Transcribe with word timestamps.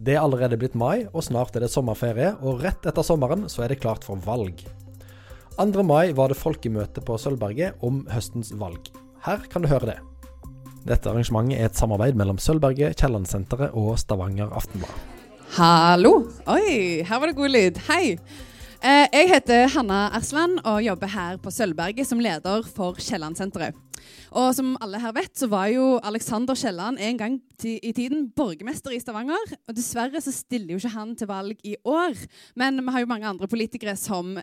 Det 0.00 0.14
er 0.16 0.22
allerede 0.22 0.56
blitt 0.56 0.76
mai, 0.80 1.04
og 1.12 1.20
snart 1.26 1.56
er 1.56 1.66
det 1.66 1.68
sommerferie, 1.68 2.30
og 2.40 2.62
rett 2.64 2.86
etter 2.88 3.04
sommeren 3.04 3.44
så 3.52 3.66
er 3.66 3.74
det 3.74 3.82
klart 3.82 4.06
for 4.06 4.16
valg. 4.24 4.62
2. 5.60 5.82
mai 5.84 6.14
var 6.16 6.32
det 6.32 6.38
folkemøte 6.40 7.02
på 7.04 7.18
Sølvberget 7.20 7.82
om 7.84 8.06
høstens 8.08 8.54
valg. 8.56 8.88
Her 9.26 9.44
kan 9.52 9.60
du 9.60 9.68
høre 9.68 9.90
det. 9.90 9.98
Dette 10.88 11.10
arrangementet 11.10 11.58
er 11.58 11.68
et 11.68 11.76
samarbeid 11.76 12.16
mellom 12.16 12.40
Sølvberget, 12.40 12.96
Kiellandsenteret 12.96 13.76
og 13.76 13.98
Stavanger 14.00 14.48
Aftenblad. 14.56 14.96
Hallo! 15.58 16.14
Oi, 16.48 17.04
her 17.04 17.20
var 17.20 17.28
det 17.28 17.36
god 17.36 17.52
lyd. 17.52 17.84
Hei! 17.90 18.16
Eh, 18.80 19.04
jeg 19.12 19.28
heter 19.34 19.68
Hanna 19.74 20.06
Ersland 20.16 20.62
og 20.64 20.80
jobber 20.80 21.12
her 21.12 21.36
på 21.44 21.52
Sølvberget 21.52 22.08
som 22.08 22.24
leder 22.24 22.64
for 22.64 22.96
Kiellandsenteret. 22.96 23.76
Og 24.36 24.52
som 24.56 24.74
alle 24.82 25.00
her 25.02 25.14
vet, 25.16 25.32
så 25.36 25.48
var 25.50 25.70
jo 25.72 25.98
Alexander 26.06 26.58
Kielland 26.58 27.00
en 27.02 27.18
gang 27.20 27.38
i 27.66 27.92
tiden 27.96 28.28
borgermester 28.36 28.94
i 28.94 29.00
Stavanger. 29.02 29.56
Og 29.68 29.76
dessverre 29.76 30.22
så 30.22 30.32
stiller 30.34 30.74
jo 30.74 30.80
ikke 30.80 30.94
han 30.94 31.16
til 31.18 31.30
valg 31.30 31.64
i 31.66 31.76
år. 31.84 32.16
Men 32.60 32.80
vi 32.84 32.94
har 32.94 33.04
jo 33.04 33.10
mange 33.10 33.28
andre 33.28 33.50
politikere 33.50 33.96
som 33.98 34.36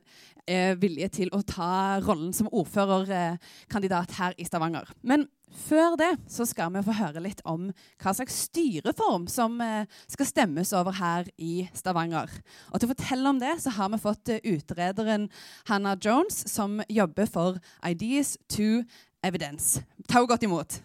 er 0.48 0.78
villige 0.80 1.10
til 1.22 1.34
å 1.36 1.44
ta 1.44 2.00
rollen 2.04 2.32
som 2.36 2.52
ordførerkandidat 2.52 4.16
her 4.20 4.38
i 4.40 4.48
Stavanger. 4.48 4.88
Men 5.04 5.28
før 5.58 5.96
det 6.00 6.10
så 6.32 6.46
skal 6.48 6.72
vi 6.76 6.84
få 6.86 6.96
høre 6.98 7.24
litt 7.24 7.42
om 7.48 7.70
hva 8.02 8.14
slags 8.16 8.36
styreform 8.48 9.28
som 9.32 9.58
eh, 9.64 9.88
skal 10.10 10.30
stemmes 10.30 10.74
over 10.76 10.96
her 11.00 11.30
i 11.38 11.68
Stavanger. 11.78 12.32
Og 12.72 12.80
Til 12.80 12.90
å 12.90 12.94
fortelle 12.94 13.32
om 13.32 13.40
det 13.42 13.56
så 13.64 13.74
har 13.78 13.92
vi 13.94 14.02
fått 14.02 14.34
eh, 14.34 14.44
utrederen 14.44 15.30
Hannah 15.70 15.98
Jones, 16.04 16.44
som 16.52 16.82
jobber 16.92 17.30
for 17.32 17.62
Ideas 17.86 18.36
to 18.54 18.84
Evidence. 19.26 19.84
Ta 20.08 20.20
henne 20.20 20.30
godt 20.34 20.46
imot. 20.48 20.82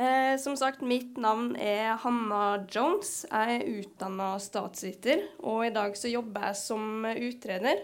Eh, 0.00 0.38
som 0.40 0.56
sagt, 0.56 0.80
mitt 0.80 1.18
navn 1.20 1.52
er 1.60 1.98
Hanna 2.00 2.62
Jones. 2.72 3.26
Jeg 3.28 3.56
er 3.58 3.66
utdanna 3.82 4.30
statsviter, 4.40 5.26
og 5.44 5.66
i 5.66 5.72
dag 5.74 5.96
så 5.98 6.08
jobber 6.08 6.46
jeg 6.48 6.56
som 6.56 7.04
utreder. 7.10 7.82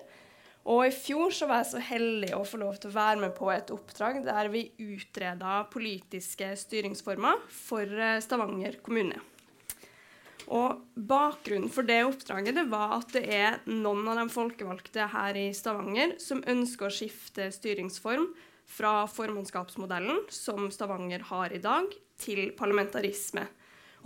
Og 0.67 0.87
i 0.89 0.95
fjor 0.95 1.35
så 1.35 1.47
var 1.47 1.61
jeg 1.61 1.70
så 1.75 1.83
heldig 1.91 2.33
å 2.35 2.41
få 2.48 2.59
lov 2.63 2.79
til 2.81 2.91
å 2.91 2.97
være 2.97 3.20
med 3.20 3.37
på 3.37 3.51
et 3.53 3.69
oppdrag 3.75 4.23
der 4.25 4.48
vi 4.51 4.65
utreda 4.83 5.61
politiske 5.70 6.48
styringsformer 6.59 7.45
for 7.53 7.85
eh, 7.85 8.19
Stavanger 8.25 8.81
kommune. 8.87 9.20
Og 10.47 10.83
Bakgrunnen 10.94 11.70
for 11.72 11.86
det 11.86 12.05
oppdraget 12.06 12.55
det 12.55 12.66
var 12.70 12.98
at 13.00 13.11
det 13.16 13.25
er 13.34 13.58
noen 13.66 14.06
av 14.12 14.20
de 14.20 14.27
folkevalgte 14.30 15.08
her 15.11 15.39
i 15.39 15.48
Stavanger 15.56 16.14
som 16.22 16.44
ønsker 16.47 16.86
å 16.86 16.94
skifte 16.94 17.48
styringsform 17.55 18.28
fra 18.67 19.06
formannskapsmodellen 19.11 20.24
som 20.33 20.70
Stavanger 20.74 21.27
har 21.30 21.55
i 21.55 21.62
dag, 21.62 21.91
til 22.17 22.48
parlamentarisme. 22.56 23.44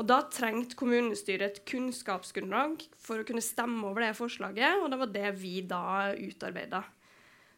Og 0.00 0.06
Da 0.08 0.22
trengte 0.32 0.78
kommunestyret 0.80 1.44
et 1.44 1.66
kunnskapsgrunnlag 1.68 2.80
for 2.98 3.20
å 3.20 3.26
kunne 3.28 3.44
stemme 3.44 3.84
over 3.86 4.06
det 4.06 4.16
forslaget, 4.16 4.80
og 4.80 4.88
det 4.90 4.98
var 4.98 5.12
det 5.12 5.30
vi 5.38 5.60
da 5.68 6.10
utarbeida. 6.16 6.80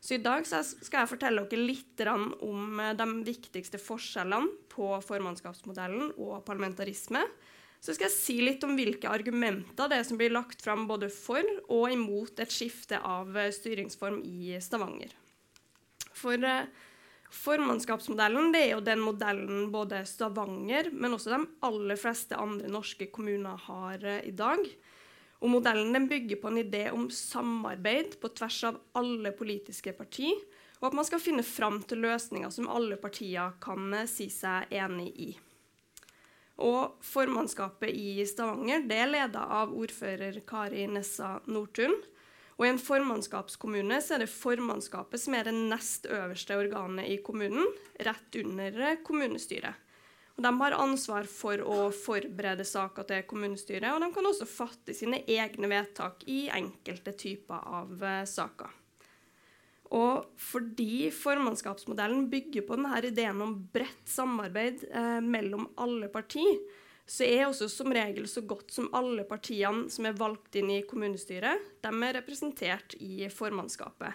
Så 0.03 0.17
i 0.17 0.23
dag 0.23 0.43
skal 0.43 0.99
jeg 0.99 1.11
fortelle 1.13 1.45
dere 1.47 1.63
litt 1.63 2.01
om 2.43 2.81
eh, 2.83 2.95
de 2.99 3.07
viktigste 3.23 3.79
forskjellene 3.79 4.67
på 4.73 4.89
formannskapsmodellen 5.07 6.17
og 6.19 6.41
parlamentarisme. 6.49 7.23
Så 7.83 7.97
skal 7.97 8.07
jeg 8.07 8.15
si 8.15 8.37
litt 8.39 8.63
om 8.63 8.77
hvilke 8.79 9.11
argumenter 9.11 9.91
det 9.91 9.99
er 9.99 10.07
som 10.07 10.19
blir 10.21 10.31
lagt 10.31 10.63
fram 10.63 10.87
både 10.87 11.09
for 11.11 11.43
og 11.67 11.91
imot 11.91 12.39
et 12.43 12.55
skifte 12.55 13.01
av 13.03 13.35
eh, 13.35 13.51
styringsform 13.51 14.21
i 14.23 14.55
Stavanger. 14.63 15.11
For 16.15 16.39
eh, 16.47 16.71
Formannskapsmodellen 17.33 18.53
er 18.55 18.69
jo 18.75 18.83
den 18.85 19.01
modellen 19.03 19.71
både 19.73 20.05
Stavanger, 20.07 20.91
men 20.93 21.17
også 21.17 21.33
de 21.33 21.41
aller 21.65 21.99
fleste 21.99 22.39
andre 22.39 22.69
norske 22.71 23.09
kommuner 23.11 23.57
har 23.67 24.05
uh, 24.05 24.19
i 24.21 24.35
dag. 24.37 24.61
Og 25.41 25.51
Modellen 25.51 26.11
bygger 26.11 26.39
på 26.43 26.51
en 26.53 26.61
idé 26.61 26.83
om 26.93 27.09
samarbeid 27.11 28.19
på 28.21 28.31
tvers 28.37 28.59
av 28.69 28.77
alle 29.01 29.33
politiske 29.35 29.95
partier, 29.97 30.37
og 30.83 30.91
at 30.91 30.99
man 30.99 31.09
skal 31.09 31.23
finne 31.25 31.47
fram 31.47 31.81
til 31.89 32.05
løsninger 32.05 32.53
som 32.53 32.69
alle 32.71 33.01
partier 33.01 33.57
kan 33.65 33.97
si 34.11 34.29
seg 34.31 34.69
enig 34.77 35.09
i. 35.17 35.33
Og 36.61 36.99
Formannskapet 37.05 37.95
i 37.97 38.25
Stavanger 38.29 38.85
det 38.89 38.99
er 39.01 39.11
leda 39.11 39.47
av 39.61 39.73
ordfører 39.73 40.43
Kari 40.47 40.85
Nessa 40.91 41.39
Nordtun. 41.49 41.95
Og 42.59 42.67
I 42.67 42.71
en 42.71 42.83
formannskapskommune 42.83 43.97
så 44.05 44.17
er 44.17 44.23
det 44.23 44.31
formannskapet 44.31 45.23
som 45.23 45.35
er 45.35 45.49
det 45.49 45.55
nest 45.57 46.05
øverste 46.07 46.59
organet 46.61 47.09
i 47.11 47.17
kommunen, 47.25 47.73
rett 48.05 48.37
under 48.43 49.01
kommunestyret. 49.03 49.89
Og 50.37 50.45
De 50.45 50.53
har 50.61 50.77
ansvar 50.77 51.27
for 51.29 51.61
å 51.61 51.89
forberede 51.93 52.65
saker 52.65 53.09
til 53.09 53.25
kommunestyret, 53.29 53.89
og 53.93 54.01
de 54.01 54.13
kan 54.15 54.29
også 54.29 54.49
fatte 54.49 54.95
sine 54.97 55.25
egne 55.29 55.69
vedtak 55.73 56.25
i 56.31 56.47
enkelte 56.53 57.13
typer 57.19 57.67
av 57.81 57.93
uh, 58.01 58.23
saker. 58.29 58.82
Og 59.93 60.31
fordi 60.41 61.11
formannskapsmodellen 61.13 62.31
bygger 62.33 62.65
på 62.65 62.79
denne 62.79 63.03
ideen 63.05 63.43
om 63.45 63.59
bredt 63.75 64.09
samarbeid 64.09 64.87
eh, 64.89 65.21
mellom 65.21 65.69
alle 65.81 66.09
partier, 66.13 66.63
så 67.05 67.27
er 67.27 67.45
også 67.45 67.67
som 67.69 67.93
regel 67.93 68.29
så 68.31 68.45
godt 68.47 68.73
som 68.73 68.89
alle 68.97 69.27
partiene 69.29 69.91
som 69.93 70.07
er 70.09 70.17
valgt 70.17 70.57
inn 70.57 70.71
i 70.73 70.85
kommunestyret, 70.89 71.61
de 71.85 71.91
er 71.93 72.17
representert 72.17 72.97
i 73.03 73.27
formannskapet. 73.29 74.15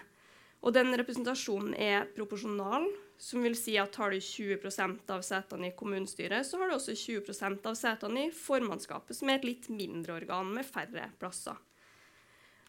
Og 0.66 0.74
den 0.74 0.90
representasjonen 0.98 1.76
er 1.78 2.08
proporsjonal, 2.16 2.88
som 3.18 3.44
vil 3.44 3.54
si 3.58 3.76
at 3.78 3.94
har 3.98 4.10
du 4.10 4.18
20% 4.22 5.12
av 5.14 5.22
setene 5.26 5.70
i 5.70 5.76
kommunestyret, 5.78 6.46
så 6.46 6.58
har 6.58 6.70
du 6.70 6.78
også 6.78 6.96
20% 6.98 7.70
av 7.70 7.78
setene 7.78 8.26
i 8.26 8.34
formannskapet, 8.34 9.14
som 9.18 9.30
er 9.30 9.38
et 9.38 9.46
litt 9.46 9.70
mindre 9.70 10.18
organ 10.18 10.50
med 10.54 10.66
færre 10.66 11.10
plasser. 11.20 11.58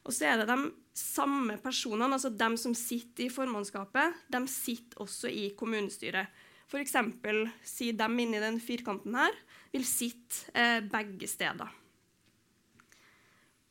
Og 0.07 0.15
så 0.15 0.29
er 0.29 0.41
det 0.41 0.47
de 0.49 0.71
samme 0.97 1.57
personene, 1.61 2.13
altså 2.15 2.31
de 2.33 2.49
som 2.59 2.75
sitter 2.77 3.27
i 3.27 3.33
formannskapet, 3.33 4.15
de 4.31 4.43
sitter 4.51 5.03
også 5.03 5.31
i 5.31 5.49
kommunestyret. 5.59 6.31
F.eks. 6.69 6.95
si 7.65 7.91
dem 7.97 8.19
inni 8.21 8.41
den 8.41 8.59
firkanten 8.61 9.15
her 9.17 9.35
vil 9.73 9.85
sitte 9.87 10.51
eh, 10.53 10.79
begge 10.85 11.29
steder. 11.29 11.71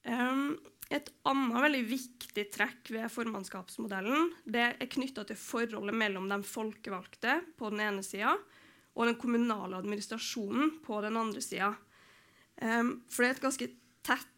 Um, 0.08 0.56
et 0.88 1.10
annet 1.28 1.60
veldig 1.60 1.82
viktig 1.84 2.44
trekk 2.54 2.90
ved 2.94 3.10
formannskapsmodellen 3.12 4.30
det 4.48 4.62
er 4.70 4.90
knytta 4.94 5.26
til 5.28 5.36
forholdet 5.36 5.96
mellom 6.00 6.30
de 6.30 6.38
folkevalgte 6.48 7.34
på 7.58 7.68
den 7.74 7.82
ene 7.84 8.04
sida 8.06 8.32
og 8.96 9.04
den 9.04 9.18
kommunale 9.20 9.82
administrasjonen 9.82 10.78
på 10.82 11.02
den 11.04 11.18
andre 11.20 11.42
sida. 11.44 11.74
Um, 12.58 12.96
for 13.06 13.22
det 13.22 13.28
er 13.28 13.36
et 13.36 13.44
ganske 13.44 13.68
tett, 14.08 14.37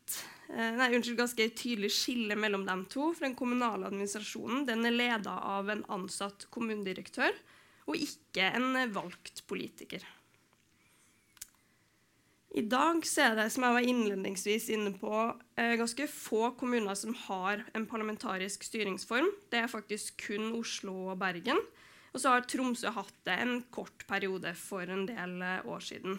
nei, 0.51 0.89
unnskyld, 0.97 1.19
ganske 1.19 1.49
tydelig 1.55 1.93
skille 1.95 2.37
mellom 2.39 2.65
dem 2.67 2.85
to. 2.91 3.13
For 3.15 3.29
den 3.29 3.37
kommunale 3.39 3.87
administrasjonen 3.91 4.67
den 4.69 4.87
er 4.89 4.97
leda 4.97 5.37
av 5.57 5.71
en 5.71 5.85
ansatt 5.93 6.49
kommunedirektør 6.55 7.37
og 7.91 7.99
ikke 7.99 8.51
en 8.55 8.75
valgt 8.95 9.45
politiker. 9.51 10.03
I 12.51 12.65
dag 12.67 13.05
er 13.23 13.37
det 13.39 13.47
som 13.55 13.63
jeg 13.63 13.75
var 13.77 13.87
innledningsvis 13.87 14.65
inne 14.75 14.91
på, 14.99 15.15
eh, 15.57 15.77
ganske 15.79 16.09
få 16.11 16.51
kommuner 16.59 16.97
som 16.99 17.15
har 17.15 17.63
en 17.75 17.87
parlamentarisk 17.87 18.65
styringsform. 18.67 19.29
Det 19.51 19.61
er 19.61 19.71
faktisk 19.71 20.27
kun 20.27 20.59
Oslo 20.59 21.13
og 21.13 21.19
Bergen. 21.19 21.61
Og 22.13 22.19
så 22.21 22.35
har 22.35 22.43
Tromsø 22.43 22.91
hatt 22.91 23.15
det 23.25 23.39
en 23.39 23.63
kort 23.71 24.05
periode 24.09 24.53
for 24.59 24.83
en 24.83 25.07
del 25.07 25.41
eh, 25.43 25.63
år 25.63 25.79
siden. 25.79 26.19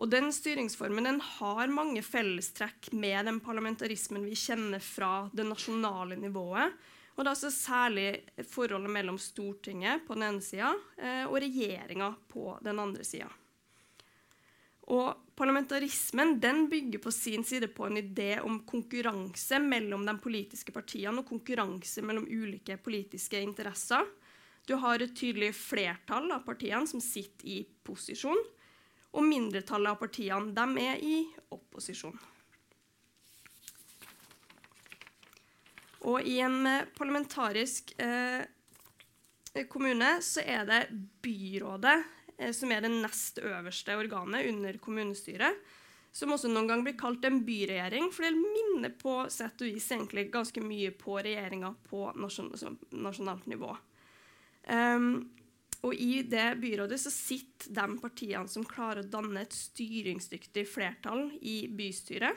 Og 0.00 0.08
den 0.08 0.30
styringsformen 0.32 1.04
den 1.04 1.20
har 1.20 1.68
mange 1.68 2.00
fellestrekk 2.02 2.88
med 2.96 3.26
den 3.28 3.40
parlamentarismen 3.44 4.24
vi 4.24 4.38
kjenner 4.38 4.80
fra 4.80 5.28
det 5.36 5.44
nasjonale 5.44 6.16
nivået. 6.16 6.72
Og 7.14 7.20
det 7.20 7.28
er 7.28 7.34
altså 7.34 7.50
særlig 7.52 8.06
forholdet 8.48 8.94
mellom 8.94 9.18
Stortinget 9.20 10.06
på 10.06 10.16
den 10.16 10.24
ene 10.24 10.44
sida 10.44 10.70
eh, 10.96 11.26
og 11.26 11.36
regjeringa 11.44 12.14
på 12.32 12.54
den 12.64 12.80
andre 12.80 13.04
sida. 13.04 13.28
Og 14.90 15.34
parlamentarismen 15.36 16.38
den 16.40 16.64
bygger 16.72 17.02
på 17.04 17.12
sin 17.14 17.44
side 17.44 17.68
på 17.74 17.84
en 17.86 18.00
idé 18.00 18.38
om 18.40 18.62
konkurranse 18.66 19.60
mellom 19.62 20.06
de 20.08 20.16
politiske 20.22 20.72
partiene 20.72 21.20
og 21.20 21.28
konkurranse 21.28 22.02
mellom 22.02 22.24
ulike 22.24 22.78
politiske 22.80 23.42
interesser. 23.44 24.08
Du 24.64 24.78
har 24.80 25.02
et 25.04 25.12
tydelig 25.12 25.52
flertall 25.60 26.32
av 26.32 26.42
partiene 26.48 26.88
som 26.88 27.04
sitter 27.04 27.52
i 27.52 27.60
posisjon, 27.84 28.40
og 29.10 29.26
mindretallet 29.26 29.90
av 29.90 29.98
partiene 30.00 30.54
de 30.54 30.84
er 30.84 31.02
i 31.02 31.16
opposisjon. 31.50 32.16
Og 36.08 36.24
i 36.24 36.38
en 36.40 36.62
parlamentarisk 36.96 37.92
eh, 38.00 38.46
kommune 39.68 40.14
så 40.24 40.40
er 40.46 40.64
det 40.68 40.80
byrådet 41.20 41.98
Eh, 42.40 42.52
som 42.52 42.72
er 42.72 42.80
det 42.84 42.92
nest 42.94 43.38
øverste 43.44 43.96
organet 43.96 44.48
under 44.48 44.78
kommunestyret. 44.82 45.60
Som 46.12 46.32
også 46.34 46.48
noen 46.50 46.66
gang 46.66 46.80
blir 46.82 46.96
kalt 46.98 47.24
en 47.28 47.42
byregjering, 47.46 48.08
for 48.10 48.26
det 48.26 48.32
minner 48.34 48.90
på 48.98 49.12
sett 49.30 49.60
og 49.62 49.68
vis 49.68 49.86
egentlig 49.92 50.26
ganske 50.32 50.62
mye 50.64 50.90
på 50.98 51.20
regjeringa 51.22 51.70
på 51.86 52.08
nasjonalt 52.18 53.46
nivå. 53.46 53.76
Um, 54.66 54.70
Um, 54.70 55.30
og 55.86 55.94
i 55.96 56.20
det 56.28 56.58
byrådet 56.60 56.98
så 57.00 57.12
sitter 57.12 57.72
de 57.76 57.98
partiene 58.02 58.48
som 58.52 58.66
klarer 58.68 59.02
å 59.02 59.10
danne 59.12 59.44
et 59.44 59.56
styringsdyktig 59.56 60.66
flertall 60.68 61.30
i 61.40 61.62
bystyret. 61.72 62.36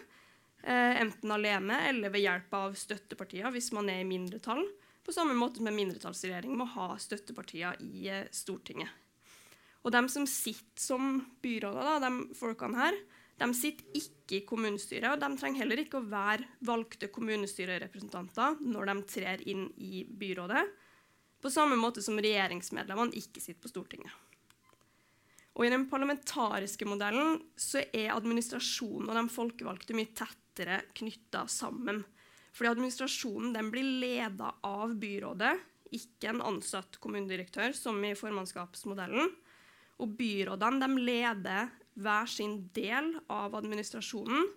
Eh, 0.63 1.01
enten 1.01 1.31
alene 1.36 1.81
eller 1.90 2.13
ved 2.13 2.24
hjelp 2.24 2.54
av 2.56 2.78
støttepartier 2.80 3.51
hvis 3.51 3.74
man 3.75 3.92
er 3.92 4.00
i 4.00 4.07
mindretall. 4.07 4.63
På 5.04 5.12
samme 5.12 5.36
måte 5.36 5.60
som 5.60 5.68
en 5.68 5.75
mindretallsregjering 5.75 6.56
må 6.56 6.69
ha 6.78 6.94
støttepartier 6.95 7.81
i 7.84 8.07
eh, 8.07 8.30
Stortinget. 8.31 9.01
Og 9.84 9.92
de 9.92 10.00
som 10.07 10.24
sitter 10.30 10.80
som 10.80 11.18
byråder, 11.44 11.84
da, 11.84 11.98
de 12.07 12.38
folkene 12.40 12.80
her, 12.80 12.95
de 13.42 13.50
sitter 13.57 13.98
ikke 14.00 14.38
i 14.38 14.45
kommunestyret, 14.48 15.10
og 15.10 15.19
de 15.19 15.40
trenger 15.42 15.66
heller 15.66 15.81
ikke 15.84 16.00
å 16.00 16.07
være 16.07 16.48
valgte 16.63 17.10
kommunestyrerepresentanter 17.12 18.62
når 18.63 18.88
de 18.88 18.95
trer 19.12 19.44
inn 19.51 19.66
i 19.75 20.06
byrådet, 20.07 20.63
på 21.44 21.51
samme 21.51 21.75
måte 21.80 22.01
som 22.04 22.19
regjeringsmedlemmene 22.24 23.18
ikke 23.19 23.44
sitter 23.44 23.62
på 23.66 23.72
Stortinget. 23.72 24.13
Og 25.54 25.68
I 25.68 25.74
den 25.74 25.86
parlamentariske 25.90 26.88
modellen 26.90 27.38
så 27.60 27.84
er 27.94 28.16
administrasjonen 28.16 29.12
og 29.12 29.19
de 29.19 29.24
folkevalgte 29.34 29.98
mye 29.98 30.13
tettere 30.18 30.80
knytta 30.98 31.44
sammen. 31.51 32.01
Fordi 32.54 32.72
administrasjonen 32.72 33.54
den 33.54 33.69
blir 33.74 33.86
leda 34.01 34.50
av 34.66 34.95
byrådet, 34.98 35.54
ikke 35.94 36.31
en 36.31 36.42
ansatt 36.42 36.98
kommunedirektør, 37.01 37.74
som 37.78 38.00
i 38.06 38.16
formannskapsmodellen. 38.18 39.30
Og 40.01 40.16
byrådene 40.18 40.88
de 40.88 41.06
leder 41.06 41.74
hver 42.01 42.30
sin 42.30 42.57
del 42.74 43.13
av 43.30 43.54
administrasjonen. 43.60 44.48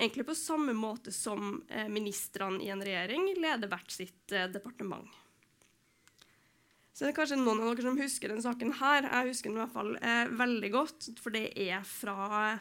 Egentlig 0.00 0.24
på 0.30 0.38
samme 0.38 0.72
måte 0.72 1.12
som 1.12 1.58
eh, 1.68 1.88
ministrene 1.92 2.62
i 2.64 2.70
en 2.72 2.80
regjering 2.80 3.34
leder 3.36 3.68
hvert 3.68 3.92
sitt 3.92 4.32
eh, 4.32 4.48
departement. 4.48 5.19
Så 6.92 7.04
det 7.04 7.12
er 7.12 7.18
kanskje 7.20 7.38
noen 7.38 7.62
av 7.62 7.70
dere 7.72 7.86
som 7.86 8.00
husker 8.00 8.32
denne 8.32 8.44
saken 8.44 8.74
her. 8.80 9.06
Jeg 9.06 9.30
husker 9.30 9.50
den 9.50 9.60
i 9.60 9.62
hvert 9.62 9.76
fall 9.76 9.92
eh, 10.00 10.32
veldig 10.40 10.70
godt, 10.74 11.10
for 11.22 11.34
det 11.34 11.46
er 11.54 11.84
fra 11.86 12.58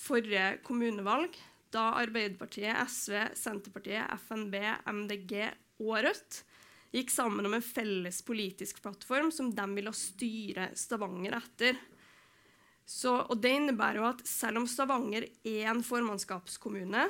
forrige 0.00 0.60
kommunevalg, 0.66 1.34
da 1.70 1.92
Arbeiderpartiet, 2.00 2.74
SV, 2.90 3.16
Senterpartiet, 3.38 4.10
FNB, 4.26 4.56
MDG 4.90 5.34
og 5.80 6.00
Rødt 6.06 6.40
gikk 6.90 7.12
sammen 7.14 7.46
om 7.46 7.54
en 7.54 7.62
felles 7.64 8.18
politisk 8.26 8.80
plattform 8.82 9.30
som 9.34 9.52
de 9.54 9.66
ville 9.76 9.92
styre 9.94 10.70
Stavanger 10.78 11.36
etter. 11.38 11.78
Så, 12.82 13.12
og 13.30 13.38
Det 13.38 13.52
innebærer 13.54 14.00
jo 14.00 14.08
at 14.08 14.24
selv 14.26 14.62
om 14.62 14.66
Stavanger 14.66 15.28
er 15.46 15.70
en 15.70 15.84
formannskapskommune, 15.86 17.06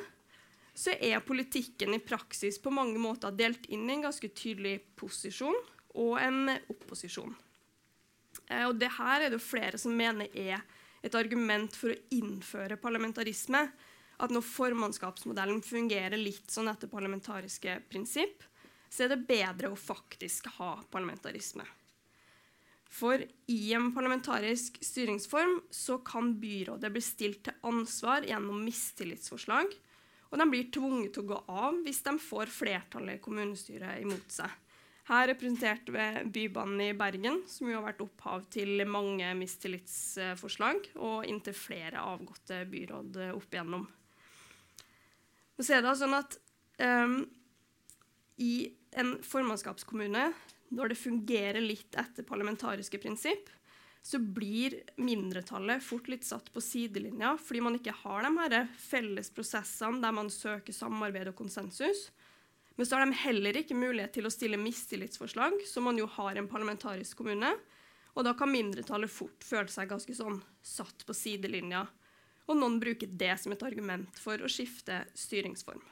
så 0.76 0.92
er 1.00 1.24
politikken 1.24 1.96
i 1.96 2.02
praksis 2.04 2.60
på 2.60 2.72
mange 2.72 3.00
måter 3.00 3.32
delt 3.34 3.64
inn 3.72 3.88
i 3.88 3.96
en 3.96 4.04
ganske 4.04 4.28
tydelig 4.36 4.78
posisjon 5.00 5.56
og 5.98 6.18
en 6.22 6.52
opposisjon. 6.70 7.32
Eh, 8.46 8.66
og 8.66 8.76
det 8.80 8.92
her 8.98 9.26
er 9.26 9.34
det 9.34 9.42
flere 9.42 9.80
som 9.80 9.96
mener 9.96 10.30
er 10.36 10.60
et 11.02 11.16
argument 11.16 11.74
for 11.76 11.94
å 11.94 12.00
innføre 12.14 12.78
parlamentarisme. 12.80 13.64
At 14.20 14.32
når 14.34 14.44
formannskapsmodellen 14.44 15.62
fungerer 15.64 16.20
litt 16.20 16.52
sånn 16.52 16.68
etter 16.68 16.90
parlamentariske 16.92 17.78
prinsipp, 17.88 18.44
så 18.90 19.06
er 19.06 19.14
det 19.14 19.24
bedre 19.28 19.70
å 19.70 19.78
faktisk 19.78 20.50
ha 20.58 20.74
parlamentarisme. 20.92 21.64
For 22.90 23.22
i 23.22 23.60
en 23.72 23.92
parlamentarisk 23.94 24.80
styringsform 24.82 25.60
så 25.70 26.00
kan 26.04 26.34
byrådet 26.42 26.90
bli 26.92 27.02
stilt 27.04 27.44
til 27.46 27.68
ansvar 27.70 28.26
gjennom 28.26 28.64
mistillitsforslag, 28.66 29.70
og 30.30 30.38
de 30.38 30.46
blir 30.50 30.72
tvunget 30.74 31.14
til 31.14 31.24
å 31.24 31.30
gå 31.30 31.38
av 31.48 31.78
hvis 31.86 32.02
de 32.06 32.16
får 32.22 32.50
flertallet 32.54 33.18
i 33.18 33.22
kommunestyret 33.22 34.02
imot 34.02 34.34
seg. 34.34 34.50
Her 35.10 35.26
representert 35.32 35.88
ved 35.90 36.28
Bybanen 36.30 36.84
i 36.84 36.92
Bergen, 36.94 37.40
som 37.50 37.66
jo 37.66 37.80
har 37.80 37.88
vært 37.88 38.04
opphav 38.04 38.44
til 38.54 38.84
mange 38.86 39.26
mistillitsforslag, 39.34 40.92
og 41.02 41.26
inntil 41.26 41.56
flere 41.58 42.04
avgåtte 42.12 42.62
byråd 42.70 43.18
opp 43.32 43.56
igjennom. 43.56 43.88
Så 45.58 45.74
er 45.74 45.82
det 45.82 45.96
sånn 45.98 46.14
at 46.16 46.38
um, 46.78 47.18
i 48.40 48.70
en 49.02 49.16
formannskapskommune 49.26 50.30
når 50.70 50.92
det 50.92 51.00
fungerer 51.00 51.60
litt 51.62 51.96
etter 51.98 52.26
parlamentariske 52.26 53.00
prinsipp, 53.02 53.50
så 54.02 54.20
blir 54.22 54.78
mindretallet 54.96 55.82
fort 55.84 56.06
litt 56.08 56.24
satt 56.24 56.48
på 56.54 56.62
sidelinja 56.64 57.34
fordi 57.42 57.60
man 57.66 57.76
ikke 57.76 57.92
har 58.00 58.24
de 58.24 58.30
her 58.38 58.70
felles 58.80 59.28
prosessene 59.34 60.00
der 60.00 60.14
man 60.16 60.30
søker 60.32 60.72
samarbeid 60.72 61.28
og 61.32 61.36
konsensus. 61.42 62.06
Men 62.80 62.86
så 62.86 62.96
har 62.96 63.06
de 63.06 63.12
heller 63.12 63.56
ikke 63.60 63.76
mulighet 63.76 64.14
til 64.16 64.24
å 64.24 64.30
stille 64.32 64.56
mistillitsforslag, 64.56 65.58
som 65.68 65.84
man 65.84 65.98
jo 66.00 66.06
har 66.08 66.32
i 66.32 66.40
en 66.40 66.46
parlamentarisk 66.48 67.18
kommune. 67.18 67.50
Og 68.16 68.24
da 68.24 68.32
kan 68.32 68.48
mindretallet 68.48 69.12
fort 69.12 69.44
føle 69.44 69.68
seg 69.68 69.90
ganske 69.90 70.14
sånn 70.16 70.38
satt 70.64 71.04
på 71.04 71.12
sidelinja. 71.12 71.82
Og 72.48 72.56
noen 72.56 72.78
bruker 72.80 73.12
det 73.20 73.34
som 73.42 73.52
et 73.52 73.66
argument 73.68 74.16
for 74.24 74.40
å 74.40 74.48
skifte 74.48 75.02
styringsform. 75.12 75.84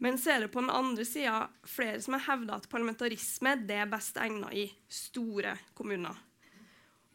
Men 0.00 0.16
så 0.16 0.38
er 0.38 0.46
det 0.46 0.50
på 0.56 0.64
den 0.64 0.72
andre 0.72 1.04
sida 1.04 1.50
flere 1.68 2.00
som 2.00 2.16
har 2.16 2.24
hevda 2.30 2.56
at 2.56 2.72
parlamentarisme 2.72 3.58
det 3.68 3.76
er 3.76 3.92
best 3.92 4.16
egna 4.24 4.48
i 4.56 4.70
store 4.88 5.52
kommuner. 5.76 6.16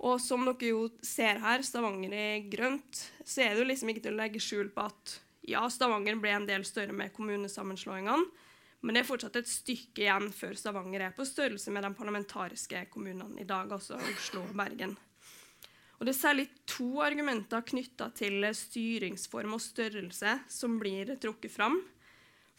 Og 0.05 0.21
som 0.21 0.45
dere 0.45 0.75
jo 0.75 0.91
ser 1.01 1.41
her, 1.41 1.65
Stavanger 1.65 2.13
i 2.13 2.29
grønt, 2.53 3.07
så 3.25 3.47
er 3.49 3.55
det 3.55 3.65
jo 3.65 3.71
liksom 3.73 3.95
ikke 3.95 4.05
til 4.05 4.13
å 4.13 4.21
legge 4.21 4.45
skjul 4.51 4.75
på 4.77 4.91
at 4.93 5.21
ja, 5.49 5.63
Stavanger 5.69 6.19
ble 6.21 6.33
en 6.35 6.47
del 6.49 6.65
større 6.67 6.95
med 6.95 7.13
kommunesammenslåingene, 7.15 8.25
men 8.85 8.93
det 8.93 9.01
er 9.01 9.07
fortsatt 9.07 9.39
et 9.39 9.49
stykke 9.49 10.03
igjen 10.03 10.29
før 10.35 10.53
Stavanger 10.59 11.07
er 11.07 11.15
på 11.15 11.25
størrelse 11.25 11.71
med 11.73 11.85
de 11.85 11.93
parlamentariske 11.97 12.83
kommunene 12.93 13.41
i 13.41 13.47
dag, 13.49 13.71
altså 13.73 13.97
Oslo 13.97 14.43
og 14.45 14.55
Bergen. 14.57 14.93
Og 15.95 16.05
Det 16.05 16.11
er 16.11 16.19
særlig 16.19 16.45
to 16.67 16.99
argumenter 17.01 17.63
knytta 17.65 18.09
til 18.13 18.43
styringsform 18.53 19.55
og 19.55 19.63
størrelse 19.63 20.35
som 20.51 20.75
blir 20.81 21.15
trukket 21.21 21.53
fram. 21.53 21.79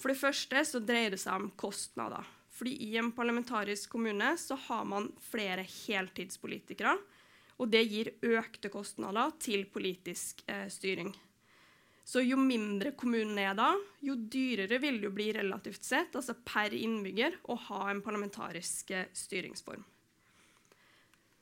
For 0.00 0.12
det 0.12 0.20
første 0.20 0.64
så 0.64 0.80
dreier 0.80 1.12
det 1.12 1.20
seg 1.20 1.36
om 1.36 1.52
kostnader. 1.56 2.24
Fordi 2.56 2.72
I 2.88 2.96
en 2.96 3.12
parlamentarisk 3.12 3.92
kommune 3.92 4.32
så 4.40 4.56
har 4.66 4.84
man 4.88 5.10
flere 5.20 5.66
heltidspolitikere. 5.68 6.96
Og 7.60 7.70
det 7.72 7.84
gir 7.88 8.12
økte 8.24 8.72
kostnader 8.72 9.32
til 9.40 9.64
politisk 9.72 10.42
eh, 10.48 10.66
styring. 10.72 11.12
Så 12.06 12.22
jo 12.22 12.38
mindre 12.38 12.92
kommunen 12.94 13.38
er 13.42 13.56
da, 13.58 13.72
jo 14.06 14.14
dyrere 14.14 14.78
vil 14.78 15.00
det 15.00 15.08
jo 15.08 15.14
bli 15.16 15.32
relativt 15.34 15.88
sett, 15.88 16.14
altså 16.14 16.36
per 16.46 16.74
innbygger, 16.76 17.40
å 17.50 17.56
ha 17.66 17.80
en 17.90 18.02
parlamentarisk 18.04 18.92
eh, 18.94 19.08
styringsform. 19.10 19.82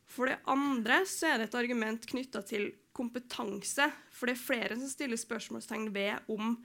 For 0.08 0.30
det 0.30 0.38
andre 0.48 1.02
så 1.10 1.28
er 1.28 1.40
det 1.40 1.50
et 1.50 1.58
argument 1.58 2.06
knytta 2.08 2.40
til 2.48 2.70
kompetanse. 2.96 3.90
For 4.14 4.30
det 4.30 4.36
er 4.36 4.44
flere 4.46 4.78
som 4.78 4.88
stiller 4.88 5.20
spørsmålstegn 5.20 5.90
ved 5.92 6.32
om 6.32 6.56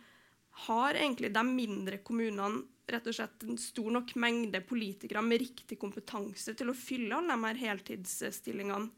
har 0.67 0.99
egentlig 0.99 1.33
de 1.35 1.43
mindre 1.47 1.99
kommunene 2.05 2.63
rett 2.89 3.07
og 3.09 3.15
slett 3.15 3.45
en 3.45 3.59
stor 3.61 3.91
nok 3.93 4.15
mengde 4.19 4.61
politikere 4.65 5.21
med 5.25 5.43
riktig 5.43 5.77
kompetanse 5.81 6.55
til 6.57 6.71
å 6.71 6.77
fylle 6.77 7.19
alle 7.19 7.35
de 7.35 7.49
her 7.49 7.61
heltidsstillingene. 7.67 8.89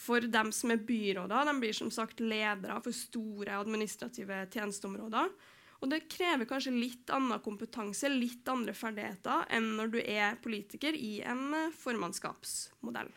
For 0.00 0.24
dem 0.24 0.52
som 0.56 0.72
er 0.72 0.80
byråder, 0.86 1.48
de 1.50 1.56
blir 1.60 1.76
som 1.76 1.90
sagt 1.92 2.22
ledere 2.24 2.78
for 2.80 2.96
store 2.96 3.58
administrative 3.60 4.46
tjenesteområder. 4.52 5.32
Og 5.80 5.88
det 5.88 6.06
krever 6.12 6.48
kanskje 6.48 6.72
litt 6.76 7.10
annen 7.12 7.40
kompetanse, 7.44 8.08
litt 8.12 8.48
andre 8.52 8.74
ferdigheter, 8.76 9.46
enn 9.52 9.74
når 9.78 9.92
du 9.94 9.98
er 10.02 10.40
politiker 10.44 10.96
i 10.96 11.18
en 11.24 11.72
formannskapsmodell. 11.80 13.08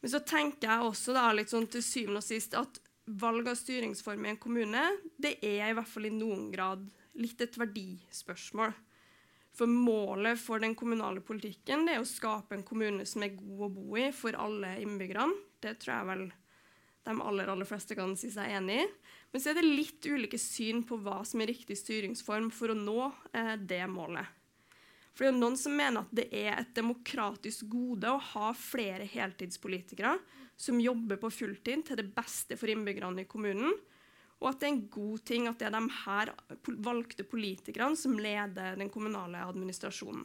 Men 0.00 0.12
så 0.12 0.20
tenker 0.24 0.68
jeg 0.68 0.88
også 0.88 1.16
da, 1.16 1.26
litt 1.36 1.52
sånn 1.52 1.68
til 1.72 1.84
syvende 1.84 2.20
og 2.22 2.26
sist 2.26 2.56
at 2.56 2.80
valg 3.20 3.48
av 3.50 3.58
styringsform 3.58 4.26
i 4.26 4.32
en 4.32 4.40
kommune 4.40 4.82
det 5.20 5.38
er 5.44 5.66
i 5.68 5.74
hvert 5.76 5.88
fall 5.88 6.06
i 6.08 6.14
noen 6.14 6.48
grad 6.52 6.84
litt 7.20 7.40
et 7.42 7.58
verdispørsmål. 7.58 8.72
For 9.60 9.68
målet 9.68 10.40
for 10.40 10.62
den 10.62 10.72
kommunale 10.72 11.20
politikken 11.20 11.82
det 11.84 11.98
er 11.98 12.00
å 12.00 12.08
skape 12.08 12.56
en 12.56 12.64
kommune 12.64 13.04
som 13.04 13.26
er 13.26 13.34
god 13.36 13.66
å 13.66 13.74
bo 13.74 13.98
i 14.00 14.06
for 14.16 14.38
alle 14.40 14.78
innbyggerne. 14.80 15.36
Det 15.60 15.74
tror 15.82 15.98
jeg 15.98 16.08
vel 16.08 16.22
de 17.04 17.14
aller, 17.20 17.50
aller 17.52 17.68
fleste 17.68 17.96
kan 17.98 18.14
si 18.16 18.30
seg 18.32 18.54
enig 18.56 18.78
i. 18.80 18.86
Men 19.28 19.42
så 19.42 19.52
er 19.52 19.60
det 19.60 19.68
litt 19.68 20.08
ulike 20.08 20.40
syn 20.40 20.80
på 20.88 20.96
hva 21.04 21.18
som 21.28 21.44
er 21.44 21.52
riktig 21.52 21.76
styringsform 21.76 22.48
for 22.56 22.72
å 22.72 22.78
nå 22.78 23.10
eh, 23.36 23.56
det 23.60 23.82
målet. 23.92 24.32
For 25.12 25.26
det 25.26 25.34
er 25.34 25.38
noen 25.42 25.60
som 25.60 25.76
mener 25.76 26.06
at 26.06 26.16
det 26.16 26.30
er 26.32 26.54
et 26.54 26.72
demokratisk 26.80 27.68
gode 27.68 28.08
å 28.08 28.24
ha 28.32 28.54
flere 28.56 29.04
heltidspolitikere 29.12 30.16
som 30.56 30.80
jobber 30.80 31.20
på 31.20 31.32
fulltid 31.36 31.84
til 31.84 32.00
det 32.00 32.08
beste 32.16 32.56
for 32.56 32.72
innbyggerne 32.72 33.26
i 33.26 33.28
kommunen, 33.28 33.76
og 34.40 34.48
at 34.48 34.60
det 34.60 34.68
er 34.68 34.72
en 34.72 34.84
god 34.92 35.24
ting 35.28 35.48
at 35.48 35.60
det 35.60 35.68
er 35.68 35.76
de 35.76 35.96
her 36.04 36.32
valgte 36.84 37.26
politikerne 37.28 37.98
som 37.98 38.16
leder 38.16 38.78
den 38.80 38.92
kommunale 38.92 39.42
administrasjonen. 39.44 40.24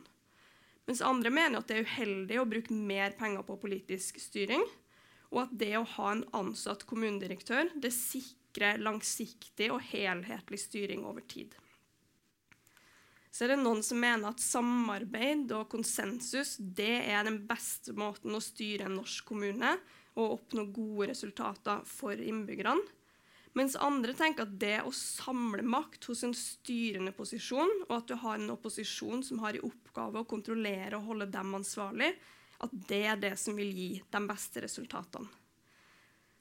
Mens 0.85 1.01
andre 1.01 1.31
mener 1.33 1.59
at 1.59 1.67
det 1.67 1.79
er 1.79 1.87
uheldig 1.87 2.39
å 2.39 2.47
bruke 2.47 2.75
mer 2.77 3.15
penger 3.17 3.43
på 3.43 3.57
politisk 3.59 4.19
styring, 4.21 4.63
og 5.33 5.41
at 5.47 5.53
det 5.59 5.73
å 5.79 5.87
ha 5.97 6.11
en 6.13 6.23
ansatt 6.37 6.85
kommunedirektør 6.87 7.73
det 7.81 7.91
sikrer 7.91 8.79
langsiktig 8.79 9.71
og 9.73 9.81
helhetlig 9.89 10.61
styring 10.61 11.03
over 11.09 11.25
tid. 11.27 11.55
Så 13.35 13.43
er 13.43 13.51
det 13.51 13.63
noen 13.65 13.81
som 13.83 13.99
mener 13.99 14.31
at 14.31 14.39
samarbeid 14.39 15.49
og 15.57 15.67
konsensus 15.73 16.53
det 16.55 17.01
er 17.03 17.25
den 17.27 17.41
beste 17.49 17.91
måten 17.97 18.37
å 18.37 18.39
styre 18.39 18.87
en 18.87 18.95
norsk 19.01 19.25
kommune 19.27 19.73
og 20.15 20.37
oppnå 20.37 20.69
gode 20.71 21.09
resultater 21.09 21.81
for 21.89 22.15
innbyggerne. 22.15 22.79
Mens 23.55 23.77
andre 23.79 24.11
tenker 24.17 24.43
at 24.43 24.57
det 24.59 24.81
å 24.83 24.91
samle 24.91 25.63
makt 25.63 26.09
hos 26.09 26.25
en 26.27 26.33
styrende 26.35 27.13
posisjon, 27.15 27.71
og 27.87 27.93
at 27.95 28.09
du 28.11 28.17
har 28.19 28.35
en 28.35 28.51
opposisjon 28.51 29.23
som 29.23 29.39
har 29.45 29.55
i 29.55 29.63
oppgave 29.63 30.19
å 30.19 30.27
kontrollere 30.27 30.99
og 30.99 31.07
holde 31.13 31.29
dem 31.31 31.55
ansvarlig, 31.55 32.11
at 32.63 32.75
det 32.89 33.01
er 33.07 33.21
det 33.21 33.33
som 33.39 33.55
vil 33.55 33.71
gi 33.71 33.89
de 34.11 34.21
beste 34.27 34.63
resultatene. 34.63 35.31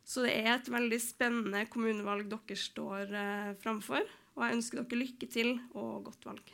Så 0.04 0.26
det 0.26 0.34
er 0.42 0.50
et 0.52 0.68
veldig 0.68 0.98
spennende 1.00 1.64
kommunevalg 1.72 2.26
dere 2.28 2.58
står 2.60 3.14
eh, 3.16 3.54
framfor. 3.62 4.04
Og 4.34 4.42
jeg 4.44 4.58
ønsker 4.58 4.82
dere 4.82 5.00
lykke 5.00 5.30
til 5.32 5.54
og 5.72 6.10
godt 6.10 6.28
valg. 6.28 6.52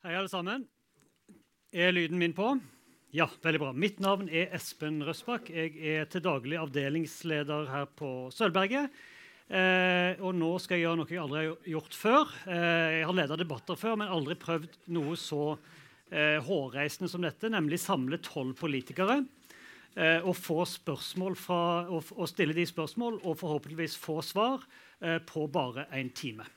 Hei, 0.00 0.14
alle 0.16 0.30
sammen. 0.32 0.62
Er 1.76 1.90
lyden 1.92 2.16
min 2.16 2.32
på? 2.32 2.54
Ja, 3.12 3.26
veldig 3.44 3.58
bra. 3.60 3.72
Mitt 3.76 3.98
navn 4.00 4.30
er 4.32 4.54
Espen 4.56 5.02
Røsbakk. 5.04 5.50
Jeg 5.52 5.74
er 5.76 6.06
til 6.08 6.22
daglig 6.24 6.56
avdelingsleder 6.56 7.66
her 7.68 7.84
på 8.00 8.08
Sølvberget. 8.32 8.94
Eh, 9.52 10.22
og 10.24 10.32
nå 10.40 10.48
skal 10.64 10.78
jeg 10.78 10.86
gjøre 10.86 11.00
noe 11.02 11.12
jeg 11.12 11.20
aldri 11.20 11.42
har 11.42 11.68
gjort 11.74 11.98
før. 12.00 12.32
Eh, 12.48 12.86
jeg 12.94 13.10
har 13.10 13.18
ledet 13.18 13.38
debatter 13.42 13.76
før, 13.76 13.98
men 14.00 14.14
aldri 14.14 14.38
prøvd 14.40 14.78
noe 14.96 15.18
så 15.20 15.42
eh, 15.52 16.38
hårreisende 16.48 17.12
som 17.12 17.26
dette, 17.26 17.52
nemlig 17.52 17.82
samle 17.84 18.22
tolv 18.24 18.56
politikere. 18.56 19.18
Eh, 20.00 20.24
og 20.24 20.32
få 20.38 20.62
spørsmål 20.64 21.36
fra, 21.36 21.60
og, 21.92 22.08
og, 22.16 22.24
stille 22.32 22.56
de 22.56 22.64
spørsmål 22.72 23.20
og 23.20 23.36
forhåpentligvis 23.42 24.00
få 24.00 24.22
svar 24.24 24.64
eh, 25.04 25.20
på 25.28 25.44
bare 25.52 25.90
en 26.00 26.08
time. 26.16 26.48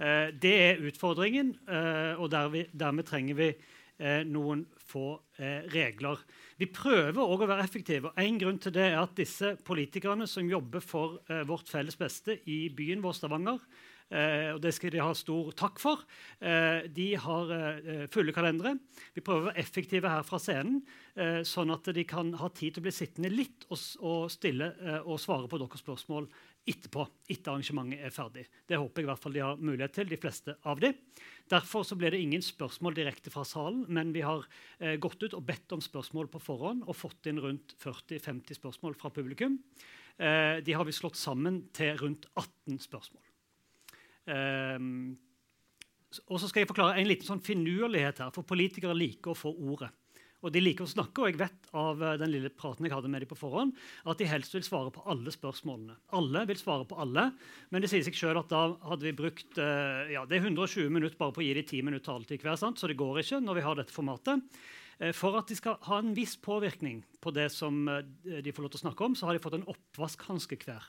Eh, 0.00 0.30
det 0.32 0.54
er 0.56 0.80
utfordringen, 0.88 1.52
eh, 1.68 2.16
og 2.16 2.30
dermed 2.32 3.04
trenger 3.08 3.36
vi 3.36 3.48
eh, 3.52 4.22
noen 4.24 4.64
få 4.90 5.20
regler. 5.70 6.18
Vi 6.58 6.66
prøver 6.72 7.20
òg 7.20 7.44
å 7.44 7.46
være 7.48 7.64
effektive. 7.64 8.10
og 8.10 8.18
En 8.20 8.40
grunn 8.40 8.58
til 8.60 8.74
det 8.74 8.88
er 8.90 8.98
at 9.00 9.14
disse 9.16 9.54
politikerne 9.64 10.26
som 10.28 10.48
jobber 10.50 10.82
for 10.84 11.20
vårt 11.48 11.70
felles 11.70 11.96
beste 11.96 12.40
i 12.50 12.66
byen 12.76 13.00
vår 13.00 13.14
Stavanger, 13.16 13.62
og 14.10 14.58
det 14.60 14.72
skal 14.74 14.90
de 14.90 15.00
ha 15.00 15.14
stor 15.14 15.52
takk 15.54 15.78
for. 15.80 16.02
de 16.42 17.06
har 17.14 17.52
fulle 18.10 18.34
kalendere. 18.34 18.74
Vi 19.14 19.22
prøver 19.22 19.46
å 19.46 19.48
være 19.52 19.62
effektive 19.62 20.10
her 20.10 20.26
fra 20.26 20.42
scenen, 20.42 20.82
sånn 21.46 21.70
at 21.72 21.88
de 21.94 22.04
kan 22.04 22.34
ha 22.34 22.50
tid 22.50 22.74
til 22.74 22.82
å 22.82 22.88
bli 22.90 22.96
sittende 22.98 23.30
litt 23.30 23.64
og 23.70 24.26
stille 24.34 24.74
og 25.06 25.22
svare 25.22 25.48
på 25.48 25.62
deres 25.62 25.86
spørsmål 25.86 26.26
etterpå. 26.68 27.06
etter 27.30 27.52
arrangementet 27.52 28.02
er 28.04 28.12
ferdig. 28.14 28.44
Det 28.68 28.78
håper 28.78 29.00
jeg 29.00 29.06
i 29.06 29.10
hvert 29.10 29.22
fall 29.22 29.36
de 29.36 29.42
har 29.44 29.60
mulighet 29.60 29.94
til, 29.96 30.08
de 30.10 30.18
fleste 30.20 30.56
av 30.68 30.80
de. 30.82 30.92
Derfor 31.50 31.86
så 31.86 31.96
ble 31.98 32.10
det 32.12 32.20
ingen 32.20 32.42
spørsmål 32.44 32.96
direkte 32.98 33.32
fra 33.32 33.44
salen, 33.48 33.84
men 33.88 34.12
vi 34.12 34.22
har 34.26 34.44
eh, 34.78 34.96
gått 35.00 35.22
ut 35.22 35.34
og 35.34 35.46
bedt 35.46 35.72
om 35.76 35.82
spørsmål 35.82 36.30
på 36.30 36.42
forhånd 36.42 36.84
og 36.86 36.98
fått 36.98 37.30
inn 37.30 37.40
rundt 37.42 37.74
40-50 37.80 38.60
spørsmål 38.60 38.98
fra 39.00 39.12
publikum. 39.14 39.58
Eh, 40.18 40.60
de 40.64 40.76
har 40.76 40.86
vi 40.86 40.94
slått 40.94 41.18
sammen 41.18 41.64
til 41.76 41.96
rundt 42.02 42.28
18 42.34 42.78
spørsmål. 42.84 43.24
Eh, 44.30 44.78
og 46.26 46.42
så 46.42 46.50
skal 46.50 46.64
jeg 46.64 46.70
forklare 46.70 46.98
en 46.98 47.08
liten 47.08 47.28
sånn 47.28 47.44
finurlighet 47.44 48.24
her, 48.24 48.34
for 48.34 48.46
politikere 48.46 48.96
liker 48.96 49.32
å 49.32 49.38
få 49.38 49.54
ordet. 49.54 49.92
Og 50.40 50.52
de 50.54 50.60
liker 50.62 50.86
å 50.86 50.88
snakke, 50.88 51.20
og 51.20 51.28
jeg 51.28 51.38
vet 51.42 51.70
av 51.76 52.00
eh, 52.00 52.16
den 52.20 52.32
lille 52.32 52.50
praten 52.52 52.86
jeg 52.86 52.94
hadde 52.94 53.10
med 53.12 53.20
dem 53.22 53.28
på 53.28 53.36
forhånd, 53.36 53.74
at 54.08 54.20
de 54.20 54.28
helst 54.28 54.54
vil 54.56 54.64
svare 54.64 54.92
på 54.94 55.02
alle 55.12 55.32
spørsmålene. 55.34 55.98
Alle 56.16 56.46
vil 56.48 56.60
svare 56.60 56.86
på 56.88 56.96
alle, 57.02 57.26
men 57.68 57.84
det 57.84 57.90
sier 57.92 58.04
seg 58.06 58.16
sjøl 58.16 58.40
at 58.40 58.48
da 58.52 58.62
hadde 58.88 59.04
vi 59.04 59.16
brukt 59.16 59.60
eh, 59.60 60.14
ja, 60.14 60.24
det 60.28 60.38
er 60.38 60.46
120 60.48 60.88
minutter 60.92 61.18
bare 61.20 61.36
på 61.36 61.42
å 61.42 61.44
gi 61.44 61.56
dem 61.58 61.66
10 61.66 61.88
minutter 61.90 62.06
taletid 62.08 62.44
hver, 62.46 62.56
sant? 62.60 62.80
så 62.80 62.88
det 62.88 62.96
går 63.00 63.20
ikke 63.20 63.42
når 63.44 63.60
vi 63.60 63.66
har 63.66 63.76
dette 63.76 63.94
formatet. 63.94 64.46
Eh, 65.00 65.12
for 65.16 65.36
at 65.36 65.52
de 65.52 65.58
skal 65.60 65.76
ha 65.90 66.00
en 66.00 66.16
viss 66.16 66.38
påvirkning 66.40 67.04
på 67.20 67.34
det 67.36 67.50
som 67.52 67.84
de 67.84 68.54
får 68.54 68.64
lov 68.64 68.72
til 68.72 68.80
å 68.80 68.84
snakke 68.86 69.10
om, 69.10 69.18
så 69.18 69.28
har 69.28 69.36
de 69.36 69.44
fått 69.44 69.58
en 69.58 69.68
oppvaskhanske 69.68 70.56
hver. 70.64 70.88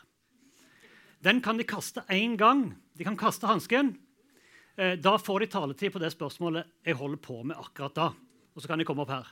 Den 1.28 1.44
kan 1.44 1.60
de 1.60 1.68
kaste 1.68 2.06
én 2.08 2.40
gang. 2.40 2.70
De 2.96 3.06
kan 3.06 3.20
kaste 3.20 3.46
hansken. 3.46 3.92
Da 4.74 5.12
får 5.22 5.44
de 5.44 5.52
taletid 5.54 5.94
på 5.94 6.00
det 6.02 6.10
spørsmålet 6.16 6.72
jeg 6.88 6.98
holder 6.98 7.20
på 7.22 7.36
med 7.44 7.60
akkurat 7.62 8.00
da. 8.00 8.08
Og 8.56 8.64
så 8.64 8.72
kan 8.72 8.82
de 8.82 8.88
komme 8.88 9.04
opp 9.04 9.14
her. 9.14 9.30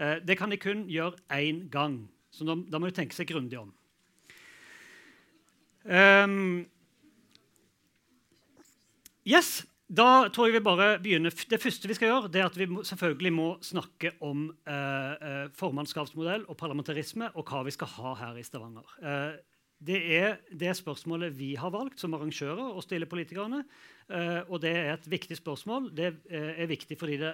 Eh, 0.00 0.16
det 0.24 0.38
kan 0.38 0.50
de 0.50 0.56
kun 0.60 0.86
gjøre 0.88 1.18
én 1.36 1.66
gang, 1.72 2.02
så 2.32 2.46
da, 2.48 2.78
må 2.78 2.88
de 2.88 2.96
tenke 2.96 3.16
seg 3.16 3.28
grundig 3.28 3.58
om. 3.60 3.72
Um, 5.84 6.68
yes, 9.28 9.66
Da 9.90 10.28
tror 10.30 10.46
jeg 10.46 10.60
vi 10.60 10.62
bare 10.62 11.00
begynner. 11.02 11.34
Det 11.34 11.58
første 11.58 11.88
vi 11.90 11.96
skal 11.98 12.12
gjøre, 12.12 12.28
det 12.30 12.38
er 12.38 12.46
at 12.46 12.54
vi 12.54 12.68
selvfølgelig 12.86 13.32
må 13.34 13.46
snakke 13.58 14.12
om 14.22 14.44
uh, 14.70 15.14
uh, 15.18 15.46
formannskapsmodell 15.58 16.44
og 16.46 16.56
parlamentarisme 16.60 17.32
og 17.34 17.50
hva 17.50 17.64
vi 17.66 17.74
skal 17.74 17.90
ha 17.96 18.12
her 18.20 18.38
i 18.38 18.44
Stavanger. 18.46 18.86
Uh, 19.02 19.34
det 19.82 19.98
er 20.14 20.36
det 20.54 20.76
spørsmålet 20.78 21.34
vi 21.34 21.56
har 21.58 21.72
valgt 21.74 21.98
som 21.98 22.14
arrangører 22.14 22.70
å 22.70 22.84
stille 22.84 23.08
politikerne. 23.10 23.64
og 24.48 24.60
det 24.60 24.70
er 24.76 24.92
et 24.92 25.06
viktig 25.10 25.36
spørsmål. 25.38 25.88
Det 25.96 26.10
er 26.28 26.66
viktig 26.68 26.98
fordi 27.00 27.16
det 27.16 27.32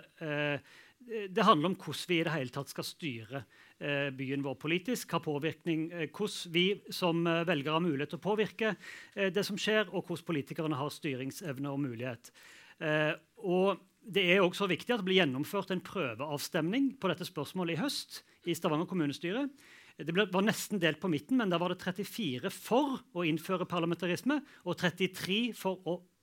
det 1.06 1.44
handler 1.46 1.70
om 1.70 1.76
hvordan 1.78 2.08
vi 2.10 2.18
i 2.18 2.24
det 2.26 2.34
hele 2.34 2.52
tatt 2.54 2.70
skal 2.72 2.86
styre 2.86 3.42
eh, 3.78 4.08
byen 4.16 4.42
vår 4.44 4.56
politisk. 4.58 5.12
Hva 5.12 5.20
påvirkning, 5.22 5.88
eh, 5.92 6.08
Hvordan 6.10 6.54
vi 6.54 6.66
som 6.90 7.26
eh, 7.26 7.44
velgere 7.46 7.76
har 7.76 7.84
mulighet 7.84 8.14
til 8.14 8.20
å 8.20 8.26
påvirke 8.26 8.72
eh, 9.14 9.30
det 9.30 9.44
som 9.46 9.58
skjer, 9.60 9.92
og 9.92 10.06
hvordan 10.06 10.26
politikerne 10.26 10.78
har 10.78 10.90
styringsevne 10.90 11.70
og 11.70 11.82
mulighet. 11.84 12.32
Eh, 12.82 13.14
og 13.46 13.84
det 14.06 14.26
er 14.34 14.42
også 14.42 14.68
viktig 14.70 14.94
at 14.94 15.02
det 15.02 15.08
blir 15.08 15.20
gjennomført 15.22 15.72
en 15.74 15.82
prøveavstemning 15.84 16.92
på 17.00 17.10
dette 17.10 17.26
spørsmålet 17.26 17.76
i 17.76 17.82
høst 17.82 18.20
i 18.46 18.54
Stavanger 18.54 18.90
kommunestyre. 18.90 19.46
Det 19.96 20.12
ble, 20.12 20.26
var 20.28 20.44
nesten 20.44 20.82
delt 20.82 21.00
på 21.00 21.08
midten, 21.10 21.38
men 21.40 21.50
der 21.50 21.62
var 21.62 21.72
det 21.72 21.80
34 21.80 22.52
for 22.52 23.00
å 23.16 23.24
innføre 23.26 23.66
parlamentarisme 23.68 24.42
og 24.66 24.76
33 24.82 25.40
for 25.56 25.80
å 25.88 26.00
Eh, 26.00 26.15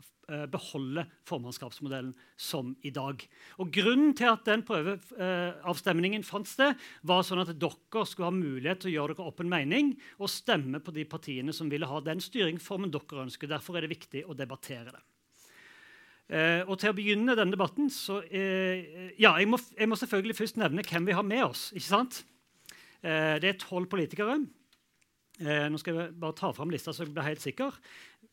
beholde 0.51 1.03
formannskapsmodellen 1.27 2.13
som 2.39 2.69
i 2.87 2.93
dag. 2.95 3.19
Og 3.59 3.71
Grunnen 3.75 4.13
til 4.15 4.29
at 4.31 4.45
den 4.47 4.63
prøveavstemningen 4.63 6.23
fant 6.23 6.47
sted, 6.47 6.79
var 7.03 7.25
sånn 7.27 7.43
at 7.43 7.51
dere 7.59 8.05
skulle 8.07 8.29
ha 8.29 8.35
mulighet 8.35 8.83
til 8.83 8.93
å 8.93 8.95
gjøre 8.95 9.17
dere 9.17 9.31
opp 9.33 9.43
en 9.43 9.51
mening 9.51 9.91
og 10.17 10.31
stemme 10.31 10.79
på 10.79 10.95
de 10.95 11.03
partiene 11.09 11.55
som 11.55 11.71
ville 11.71 11.89
ha 11.89 11.99
den 12.05 12.23
styringsformen 12.23 12.93
dere 12.93 13.25
ønsker. 13.25 13.51
Derfor 13.51 13.77
er 13.77 13.83
det 13.83 13.95
viktig 13.97 14.23
å 14.23 14.37
debattere 14.37 14.95
det. 14.95 15.03
Eh, 16.33 16.63
og 16.65 16.77
Til 16.79 16.93
å 16.93 16.97
begynne 16.97 17.35
denne 17.35 17.53
debatten 17.53 17.91
så, 17.91 18.21
eh, 18.31 19.11
ja, 19.19 19.35
jeg 19.37 19.47
må, 19.47 19.59
jeg 19.77 19.89
må, 19.89 19.97
selvfølgelig 19.99 20.37
først 20.39 20.57
nevne 20.57 20.85
hvem 20.87 21.05
vi 21.05 21.17
har 21.17 21.23
med 21.23 21.43
oss. 21.43 21.71
ikke 21.75 21.89
sant? 21.89 22.23
Eh, 23.03 23.39
det 23.43 23.49
er 23.49 23.59
tolv 23.59 23.89
politikere. 23.91 24.39
Eh, 25.41 25.67
nå 25.67 25.79
skal 25.81 25.97
jeg 25.97 26.13
bare 26.21 26.37
ta 26.37 26.51
fram 26.53 26.69
lista 26.71 26.93
så 26.93 27.03
jeg 27.03 27.13
blir 27.13 27.25
helt 27.25 27.41
sikker. 27.41 27.73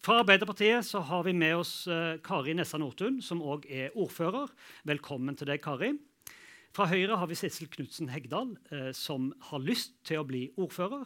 Fra 0.00 0.22
Arbeiderpartiet 0.22 0.86
så 0.88 1.02
har 1.04 1.26
vi 1.26 1.34
med 1.36 1.58
oss 1.60 1.84
uh, 1.84 2.16
Kari 2.24 2.54
Nessa 2.56 2.78
Nordtun, 2.80 3.18
som 3.20 3.42
òg 3.44 3.66
er 3.68 3.92
ordfører. 3.92 4.48
Velkommen 4.88 5.36
til 5.36 5.50
deg, 5.50 5.60
Kari. 5.60 5.90
Fra 6.72 6.86
Høyre 6.88 7.18
har 7.20 7.28
vi 7.28 7.36
Sissel 7.36 7.68
Knutsen 7.68 8.08
Hegdal, 8.08 8.54
uh, 8.72 8.94
som 8.96 9.26
har 9.50 9.60
lyst 9.60 9.98
til 10.08 10.22
å 10.22 10.24
bli 10.24 10.46
ordfører. 10.56 11.04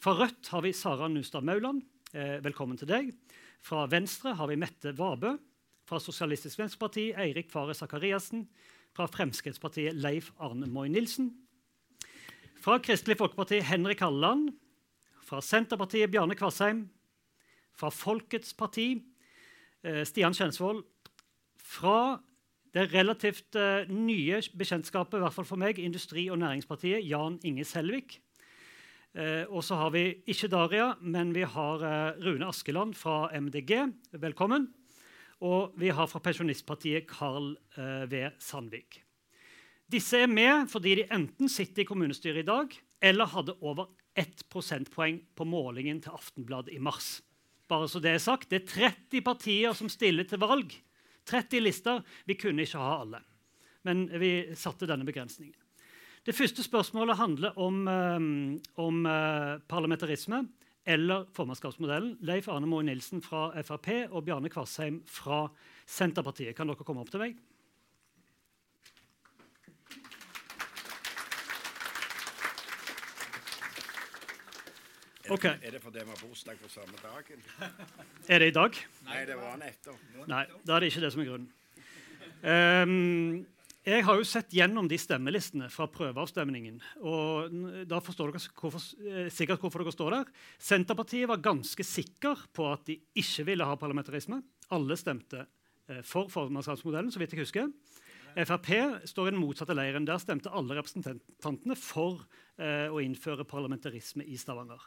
Fra 0.00 0.16
Rødt 0.22 0.48
har 0.54 0.64
vi 0.64 0.72
Sara 0.72 1.10
Nustad 1.12 1.44
Mauland. 1.44 1.84
Uh, 2.14 2.40
velkommen 2.46 2.80
til 2.80 2.88
deg. 2.88 3.12
Fra 3.60 3.84
Venstre 3.92 4.32
har 4.40 4.48
vi 4.48 4.56
Mette 4.64 4.96
Vabø. 4.96 5.34
Fra 5.84 6.00
Sosialistisk 6.00 6.64
Venstreparti 6.64 7.10
Eirik 7.20 7.52
Faret 7.52 7.76
Sakariassen. 7.76 8.48
Fra 8.96 9.04
Fremskrittspartiet 9.04 10.00
Leif 10.00 10.32
Arne 10.40 10.72
Moy 10.72 10.88
Nilsen. 10.88 11.28
Fra 12.56 12.80
Kristelig 12.80 13.20
Folkeparti 13.20 13.60
Henrik 13.60 14.00
Halleland. 14.00 14.54
Fra 15.28 15.44
Senterpartiet 15.44 16.08
Bjarne 16.08 16.40
Kvassheim 16.40 16.86
fra 17.78 17.90
Folkets 17.90 18.54
parti, 18.54 19.02
eh, 19.84 20.04
Stian 20.06 20.34
Kjensvold. 20.34 20.84
Fra 21.64 22.20
det 22.74 22.88
relativt 22.90 23.54
uh, 23.54 23.86
nye 23.88 24.40
bekjentskapet, 24.58 25.16
i 25.18 25.22
hvert 25.22 25.34
fall 25.36 25.46
for 25.46 25.60
meg, 25.60 25.78
Industri- 25.78 26.26
og 26.30 26.40
Næringspartiet, 26.42 27.06
Jan 27.06 27.38
Inge 27.46 27.64
Selvik. 27.64 28.18
Uh, 29.14 29.46
og 29.46 29.62
så 29.62 29.78
har 29.78 29.92
vi 29.94 30.02
ikke 30.26 30.50
Daria, 30.50 30.88
men 31.00 31.30
vi 31.34 31.46
har 31.46 31.84
Rune 32.18 32.50
Askeland 32.50 32.96
fra 32.98 33.30
MDG. 33.30 33.94
Velkommen. 34.18 34.68
Og 35.40 35.72
vi 35.78 35.94
har 35.94 36.10
fra 36.10 36.18
Pensjonistpartiet 36.18 37.06
Carl 37.10 37.54
V. 38.10 38.28
Sandvik. 38.42 39.04
Disse 39.90 40.24
er 40.24 40.30
med 40.30 40.70
fordi 40.72 40.94
de 40.98 41.08
enten 41.12 41.50
sitter 41.52 41.84
i 41.84 41.88
kommunestyret 41.88 42.42
i 42.42 42.48
dag 42.48 42.72
eller 43.04 43.28
hadde 43.34 43.56
over 43.60 43.90
ett 44.16 44.44
prosentpoeng 44.50 45.20
på 45.36 45.46
målingen 45.46 46.00
til 46.02 46.14
Aftenbladet 46.16 46.72
i 46.74 46.80
mars. 46.82 47.18
Bare 47.68 47.88
så 47.88 48.00
det 48.02 48.14
er 48.14 48.22
sagt, 48.22 48.50
det 48.50 48.62
er 48.62 48.90
30 49.10 49.22
partier 49.24 49.76
som 49.76 49.88
stiller 49.88 50.26
til 50.28 50.42
valg. 50.42 50.74
30 51.28 51.62
lister. 51.64 52.02
Vi 52.28 52.36
kunne 52.36 52.66
ikke 52.66 52.80
ha 52.80 52.98
alle. 53.02 53.22
Men 53.84 54.06
vi 54.20 54.54
satte 54.56 54.88
denne 54.88 55.06
begrensningen. 55.08 55.56
Det 56.24 56.32
første 56.32 56.64
spørsmålet 56.64 57.18
handler 57.20 57.58
om, 57.60 57.82
um, 57.88 58.28
om 58.80 59.06
uh, 59.06 59.60
parlamentarisme 59.68 60.46
eller 60.84 61.26
formannskapsmodellen. 61.36 62.16
Leif 62.24 62.48
Arne 62.48 62.68
Moe 62.68 62.84
Nilsen 62.84 63.20
fra 63.24 63.50
Frp 63.60 63.90
og 64.10 64.24
Bjarne 64.24 64.48
Kvassheim 64.52 65.02
fra 65.08 65.46
Senterpartiet. 65.84 66.56
Kan 66.56 66.68
dere 66.68 66.84
komme 66.84 67.04
opp 67.04 67.12
til 67.12 67.24
meg? 67.24 67.36
Okay. 75.30 75.56
Er 75.62 75.72
det 75.72 75.80
fordi 75.80 76.02
vi 76.04 76.12
har 76.12 76.20
bursdag 76.20 76.58
på 76.60 76.68
samme 76.68 76.98
dagen? 77.00 77.40
Er 78.32 78.38
det 78.38 78.50
i 78.50 78.54
dag? 78.54 78.76
Nei, 79.06 79.24
det 79.24 79.36
var 79.40 79.56
nettopp. 79.56 80.00
Nei, 80.28 80.44
da 80.66 80.76
er 80.76 80.84
det 80.84 80.90
ikke 80.92 81.04
det 81.04 81.12
som 81.14 81.22
er 81.22 81.28
grunnen. 81.30 81.50
Um, 82.44 83.46
jeg 83.84 84.04
har 84.04 84.16
jo 84.20 84.24
sett 84.24 84.52
gjennom 84.56 84.86
de 84.88 84.96
stemmelistene 85.00 85.70
fra 85.72 85.86
prøveavstemningen. 85.92 86.78
og 87.04 87.56
Da 87.88 88.00
forstår 88.00 88.32
dere 88.32 88.52
hvorfor, 88.60 88.80
eh, 89.04 89.28
sikkert 89.28 89.60
hvorfor 89.60 89.84
dere 89.84 89.92
står 89.92 90.10
der. 90.10 90.30
Senterpartiet 90.58 91.28
var 91.28 91.36
ganske 91.36 91.84
sikker 91.84 92.46
på 92.52 92.72
at 92.72 92.84
de 92.86 93.00
ikke 93.14 93.44
ville 93.44 93.64
ha 93.64 93.76
parlamentarisme. 93.76 94.42
Alle 94.72 94.96
stemte 94.96 95.46
eh, 95.88 96.00
for 96.00 96.28
formannskapsmodellen, 96.28 97.12
så 97.12 97.20
vidt 97.20 97.32
jeg 97.32 97.44
husker. 97.44 97.72
Frp 98.34 99.06
står 99.06 99.28
i 99.28 99.30
den 99.30 99.40
motsatte 99.40 99.76
leiren. 99.76 100.06
Der 100.06 100.18
stemte 100.18 100.50
alle 100.50 100.80
representantene 100.80 101.76
for 101.76 102.24
eh, 102.58 102.88
å 102.88 102.98
innføre 103.04 103.44
parlamentarisme 103.44 104.24
i 104.24 104.36
Stavanger. 104.36 104.80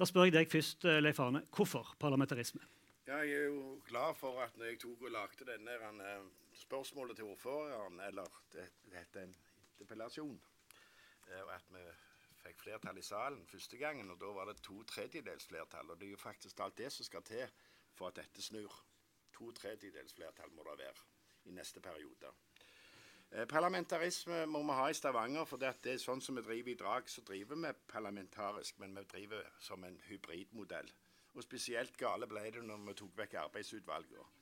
Da 0.00 0.06
spør 0.08 0.30
jeg 0.30 0.32
deg 0.32 0.46
først, 0.48 0.84
eh, 0.88 0.98
Leif 1.02 1.18
Arne, 1.20 1.42
hvorfor 1.52 1.96
parlamentarisme? 2.00 2.60
Ja, 3.06 3.16
jeg 3.16 3.32
er 3.36 3.44
jo 3.44 3.82
glad 3.88 4.14
for 4.16 4.40
at 4.40 4.56
når 4.56 4.64
jeg 4.64 4.78
tok 4.80 5.02
og 5.02 5.10
lagde 5.10 5.44
denne 5.44 5.74
uh, 5.76 6.30
spørsmålet 6.56 7.16
til 7.16 7.24
ordføreren, 7.24 8.00
eller 8.00 8.38
det, 8.52 8.64
heter 8.94 9.26
en 9.26 9.34
interpellasjon, 9.74 10.40
uh, 11.28 11.42
og 11.42 11.52
at 11.54 11.68
vi 11.68 11.84
fikk 12.46 12.62
flertall 12.62 12.98
i 12.98 13.04
salen 13.04 13.44
første 13.46 13.76
gangen, 13.76 14.08
og 14.10 14.16
da 14.20 14.32
var 14.38 14.48
det 14.48 14.62
to 14.64 14.78
tredjedels 14.88 15.46
flertall. 15.52 15.90
Og 15.90 16.00
det 16.00 16.06
er 16.06 16.16
jo 16.16 16.22
faktisk 16.24 16.60
alt 16.64 16.78
det 16.78 16.88
som 16.92 17.04
skal 17.04 17.22
til 17.22 17.44
for 17.92 18.08
at 18.08 18.16
dette 18.16 18.42
snur. 18.42 18.80
To 19.36 19.52
tredjedels 19.52 20.16
flertall 20.16 20.56
må 20.56 20.64
det 20.70 20.78
være 20.80 21.04
i 21.44 21.58
neste 21.60 21.80
periode. 21.80 22.32
Eh, 23.30 23.46
parlamentarisme 23.46 24.46
må 24.50 24.62
vi 24.66 24.74
ha 24.74 24.88
i 24.90 24.94
Stavanger, 24.94 25.44
for 25.46 25.62
det 25.62 25.70
er 25.86 26.00
sånn 26.02 26.22
som 26.22 26.34
vi 26.34 26.42
driver 26.42 26.72
i 26.72 26.78
Drag, 26.78 27.06
så 27.06 27.22
driver 27.22 27.60
vi 27.62 27.70
parlamentarisk, 27.92 28.80
men 28.82 28.96
vi 28.98 29.04
driver 29.12 29.46
som 29.62 29.84
en 29.86 30.00
hybridmodell. 30.08 30.90
Og 31.36 31.44
spesielt 31.46 31.94
gale 31.96 32.26
ble 32.26 32.42
det 32.50 32.64
når 32.66 32.82
vi 32.88 32.96
tok 32.98 33.14
vekk 33.20 33.36
arbeidsutvalget. 33.44 34.38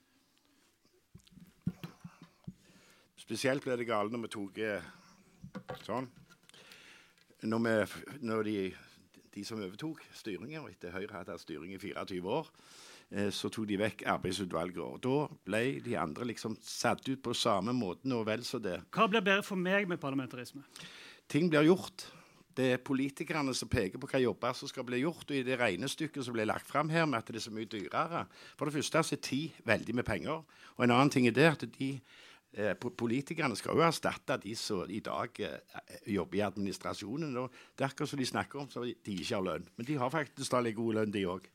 Spesielt 3.20 3.60
ble 3.60 3.76
det 3.76 3.84
gale 3.90 4.08
når 4.08 4.24
vi 4.24 4.32
tok 4.32 4.62
eh, 4.64 4.88
sånn. 5.84 6.08
Når, 7.44 7.60
vi, 7.66 8.02
når 8.24 8.48
de, 8.48 8.56
de, 9.34 9.44
som 9.44 9.60
overtok 9.60 10.00
styringen, 10.16 10.64
etter 10.72 10.96
Høyre 10.96 11.12
hadde 11.12 11.36
hatt 11.36 11.44
styring 11.44 11.76
i 11.76 11.82
24 11.82 12.24
år, 12.24 12.48
så 13.32 13.48
tok 13.48 13.64
de 13.70 13.78
vekk 13.80 14.02
arbeidsutvalget. 14.12 14.82
Og 14.84 15.00
da 15.04 15.40
ble 15.48 15.62
de 15.84 15.96
andre 15.96 16.26
liksom 16.28 16.58
satt 16.60 17.06
ut 17.08 17.22
på 17.24 17.32
samme 17.36 17.72
måten 17.72 18.12
og 18.12 18.26
vel 18.28 18.44
så 18.44 18.60
det. 18.60 18.82
Hva 18.92 19.08
blir 19.08 19.24
bedre 19.24 19.46
for 19.46 19.60
meg 19.60 19.88
med 19.88 20.00
parlamentarisme? 20.02 20.64
Ting 21.28 21.48
blir 21.48 21.66
gjort. 21.68 22.04
Det 22.58 22.72
er 22.74 22.80
politikerne 22.82 23.52
som 23.54 23.70
peker 23.70 24.00
på 24.02 24.08
hva 24.10 24.18
jobber 24.18 24.54
som 24.58 24.70
skal 24.70 24.86
bli 24.86 25.02
gjort. 25.04 25.28
Og 25.28 25.36
i 25.36 25.44
det 25.46 25.58
regnestykket 25.60 26.24
som 26.26 26.34
ble 26.34 26.46
lagt 26.48 26.66
fram 26.66 26.90
her, 26.90 27.06
med 27.06 27.20
at 27.20 27.30
det 27.30 27.38
er 27.38 27.46
så 27.46 27.54
mye 27.54 27.70
dyrere 27.70 28.24
For 28.58 28.66
det 28.66 28.74
første 28.74 29.04
så 29.06 29.14
er 29.14 29.22
tid 29.22 29.60
veldig 29.68 29.94
med 29.94 30.08
penger. 30.08 30.42
Og 30.76 30.84
en 30.84 30.94
annen 30.94 31.12
ting 31.14 31.28
er 31.28 31.36
det 31.36 31.46
at 31.52 31.66
de 31.78 31.90
eh, 32.52 32.74
Politikerne 32.74 33.56
skal 33.56 33.78
jo 33.78 33.84
erstatte 33.86 34.40
de 34.42 34.56
som 34.58 34.90
i 34.90 34.98
dag 35.04 35.38
eh, 35.38 35.84
jobber 36.10 36.40
i 36.40 36.46
administrasjonen. 36.48 37.36
Og 37.44 37.54
er 37.78 37.86
akkurat 37.86 38.10
som 38.10 38.18
de 38.18 38.26
snakker 38.26 38.64
om, 38.64 38.70
så 38.70 38.82
de 38.82 38.96
ikke 39.14 39.36
har 39.36 39.46
lønn. 39.52 39.68
Men 39.76 39.86
de 39.86 40.00
har 40.02 40.10
faktisk 40.10 40.50
da 40.50 40.64
litt 40.64 40.76
god 40.76 40.98
lønn, 40.98 41.14
de 41.14 41.28
òg. 41.30 41.46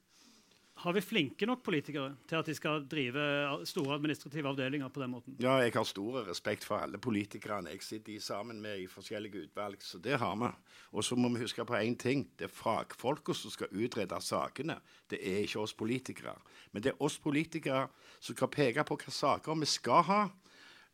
Har 0.76 0.94
vi 0.94 1.02
flinke 1.06 1.46
nok 1.46 1.62
politikere 1.64 2.16
til 2.28 2.40
at 2.40 2.48
de 2.50 2.54
skal 2.58 2.86
drive 2.90 3.22
store 3.70 3.94
administrative 3.96 4.50
avdelinger 4.50 4.90
på 4.90 5.04
den 5.04 5.12
måten? 5.14 5.36
Ja, 5.40 5.60
jeg 5.62 5.72
har 5.76 5.86
stor 5.88 6.24
respekt 6.28 6.66
for 6.66 6.82
alle 6.82 6.98
politikerne 6.98 7.70
jeg 7.70 7.84
sitter 7.86 8.20
sammen 8.20 8.62
med 8.62 8.82
i 8.82 8.88
forskjellige 8.90 9.46
utvalg. 9.46 9.78
Så 9.86 10.02
det 10.02 10.18
har 10.20 10.36
vi. 10.36 10.50
Og 10.92 11.06
så 11.06 11.16
må 11.16 11.30
vi 11.30 11.44
huske 11.46 11.66
på 11.66 11.78
én 11.78 11.96
ting. 11.96 12.26
Det 12.40 12.50
er 12.50 12.56
fagfolka 12.58 13.36
som 13.38 13.54
skal 13.54 13.72
utrede 13.72 14.20
sakene. 14.22 14.80
Det 15.10 15.22
er 15.22 15.46
ikke 15.46 15.62
oss 15.62 15.74
politikere. 15.74 16.36
Men 16.72 16.84
det 16.84 16.92
er 16.92 17.04
oss 17.06 17.20
politikere 17.20 17.88
som 18.20 18.36
skal 18.36 18.52
peke 18.52 18.84
på 18.84 18.98
hvilke 18.98 19.14
saker 19.14 19.60
vi 19.62 19.70
skal 19.70 20.04
ha 20.10 20.24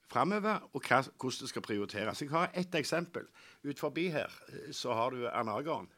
framover, 0.10 0.66
og 0.74 0.84
hva, 0.84 1.04
hvordan 1.06 1.46
det 1.46 1.50
skal 1.52 1.66
prioriteres. 1.66 2.22
Jeg 2.22 2.34
har 2.34 2.52
ett 2.58 2.76
eksempel. 2.76 3.28
Ut 3.64 3.80
forbi 3.80 4.10
her 4.10 4.30
eh, 4.50 4.74
så 4.76 4.94
har 4.94 5.16
du 5.16 5.28
Anagon. 5.30 5.90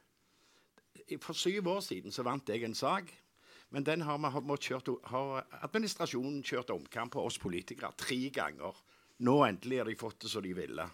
For 1.21 1.35
syv 1.35 1.67
år 1.67 1.79
siden 1.83 2.11
så 2.11 2.23
vant 2.23 2.49
jeg 2.49 2.63
en 2.63 2.75
sak 2.75 3.09
men 3.71 3.85
den 3.87 4.03
har, 4.03 4.19
vi, 4.19 4.57
kjørt, 4.67 4.91
har 5.07 5.45
administrasjonen 5.63 6.41
kjørt 6.43 6.73
omkamp 6.75 7.15
på 7.15 7.23
oss 7.23 7.39
politikere 7.41 7.93
tre 7.99 8.19
ganger. 8.33 8.75
Nå 9.23 9.37
endelig 9.45 9.81
har 9.81 9.89
de 9.89 9.97
fått 9.99 10.23
det 10.25 10.31
som 10.33 10.43
de 10.43 10.53
ville. 10.57 10.87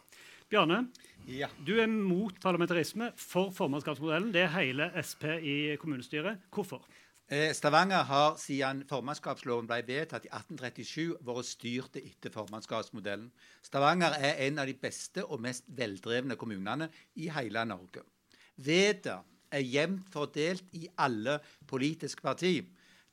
Bjarne, 0.47 0.85
ja. 1.27 1.49
du 1.59 1.73
er 1.81 1.89
mot 1.91 2.37
parlamentarisme, 2.39 3.09
for 3.19 3.51
formannskapsmodellen. 3.55 4.29
Det 4.31 4.45
er 4.45 4.53
hele 4.53 4.87
Sp 5.03 5.25
i 5.43 5.57
kommunestyret. 5.81 6.45
Hvorfor? 6.55 6.85
Eh, 7.27 7.51
Stavanger 7.51 8.05
har 8.07 8.37
siden 8.39 8.85
formannskapsloven 8.87 9.67
ble 9.67 9.81
vedtatt 9.89 10.29
i 10.29 10.31
1837, 10.31 11.17
vært 11.27 11.49
styrt 11.49 11.97
etter 11.99 12.31
formannskapsmodellen. 12.31 13.27
Stavanger 13.67 14.15
er 14.15 14.39
en 14.45 14.61
av 14.63 14.69
de 14.69 14.77
beste 14.79 15.25
og 15.25 15.41
mest 15.43 15.67
veldrevne 15.67 16.37
kommunene 16.39 16.87
i 17.19 17.27
hele 17.35 17.65
Norge. 17.67 18.05
Vedet 18.55 19.17
er 19.51 19.63
jevnt 19.65 20.09
fordelt 20.13 20.63
i 20.73 20.87
alle 20.97 21.39
politiske 21.67 22.21
partier. 22.21 22.65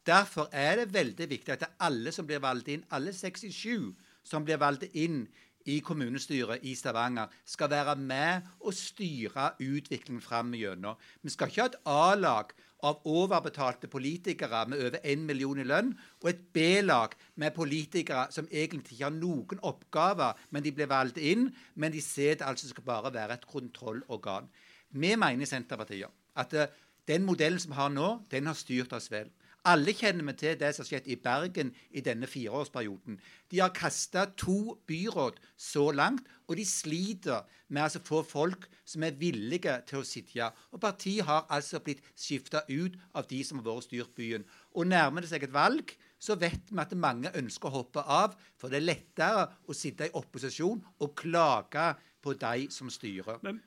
Derfor 0.06 0.48
er 0.52 0.76
det 0.82 0.92
veldig 0.92 1.30
viktig 1.30 1.54
at 1.54 1.70
alle 1.80 2.12
som 2.12 2.26
blir 2.28 2.42
valgt 2.44 2.68
inn, 2.68 2.84
alle 2.92 3.12
67 3.12 3.94
som 4.24 4.44
blir 4.44 4.60
valgt 4.60 4.90
inn 4.92 5.24
i 5.64 5.78
kommunestyret 5.80 6.64
i 6.68 6.74
Stavanger, 6.76 7.30
skal 7.44 7.70
være 7.72 7.96
med 7.96 8.50
og 8.60 8.74
styre 8.76 9.54
utviklingen 9.60 10.20
framover. 10.20 10.98
Vi 11.22 11.32
skal 11.32 11.48
ikke 11.48 11.62
ha 11.62 11.70
et 11.70 11.78
A-lag 11.88 12.52
av 12.84 13.06
overbetalte 13.08 13.88
politikere 13.88 14.66
med 14.68 14.82
over 14.84 14.98
1 15.00 15.22
million 15.24 15.60
i 15.60 15.64
lønn, 15.64 15.94
og 16.20 16.28
et 16.30 16.42
B-lag 16.52 17.14
med 17.40 17.54
politikere 17.56 18.26
som 18.34 18.48
egentlig 18.52 18.98
ikke 18.98 19.06
har 19.06 19.16
noen 19.16 19.62
oppgaver, 19.64 20.36
men 20.50 20.66
de 20.66 20.72
blir 20.76 20.90
valgt 20.90 21.16
inn, 21.16 21.48
men 21.74 21.94
de 21.94 22.02
ser 22.04 22.36
det 22.36 22.48
altså 22.48 22.68
skal 22.68 22.84
bare 22.84 23.14
være 23.14 23.38
et 23.38 23.48
kontrollorgan. 23.48 24.50
Vi 24.92 25.14
mener 25.16 25.42
i 25.42 25.48
Senterpartiet 25.48 26.12
at 26.36 26.54
uh, 26.54 26.66
den 27.08 27.24
modellen 27.26 27.60
som 27.60 27.74
vi 27.74 27.80
har 27.80 27.90
nå, 27.92 28.10
den 28.30 28.46
har 28.48 28.56
styrt 28.58 28.92
oss 28.96 29.10
vel. 29.12 29.30
Alle 29.64 29.94
kjenner 29.96 30.26
vi 30.28 30.32
til 30.36 30.58
det 30.60 30.74
som 30.76 30.84
har 30.84 30.88
skjedd 30.90 31.06
i 31.08 31.16
Bergen 31.24 31.70
i 31.96 32.02
denne 32.04 32.28
fireårsperioden. 32.28 33.16
De 33.48 33.62
har 33.62 33.72
kasta 33.72 34.26
to 34.36 34.74
byråd 34.84 35.38
så 35.56 35.86
langt, 35.88 36.26
og 36.44 36.58
de 36.60 36.66
sliter 36.68 37.46
med 37.72 37.96
å 37.96 38.02
få 38.04 38.20
folk 38.28 38.68
som 38.84 39.06
er 39.08 39.16
villige 39.16 39.78
til 39.88 40.02
å 40.02 40.04
sitte. 40.04 40.50
Og 40.68 40.82
partiet 40.84 41.24
har 41.24 41.48
altså 41.48 41.80
blitt 41.80 42.04
skifta 42.12 42.60
ut 42.68 42.98
av 43.16 43.24
de 43.30 43.40
som 43.40 43.62
har 43.62 43.70
vært 43.70 43.88
styrt 43.88 44.12
byen. 44.18 44.44
Og 44.76 44.90
nærmer 44.92 45.24
det 45.24 45.32
seg 45.32 45.48
et 45.48 45.56
valg, 45.56 45.96
så 46.20 46.36
vet 46.36 46.68
vi 46.68 46.84
at 46.84 46.92
mange 47.00 47.32
ønsker 47.32 47.72
å 47.72 47.78
hoppe 47.80 48.04
av, 48.04 48.36
for 48.60 48.68
det 48.68 48.82
er 48.82 48.90
lettere 48.90 49.48
å 49.64 49.76
sitte 49.76 50.10
i 50.10 50.16
opposisjon 50.20 50.84
og 51.00 51.16
klage 51.16 51.94
på 52.20 52.36
de 52.36 52.68
som 52.72 52.92
styrer. 52.92 53.40
Men 53.40 53.64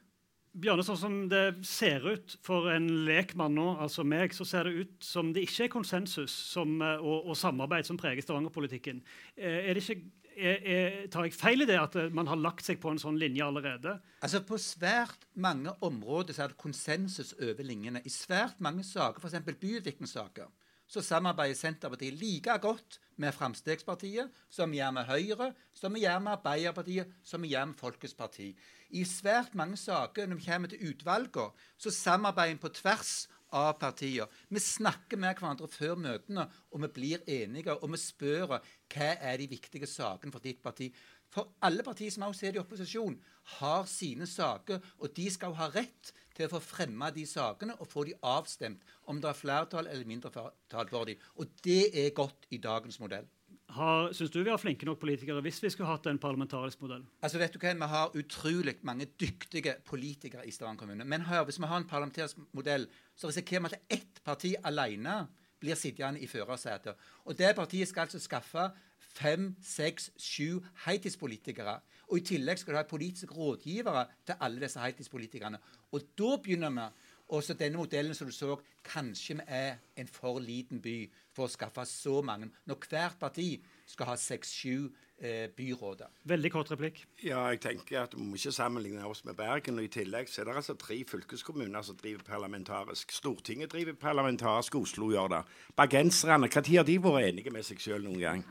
Bjørne, 0.57 0.83
sånn 0.85 0.97
som 0.97 1.15
det 1.29 1.43
ser 1.67 2.05
ut 2.07 2.33
for 2.45 2.69
en 2.73 2.87
lekmann 3.05 3.53
nå, 3.57 3.67
altså 3.83 4.05
meg, 4.07 4.33
så 4.33 4.45
ser 4.47 4.65
det 4.65 4.85
ut 4.87 5.05
som 5.05 5.29
det 5.35 5.43
ikke 5.45 5.67
er 5.67 5.73
konsensus 5.73 6.33
som, 6.33 6.79
eh, 6.81 6.97
og, 6.97 7.27
og, 7.29 7.37
samarbeid 7.37 7.85
som 7.85 7.99
preger 7.99 8.25
Stavanger-politikken. 8.25 9.03
Eh, 9.35 9.69
er 9.69 9.77
det 9.77 9.83
ikke 9.83 9.99
er, 10.37 10.57
er, 10.61 10.97
tar 11.13 11.25
jeg 11.25 11.35
feil 11.37 11.65
i 11.65 11.67
det 11.69 11.77
at 11.81 11.97
eh, 11.97 12.11
man 12.13 12.29
har 12.29 12.39
lagt 12.41 12.65
seg 12.65 12.81
på 12.81 12.91
en 12.93 13.01
sånn 13.01 13.17
linje 13.21 13.45
allerede? 13.45 13.97
Altså 14.25 14.41
På 14.45 14.59
svært 14.61 15.27
mange 15.37 15.73
områder 15.85 16.37
så 16.37 16.45
er 16.45 16.53
det 16.53 16.61
konsensus 16.61 17.33
over 17.37 17.65
linjene. 17.65 18.01
I 18.05 18.13
svært 18.13 18.61
mange 18.63 18.85
saker, 18.87 19.21
f.eks. 19.21 19.41
byutviklingssaker, 19.61 20.49
så 20.87 21.03
samarbeider 21.03 21.57
Senterpartiet 21.59 22.17
like 22.17 22.57
godt 22.63 23.01
med 23.17 23.33
Fremskrittspartiet 23.35 24.33
som 24.53 24.71
vi 24.71 24.79
gjør 24.79 24.93
med 24.97 25.09
Høyre, 25.09 25.51
som 25.73 25.93
vi 25.93 26.03
gjør 26.05 26.19
med 26.23 26.37
Arbeiderpartiet, 26.37 27.15
som 27.25 27.43
vi 27.43 27.53
gjør 27.53 27.71
med 27.71 27.79
Folkets 27.79 28.15
Parti. 28.17 28.51
I 28.89 29.03
svært 29.07 29.55
mange 29.57 29.77
saker 29.77 30.27
når 30.27 30.39
vi 30.39 30.47
kommer 30.47 30.71
til 30.71 30.91
utvalgene, 30.91 31.51
så 31.77 31.93
samarbeider 31.93 32.55
vi 32.55 32.63
på 32.63 32.75
tvers 32.81 33.15
av 33.55 33.77
partier. 33.79 34.27
Vi 34.51 34.59
snakker 34.59 35.19
med 35.19 35.37
hverandre 35.37 35.69
før 35.71 35.95
møtene, 35.99 36.47
og 36.71 36.83
vi 36.83 36.89
blir 36.97 37.23
enige. 37.27 37.75
Og 37.79 37.91
vi 37.93 37.99
spør 38.01 38.57
hva 38.57 39.11
er 39.15 39.37
de 39.39 39.47
viktige 39.51 39.87
sakene 39.87 40.33
for 40.33 40.43
ditt 40.43 40.61
parti. 40.63 40.89
For 41.31 41.55
alle 41.63 41.83
partier 41.83 42.11
som 42.13 42.27
også 42.27 42.47
er 42.47 42.57
i 42.57 42.61
opposisjon, 42.61 43.17
har 43.57 43.87
sine 43.87 44.27
saker, 44.27 44.79
og 44.99 45.15
de 45.15 45.27
skal 45.31 45.55
ha 45.59 45.69
rett 45.73 46.13
til 46.37 46.47
å 46.47 46.53
få 46.53 46.61
fremma 46.63 47.09
de 47.13 47.25
sakene 47.27 47.75
og 47.81 47.89
få 47.89 48.05
de 48.07 48.13
avstemt, 48.25 48.83
om 49.09 49.21
det 49.21 49.31
er 49.31 49.39
flertall 49.39 49.89
eller 49.89 50.07
mindretall 50.07 50.53
for 50.69 51.09
dem. 51.09 51.25
Og 51.41 51.49
det 51.65 51.89
er 51.97 52.13
godt 52.15 52.47
i 52.53 52.61
dagens 52.61 53.01
modell. 53.01 53.27
Syns 54.15 54.31
du 54.31 54.39
vi 54.39 54.49
har 54.49 54.59
flinke 54.61 54.87
nok 54.87 54.99
politikere 55.01 55.41
hvis 55.43 55.59
vi 55.59 55.69
skulle 55.73 55.89
hatt 55.89 56.07
en 56.07 56.19
parlamentarisk 56.21 56.79
modell? 56.81 57.03
Altså 57.21 57.39
vet 57.41 57.53
du 57.53 57.59
hva, 57.59 57.73
Vi 57.75 57.89
har 57.91 58.15
utrolig 58.15 58.77
mange 58.81 59.09
dyktige 59.19 59.75
politikere 59.85 60.45
i 60.47 60.51
Stavanger 60.51 60.79
kommune. 60.79 61.03
Men 61.03 61.27
hør, 61.27 61.43
hvis 61.43 61.59
vi 61.59 61.67
har 61.67 61.77
en 61.77 61.87
parlamentarisk 61.87 62.39
modell, 62.53 62.87
så 63.15 63.27
risikerer 63.27 63.67
vi 63.67 63.73
at 63.73 63.99
ett 63.99 64.23
parti 64.23 64.55
alene 64.63 65.27
blir 65.59 65.75
sittende 65.75 66.21
i 66.21 66.27
førersetet. 66.27 66.95
Og 67.25 67.37
det 67.37 67.55
partiet 67.55 67.89
skal 67.89 68.07
altså 68.07 68.19
skaffe 68.19 68.69
fem, 69.17 69.51
seks, 69.63 70.11
sju 70.21 70.61
heltidspolitikere. 70.85 71.79
Og 72.07 72.21
i 72.21 72.25
tillegg 72.29 72.61
skal 72.61 72.75
du 72.75 72.79
ha 72.79 72.87
politiske 72.87 73.33
rådgivere 73.33 74.05
til 74.25 74.39
alle 74.39 74.63
disse 74.63 74.79
heltidspolitikerne. 74.79 75.59
Og 75.91 76.09
da 76.17 76.35
begynner 76.43 76.75
vi. 76.79 76.89
Også 77.27 77.57
denne 77.59 77.75
modellen 77.75 78.15
som 78.15 78.29
du 78.29 78.31
så, 78.31 78.55
kanskje 78.87 79.35
vi 79.35 79.43
er 79.47 79.81
en 79.99 80.07
for 80.07 80.39
liten 80.39 80.79
by 80.79 81.09
for 81.35 81.43
å 81.43 81.51
skaffe 81.51 81.83
så 81.89 82.21
mange. 82.23 82.47
Når 82.65 82.87
hvert 82.87 83.17
parti 83.19 83.49
skal 83.87 84.13
ha 84.13 84.15
seks-sju 84.15 84.87
eh, 85.19 85.49
byråder. 85.51 86.07
Veldig 86.23 86.51
kort 86.53 86.71
replikk. 86.71 87.03
Ja, 87.23 87.41
jeg 87.51 87.59
tenker 87.65 88.05
at 88.05 88.15
Vi 88.15 88.23
må 88.23 88.39
ikke 88.39 88.55
sammenligne 88.55 89.03
oss 89.03 89.25
med 89.27 89.35
Bergen. 89.35 89.79
og 89.79 89.83
I 89.83 89.91
tillegg 89.91 90.31
så 90.31 90.41
er 90.41 90.45
det 90.45 90.55
altså 90.55 90.79
tre 90.79 91.03
fylkeskommuner 91.03 91.81
som 91.81 91.99
driver 91.99 92.23
parlamentarisk. 92.23 93.11
Stortinget 93.11 93.71
driver 93.75 93.99
parlamentarisk, 93.99 94.75
Oslo 94.75 95.11
gjør 95.11 95.27
det. 95.27 95.43
Bergenserne, 95.75 96.47
når 96.47 96.77
har 96.77 96.83
de 96.83 96.99
vært 96.99 97.27
enige 97.27 97.51
med 97.51 97.67
seg 97.67 97.83
sjøl 97.83 98.07
noen 98.07 98.23
gang? 98.23 98.45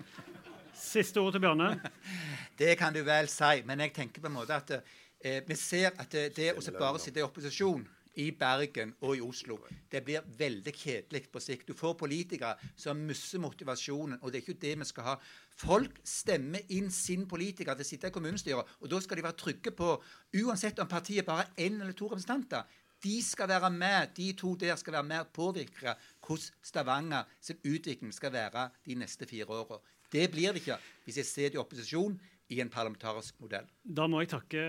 Siste 0.77 1.21
ord 1.21 1.33
til 1.33 1.41
Bjørne. 1.41 1.75
Det 2.59 2.77
kan 2.79 2.95
du 2.95 3.03
vel 3.05 3.29
si, 3.29 3.63
men 3.69 3.81
jeg 3.85 3.93
tenker 3.97 4.23
på 4.25 4.31
en 4.31 4.37
måte 4.37 4.57
at 4.57 4.71
eh, 4.77 5.43
vi 5.45 5.57
ser 5.57 5.91
at 5.93 6.09
det, 6.13 6.31
det 6.37 6.55
å 6.57 6.63
bare 6.79 7.01
sitte 7.03 7.21
i 7.21 7.25
opposisjon 7.25 7.85
i 8.17 8.31
Bergen 8.33 8.95
og 9.05 9.17
i 9.19 9.21
Oslo. 9.21 9.59
Det 9.93 10.01
blir 10.05 10.25
veldig 10.39 10.73
kjedelig 10.73 11.27
på 11.33 11.41
sikt. 11.45 11.69
Du 11.69 11.77
får 11.77 11.99
politikere 12.01 12.55
som 12.77 13.03
mister 13.09 13.43
motivasjonen, 13.45 14.23
og 14.23 14.33
det 14.33 14.41
er 14.41 14.47
ikke 14.47 14.63
det 14.63 14.73
vi 14.81 14.89
skal 14.89 15.09
ha. 15.11 15.17
Folk 15.61 16.01
stemmer 16.05 16.65
inn 16.73 16.89
sin 16.93 17.27
politiker 17.29 17.77
til 17.77 17.85
å 17.85 17.91
sitte 17.91 18.09
i 18.09 18.15
kommunestyret, 18.15 18.77
og 18.81 18.93
da 18.93 19.01
skal 19.05 19.21
de 19.21 19.27
være 19.27 19.41
trygge 19.43 19.75
på, 19.77 19.93
uansett 20.41 20.81
om 20.81 20.89
partiet 20.89 21.29
bare 21.29 21.45
har 21.45 21.65
én 21.67 21.77
eller 21.81 21.97
to 21.97 22.09
representanter, 22.09 22.65
de 23.05 23.19
skal 23.23 23.49
være 23.49 23.71
med, 23.71 24.15
de 24.17 24.31
to 24.33 24.55
der 24.57 24.77
skal 24.81 24.97
være 24.97 25.09
med 25.11 25.21
og 25.21 25.33
påvirke 25.37 25.93
hvordan 26.27 26.63
Stavanger 26.65 27.29
sin 27.41 27.61
utvikling 27.61 28.15
skal 28.15 28.33
være 28.33 28.71
de 28.87 28.97
neste 28.97 29.29
fire 29.29 29.47
åra. 29.53 29.79
Det 30.13 30.27
blir 30.33 30.55
det 30.55 30.63
ikke 30.63 30.79
hvis 31.07 31.21
jeg 31.21 31.29
sitter 31.29 31.59
i 31.59 31.63
opposisjon 31.63 32.17
i 32.51 32.61
en 32.63 32.71
parlamentarisk 32.71 33.39
modell. 33.43 33.67
Da 33.83 34.07
må 34.11 34.23
jeg 34.23 34.33
takke, 34.35 34.63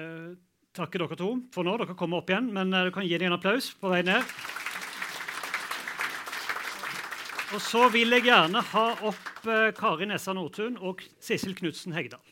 takke 0.77 1.01
dere 1.01 1.17
to 1.17 1.31
for 1.53 1.67
nå. 1.67 1.75
Dere 1.81 1.97
kommer 1.97 2.21
opp 2.21 2.31
igjen, 2.31 2.51
men 2.53 2.73
eh, 2.73 2.87
du 2.87 2.93
kan 2.93 3.05
gi 3.05 3.17
dem 3.17 3.31
en 3.31 3.37
applaus 3.37 3.71
på 3.77 3.91
vei 3.93 4.03
ned. 4.05 4.25
Og 7.55 7.61
så 7.63 7.85
vil 7.93 8.11
jeg 8.11 8.27
gjerne 8.27 8.63
ha 8.73 8.87
opp 9.07 9.45
eh, 9.47 9.69
Kari 9.77 10.09
Nessa 10.09 10.33
Nordtun 10.35 10.79
og 10.83 11.05
Sissel 11.23 11.55
Knutsen 11.57 11.95
Hegdal. 11.95 12.23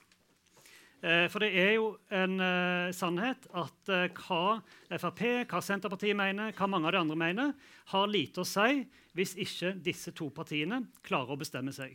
Eh, 1.05 1.25
for 1.29 1.43
det 1.43 1.51
er 1.61 1.75
jo 1.75 1.91
en 2.13 2.39
uh, 2.41 2.93
sannhet 2.95 3.45
at 3.53 3.91
uh, 3.93 4.05
hva 4.25 4.57
Frp, 4.97 5.21
hva 5.51 5.61
Senterpartiet 5.61 6.17
mener, 6.17 6.53
hva 6.57 6.69
mange 6.71 6.89
av 6.89 6.95
de 6.95 7.01
andre 7.03 7.17
mener, 7.19 7.51
har 7.91 8.09
lite 8.09 8.41
å 8.41 8.47
si 8.47 8.81
hvis 9.15 9.35
ikke 9.39 9.75
disse 9.85 10.15
to 10.17 10.31
partiene 10.33 10.81
klarer 11.05 11.35
å 11.35 11.39
bestemme 11.39 11.75
seg. 11.75 11.93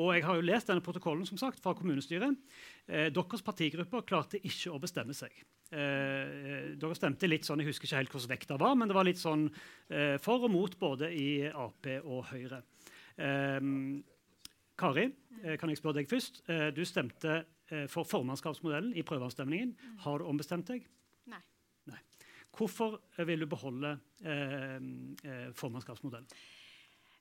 Og 0.00 0.14
jeg 0.16 0.24
har 0.24 0.38
jo 0.38 0.44
lest 0.44 0.70
denne 0.70 0.84
protokollen 0.84 1.26
som 1.28 1.36
sagt, 1.40 1.60
fra 1.60 1.74
kommunestyret. 1.76 2.38
Eh, 2.88 3.10
deres 3.12 3.44
partigrupper 3.44 4.06
klarte 4.08 4.40
ikke 4.40 4.72
å 4.72 4.80
bestemme 4.80 5.12
seg. 5.16 5.34
Eh, 5.72 6.72
dere 6.80 6.96
stemte 6.96 7.28
litt 7.28 7.44
sånn, 7.44 7.60
Jeg 7.60 7.68
husker 7.72 7.88
ikke 7.88 8.00
helt 8.00 8.12
hvordan 8.12 8.32
vekta 8.32 8.58
var, 8.60 8.74
men 8.74 8.88
det 8.88 8.96
var 8.96 9.04
litt 9.04 9.20
sånn 9.20 9.50
eh, 9.90 10.16
for 10.20 10.44
og 10.44 10.50
mot 10.52 10.78
både 10.78 11.12
i 11.12 11.44
Ap 11.48 11.86
og 12.04 12.24
Høyre. 12.32 12.62
Eh, 13.20 13.60
Kari, 14.78 15.04
eh, 15.44 15.56
kan 15.60 15.68
jeg 15.68 15.78
spørre 15.80 16.00
deg 16.00 16.08
først? 16.08 16.42
Eh, 16.48 16.70
du 16.72 16.84
stemte 16.84 17.44
for 17.88 18.04
formannskapsmodellen 18.04 18.90
i 19.00 19.00
prøveavstemningen. 19.00 19.70
Har 20.04 20.18
du 20.20 20.26
ombestemt 20.28 20.66
deg? 20.68 20.84
Nei. 21.32 21.38
Nei. 21.88 22.00
Hvorfor 22.52 22.98
vil 23.24 23.40
du 23.40 23.46
beholde 23.48 23.94
formannskapsmodellen? 25.56 26.28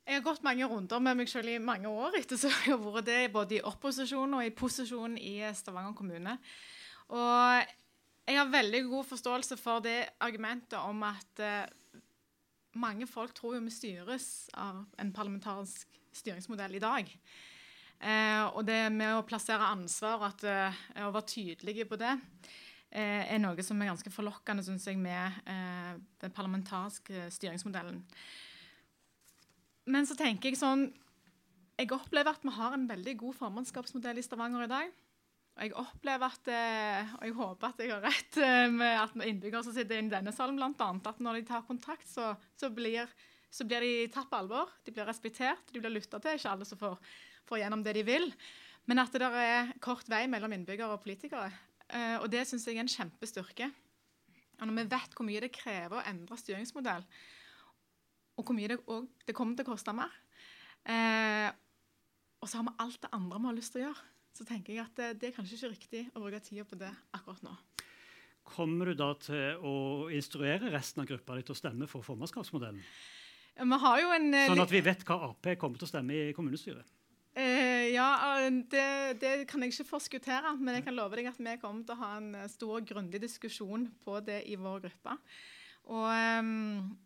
Jeg 0.01 0.17
har 0.17 0.23
gått 0.25 0.41
mange 0.43 0.65
runder 0.65 1.01
med 1.03 1.19
meg 1.19 1.29
selv 1.29 1.51
i 1.51 1.59
mange 1.61 1.89
år 1.89 2.17
etter 2.17 2.39
så 2.39 2.49
jeg 2.49 2.73
har 2.73 2.79
vært 2.81 3.05
det 3.05 3.19
både 3.33 3.59
i 3.59 3.65
opposisjon 3.69 4.33
og 4.39 4.45
i 4.45 4.53
posisjon 4.55 5.13
i 5.21 5.35
Stavanger 5.55 5.93
kommune. 5.97 6.33
Og 7.13 7.69
jeg 8.31 8.39
har 8.39 8.49
veldig 8.49 8.81
god 8.89 9.07
forståelse 9.11 9.57
for 9.61 9.83
det 9.85 9.99
argumentet 10.25 10.79
om 10.79 11.05
at 11.05 11.43
uh, 11.45 12.01
mange 12.81 13.05
folk 13.09 13.35
tror 13.37 13.57
jo 13.57 13.63
vi 13.65 13.73
styres 13.75 14.49
av 14.57 14.83
en 15.01 15.13
parlamentarisk 15.13 16.01
styringsmodell 16.17 16.79
i 16.79 16.83
dag. 16.83 17.15
Uh, 18.01 18.45
og 18.57 18.65
det 18.65 18.81
med 18.93 19.19
å 19.19 19.25
plassere 19.27 19.69
ansvar 19.69 20.25
og 20.31 20.45
uh, 20.49 20.83
å 21.05 21.13
være 21.13 21.29
tydelige 21.35 21.85
på 21.85 22.01
det 22.01 22.17
er 22.91 23.37
noe 23.39 23.63
som 23.63 23.79
er 23.79 23.87
ganske 23.87 24.11
forlokkende 24.11 24.65
synes 24.65 24.83
jeg, 24.83 24.97
med 24.99 25.37
den 26.19 26.33
parlamentariske 26.35 27.29
styringsmodellen. 27.31 28.01
Men 29.89 30.05
så 30.05 30.17
tenker 30.17 30.51
jeg 30.51 30.59
sånn 30.59 30.89
Jeg 31.79 31.89
opplever 31.95 32.35
at 32.35 32.43
vi 32.45 32.53
har 32.53 32.75
en 32.75 32.89
veldig 32.89 33.15
god 33.23 33.37
formannskapsmodell 33.39 34.19
i 34.21 34.25
Stavanger 34.25 34.67
i 34.67 34.69
dag. 34.71 34.91
Og 35.51 35.63
jeg 35.65 35.73
opplever 35.75 36.31
at, 36.31 36.49
eh, 36.53 37.09
og 37.17 37.25
jeg 37.25 37.35
håper 37.35 37.67
at 37.67 37.81
jeg 37.81 37.91
har 37.91 38.03
rett 38.05 38.37
eh, 38.39 38.67
med 38.71 38.99
at 39.01 39.15
innbyggere 39.25 39.65
som 39.65 39.75
sitter 39.75 39.99
i 39.99 40.11
denne 40.11 40.31
salen, 40.35 40.61
annet, 40.61 41.09
at 41.09 41.19
når 41.19 41.39
de 41.39 41.47
tar 41.49 41.65
kontakt, 41.67 42.07
så, 42.07 42.31
så, 42.55 42.69
blir, 42.71 43.09
så 43.51 43.67
blir, 43.67 43.83
de 43.83 44.07
tatt 44.13 44.29
på 44.31 44.39
alvor. 44.39 44.71
De 44.85 44.93
blir 44.95 45.09
respektert, 45.09 45.73
de 45.73 45.81
blir 45.83 45.91
lytta 45.91 46.21
til. 46.23 46.39
Ikke 46.39 46.53
alle 46.53 46.67
som 46.69 46.79
får, 46.79 46.95
får 47.49 47.63
gjennom 47.63 47.83
det 47.83 47.97
de 47.99 48.05
vil. 48.07 48.29
Men 48.87 49.03
at 49.03 49.11
det 49.13 49.21
der 49.25 49.37
er 49.41 49.75
kort 49.83 50.07
vei 50.09 50.23
mellom 50.31 50.55
innbyggere 50.55 50.95
og 50.95 51.03
politikere. 51.03 51.51
Eh, 51.91 52.17
og 52.21 52.29
det 52.31 52.45
syns 52.47 52.69
jeg 52.69 52.79
er 52.79 52.85
en 52.85 52.95
kjempestyrke. 52.95 53.71
Og 54.61 54.69
når 54.69 54.77
vi 54.77 54.89
vet 54.93 55.17
hvor 55.17 55.27
mye 55.27 55.43
det 55.43 55.53
krever 55.55 55.99
å 55.99 56.07
endre 56.07 56.37
styringsmodell, 56.39 57.03
og 58.37 58.47
hvor 58.47 58.57
mye 58.57 58.71
det, 58.71 58.79
det, 59.27 59.35
kommer 59.37 59.57
til 59.57 59.67
å 59.67 59.71
koste 59.73 59.93
mer. 59.95 60.13
Eh, 60.89 61.49
og 62.41 62.49
så 62.49 62.59
har 62.59 62.67
vi 62.69 62.77
alt 62.83 63.01
det 63.03 63.11
andre 63.13 63.39
vi 63.39 63.49
har 63.49 63.57
lyst 63.57 63.75
til 63.75 63.83
å 63.83 63.87
gjøre. 63.89 64.07
Så 64.31 64.47
tenker 64.47 64.73
jeg 64.73 64.85
at 64.85 64.97
det, 64.97 65.09
det 65.21 65.29
er 65.29 65.35
kanskje 65.35 65.57
ikke 65.57 65.73
riktig 65.73 66.03
å 66.15 66.23
bruke 66.23 66.39
tida 66.43 66.65
på 66.67 66.79
det 66.79 66.91
akkurat 67.17 67.43
nå. 67.45 67.55
Kommer 68.47 68.89
du 68.89 68.95
da 68.97 69.11
til 69.21 69.61
å 69.67 69.73
instruere 70.13 70.71
resten 70.73 71.03
av 71.03 71.09
gruppa 71.11 71.37
di 71.37 71.43
til 71.45 71.53
å 71.53 71.59
stemme 71.59 71.89
for 71.91 72.05
formannskapsmodellen? 72.05 72.81
Vi 73.61 73.77
har 73.83 74.01
jo 74.01 74.15
en... 74.15 74.31
Eh, 74.33 74.47
sånn 74.49 74.63
at 74.63 74.73
vi 74.73 74.81
vet 74.83 75.05
hva 75.05 75.19
Ap 75.27 75.51
kommer 75.59 75.77
til 75.77 75.85
å 75.85 75.91
stemme 75.91 76.17
i 76.17 76.33
kommunestyret? 76.35 76.87
Eh, 77.37 77.91
ja, 77.93 78.07
eh, 78.39 78.47
det, 78.71 78.87
det, 79.21 79.35
kan 79.51 79.61
jeg 79.61 79.75
ikke 79.75 79.91
forskuttere. 79.91 80.55
Men 80.57 80.79
jeg 80.79 80.87
kan 80.87 80.97
love 80.97 81.19
deg 81.19 81.29
at 81.29 81.39
vi 81.39 81.59
kommer 81.61 81.85
til 81.85 81.95
å 81.95 82.01
ha 82.01 82.15
en 82.17 82.33
stor 82.51 82.79
og 82.79 82.89
grundig 82.89 83.21
diskusjon 83.21 83.85
på 84.01 84.17
det 84.25 84.41
i 84.49 84.57
vår 84.59 84.87
gruppe. 84.87 85.17
Og... 85.91 86.09
Um, 86.09 86.97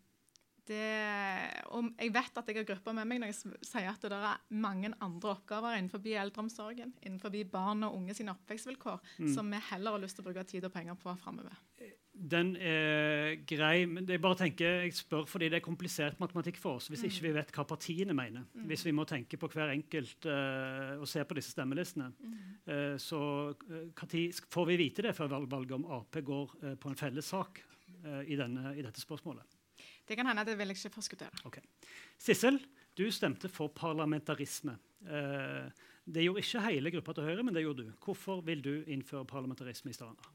det, 0.70 0.86
og 1.76 1.92
jeg 1.94 2.14
vet 2.16 2.40
at 2.42 2.50
jeg 2.50 2.60
har 2.60 2.68
grupper 2.70 2.96
med 2.98 3.10
meg 3.10 3.22
når 3.22 3.32
jeg 3.32 3.66
sier 3.66 3.92
at 3.92 4.06
det 4.06 4.18
er 4.18 4.42
mange 4.56 4.92
andre 5.04 5.34
oppgaver 5.36 5.78
innenfor 5.78 6.04
eldreomsorgen, 6.06 6.96
innenfor 7.02 7.36
barn 7.52 7.86
og 7.88 7.98
unge 8.00 8.16
sine 8.18 8.34
oppvekstvilkår, 8.36 9.04
mm. 9.20 9.30
som 9.36 9.52
vi 9.52 9.62
heller 9.72 9.96
har 9.96 10.04
lyst 10.04 10.20
til 10.20 10.26
å 10.26 10.30
bruke 10.30 10.48
tid 10.50 10.68
og 10.68 10.74
penger 10.74 10.98
på 11.00 11.14
framover. 11.22 11.56
Den 12.16 12.54
er 12.56 13.34
grei, 13.44 13.84
men 13.92 14.08
jeg 14.08 14.22
bare 14.24 14.38
tenker, 14.40 14.78
jeg 14.86 14.96
spør 14.96 15.26
fordi 15.28 15.50
det 15.52 15.60
er 15.60 15.66
komplisert 15.66 16.20
matematikk 16.22 16.62
for 16.62 16.80
oss. 16.80 16.88
Hvis 16.88 17.04
mm. 17.04 17.10
ikke 17.10 17.26
vi 17.26 17.34
vet 17.36 17.52
hva 17.58 17.66
partiene 17.68 18.16
mener. 18.16 18.46
Mm. 18.56 18.70
Hvis 18.72 18.86
vi 18.88 18.94
må 18.96 19.04
tenke 19.10 19.40
på 19.42 19.50
hver 19.52 19.74
enkelt 19.74 20.28
uh, 20.32 20.96
og 20.96 21.10
se 21.12 21.26
på 21.28 21.36
disse 21.36 21.52
stemmelistene. 21.52 22.08
Uh, 22.64 22.96
så 23.02 23.20
uh, 23.52 24.40
får 24.56 24.70
vi 24.72 24.80
vite 24.80 25.04
det 25.04 25.16
før 25.18 25.36
valget 25.44 25.76
om 25.76 25.90
Ap 25.98 26.16
går 26.16 26.56
på 26.80 26.92
en 26.92 27.00
felles 27.00 27.28
sak 27.36 27.60
i, 28.26 28.38
denne, 28.38 28.72
i 28.78 28.84
dette 28.86 29.02
spørsmålet? 29.02 29.55
Det 30.06 30.18
kan 30.18 30.28
hende, 30.30 30.44
at 30.44 30.48
det 30.48 30.58
vil 30.60 30.72
jeg 30.72 30.78
ikke 30.78 30.96
forskuttere. 30.96 31.44
Okay. 31.50 31.66
Sissel, 32.22 32.60
du 32.98 33.08
stemte 33.12 33.50
for 33.52 33.74
parlamentarisme. 33.76 34.78
Eh, 35.06 35.68
det 36.06 36.24
gjorde 36.24 36.44
ikke 36.44 36.66
hele 36.68 36.94
gruppa 36.94 37.16
til 37.18 37.28
Høyre, 37.28 37.44
men 37.44 37.56
det 37.56 37.66
gjorde 37.66 37.88
du. 37.88 37.94
Hvorfor 38.06 38.42
vil 38.46 38.62
du 38.64 38.74
innføre 38.86 39.26
parlamentarisme 39.26 39.90
i 39.90 39.98
Stavanger? 39.98 40.30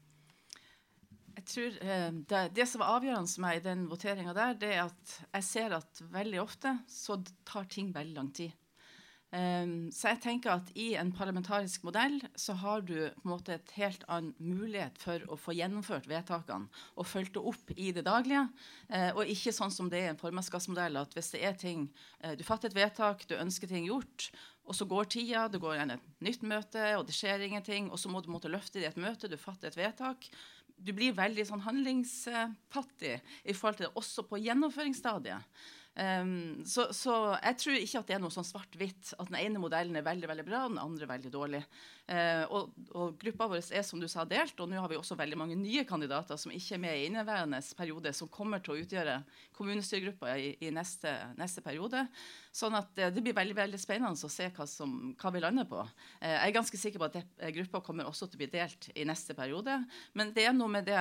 Jeg 1.31 1.45
tror 1.47 1.77
eh, 1.79 2.09
det, 2.27 2.41
det, 2.55 2.65
som 2.67 2.83
var 2.83 2.97
avgjørende 2.97 3.31
for 3.31 3.45
meg 3.45 3.59
i 3.59 3.63
den 3.65 3.85
voteringa 3.89 4.33
der, 4.35 4.57
det 4.59 4.73
er 4.75 4.81
at 4.89 5.13
jeg 5.23 5.47
ser 5.47 5.77
at 5.79 6.01
veldig 6.11 6.41
ofte 6.43 6.75
så 6.91 7.17
tar 7.47 7.69
ting 7.71 7.93
veldig 7.95 8.17
lang 8.17 8.33
tid. 8.35 8.51
Um, 9.31 9.87
så 9.95 10.09
jeg 10.09 10.19
tenker 10.25 10.51
at 10.57 10.71
i 10.75 10.89
en 10.99 11.13
parlamentarisk 11.15 11.85
modell 11.87 12.17
så 12.35 12.51
har 12.59 12.81
du 12.83 12.97
på 12.99 13.23
en 13.23 13.31
måte 13.31 13.53
et 13.55 13.73
helt 13.77 14.03
annen 14.11 14.33
mulighet 14.43 14.99
for 14.99 15.23
å 15.31 15.37
få 15.39 15.55
gjennomført 15.55 16.09
vedtakene 16.11 16.67
og 16.99 17.07
fulgt 17.07 17.37
det 17.37 17.43
opp 17.53 17.71
i 17.77 17.93
det 17.95 18.03
daglige. 18.09 18.43
Uh, 18.91 19.11
og 19.15 19.31
ikke 19.31 19.55
sånn 19.55 19.71
som 19.71 19.87
det 19.87 20.01
er 20.01 20.09
i 20.09 20.11
en 20.11 20.19
formannskapsmodell, 20.19 20.99
at 20.99 21.15
hvis 21.15 21.31
det 21.37 21.45
er 21.47 21.55
ting 21.55 21.87
uh, 22.25 22.35
Du 22.35 22.43
fatter 22.43 22.67
et 22.67 22.75
vedtak, 22.75 23.23
du 23.29 23.37
ønsker 23.39 23.71
ting 23.71 23.87
gjort, 23.87 24.33
og 24.67 24.75
så 24.75 24.85
går 24.85 25.07
tida, 25.15 25.47
det 25.47 25.63
går 25.63 25.77
igjen 25.77 25.95
et 25.95 26.09
nytt 26.27 26.43
møte, 26.47 26.83
og 26.99 27.07
det 27.07 27.15
skjer 27.15 27.47
ingenting, 27.47 27.87
og 27.87 27.99
så 28.03 28.11
må 28.11 28.19
du 28.19 28.29
måtte 28.35 28.51
løfte 28.51 28.79
det 28.79 28.89
i 28.89 28.91
et 28.91 28.99
møte, 28.99 29.31
du 29.31 29.39
fatter 29.39 29.71
et 29.71 29.79
vedtak. 29.79 30.27
du 30.81 30.93
blir 30.97 31.13
veldig 31.13 31.43
sånn 31.45 31.61
handlingsfattig 31.61 33.19
i 33.45 33.53
forhold 33.53 33.77
til 33.77 33.85
det, 33.85 33.95
også 33.95 34.23
på 34.25 34.39
gjennomføringsstadiet. 34.41 35.45
Um, 35.91 36.63
så, 36.63 36.87
så, 36.95 37.35
jeg 37.35 37.57
tror 37.59 37.75
ikke 37.75 37.99
at 37.99 38.07
det 38.07 38.15
er 38.15 38.21
noe 38.23 38.33
sånn 38.33 38.47
svart-hvitt. 38.47 39.13
At 39.19 39.31
den 39.31 39.39
ene 39.41 39.61
modellen 39.61 39.97
er 39.99 40.05
veldig 40.07 40.29
veldig 40.31 40.45
bra, 40.47 40.63
den 40.69 40.79
andre 40.81 41.09
veldig 41.09 41.31
dårlig. 41.33 41.63
Uh, 42.09 42.43
og, 42.51 42.71
og, 42.91 43.13
gruppa 43.21 43.47
vår 43.53 43.69
er 43.77 43.85
som 43.87 44.01
du 44.01 44.07
sa 44.11 44.25
delt, 44.27 44.57
og 44.59 44.67
nå 44.67 44.79
har 44.81 44.89
vi 44.91 44.97
også 44.99 45.15
veldig 45.15 45.37
mange 45.39 45.55
nye 45.55 45.85
kandidater 45.87 46.39
som 46.39 46.51
ikke 46.51 46.75
er 46.75 46.81
med 46.83 46.97
i 46.97 47.05
inneværende 47.07 47.61
periode, 47.77 48.11
som 48.17 48.27
kommer 48.31 48.59
til 48.59 48.73
å 48.73 48.79
utgjøre 48.81 49.19
kommunestyregruppa 49.55 50.33
i, 50.35 50.49
i 50.59 50.73
neste, 50.75 51.13
neste, 51.39 51.63
periode. 51.63 52.03
Sånn 52.51 52.75
at 52.79 52.91
uh, 52.99 53.07
det 53.13 53.23
blir 53.23 53.37
veldig 53.37 53.55
veldig 53.61 53.79
spennende 53.79 54.27
å 54.27 54.33
se 54.33 54.49
hva, 54.51 54.67
som, 54.67 55.13
hva 55.21 55.31
vi 55.31 55.43
lander 55.45 55.69
på. 55.69 55.85
Uh, 56.19 56.33
jeg 56.33 56.49
er 56.49 56.57
ganske 56.57 56.81
sikker 56.83 57.03
på 57.03 57.11
at 57.11 57.47
gruppa 57.55 57.83
kommer 57.85 58.09
også 58.09 58.27
til 58.27 58.41
å 58.41 58.43
bli 58.43 58.51
delt 58.57 58.91
i 58.95 59.07
neste 59.07 59.37
periode. 59.37 59.79
Men 60.17 60.35
det 60.35 60.49
er 60.49 60.57
noe 60.57 60.73
med 60.73 60.89
det 60.89 60.99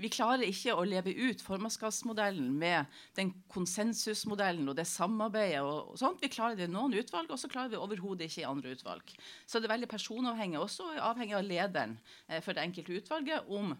vi 0.00 0.08
klarer 0.12 0.48
ikke 0.48 0.72
å 0.72 0.84
leve 0.88 1.12
ut 1.12 1.42
formannskapsmodellen 1.44 2.48
med 2.56 2.88
den 3.18 3.32
konsensusmodellen 3.52 4.70
og 4.70 4.76
det 4.78 4.86
samarbeidet. 4.88 5.60
og, 5.60 5.92
sånt. 6.00 6.22
Vi 6.22 6.32
klarer 6.32 6.56
det 6.56 6.68
i 6.68 6.72
noen 6.72 6.96
utvalg, 6.96 7.30
og 7.30 7.38
så 7.38 7.50
klarer 7.52 7.74
vi 7.74 7.80
overhodet 7.80 8.26
ikke 8.26 8.42
i 8.42 8.48
andre 8.48 8.72
utvalg. 8.72 9.12
Så 9.46 9.60
det 9.60 9.68
er 9.68 9.74
veldig 9.76 9.90
personavhengig, 10.32 10.60
også 10.60 10.98
avhengig 11.00 11.36
av 11.36 11.46
lederen 11.46 11.96
eh, 12.28 12.42
for 12.42 12.54
det 12.54 12.64
enkelte 12.64 13.00
utvalget, 13.00 13.48
om 13.48 13.74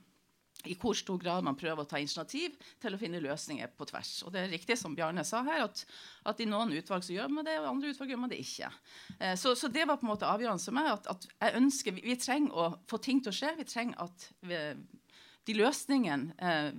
i 0.68 0.76
hvor 0.78 0.94
stor 0.94 1.18
grad 1.18 1.42
man 1.42 1.56
prøver 1.58 1.82
å 1.82 1.88
ta 1.88 1.98
initiativ 1.98 2.54
til 2.78 2.94
å 2.94 2.98
finne 3.00 3.22
løsninger 3.22 3.72
på 3.74 3.86
tvers. 3.88 4.22
Og 4.22 4.32
det 4.32 4.44
er 4.44 4.52
riktig 4.52 4.76
som 4.78 4.94
Bjarne 4.94 5.24
sa 5.26 5.40
her, 5.42 5.64
at, 5.64 5.84
at 6.28 6.40
i 6.40 6.46
noen 6.46 6.70
utvalg 6.76 7.02
så 7.02 7.16
gjør 7.16 7.32
man 7.32 7.48
det, 7.48 7.56
og 7.58 7.66
i 7.66 7.72
andre 7.72 7.90
utvalg 7.90 8.12
gjør 8.12 8.22
man 8.22 8.30
det 8.30 8.38
ikke. 8.44 8.70
Eh, 9.18 9.34
så, 9.34 9.56
så, 9.58 9.68
det 9.72 9.88
var 9.88 9.98
på 9.98 10.06
en 10.06 10.12
måte 10.12 10.28
avgjørende 10.28 10.62
for 10.62 10.78
meg. 10.78 10.92
At, 10.92 11.08
at 11.10 11.26
jeg 11.32 11.62
ønsker, 11.62 11.96
vi, 11.96 12.06
vi, 12.12 12.18
trenger 12.20 12.54
å 12.54 12.68
få 12.90 13.00
ting 13.02 13.22
til 13.24 13.32
å 13.32 13.38
skje. 13.40 13.56
Vi 13.58 13.66
trenger 13.72 14.04
at 14.06 14.28
vi, 14.46 14.60
de 15.48 15.56
løsningene 15.58 16.36
eh, 16.38 16.70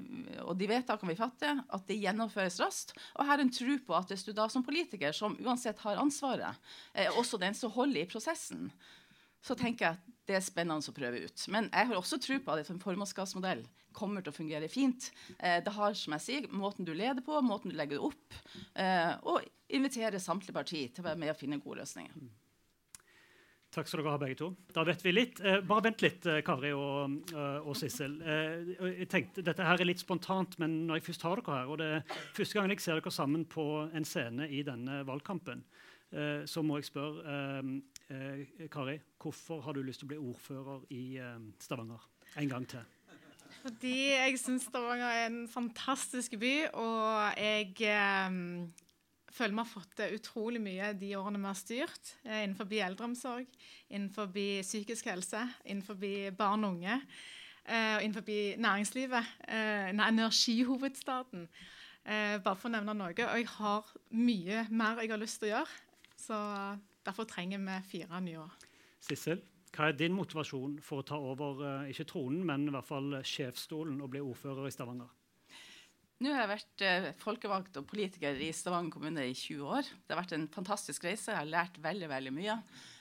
og 0.45 0.55
de 0.59 0.69
vedtakene 0.71 1.11
vi 1.11 1.19
fatter, 1.19 1.59
at 1.67 1.87
det 1.89 1.99
gjennomføres 1.99 2.61
raskt. 2.63 2.95
Og 3.17 3.27
her 3.27 3.35
er 3.35 3.45
en 3.45 3.53
tro 3.53 3.75
på 3.87 3.97
at 3.97 4.13
hvis 4.13 4.23
du 4.27 4.31
da 4.35 4.47
som 4.51 4.63
politiker, 4.63 5.11
som 5.15 5.35
uansett 5.43 5.81
har 5.83 5.99
ansvaret, 5.99 6.61
eh, 6.95 7.11
også 7.19 7.41
den 7.41 7.57
som 7.57 7.73
holder 7.75 8.05
i 8.05 8.09
prosessen, 8.09 8.69
så 9.43 9.57
tenker 9.59 9.85
jeg 9.85 9.97
at 9.97 10.11
det 10.29 10.37
er 10.37 10.43
spennende 10.45 10.87
å 10.87 10.95
prøve 10.95 11.25
ut. 11.25 11.47
Men 11.51 11.67
jeg 11.67 11.89
har 11.89 11.99
også 11.99 12.19
tro 12.23 12.37
på 12.39 12.53
at 12.53 12.69
en 12.71 12.79
formannskapsmodell 12.81 13.65
kommer 13.93 14.23
til 14.23 14.31
å 14.31 14.37
fungere 14.37 14.69
fint. 14.71 15.09
Eh, 15.37 15.59
det 15.63 15.73
har, 15.75 15.97
som 15.99 16.15
jeg 16.15 16.25
sier, 16.25 16.47
måten 16.49 16.87
du 16.87 16.93
leder 16.95 17.21
på, 17.25 17.41
måten 17.45 17.73
du 17.73 17.77
legger 17.77 17.99
det 17.99 18.07
opp, 18.07 18.39
eh, 18.79 19.11
og 19.27 19.43
inviterer 19.73 20.23
samtlige 20.23 20.55
partier 20.55 20.93
til 20.93 21.03
å 21.03 21.11
være 21.11 21.21
med 21.21 21.33
og 21.33 21.37
finne 21.39 21.61
gode 21.61 21.83
løsninger. 21.83 22.31
Takk 23.73 23.89
skal 23.89 24.03
dere 24.03 24.13
ha, 24.13 24.19
begge 24.21 24.37
to. 24.37 24.47
Da 24.73 24.83
vet 24.85 25.01
vi 25.01 25.11
litt. 25.15 25.39
Eh, 25.41 25.59
bare 25.65 25.87
vent 25.87 26.03
litt, 26.05 26.25
eh, 26.29 26.43
Kari 26.45 26.69
og, 26.77 27.15
uh, 27.33 27.65
og 27.65 27.73
Sissel. 27.77 28.19
Eh, 28.21 28.75
jeg 28.99 29.07
tenkte, 29.09 29.41
dette 29.45 29.65
her 29.65 29.81
er 29.81 29.89
litt 29.89 30.03
spontant, 30.03 30.59
men 30.61 30.83
når 30.85 30.99
jeg 30.99 31.07
først 31.07 31.25
har 31.25 31.41
dere 31.41 31.55
her, 31.57 31.71
og 31.73 31.79
det 31.81 31.87
er 31.95 32.19
første 32.37 32.59
gang 32.59 32.69
jeg 32.69 32.83
ser 32.85 33.01
dere 33.01 33.13
sammen 33.13 33.47
på 33.49 33.65
en 33.89 34.05
scene 34.05 34.45
i 34.45 34.61
denne 34.67 35.01
valgkampen, 35.07 35.63
eh, 36.13 36.45
så 36.45 36.61
må 36.61 36.77
jeg 36.77 36.91
spørre 36.91 37.63
eh, 38.09 38.67
Kari, 38.71 38.99
hvorfor 39.21 39.61
har 39.61 39.73
du 39.73 39.83
lyst 39.83 40.03
til 40.03 40.09
å 40.09 40.13
bli 40.13 40.21
ordfører 40.21 40.85
i 40.91 41.05
Stavanger 41.59 42.09
en 42.41 42.49
gang 42.49 42.67
til? 42.67 42.83
Fordi 43.63 43.97
jeg 44.11 44.39
syns 44.41 44.67
Stavanger 44.67 45.07
er 45.07 45.27
en 45.29 45.43
fantastisk 45.47 46.35
by, 46.41 46.55
og 46.73 47.39
jeg 47.39 47.75
føler 49.33 49.55
vi 49.55 49.61
har 49.61 49.69
fått 49.69 49.93
til 49.97 50.17
utrolig 50.17 50.61
mye 50.61 50.91
de 50.97 51.13
årene 51.17 51.41
vi 51.41 51.49
har 51.49 51.57
styrt. 51.57 52.15
Eh, 52.23 52.43
innenfor 52.45 52.73
eldreomsorg, 52.87 53.47
innenfor 53.89 54.29
psykisk 54.33 55.09
helse, 55.09 55.41
innenfor 55.65 55.97
barn 56.37 56.67
og 56.67 56.77
unge. 56.77 56.99
Eh, 57.65 57.95
og 57.97 58.03
innenfor 58.03 58.59
næringslivet. 58.61 59.25
Eh, 59.47 59.89
energihovedstaden. 59.89 61.47
bare 62.43 62.55
for 62.59 62.67
å 62.67 62.71
nevne 62.73 62.93
noe. 62.99 63.13
Og 63.13 63.37
jeg 63.39 63.47
har 63.47 63.91
mye 64.11 64.67
mer 64.69 64.99
jeg 64.99 65.09
har 65.09 65.21
lyst 65.21 65.39
til 65.39 65.47
å 65.47 65.51
gjøre. 65.53 65.77
Så 66.19 66.39
derfor 67.05 67.27
trenger 67.29 67.61
vi 67.63 67.79
fire 67.89 68.21
nye 68.23 68.43
år. 68.43 68.55
Sissel, 69.03 69.41
hva 69.73 69.89
er 69.89 69.97
din 69.97 70.15
motivasjon 70.15 70.77
for 70.85 71.01
å 71.01 71.07
ta 71.07 71.17
over 71.19 71.89
ikke 71.89 72.07
tronen, 72.13 72.45
men 72.47 72.69
i 72.69 72.73
hvert 72.75 72.87
fall 72.87 73.19
sjefsstolen 73.25 73.99
og 74.01 74.13
bli 74.13 74.21
ordfører 74.23 74.69
i 74.69 74.73
Stavanger? 74.73 75.11
Nå 76.23 76.31
har 76.31 76.45
jeg 76.45 76.51
vært 76.53 76.83
eh, 76.87 77.05
folkevalgt 77.19 77.77
og 77.81 77.87
politiker 77.89 78.37
i 78.39 78.51
Stavanger 78.55 78.93
kommune 78.93 79.25
i 79.27 79.33
20 79.35 79.63
år. 79.75 79.87
Det 80.05 80.13
har 80.13 80.21
vært 80.21 80.35
en 80.37 80.45
fantastisk 80.53 81.03
reise. 81.07 81.31
Jeg 81.33 81.39
har 81.39 81.49
lært 81.49 81.79
veldig 81.83 82.07
veldig 82.11 82.31
mye. 82.35 82.55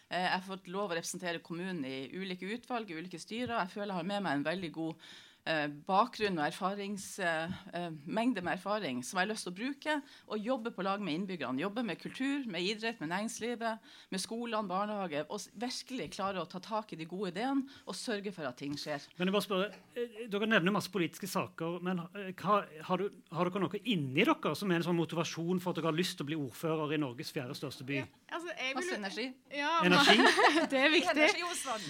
Eh, 0.08 0.24
jeg 0.24 0.32
har 0.32 0.46
fått 0.46 0.70
lov 0.72 0.90
å 0.90 0.96
representere 0.98 1.42
kommunen 1.44 1.84
i 1.86 2.08
ulike 2.16 2.48
utvalg, 2.56 2.90
i 2.90 2.96
ulike 2.98 3.20
styrer. 3.22 3.60
Jeg 3.60 3.74
føler 3.76 3.92
jeg 3.92 4.00
har 4.00 4.08
med 4.10 4.24
meg 4.26 4.40
en 4.40 4.48
veldig 4.48 4.72
god 4.74 4.96
eh, 4.96 5.12
bakgrunn 5.42 6.38
og 6.38 6.44
erfarings, 6.46 7.18
eh, 7.18 7.50
eh, 7.74 7.90
mengde 8.06 8.42
med 8.42 8.54
erfaring 8.54 9.02
som 9.02 9.18
jeg 9.18 9.26
har 9.26 9.32
lyst 9.32 9.42
til 9.48 9.52
å 9.52 9.56
bruke, 9.56 9.96
og 10.28 10.38
jobbe 10.38 10.70
på 10.70 10.84
lag 10.86 11.02
med 11.02 11.16
innbyggerne. 11.18 11.58
Jobbe 11.58 11.82
med 11.82 11.98
kultur, 11.98 12.46
med 12.46 12.62
idrett, 12.62 13.00
med 13.00 13.10
næringslivet, 13.10 13.78
med 14.10 14.20
skolene, 14.20 14.68
barnehage. 14.68 15.24
Og 15.28 15.40
virkelig 15.58 16.12
klare 16.14 16.38
å 16.38 16.48
ta 16.48 16.60
tak 16.60 16.92
i 16.92 16.96
de 16.96 17.06
gode 17.10 17.32
ideene 17.32 17.66
og 17.86 17.94
sørge 17.94 18.32
for 18.32 18.46
at 18.46 18.56
ting 18.56 18.76
skjer. 18.78 19.02
Men 19.18 19.28
jeg 19.28 19.32
bare 19.32 19.42
spør, 19.42 19.74
eh, 19.96 20.28
Dere 20.32 20.46
nevner 20.46 20.72
masse 20.72 20.90
politiske 20.90 21.26
saker, 21.26 21.80
men 21.82 21.98
har, 21.98 22.68
har, 22.82 22.96
du, 22.96 23.10
har, 23.32 23.50
dere 23.50 23.60
noe 23.60 23.80
inni 23.84 24.24
dere 24.24 24.54
som 24.54 24.70
er 24.70 24.76
en 24.76 24.86
sånn 24.86 24.96
motivasjon 24.96 25.60
for 25.60 25.72
at 25.72 25.80
dere 25.80 25.90
har 25.90 25.98
lyst 25.98 26.16
til 26.16 26.24
å 26.24 26.30
bli 26.30 26.38
ordfører 26.38 26.94
i 26.94 27.00
Norges 27.02 27.32
fjerde 27.34 27.56
største 27.58 27.84
by? 27.84 27.98
Ja, 27.98 28.06
altså, 28.30 28.54
vil, 28.54 28.76
Masse 28.78 28.94
energi. 28.94 29.26
Ja, 29.50 29.72
energi? 29.82 30.16
det 30.70 30.78
er 30.78 30.90
viktig. 30.94 31.28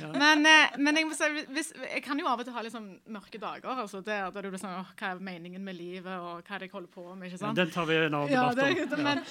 Ja. 0.00 0.10
Men, 0.16 0.48
men 0.78 0.96
jeg, 0.96 1.12
si, 1.18 1.30
hvis, 1.52 1.72
jeg, 1.76 2.02
kan 2.02 2.18
jo 2.18 2.26
av 2.26 2.40
og 2.40 2.48
til 2.48 2.56
ha 2.56 2.64
litt 2.64 2.74
sånn 2.74 2.90
mørke 3.12 3.41
dager. 3.42 3.82
altså 3.84 4.00
der, 4.06 4.30
der 4.34 4.46
du 4.46 4.52
blir 4.52 4.62
sånn, 4.62 4.86
Hva 4.98 5.10
er 5.10 5.22
meningen 5.22 5.64
med 5.66 5.76
livet, 5.78 6.12
og 6.12 6.46
hva 6.46 6.56
er 6.56 6.64
det 6.64 6.70
jeg 6.70 6.76
holder 6.76 6.92
på 6.94 7.06
med? 7.10 7.28
ikke 7.28 7.42
sant? 7.42 7.58
Ja, 7.58 7.64
den 7.64 7.74
tar 7.74 7.88
vi 7.90 7.98
en 7.98 8.16
annen 8.20 8.30
debatt 8.30 8.62
om. 8.62 8.78
Ja, 8.78 9.02
men, 9.08 9.24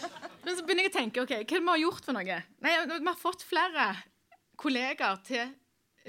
men, 0.44 0.58
så 0.58 0.68
begynner 0.68 0.88
jeg 0.88 0.94
å 0.94 0.98
tenke 1.00 1.26
ok, 1.26 1.34
hva 1.40 1.58
har 1.58 1.66
vi 1.66 1.74
har 1.74 1.82
gjort 1.86 2.12
for 2.12 2.20
noe? 2.20 2.44
Nei, 2.68 2.76
Vi 2.92 3.02
har 3.08 3.20
fått 3.20 3.48
flere 3.48 3.90
kollegaer 4.62 5.26
til 5.26 5.58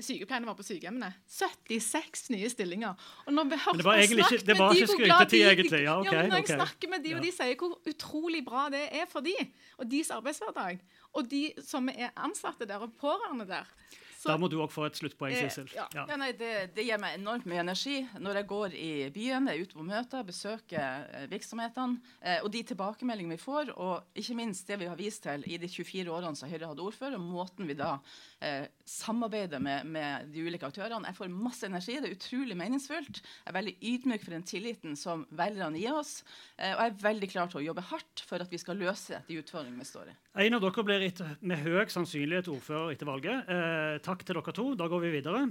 sykepleierne 0.00 0.48
våre 0.48 0.56
på 0.56 0.64
sykehjemmene. 0.64 1.10
76 1.28 2.30
nye 2.32 2.48
stillinger. 2.52 3.08
Og 3.26 3.34
når 3.36 3.50
vi 3.50 3.58
har 3.64 3.76
det 3.76 3.84
var 3.84 4.00
egentlig 4.00 4.24
ikke, 4.24 4.46
det 4.48 4.56
var 4.58 4.76
ikke 4.76 4.92
skrytetid, 4.92 5.42
egentlig. 5.50 5.82
Ja, 5.84 5.98
okay, 6.00 6.16
ja, 6.16 6.22
når 6.30 6.38
jeg 6.40 6.46
okay. 6.46 6.60
snakker 6.60 6.92
med 6.92 7.04
de, 7.04 7.14
og 7.18 7.26
de 7.26 7.32
sier 7.36 7.58
hvor 7.60 7.74
utrolig 7.92 8.40
bra 8.46 8.68
det 8.72 8.86
er 8.88 9.10
for 9.10 9.24
de, 9.24 9.34
og 9.76 9.90
deres 9.92 10.12
arbeidshverdag, 10.16 10.80
og 11.12 11.28
de 11.28 11.42
som 11.66 11.90
er 11.92 12.14
ansatte 12.16 12.68
der, 12.68 12.80
og 12.80 12.96
pårørende 13.00 13.48
der, 13.50 13.68
så, 14.22 14.28
da 14.30 14.36
må 14.38 14.46
du 14.46 14.60
òg 14.62 14.70
få 14.70 14.84
et 14.86 14.98
sluttpoeng, 15.00 15.34
eh, 15.34 15.48
ja. 15.74 15.86
Ja. 15.96 16.04
Ja. 16.06 16.16
Nei, 16.20 16.28
det, 16.38 16.50
det, 16.76 16.84
gir 16.86 17.00
meg 17.02 17.16
enormt 17.18 17.46
mye 17.50 17.58
energi 17.64 17.96
når 18.22 18.38
jeg 18.38 18.46
går 18.52 18.76
i 18.78 18.90
byen, 19.10 19.48
er 19.50 19.58
ute 19.58 19.74
på 19.74 19.86
møter, 19.86 20.22
besøker 20.28 21.08
eh, 21.10 21.24
virksomhetene. 21.32 21.98
Eh, 22.20 22.38
og 22.44 22.52
de 22.54 22.62
tilbakemeldingene 22.70 23.34
vi 23.34 23.42
får, 23.42 23.72
og 23.74 24.20
ikke 24.22 24.36
minst 24.38 24.70
det 24.70 24.78
vi 24.78 24.86
har 24.86 25.00
vist 25.00 25.24
til 25.26 25.42
i 25.50 25.58
de 25.58 25.66
24 25.66 26.06
årene 26.14 26.38
som 26.38 26.52
Høyre 26.52 26.70
hadde 26.70 26.86
ordfører, 26.86 27.18
og 27.18 27.26
måten 27.34 27.66
vi 27.66 27.74
da 27.78 27.96
eh, 28.42 28.66
samarbeider 28.88 29.62
med, 29.62 29.86
med, 29.86 30.28
de 30.34 30.44
ulike 30.44 30.66
aktørene. 30.68 31.08
Jeg 31.08 31.18
får 31.18 31.32
masse 31.32 31.66
energi. 31.68 31.96
Det 32.02 32.10
er 32.10 32.16
utrolig 32.16 32.56
meningsfullt. 32.58 33.22
Jeg 33.22 33.50
er 33.52 33.58
veldig 33.58 33.74
ydmyk 33.92 34.24
for 34.24 34.36
den 34.36 34.46
tilliten 34.48 34.96
som 34.98 35.26
velgerne 35.30 35.80
gir 35.80 35.96
oss. 35.96 36.20
Eh, 36.58 36.74
og 36.74 36.84
jeg 36.84 36.92
er 36.92 37.02
veldig 37.06 37.30
klar 37.32 37.52
til 37.52 37.62
å 37.62 37.66
jobbe 37.70 37.86
hardt 37.92 38.24
for 38.28 38.44
at 38.44 38.52
vi 38.52 38.60
skal 38.62 38.80
løse 38.82 39.22
de 39.28 39.40
utfordringene 39.40 39.82
vi 39.82 39.90
står 39.92 40.12
i. 40.12 40.16
En 40.46 40.58
av 40.58 40.64
dere 40.64 40.86
blir 40.88 41.08
med 41.40 41.62
høy 41.64 41.84
sannsynlighet 41.92 42.50
ordfører 42.52 42.96
etter 42.96 43.08
valget. 43.08 43.52
Eh, 43.52 44.00
takk 44.04 44.26
til 44.26 44.38
dere 44.38 44.56
to. 44.56 44.72
Da 44.78 44.90
går 44.90 45.06
vi 45.06 45.14
videre. 45.20 45.46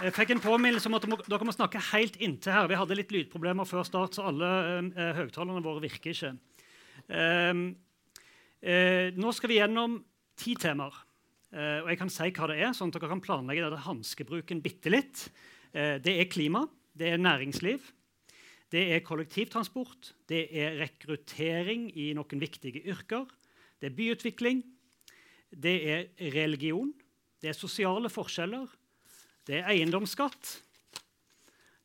Jeg 0.00 0.14
fikk 0.16 0.30
en 0.32 0.40
påminnelse 0.40 0.88
om 0.88 0.96
at 0.96 1.04
dere 1.04 1.44
må 1.44 1.52
snakke 1.52 1.80
helt 1.90 2.14
inntil 2.24 2.54
her. 2.56 2.68
Vi 2.70 2.78
hadde 2.80 2.96
litt 2.96 3.10
lydproblemer 3.12 3.68
før 3.68 3.84
start, 3.84 4.16
så 4.16 4.30
alle 4.30 4.48
eh, 4.88 5.10
høyttalerne 5.18 5.60
våre 5.60 5.82
virker 5.84 6.14
ikke. 6.14 6.30
Eh, 7.10 7.54
eh, 8.62 9.06
nå 9.18 9.32
skal 9.34 9.50
vi 9.50 9.58
gjennom 9.58 9.98
ti 10.38 10.54
temaer. 10.58 10.94
Eh, 11.50 11.80
og 11.82 11.88
jeg 11.90 11.98
kan 11.98 12.12
si 12.12 12.28
hva 12.30 12.48
det 12.50 12.60
er, 12.62 12.74
sånn 12.76 12.92
at 12.92 12.98
dere 13.00 13.10
kan 13.10 13.22
planlegge 13.24 13.64
denne 13.66 13.82
hanskebruken 13.82 14.62
bitte 14.62 14.92
litt. 14.92 15.24
Eh, 15.74 15.98
det 16.02 16.14
er 16.20 16.30
klima, 16.30 16.62
det 16.94 17.10
er 17.10 17.22
næringsliv, 17.22 17.82
det 18.70 18.84
er 18.94 19.02
kollektivtransport, 19.02 20.12
det 20.30 20.44
er 20.54 20.78
rekruttering 20.78 21.88
i 21.98 22.12
noen 22.14 22.42
viktige 22.42 22.84
yrker, 22.86 23.26
det 23.82 23.90
er 23.90 23.96
byutvikling, 23.98 24.62
det 25.50 25.76
er 25.90 26.30
religion, 26.36 26.92
det 27.42 27.50
er 27.50 27.58
sosiale 27.58 28.10
forskjeller, 28.12 28.70
det 29.48 29.58
er 29.58 29.72
eiendomsskatt, 29.72 30.54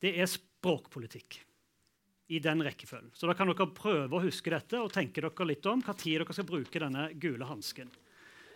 det 0.04 0.14
er 0.20 0.30
språkpolitikk. 0.30 1.45
I 2.34 2.40
den 2.42 2.64
rekkefølgen. 2.66 3.12
Så 3.14 3.30
da 3.30 3.36
kan 3.38 3.50
dere 3.52 3.68
prøve 3.76 4.18
å 4.18 4.24
huske 4.24 4.50
dette 4.50 4.80
og 4.82 4.94
tenke 4.94 5.22
dere 5.22 5.46
litt 5.46 5.66
om 5.70 5.84
hva 5.86 5.94
tid 5.98 6.22
dere 6.22 6.34
skal 6.34 6.48
bruke 6.50 6.82
denne 6.82 7.12
gule 7.22 7.46
hansken. 7.46 7.92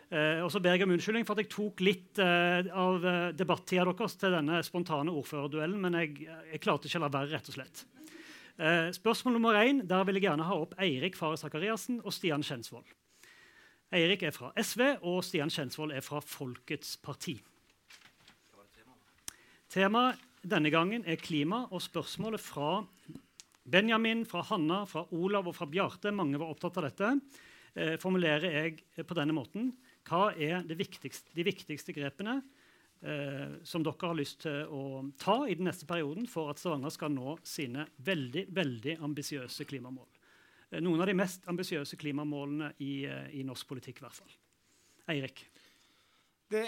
Eh, 0.10 0.42
og 0.42 0.50
så 0.50 0.58
ber 0.58 0.74
jeg 0.74 0.88
om 0.88 0.96
unnskyldning 0.96 1.28
for 1.28 1.38
at 1.38 1.44
jeg 1.44 1.52
tok 1.54 1.84
litt 1.86 2.18
eh, 2.24 2.66
av 2.74 3.04
eh, 3.06 3.28
debattida 3.38 3.86
deres 3.92 4.18
til 4.18 4.34
denne 4.34 4.64
spontane 4.66 5.14
ordførerduellen, 5.14 5.78
men 5.84 6.00
jeg, 6.02 6.16
jeg 6.56 6.62
klarte 6.64 6.90
ikke 6.90 7.04
å 7.04 7.04
la 7.06 7.12
være, 7.14 7.30
rett 7.36 7.52
og 7.52 7.58
slett. 7.60 7.84
Eh, 8.60 8.90
spørsmål 8.98 9.38
nummer 9.38 9.60
én, 9.62 9.88
Der 9.88 10.04
vil 10.04 10.18
jeg 10.18 10.26
gjerne 10.26 10.44
ha 10.50 10.58
opp 10.58 10.74
Eirik 10.82 11.16
Fare 11.16 11.38
Sakariassen 11.38 12.02
og 12.04 12.12
Stian 12.12 12.42
Kjensvold. 12.44 12.90
Eirik 13.94 14.24
er 14.24 14.34
fra 14.34 14.52
SV, 14.58 14.98
og 15.02 15.24
Stian 15.24 15.50
Kjensvold 15.50 15.94
er 15.94 16.02
fra 16.02 16.20
Folkets 16.20 16.98
parti. 16.98 17.38
Temaet 19.70 20.18
denne 20.42 20.70
gangen 20.74 21.06
er 21.06 21.22
klima, 21.22 21.68
og 21.72 21.82
spørsmålet 21.82 22.42
fra 22.42 22.82
Benjamin, 23.70 24.26
fra 24.26 24.42
Hanna, 24.50 24.84
fra 24.90 25.06
Olav 25.16 25.50
og 25.50 25.56
fra 25.58 25.68
Bjarte, 25.70 26.14
mange 26.16 26.40
var 26.42 26.52
opptatt 26.52 26.80
av 26.82 26.88
dette, 26.90 27.12
eh, 27.76 27.96
formulerer 28.02 28.58
jeg 28.58 29.06
på 29.06 29.18
denne 29.18 29.36
måten. 29.36 29.72
Hva 30.08 30.32
er 30.34 30.64
viktigste, 30.66 31.34
de 31.36 31.46
viktigste 31.46 31.94
grepene 31.94 32.40
eh, 33.04 33.60
som 33.64 33.84
dere 33.86 34.10
har 34.10 34.18
lyst 34.18 34.42
til 34.48 34.66
å 34.74 35.04
ta 35.22 35.44
i 35.48 35.56
den 35.56 35.70
neste 35.70 35.88
perioden 35.90 36.28
for 36.28 36.50
at 36.50 36.60
Stavanger 36.60 36.94
skal 36.94 37.14
nå 37.14 37.38
sine 37.44 37.86
veldig, 38.06 38.48
veldig 38.56 38.98
ambisiøse 39.06 39.68
klimamål? 39.70 40.10
Eh, 40.70 40.82
noen 40.84 41.02
av 41.02 41.10
de 41.10 41.18
mest 41.18 41.48
ambisiøse 41.50 41.98
klimamålene 42.00 42.74
i, 42.86 43.06
eh, 43.06 43.30
i, 43.40 43.44
norsk 43.44 43.68
politikk, 43.68 44.02
i 44.02 44.06
hvert 44.06 44.20
fall. 44.20 44.36
Eirik? 45.10 45.46
Det 46.50 46.66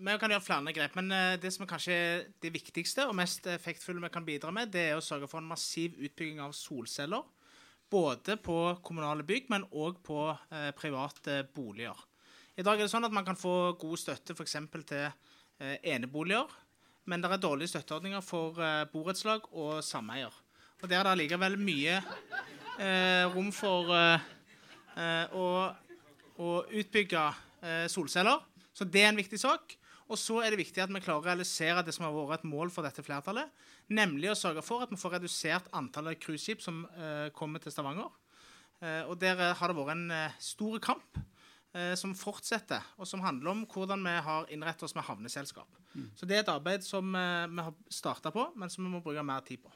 vi 0.00 0.14
kan 0.18 0.32
gjøre 0.32 0.44
flere 0.44 0.72
grep, 0.74 0.96
men 0.98 1.12
eh, 1.12 1.36
det 1.40 1.52
som 1.52 1.64
er 1.64 1.70
kanskje 1.70 1.96
det 2.42 2.52
viktigste 2.54 3.04
og 3.08 3.16
mest 3.18 3.46
effektfulle 3.50 4.02
vi 4.02 4.10
kan 4.12 4.24
bidra 4.26 4.52
med, 4.54 4.72
det 4.72 4.86
er 4.88 4.98
å 4.98 5.04
sørge 5.04 5.28
for 5.30 5.42
en 5.42 5.50
massiv 5.50 5.98
utbygging 6.00 6.40
av 6.42 6.54
solceller. 6.56 7.26
Både 7.92 8.38
på 8.40 8.56
kommunale 8.84 9.24
bygg, 9.28 9.50
men 9.52 9.66
òg 9.68 10.00
på 10.04 10.24
eh, 10.32 10.70
private 10.76 11.42
boliger. 11.54 11.98
I 12.56 12.64
dag 12.64 12.78
er 12.80 12.86
det 12.86 12.92
sånn 12.92 13.04
at 13.04 13.12
man 13.14 13.26
kan 13.26 13.38
få 13.38 13.74
god 13.80 14.00
støtte 14.00 14.36
f.eks. 14.36 14.56
til 14.88 15.04
eh, 15.04 15.76
eneboliger, 15.94 16.48
men 17.04 17.20
det 17.20 17.28
er 17.34 17.42
dårlige 17.42 17.74
støtteordninger 17.74 18.24
for 18.24 18.58
eh, 18.64 18.86
borettslag 18.92 19.44
og 19.52 19.82
sameier. 19.84 20.32
Og 20.82 20.88
Der 20.88 20.98
er 20.98 21.06
det 21.06 21.12
allikevel 21.12 21.60
mye 21.62 22.00
rom 23.30 23.52
for 23.54 23.92
å, 25.38 25.44
utbygge 26.74 27.22
solceller. 27.92 28.40
Så 28.74 28.88
det 28.90 29.04
er 29.04 29.12
en 29.12 29.20
viktig 29.20 29.38
sak. 29.38 29.76
Og 30.12 30.20
så 30.20 30.42
er 30.44 30.52
det 30.52 30.60
viktig 30.60 30.82
at 30.84 30.92
vi 30.92 31.00
klarer 31.00 31.22
å 31.22 31.24
realisere 31.24 31.84
det 31.86 31.94
som 31.96 32.04
har 32.04 32.14
vært 32.14 32.42
et 32.42 32.50
mål 32.50 32.72
for 32.72 32.84
dette 32.84 33.04
flertallet, 33.04 33.48
nemlig 33.92 34.28
å 34.32 34.36
sørge 34.38 34.64
for 34.64 34.84
at 34.84 34.92
vi 34.92 35.00
får 35.00 35.16
redusert 35.16 35.70
antallet 35.76 36.20
cruiseskip 36.20 36.60
som 36.64 36.82
uh, 36.98 37.30
kommer 37.36 37.62
til 37.62 37.72
Stavanger. 37.72 38.10
Uh, 38.82 39.08
og 39.08 39.16
Der 39.22 39.40
uh, 39.40 39.52
har 39.56 39.72
det 39.72 39.78
vært 39.78 39.94
en 39.96 40.08
stor 40.42 40.80
kamp 40.82 41.22
som 41.96 42.10
fortsetter, 42.12 42.84
og 43.00 43.08
som 43.08 43.22
handler 43.24 43.48
om 43.48 43.60
hvordan 43.64 44.02
vi 44.04 44.12
har 44.26 44.50
innrettet 44.52 44.82
oss 44.84 44.92
med 44.92 45.06
havneselskap. 45.06 45.78
Mm. 45.94 46.10
Så 46.12 46.26
Det 46.28 46.36
er 46.36 46.42
et 46.42 46.50
arbeid 46.52 46.84
som 46.84 47.14
vi 47.16 47.64
har 47.64 47.72
starta 47.88 48.28
på, 48.28 48.44
men 48.60 48.68
som 48.68 48.84
vi 48.84 48.90
må 48.92 49.00
bruke 49.00 49.24
mer 49.24 49.40
tid 49.46 49.62
på. 49.64 49.72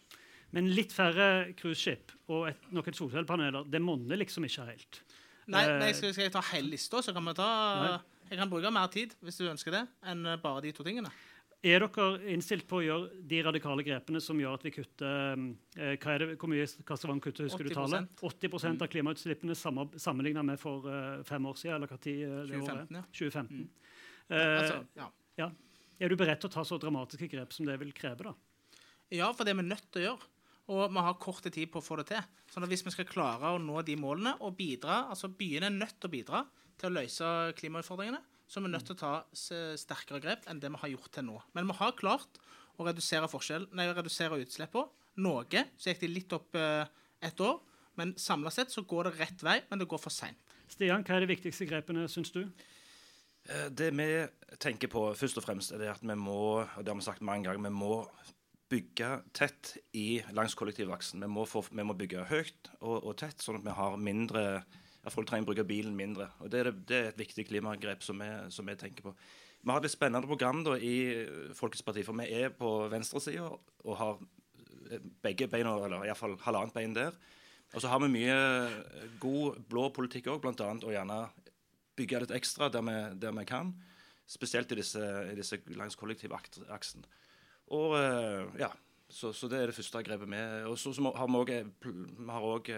Men 0.53 0.68
litt 0.77 0.92
færre 0.92 1.55
cruiseskip 1.57 2.12
og 2.29 2.51
et, 2.51 2.68
noen 2.68 2.99
solcellepaneler, 2.99 3.64
det 3.72 3.81
monner 3.81 4.20
liksom 4.20 4.44
ikke 4.44 4.66
helt? 4.68 5.01
Nei, 5.46 5.64
nei 5.79 5.88
skal, 5.96 6.12
skal, 6.12 6.27
jeg 6.27 6.35
ta 6.35 6.44
hele 6.51 6.75
lista, 6.75 7.01
så 7.01 7.14
kan 7.16 7.25
vi 7.31 7.35
ta 7.38 7.49
nei. 7.81 7.96
Jeg 8.27 8.41
kan 8.41 8.51
bruke 8.51 8.73
mer 8.75 8.91
tid 8.93 9.15
hvis 9.25 9.41
du 9.41 9.47
ønsker 9.51 9.75
det, 9.75 9.87
enn 10.11 10.27
eh, 10.27 10.39
bare 10.43 10.65
de 10.65 10.73
to 10.77 10.87
tingene. 10.87 11.12
Er 11.67 11.83
dere 11.83 12.31
innstilt 12.31 12.67
på 12.69 12.79
å 12.79 12.85
gjøre 12.85 13.21
de 13.27 13.39
radikale 13.43 13.83
grepene 13.87 14.21
som 14.23 14.39
gjør 14.39 14.59
at 14.59 14.67
vi 14.67 14.73
kutter 14.75 15.41
eh, 15.79 15.95
hva 16.03 16.15
er 16.15 16.23
det, 16.23 16.29
Hvor 16.39 16.53
mye 16.53 16.67
Kastavang 16.87 17.23
kutter, 17.23 17.49
husker 17.49 17.67
80%. 17.67 17.73
du 17.73 17.79
tallet? 17.79 18.25
80 18.29 18.57
av 18.59 18.75
mm. 18.75 18.83
klimautslippene 18.93 19.57
sammenligna 19.57 20.45
med 20.47 20.61
for 20.62 20.87
fem 21.27 21.49
år 21.49 21.59
siden? 21.61 21.79
eller 21.79 21.91
hva 21.91 21.99
tid 21.99 22.23
det 22.27 22.61
2015, 22.61 23.01
ja. 23.01 23.05
2015. 23.11 23.62
Mm. 23.62 23.95
Uh, 24.27 24.37
altså, 24.37 24.79
ja. 24.99 25.09
ja. 25.39 25.51
Er 26.03 26.12
du 26.12 26.19
beredt 26.19 26.43
til 26.45 26.51
å 26.51 26.55
ta 26.59 26.65
så 26.67 26.79
dramatiske 26.83 27.29
grep 27.33 27.55
som 27.57 27.69
det 27.69 27.79
vil 27.81 27.95
kreve? 27.97 28.29
da? 28.29 28.35
Ja, 29.15 29.31
for 29.33 29.47
det 29.47 29.55
er 29.55 29.61
vi 29.62 29.69
nødt 29.71 29.87
til 29.95 30.03
å 30.03 30.09
gjøre. 30.11 30.33
Og 30.75 30.91
vi 30.91 31.03
har 31.07 31.19
kort 31.23 31.47
tid 31.47 31.71
på 31.71 31.79
å 31.79 31.85
få 31.85 32.01
det 32.01 32.09
til. 32.11 32.23
Sånn 32.51 32.67
at 32.67 32.71
Hvis 32.71 32.83
vi 32.83 32.93
skal 32.95 33.07
klare 33.09 33.55
å 33.55 33.62
nå 33.62 33.83
de 33.87 33.95
målene 34.01 34.35
og 34.43 34.57
bidra, 34.59 35.05
altså 35.12 35.31
byene 35.31 35.71
er 35.71 35.77
nødt 35.77 35.95
til 36.01 36.11
å 36.11 36.15
bidra 36.15 36.43
til 36.81 36.91
å 36.91 36.97
løse 36.97 37.31
klimautfordringene, 37.59 38.21
så 38.47 38.61
er 38.61 38.67
vi 38.67 38.73
nødt 38.75 38.87
til 38.87 38.95
å 38.95 39.01
ta 39.01 39.12
sterkere 39.35 40.23
grep 40.23 40.47
enn 40.51 40.61
det 40.62 40.71
vi 40.71 40.83
har 40.83 40.93
gjort 40.93 41.12
til 41.17 41.27
nå. 41.27 41.41
Men 41.57 41.67
vi 41.71 41.79
har 41.81 41.97
klart 41.99 42.39
å 42.77 42.87
redusere, 42.87 43.27
nei, 43.75 43.89
redusere 43.91 44.39
utslippene 44.43 45.23
noe. 45.25 45.65
Så 45.81 45.91
gikk 45.91 46.05
de 46.05 46.12
litt 46.12 46.37
opp 46.37 46.55
et 46.57 47.43
år. 47.43 47.59
Men 47.97 48.12
samla 48.21 48.53
sett 48.53 48.73
så 48.73 48.85
går 48.85 49.09
det 49.09 49.19
rett 49.23 49.43
vei, 49.45 49.61
men 49.71 49.81
det 49.81 49.89
går 49.89 50.01
for 50.01 50.12
seint. 50.12 50.39
Stian, 50.69 51.05
hva 51.07 51.17
er 51.17 51.25
de 51.25 51.31
viktigste 51.31 51.67
grepene, 51.69 52.05
syns 52.11 52.33
du? 52.35 52.43
Eh, 53.47 53.69
det 53.71 53.93
vi 53.97 54.09
tenker 54.62 54.91
på 54.93 55.09
først 55.17 55.39
og 55.41 55.47
fremst, 55.47 55.73
er 55.73 55.83
det 55.83 55.93
at 55.93 56.03
vi 56.05 56.17
må 56.19 56.41
og 56.61 56.83
det 56.83 56.93
har 56.93 56.99
vi 56.99 57.07
sagt 57.07 57.25
mange 57.25 57.47
ganger, 57.47 57.62
vi 57.62 57.73
må 57.75 58.01
bygge 58.67 59.11
tett 59.37 59.77
i 59.95 60.19
langs 60.35 60.57
kollektivaksen. 60.59 61.23
Vi 61.23 61.31
må, 61.31 61.47
få, 61.47 61.62
vi 61.71 61.87
må 61.87 61.95
bygge 61.99 62.27
høyt 62.27 62.73
og, 62.81 62.97
og, 62.99 63.12
tett, 63.21 63.39
sånn 63.43 63.61
at 63.61 63.67
vi 63.67 63.77
har 63.79 64.01
mindre 64.01 64.43
at 65.07 65.14
folk 65.14 65.29
trenger 65.29 65.47
å 65.47 65.51
bruke 65.53 65.66
bilen 65.69 65.95
mindre. 65.97 66.29
Og 66.42 66.51
Det 66.51 66.61
er, 66.61 66.73
det 66.88 66.97
er 66.97 67.11
et 67.12 67.21
viktig 67.21 67.47
klimagrep 67.47 68.03
som 68.03 68.19
vi, 68.19 68.31
som 68.51 68.66
vi, 68.66 68.75
tenker 68.79 69.07
på. 69.07 69.14
Vi 69.62 69.71
har 69.73 69.83
et 69.83 69.92
spennende 69.92 70.27
program 70.27 70.64
da, 70.66 70.75
i 70.79 71.27
Folkets 71.55 71.85
Parti, 71.87 72.03
for 72.07 72.19
vi 72.19 72.27
er 72.35 72.53
på 72.55 72.73
venstresida 72.90 73.49
og 73.49 73.97
har 74.01 74.21
begge 75.23 75.49
beina, 75.51 75.75
eller 75.87 76.07
iallfall 76.07 76.37
halvannet 76.45 76.75
bein 76.75 76.95
der. 76.95 77.14
Og 77.75 77.83
så 77.83 77.90
har 77.90 78.03
vi 78.03 78.12
mye 78.12 78.37
god 79.23 79.59
blå 79.71 79.88
politikk 79.95 80.31
òg, 80.31 80.42
bl.a. 80.42 80.71
å 80.71 80.95
gjerne 80.95 81.21
bygge 81.99 82.23
litt 82.23 82.35
ekstra 82.37 82.69
der 82.71 82.85
vi, 82.87 82.97
der 83.23 83.35
vi 83.35 83.47
kan. 83.49 83.73
Spesielt 84.27 84.71
i 84.75 84.79
disse, 84.81 85.03
i 85.31 85.35
disse 85.38 85.59
langs 85.79 85.99
kollektivaksen. 85.99 87.07
Og 87.75 87.97
eh, 87.99 88.62
ja, 88.62 88.71
så, 89.11 89.33
så, 89.35 89.51
det 89.51 89.61
er 89.61 89.71
det 89.71 89.77
første 89.77 90.03
grepet 90.03 90.31
vi 90.31 90.38
Og 90.66 90.79
så, 90.79 90.92
så 90.95 91.11
har 91.14 91.31
vi 91.31 91.42
òg 91.42 92.73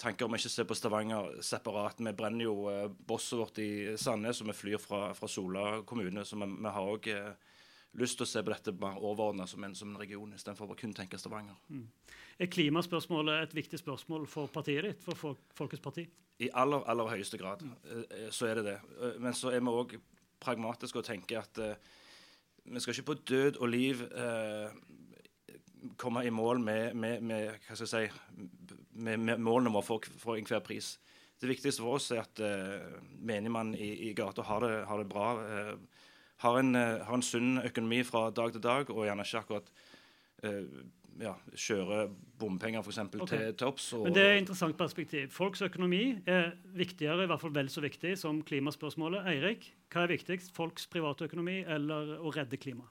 tanker 0.00 0.26
om 0.26 0.34
å 0.34 0.38
ikke 0.38 0.52
se 0.52 0.64
på 0.66 0.76
Stavanger 0.76 1.40
separat. 1.44 2.00
Vi 2.02 2.12
brenner 2.16 2.48
jo 2.48 2.68
eh, 2.70 2.86
bosset 3.08 3.38
vårt 3.38 3.60
i 3.62 3.72
Sandnes, 4.00 4.42
og 4.42 4.50
vi 4.50 4.56
flyr 4.58 4.82
fra, 4.82 5.08
fra 5.16 5.30
Sola 5.30 5.82
kommune. 5.86 6.24
Så 6.26 6.38
vi, 6.40 6.48
vi 6.50 6.72
har 6.76 6.90
òg 6.94 7.08
eh, 7.12 7.52
lyst 8.00 8.18
til 8.18 8.26
å 8.26 8.30
se 8.30 8.42
på 8.42 8.52
dette 8.52 8.74
mer 8.80 8.98
overordna 8.98 9.46
som, 9.50 9.66
som, 9.78 9.94
en 9.94 10.00
region, 10.00 10.34
istedenfor 10.34 10.74
å 10.74 10.78
kun 10.78 10.94
tenke 10.96 11.20
Stavanger. 11.20 11.58
Mm. 11.70 11.86
Er 12.42 12.50
klimaspørsmålet 12.50 13.46
et 13.46 13.56
viktig 13.60 13.78
spørsmål 13.80 14.26
for 14.30 14.50
partiet 14.52 14.88
ditt, 14.88 15.04
for 15.04 15.18
Folk, 15.18 15.44
Folkets 15.54 15.84
parti? 15.84 16.08
I 16.42 16.50
aller, 16.50 16.82
aller 16.90 17.12
høyeste 17.12 17.38
grad 17.38 17.62
mm. 17.62 17.76
eh, 17.86 18.30
så 18.34 18.50
er 18.50 18.60
det 18.60 18.66
det. 18.72 18.78
Eh, 18.98 19.20
men 19.22 19.36
så 19.38 19.54
er 19.54 19.62
vi 19.62 19.78
òg 19.82 19.96
pragmatiske 20.42 21.00
og 21.00 21.06
tenker 21.06 21.44
at 21.44 21.62
eh, 21.62 21.92
vi 22.64 22.80
skal 22.80 22.96
ikke 22.96 23.10
på 23.12 23.20
død 23.30 23.60
og 23.60 23.70
liv 23.70 24.02
eh, 24.08 24.74
komme 26.00 26.24
i 26.24 26.32
mål 26.32 26.62
med, 26.64 26.94
med, 26.96 27.20
med 27.20 27.50
hva 27.66 27.76
skal 27.76 27.86
jeg 27.86 28.10
si, 28.10 28.78
med, 28.94 29.20
med 29.20 29.42
målene 29.42 29.72
våre 29.74 29.86
for, 29.86 30.14
for 30.20 30.38
enhver 30.38 30.62
pris. 30.64 30.94
Det 31.40 31.50
viktigste 31.50 31.82
for 31.82 31.98
oss 31.98 32.10
er 32.14 32.22
at 32.22 32.40
uh, 32.40 32.98
menigmann 33.20 33.74
i, 33.74 33.90
i 34.08 34.12
gata 34.16 34.44
har, 34.46 34.64
har, 34.88 35.00
det 35.02 35.08
bra. 35.10 35.32
Uh, 35.36 36.04
har, 36.44 36.58
en, 36.60 36.74
uh, 36.74 37.02
har, 37.04 37.14
en, 37.14 37.24
sunn 37.26 37.58
økonomi 37.64 38.02
fra 38.06 38.28
dag 38.34 38.54
til 38.54 38.62
dag, 38.64 38.90
og 38.90 39.04
gjerne 39.04 39.26
ikke 39.26 39.42
akkurat 39.42 39.72
uh, 40.46 40.84
ja, 41.20 41.34
kjøre 41.66 42.06
bompenger 42.40 42.82
for 42.86 42.94
eksempel, 42.94 43.22
okay. 43.26 43.50
til 43.50 43.58
topps. 43.60 43.90
Men 44.06 44.16
Det 44.16 44.24
er 44.24 44.32
et 44.34 44.42
interessant 44.44 44.78
perspektiv. 44.78 45.28
Folks 45.34 45.62
økonomi 45.62 46.02
er 46.26 46.54
viktigere, 46.74 47.26
i 47.26 47.30
hvert 47.30 47.42
fall 47.42 47.54
vel 47.54 47.70
så 47.70 47.82
viktig 47.84 48.16
som 48.18 48.42
klimaspørsmålet. 48.46 49.26
Eirik, 49.34 49.72
hva 49.92 50.06
er 50.06 50.14
viktigst? 50.14 50.54
Folks 50.54 50.86
privatøkonomi 50.90 51.60
eller 51.76 52.16
å 52.18 52.34
redde 52.34 52.58
klimaet? 52.62 52.90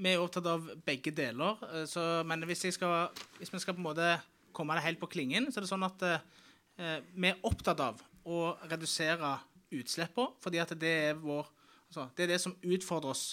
Vi 0.00 0.14
er 0.14 0.22
opptatt 0.22 0.46
av 0.48 0.68
begge 0.86 1.12
deler. 1.12 1.58
Så, 1.90 2.00
men 2.24 2.46
hvis, 2.48 2.62
skal, 2.72 3.10
hvis 3.36 3.50
vi 3.52 3.60
skal 3.60 3.74
på 3.76 3.82
en 3.82 3.88
måte 3.90 4.14
komme 4.56 4.76
det 4.76 4.84
helt 4.86 5.00
på 5.00 5.10
klingen, 5.10 5.48
så 5.50 5.60
er 5.60 5.66
det 5.66 5.72
sånn 5.72 5.86
at 5.86 6.04
eh, 6.06 7.00
vi 7.14 7.30
er 7.30 7.42
opptatt 7.46 7.80
av 7.84 8.00
å 8.24 8.54
redusere 8.70 9.36
utslippene, 9.74 10.36
fordi 10.42 10.60
at 10.62 10.72
det 10.80 10.94
er, 11.10 11.20
vår, 11.20 11.46
altså, 11.88 12.08
det 12.16 12.26
er 12.26 12.34
det 12.34 12.40
som 12.42 12.56
utfordrer 12.60 13.14
oss 13.14 13.24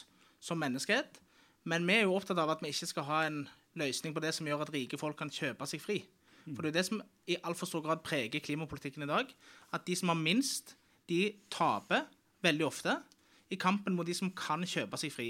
som 0.43 0.59
menneskehet. 0.61 1.21
Men 1.67 1.87
vi 1.87 1.97
er 1.97 2.05
jo 2.05 2.15
opptatt 2.15 2.39
av 2.39 2.53
at 2.53 2.61
vi 2.63 2.71
ikke 2.71 2.89
skal 2.93 3.07
ha 3.09 3.23
en 3.27 3.41
løsning 3.77 4.13
på 4.15 4.23
det 4.23 4.33
som 4.35 4.47
gjør 4.47 4.65
at 4.65 4.73
rike 4.73 4.99
folk 4.99 5.17
kan 5.19 5.31
kjøpe 5.33 5.67
seg 5.69 5.83
fri. 5.83 5.97
For 6.47 6.63
det 6.63 6.71
er 6.71 6.77
det 6.77 6.85
som 6.87 7.01
i 7.27 7.35
altfor 7.43 7.67
stor 7.67 7.83
grad 7.83 8.03
preger 8.05 8.43
klimapolitikken 8.43 9.03
i 9.03 9.09
dag. 9.09 9.33
At 9.75 9.83
de 9.87 9.97
som 9.99 10.13
har 10.13 10.19
minst, 10.19 10.77
de 11.11 11.33
taper 11.51 12.05
veldig 12.45 12.67
ofte 12.67 12.95
i 13.51 13.59
kampen 13.59 13.95
mot 13.97 14.07
de 14.07 14.15
som 14.15 14.31
kan 14.35 14.63
kjøpe 14.67 14.99
seg 15.01 15.11
fri. 15.11 15.27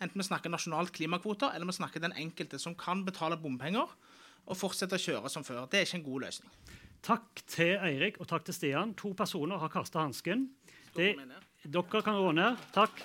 Enten 0.00 0.20
vi 0.20 0.26
snakker 0.26 0.52
nasjonalt 0.52 0.92
klimakvoter, 0.96 1.52
eller 1.54 1.68
vi 1.68 1.76
snakker 1.76 2.04
den 2.04 2.16
enkelte 2.16 2.60
som 2.60 2.76
kan 2.76 3.04
betale 3.04 3.36
bompenger 3.40 3.88
og 4.46 4.58
fortsette 4.58 4.96
å 4.96 5.02
kjøre 5.02 5.32
som 5.32 5.46
før. 5.46 5.66
Det 5.70 5.80
er 5.80 5.88
ikke 5.88 6.00
en 6.00 6.06
god 6.06 6.26
løsning. 6.26 6.52
Takk 7.04 7.42
til 7.48 7.76
Eirik 7.80 8.20
og 8.20 8.28
takk 8.28 8.44
til 8.46 8.56
Stian. 8.56 8.94
To 9.00 9.14
personer 9.16 9.60
har 9.60 9.72
kasta 9.72 10.02
hansken. 10.02 10.48
Dere 10.96 12.02
kan 12.04 12.18
gå 12.18 12.32
ned. 12.36 12.60
Takk. 12.74 13.02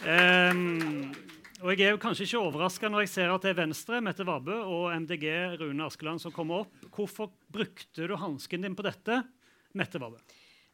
Um, 0.00 1.12
og 1.60 1.74
Jeg 1.76 1.90
er 1.90 1.92
jo 1.92 2.00
kanskje 2.00 2.24
ikke 2.24 2.40
overraska 2.40 2.88
når 2.88 3.04
jeg 3.04 3.12
ser 3.12 3.32
at 3.34 3.44
det 3.44 3.50
er 3.52 3.58
Venstre, 3.58 4.00
Mette 4.00 4.24
Vabø, 4.24 4.62
og 4.64 4.94
MDG, 4.96 5.26
Rune 5.60 5.84
Askeland, 5.84 6.22
som 6.22 6.32
kommer 6.32 6.64
opp. 6.64 6.86
Hvorfor 6.88 7.28
brukte 7.52 8.08
du 8.08 8.16
hansken 8.16 8.64
din 8.64 8.76
på 8.76 8.86
dette, 8.86 9.20
Mette 9.76 10.00
Vabø? 10.00 10.16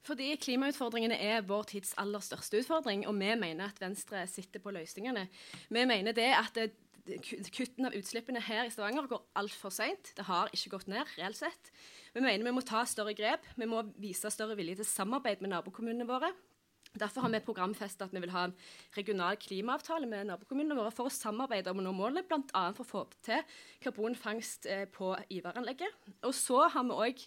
Fordi 0.06 0.30
klimautfordringene 0.38 1.18
er 1.18 1.44
vår 1.46 1.66
tids 1.72 1.94
aller 1.98 2.22
største 2.22 2.60
utfordring, 2.62 3.06
og 3.10 3.16
vi 3.18 3.32
mener 3.34 3.66
at 3.66 3.80
Venstre 3.82 4.22
sitter 4.30 4.62
på 4.62 4.70
løsningene. 4.74 5.26
Vi 5.68 5.84
mener 5.84 6.14
det 6.14 6.30
at 6.30 6.54
det, 6.54 6.70
kuttene 7.54 7.90
av 7.90 7.96
utslippene 7.98 8.42
her 8.42 8.66
i 8.66 8.72
Stavanger 8.72 9.06
går 9.10 9.22
altfor 9.38 9.74
seint. 9.74 10.12
Det 10.16 10.26
har 10.26 10.50
ikke 10.54 10.72
gått 10.74 10.90
ned, 10.90 11.06
reelt 11.18 11.38
sett. 11.38 11.70
Vi 12.14 12.22
mener 12.22 12.46
vi 12.46 12.54
må 12.54 12.64
ta 12.66 12.82
større 12.88 13.14
grep. 13.18 13.46
Vi 13.58 13.68
må 13.68 13.82
vise 14.00 14.30
større 14.34 14.56
vilje 14.58 14.80
til 14.80 14.88
samarbeid 14.88 15.42
med 15.44 15.54
nabokommunene 15.54 16.08
våre. 16.08 16.32
Derfor 16.96 17.26
har 17.26 17.32
vi 17.34 17.42
programfestet 17.44 18.06
at 18.06 18.14
vi 18.14 18.22
vil 18.24 18.32
ha 18.32 18.46
en 18.48 18.54
regional 18.96 19.36
klimaavtale 19.40 20.08
med 20.08 20.30
nabokommunene 20.30 20.78
våre 20.78 20.94
for 20.94 21.10
å 21.10 21.12
samarbeide 21.12 21.70
om 21.72 21.82
å 21.82 21.84
nå 21.84 21.92
målet, 21.96 22.28
bl.a. 22.28 22.70
for 22.76 22.86
å 22.86 22.88
få 22.88 23.02
til 23.26 23.42
karbonfangst 23.84 24.68
eh, 24.72 24.86
på 24.88 25.12
Ivaranlegget. 25.36 26.08
Og 26.24 26.34
så 26.34 26.64
har 26.72 26.86
vi 26.88 26.96
òg 26.96 27.26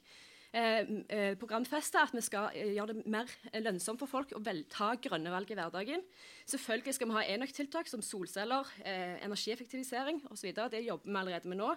eh, 0.54 0.90
eh, 1.10 1.36
at 1.38 2.14
vi 2.16 2.22
skal 2.26 2.50
eh, 2.54 2.74
gjøre 2.76 2.94
det 2.94 3.06
mer 3.06 3.32
lønnsomt 3.62 4.02
for 4.02 4.10
folk 4.10 4.34
å 4.36 4.44
vel, 4.44 4.64
ta 4.72 4.94
grønne 4.96 5.32
valg 5.34 5.52
i 5.52 5.58
hverdagen. 5.58 6.04
Selvfølgelig 6.50 6.96
skal 6.98 7.10
vi 7.10 7.18
ha 7.18 7.26
enøktiltak 7.36 7.88
som 7.88 8.02
solceller, 8.02 8.68
eh, 8.84 9.18
energieffektivisering 9.26 10.24
osv. 10.32 10.54
Det 10.54 10.86
jobber 10.86 11.10
vi 11.10 11.20
allerede 11.24 11.50
med 11.50 11.62
nå 11.62 11.74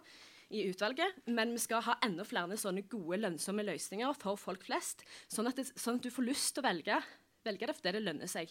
i 0.52 0.66
utvalget, 0.68 1.16
men 1.32 1.54
vi 1.54 1.62
skal 1.62 1.84
ha 1.86 1.96
enda 2.04 2.24
flere 2.28 2.58
sånne 2.60 2.84
gode, 2.90 3.22
lønnsomme 3.22 3.64
løsninger 3.64 4.12
for 4.20 4.36
folk 4.36 4.64
flest, 4.66 5.04
sånn 5.32 5.48
at, 5.48 5.56
det, 5.56 5.72
sånn 5.80 5.96
at 5.96 6.04
du 6.04 6.12
får 6.12 6.28
lyst 6.28 6.54
til 6.54 6.64
å 6.64 6.68
velge 6.68 6.98
velge 7.46 7.68
det 7.68 7.74
fordi 7.76 7.92
det 7.96 8.02
lønner 8.04 8.30
seg. 8.30 8.50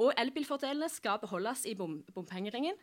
Og 0.00 0.12
elbilfordelene 0.20 0.88
skal 0.92 1.20
beholdes 1.22 1.64
i 1.68 1.74
bom 1.78 1.98
bompengeringen. 2.14 2.78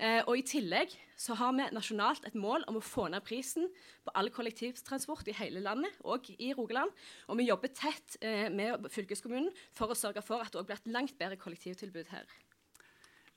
Eh, 0.00 0.20
og 0.24 0.38
I 0.38 0.44
tillegg 0.46 0.94
så 1.20 1.36
har 1.36 1.52
vi 1.56 1.66
nasjonalt 1.76 2.26
et 2.28 2.38
mål 2.38 2.64
om 2.70 2.78
å 2.78 2.84
få 2.84 3.08
ned 3.12 3.24
prisen 3.26 3.68
på 4.04 4.14
all 4.16 4.30
kollektivtransport 4.34 5.28
i 5.28 5.36
hele 5.36 5.62
landet, 5.64 5.96
og 6.04 6.30
i 6.38 6.52
Rogaland. 6.56 6.94
Og 7.28 7.40
vi 7.40 7.50
jobber 7.50 7.74
tett 7.76 8.16
eh, 8.24 8.48
med 8.52 8.88
fylkeskommunen 8.92 9.50
for 9.76 9.92
å 9.92 9.98
sørge 9.98 10.24
for 10.24 10.44
at 10.44 10.54
det 10.56 10.66
blir 10.68 10.80
et 10.80 10.92
langt 10.94 11.18
bedre 11.20 11.40
kollektivtilbud 11.40 12.12
her. 12.14 12.30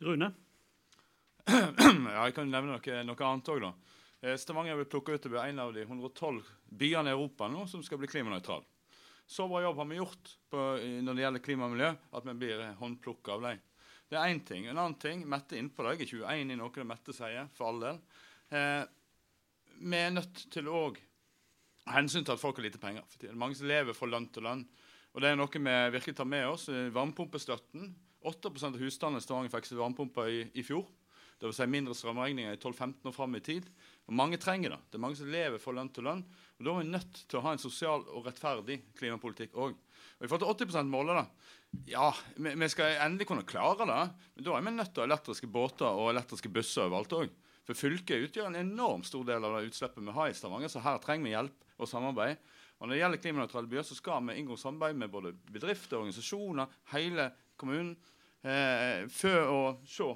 Rune? 0.04 0.34
ja, 1.50 2.24
jeg 2.24 2.36
kan 2.38 2.48
nevne 2.48 2.78
noe, 2.78 3.02
noe 3.04 3.28
annet 3.28 3.52
òg, 3.52 3.66
da. 3.66 3.74
Eh, 4.24 4.38
Stavanger 4.40 4.78
vil 4.80 4.88
plukke 4.88 5.18
ut 5.18 5.24
til 5.24 5.34
å 5.34 5.36
bli 5.36 5.42
en 5.50 5.60
av 5.60 5.74
de 5.76 5.84
112 5.84 6.40
byene 6.80 7.12
i 7.12 7.16
Europa 7.18 7.50
nå 7.52 7.66
som 7.68 7.84
skal 7.84 8.00
bli 8.00 8.08
klimanøytrale. 8.08 8.64
Så 9.30 9.48
bra 9.48 9.62
jobb 9.64 9.80
har 9.82 9.88
vi 9.90 10.00
gjort 10.02 10.34
på, 10.52 10.64
når 11.04 11.16
det 11.16 11.24
gjelder 11.24 11.44
klima 11.44 11.68
og 11.68 11.76
miljø, 11.76 11.94
at 11.94 12.28
vi 12.28 12.36
blir 12.42 12.66
håndplukka 12.80 13.38
av 13.38 13.48
dem. 13.48 13.62
Det 14.12 14.20
er 14.20 14.30
én 14.30 14.44
ting. 14.46 14.68
En 14.68 14.78
annen 14.78 15.00
ting 15.02 15.24
Mette 15.30 15.58
innpå 15.58 15.86
det. 15.86 15.96
Jeg 16.04 16.20
er 16.22 16.28
21 16.28 16.54
i 16.54 16.58
noe 16.60 16.76
det 16.76 16.86
Mette 16.86 17.16
sier, 17.16 17.48
for 17.56 17.72
all 17.72 17.80
del. 17.82 18.02
Eh, 18.54 18.84
vi 19.80 20.00
er 20.00 20.14
nødt 20.14 20.44
til 20.54 20.70
å 20.70 20.84
hensyn 21.90 22.24
til 22.24 22.36
at 22.36 22.42
folk 22.42 22.60
har 22.60 22.68
lite 22.68 22.82
penger. 22.82 23.06
For 23.10 23.24
det 23.24 23.34
mange 23.40 23.58
som 23.58 23.70
lever 23.72 23.98
fra 23.98 24.10
lønn 24.12 24.30
til 24.34 24.46
lønn. 24.46 24.66
Og 25.14 25.22
det 25.22 25.32
er 25.32 25.40
noe 25.40 25.50
vi 25.50 25.78
virkelig 25.96 26.18
tar 26.18 26.30
med 26.30 26.46
oss. 26.50 26.68
Varmepumpestøtten. 26.70 27.94
8% 28.24 28.78
av 28.78 28.80
husstandene 28.80 29.20
i 29.20 29.26
Stavanger 29.26 29.52
fikk 29.52 29.68
seg 29.68 29.82
varmepumpe 29.82 30.28
i, 30.32 30.44
i 30.56 30.64
fjor. 30.64 30.86
Vil 31.44 31.52
si 31.56 31.66
mindre 31.68 31.96
strømregninger 31.98 32.56
i 32.56 32.60
12-15 32.62 33.10
år 33.10 33.16
fram 33.16 33.36
i 33.36 33.44
tid. 33.44 33.66
Og 34.10 34.16
mange 34.20 34.40
trenger 34.42 34.74
det. 34.74 34.80
Det 34.92 34.98
er 35.00 35.04
mange 35.06 35.18
som 35.20 35.30
lever 35.32 35.62
fra 35.64 35.74
lønn 35.78 35.92
til 35.96 36.04
lønn. 36.08 36.24
Og 36.60 36.66
Da 36.66 36.72
er 36.74 36.82
vi 36.82 36.92
nødt 36.92 37.20
til 37.28 37.40
å 37.40 37.44
ha 37.46 37.54
en 37.56 37.62
sosial 37.62 38.04
og 38.12 38.26
rettferdig 38.28 38.80
klimapolitikk 39.00 39.56
òg. 39.56 39.78
Og 40.20 40.26
I 40.26 40.28
forhold 40.28 40.60
til 40.60 40.68
80 40.68 40.76
%-målet, 40.76 41.22
da. 41.22 41.54
Ja, 41.90 42.10
vi, 42.36 42.52
vi, 42.54 42.70
skal 42.70 43.00
endelig 43.02 43.28
kunne 43.30 43.48
klare 43.48 43.88
det. 43.88 44.02
Men 44.36 44.46
da 44.46 44.58
er 44.58 44.66
vi 44.66 44.76
nødt 44.76 44.92
til 44.94 45.02
å 45.02 45.06
ha 45.06 45.10
elektriske 45.12 45.50
båter 45.50 45.88
og 45.88 46.12
elektriske 46.12 46.52
busser 46.52 46.86
overalt 46.90 47.16
òg. 47.18 47.32
For 47.64 47.80
fylket 47.80 48.28
utgjør 48.28 48.50
en 48.50 48.60
enormt 48.60 49.08
stor 49.08 49.24
del 49.28 49.46
av 49.48 49.56
det 49.56 49.70
utslippet 49.70 50.04
vi 50.04 50.16
har 50.18 50.30
i 50.30 50.36
Stavanger, 50.36 50.72
så 50.72 50.84
her 50.84 51.00
trenger 51.04 51.30
vi 51.30 51.32
hjelp 51.32 51.80
og 51.80 51.88
samarbeid. 51.88 52.42
Og 52.80 52.88
Når 52.88 52.94
det 52.94 53.00
gjelder 53.00 53.22
klimanøytrale 53.24 53.72
byer, 53.72 53.86
så 53.88 53.96
skal 53.96 54.26
vi 54.28 54.36
inngå 54.42 54.58
samarbeid 54.60 55.00
med 55.00 55.12
både 55.14 55.32
bedrifter, 55.48 56.02
organisasjoner, 56.02 56.74
hele 56.92 57.30
kommunen, 57.56 57.96
eh, 58.44 59.08
for 59.08 59.48
å 59.48 59.62
se 59.88 60.10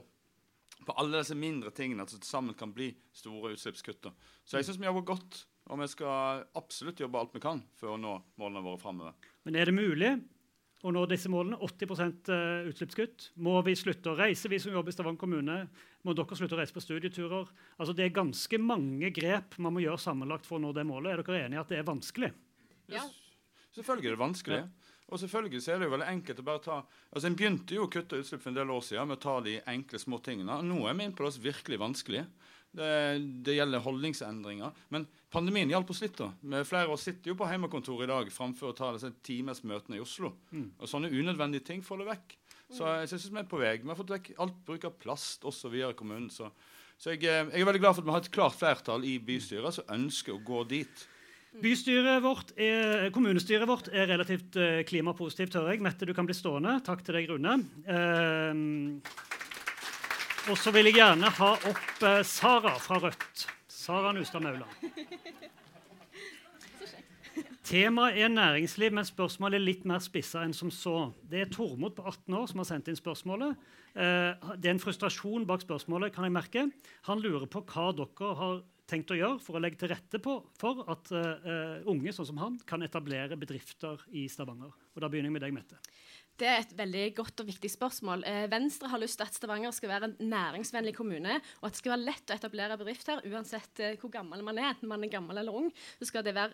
på 0.87 0.95
alle 0.95 1.19
disse 1.19 1.35
mindre 1.35 1.73
tingene 1.75 2.05
som 2.07 2.23
sammen 2.23 2.55
kan 2.57 2.71
bli 2.75 2.93
store 3.15 3.51
utslippskutt. 3.57 4.07
Så 4.47 4.59
jeg 4.59 4.67
syns 4.67 4.79
vi 4.79 4.87
jobber 4.87 5.03
godt, 5.09 5.41
og 5.67 5.81
vi 5.81 5.89
skal 5.91 6.45
absolutt 6.55 7.01
jobbe 7.03 7.19
alt 7.19 7.35
vi 7.35 7.43
kan 7.43 7.61
for 7.75 7.93
å 7.93 7.99
nå 7.99 8.15
målene 8.39 8.63
våre 8.63 8.79
framover. 8.79 9.17
Men 9.43 9.59
er 9.59 9.67
det 9.67 9.75
mulig 9.75 10.13
å 10.87 10.93
nå 10.93 11.03
disse 11.09 11.31
målene? 11.33 11.59
80 11.65 12.31
eh, 12.31 12.69
utslippskutt? 12.71 13.29
Må 13.43 13.57
vi 13.67 13.75
slutte 13.75 14.13
å 14.13 14.17
reise, 14.19 14.47
vi 14.47 14.61
som 14.63 14.71
jobber 14.71 14.93
i 14.93 14.95
Stavanger 14.95 15.19
kommune? 15.19 15.59
Må 16.07 16.15
dere 16.15 16.39
slutte 16.39 16.55
å 16.55 16.61
reise 16.61 16.75
på 16.75 16.83
studieturer? 16.85 17.49
Altså, 17.75 17.95
det 17.97 18.07
er 18.07 18.15
ganske 18.15 18.61
mange 18.61 19.11
grep 19.15 19.57
man 19.59 19.75
må 19.75 19.83
gjøre 19.83 19.99
sammenlagt 19.99 20.47
for 20.47 20.59
å 20.59 20.63
nå 20.63 20.71
det 20.77 20.87
målet. 20.87 21.17
Er 21.17 21.25
dere 21.25 21.47
enige 21.47 21.59
i 21.59 21.63
at 21.65 21.73
det 21.73 21.81
er 21.81 21.89
vanskelig? 21.89 22.31
Ja. 22.93 23.03
Selvfølgelig 23.75 24.13
er 24.13 24.15
det 24.15 24.23
vanskelig. 24.23 24.61
Ja. 24.63 24.86
Og 25.07 25.21
selvfølgelig 25.21 25.61
så 25.63 25.73
er 25.73 25.79
det 25.79 25.87
jo 25.87 25.93
veldig 25.93 26.09
enkelt 26.11 26.41
å 26.41 26.45
bare 26.47 26.63
ta 26.65 26.77
altså 26.81 27.29
En 27.29 27.37
begynte 27.39 27.77
jo 27.77 27.85
å 27.85 27.91
kutte 27.91 28.19
utslipp 28.19 28.41
for 28.43 28.51
en 28.51 28.57
del 28.57 28.73
år 28.73 28.83
siden 28.83 29.07
med 29.07 29.19
å 29.19 29.23
ta 29.23 29.35
de 29.45 29.55
enkle 29.71 30.01
små 30.01 30.19
tingene. 30.23 30.59
Nå 30.67 30.81
er 30.83 30.97
vi 30.97 31.07
inne 31.07 31.15
på 31.15 31.27
det 31.27 31.43
virkelig 31.43 31.79
vanskelige. 31.79 32.27
Det, 32.77 32.89
det, 33.45 33.55
gjelder 33.55 33.81
holdningsendringer. 33.81 34.81
Men 34.93 35.07
pandemien 35.33 35.71
hjalp 35.71 35.89
oss 35.93 36.03
litt. 36.03 36.17
da. 36.19 36.27
Med 36.41 36.67
flere 36.67 36.89
av 36.89 36.97
oss 36.97 37.07
sitter 37.07 37.31
jo 37.31 37.37
på 37.39 37.47
hjemmekontor 37.49 38.03
i 38.03 38.09
dag 38.11 38.29
framfor 38.33 38.73
å 38.73 38.77
ta 38.77 38.91
disse 38.93 39.13
timesmøtene 39.25 39.97
i 39.97 40.03
Oslo. 40.03 40.33
Mm. 40.51 40.67
Og 40.75 40.91
Sånne 40.91 41.13
unødvendige 41.13 41.65
ting 41.71 41.81
får 41.85 42.03
det 42.03 42.09
vekk. 42.11 42.37
Så 42.67 42.83
mm. 42.83 42.93
jeg 42.99 43.11
synes 43.13 43.29
vi 43.31 43.41
er 43.41 43.49
på 43.49 43.61
vei. 43.63 43.75
Vi 43.81 43.89
har 43.89 43.99
fått 43.99 44.13
vekk 44.17 44.33
alt 44.43 44.57
bruk 44.67 44.89
av 44.89 44.97
plast 44.99 45.47
osv. 45.47 45.79
i 45.79 45.93
kommunen. 45.97 46.29
Så, 46.33 46.51
så 46.99 47.15
jeg, 47.15 47.23
eh, 47.23 47.45
jeg, 47.47 47.63
er 47.63 47.69
veldig 47.71 47.83
glad 47.85 47.95
for 47.95 48.03
at 48.03 48.09
vi 48.09 48.17
har 48.17 48.25
et 48.25 48.33
klart 48.37 48.59
flertall 48.59 49.07
i 49.07 49.17
bystyret 49.23 49.79
som 49.79 49.95
ønsker 49.97 50.35
å 50.35 50.43
gå 50.51 50.65
dit. 50.75 51.07
Bystyret 51.55 52.19
vårt 52.21 52.51
er, 52.59 53.07
kommunestyret 53.15 53.67
vårt 53.69 53.87
er 53.89 54.09
relativt 54.11 54.57
uh, 54.59 54.83
klimapositivt, 54.85 55.55
hører 55.57 55.73
jeg. 55.73 55.83
Mette, 55.85 56.05
du 56.05 56.13
kan 56.13 56.27
bli 56.27 56.35
stående. 56.35 56.75
Takk 56.85 57.05
til 57.05 57.17
deg, 57.17 57.29
Rune. 57.31 57.53
Eh, 57.87 58.53
og 60.51 60.59
så 60.59 60.71
vil 60.75 60.89
jeg 60.89 60.99
gjerne 60.99 61.31
ha 61.39 61.49
opp 61.55 62.03
eh, 62.05 62.21
Sara 62.27 62.75
fra 62.79 62.99
Rødt. 63.07 63.47
Sara 63.71 64.13
Nustad 64.15 64.43
Mauland. 64.43 64.69
Temaet 67.67 68.21
er 68.21 68.29
næringsliv, 68.31 68.93
men 68.95 69.07
spørsmålet 69.07 69.57
er 69.57 69.65
litt 69.65 69.83
mer 69.89 69.99
spissa 70.03 70.45
enn 70.45 70.55
som 70.55 70.69
så. 70.71 71.09
Det 71.27 71.41
er 71.41 71.51
Tormod 71.51 71.97
på 71.97 72.05
18 72.05 72.37
år 72.37 72.47
som 72.51 72.61
har 72.63 72.69
sendt 72.69 72.87
inn 72.91 72.99
spørsmålet. 72.99 73.57
det 73.97 74.69
er 74.69 74.71
en 74.71 74.79
frustrasjon 74.79 75.43
bak 75.49 75.65
spørsmålet, 75.65 76.13
kan 76.15 76.23
jeg 76.27 76.35
merke. 76.37 76.63
Han 77.09 77.19
lurer 77.19 77.47
på 77.51 77.65
hva 77.67 77.91
dere 77.97 78.33
har 78.39 78.61
tenkt 78.87 79.11
å 79.11 79.17
gjøre 79.17 79.39
for 79.43 79.57
å 79.57 79.61
legge 79.61 79.81
til 79.81 79.91
rette 79.91 80.21
på, 80.23 80.37
for 80.57 80.85
at 80.91 81.11
uh, 81.11 81.79
unge 81.91 82.13
sånn 82.15 82.29
som 82.29 82.41
han 82.41 82.59
kan 82.67 82.83
etablere 82.85 83.37
bedrifter 83.39 84.01
i 84.15 84.27
Stavanger? 84.31 84.71
Og 84.95 85.03
Da 85.03 85.09
begynner 85.11 85.29
jeg 85.31 85.37
med 85.37 85.45
deg, 85.45 85.55
Mette. 85.55 85.81
Det 86.37 86.45
er 86.45 86.59
et 86.61 86.73
veldig 86.77 87.03
godt 87.17 87.41
og 87.41 87.47
viktig 87.47 87.69
spørsmål. 87.73 88.21
Eh, 88.29 88.43
Venstre 88.51 88.91
har 88.91 89.01
lyst 89.01 89.17
til 89.17 89.25
at 89.25 89.33
Stavanger 89.33 89.71
skal 89.73 89.89
være 89.89 90.09
en 90.11 90.29
næringsvennlig 90.29 90.91
kommune, 90.93 91.39
og 91.61 91.65
at 91.65 91.73
det 91.73 91.79
skal 91.79 91.95
være 91.95 92.05
lett 92.11 92.29
å 92.29 92.35
etablere 92.35 92.75
bedrift 92.77 93.07
her, 93.09 93.23
uansett 93.25 93.81
eh, 93.81 93.95
hvor 93.97 94.11
gammel 94.13 94.43
man 94.45 94.59
er. 94.61 94.67
Enten 94.75 94.91
man 94.91 95.01
er 95.01 95.09
gammel 95.09 95.41
eller 95.41 95.57
ung, 95.57 95.71
så 95.97 96.05
skal 96.05 96.21
det 96.27 96.35
være 96.37 96.53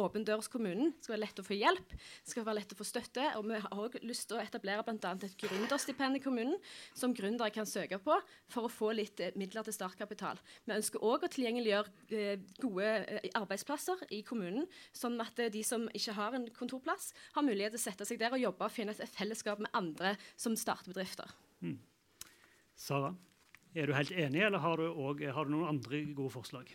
åpen 0.00 0.24
dørs 0.24 0.48
kommunen. 0.48 0.94
Det 0.96 1.04
skal 1.04 1.16
være 1.18 1.24
lett 1.26 1.42
å 1.42 1.44
få 1.44 1.58
hjelp, 1.58 1.92
det 1.92 2.32
skal 2.32 2.46
være 2.46 2.58
lett 2.62 2.72
å 2.72 2.78
få 2.78 2.86
støtte. 2.88 3.26
Og 3.36 3.50
vi 3.50 3.58
har 3.66 3.82
også 3.84 4.00
lyst 4.08 4.28
til 4.30 4.38
å 4.38 4.46
etablere 4.46 4.86
bl.a. 4.88 5.12
et 5.12 5.36
gründerstipend 5.44 6.16
i 6.16 6.24
kommunen, 6.24 6.56
som 6.96 7.12
gründere 7.12 7.52
kan 7.52 7.68
søke 7.68 8.00
på 8.00 8.16
for 8.48 8.70
å 8.70 8.72
få 8.72 8.94
litt 8.96 9.20
eh, 9.20 9.36
midler 9.36 9.68
til 9.68 9.76
startkapital. 9.76 10.40
Vi 10.64 10.76
ønsker 10.78 11.04
òg 11.04 11.28
å 11.28 11.32
tilgjengeliggjøre 11.36 12.32
gode 12.64 13.20
arbeidsplasser 13.36 14.08
i 14.16 14.22
kommunen, 14.24 14.64
sånn 14.96 15.20
at 15.20 15.36
de 15.52 15.60
som 15.66 15.84
ikke 15.92 16.16
har 16.16 16.40
en 16.40 16.48
kontorplass, 16.56 17.12
har 17.36 17.44
mulighet 17.44 17.76
til 17.76 17.82
å 17.82 17.86
sette 17.90 18.08
seg 18.08 18.24
der 18.24 18.32
og 18.32 18.40
jobbe 18.40 18.64
og 18.64 18.72
finne 18.72 18.96
et 18.96 19.01
fellesskap 19.10 19.62
med 19.62 19.72
andre 19.76 20.16
som 20.36 20.56
starter 20.58 20.92
bedrifter. 20.92 21.30
Mm. 21.62 21.78
Sara, 22.78 23.12
er 23.74 23.88
du 23.88 23.94
helt 23.96 24.12
enig, 24.12 24.42
eller 24.46 24.62
har 24.62 24.80
du, 24.80 24.88
også, 24.90 25.32
har 25.32 25.46
du 25.46 25.54
noen 25.54 25.76
andre 25.76 26.04
gode 26.16 26.34
forslag? 26.34 26.72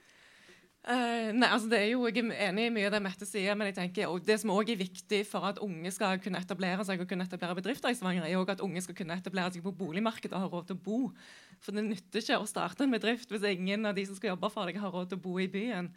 Uh, 0.88 1.34
nei, 1.36 1.48
altså 1.52 1.68
det 1.68 1.82
er 1.82 1.90
jo, 1.90 2.06
Jeg 2.08 2.24
er 2.24 2.46
enig 2.48 2.70
i 2.70 2.72
mye 2.72 2.88
av 2.88 2.94
det 2.96 3.02
Mette 3.04 3.26
sier, 3.28 3.58
men 3.60 3.68
jeg 3.68 3.76
tenker, 3.76 4.08
og 4.08 4.24
det 4.24 4.38
som 4.40 4.54
også 4.54 4.72
er 4.72 4.80
viktig 4.80 5.20
for 5.28 5.44
at 5.50 5.58
unge 5.60 5.92
skal 5.92 6.22
kunne 6.24 6.40
etablere 6.40 6.86
seg 6.88 7.02
og 7.04 7.10
kunne 7.10 7.26
etablere 7.28 7.58
bedrifter 7.58 7.92
i 7.92 7.98
Stavanger, 7.98 8.24
er 8.24 8.40
også 8.40 8.56
at 8.56 8.64
unge 8.64 8.84
skal 8.86 8.96
kunne 8.96 9.18
etablere 9.20 9.52
seg 9.52 9.66
på 9.66 9.74
boligmarkedet 9.76 10.32
og 10.32 10.46
ha 10.46 10.52
råd 10.54 10.70
til 10.70 10.78
å 10.78 10.86
bo. 10.86 11.00
For 11.60 11.76
det 11.76 11.84
nytter 11.90 12.24
ikke 12.24 12.40
å 12.40 12.48
starte 12.48 12.88
en 12.88 12.96
bedrift 12.96 13.34
hvis 13.34 13.44
ingen 13.52 13.90
av 13.90 13.98
de 13.98 14.06
som 14.08 14.16
skal 14.16 14.32
jobbe 14.32 14.52
for 14.54 14.70
deg, 14.70 14.80
har 14.80 14.96
råd 14.96 15.12
til 15.12 15.20
å 15.20 15.26
bo 15.28 15.36
i 15.44 15.50
byen. 15.52 15.92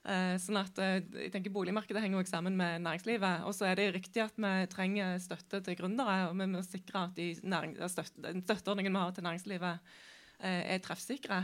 Uh, 0.00 0.38
sånn 0.40 0.56
at 0.56 0.78
uh, 0.80 0.96
jeg 0.96 1.28
tenker 1.34 1.52
Boligmarkedet 1.52 2.00
henger 2.00 2.22
også 2.22 2.38
sammen 2.38 2.54
med 2.56 2.80
næringslivet. 2.86 3.42
Og 3.44 3.52
så 3.56 3.68
er 3.68 3.76
det 3.76 3.90
riktig 3.98 4.22
at 4.24 4.38
vi 4.40 4.52
trenger 4.72 5.18
støtte 5.20 5.60
til 5.66 5.76
gründere. 5.76 6.30
og 6.30 6.38
Vi 6.38 6.46
må 6.48 6.62
sikre 6.64 7.04
at 7.08 7.18
de 7.18 7.34
støtte, 7.36 8.22
den 8.24 8.40
støtteordningen 8.46 8.96
vi 8.96 9.02
har 9.02 9.12
til 9.16 9.26
næringslivet, 9.28 9.90
uh, 10.40 10.46
er 10.46 10.80
treffsikre. 10.84 11.42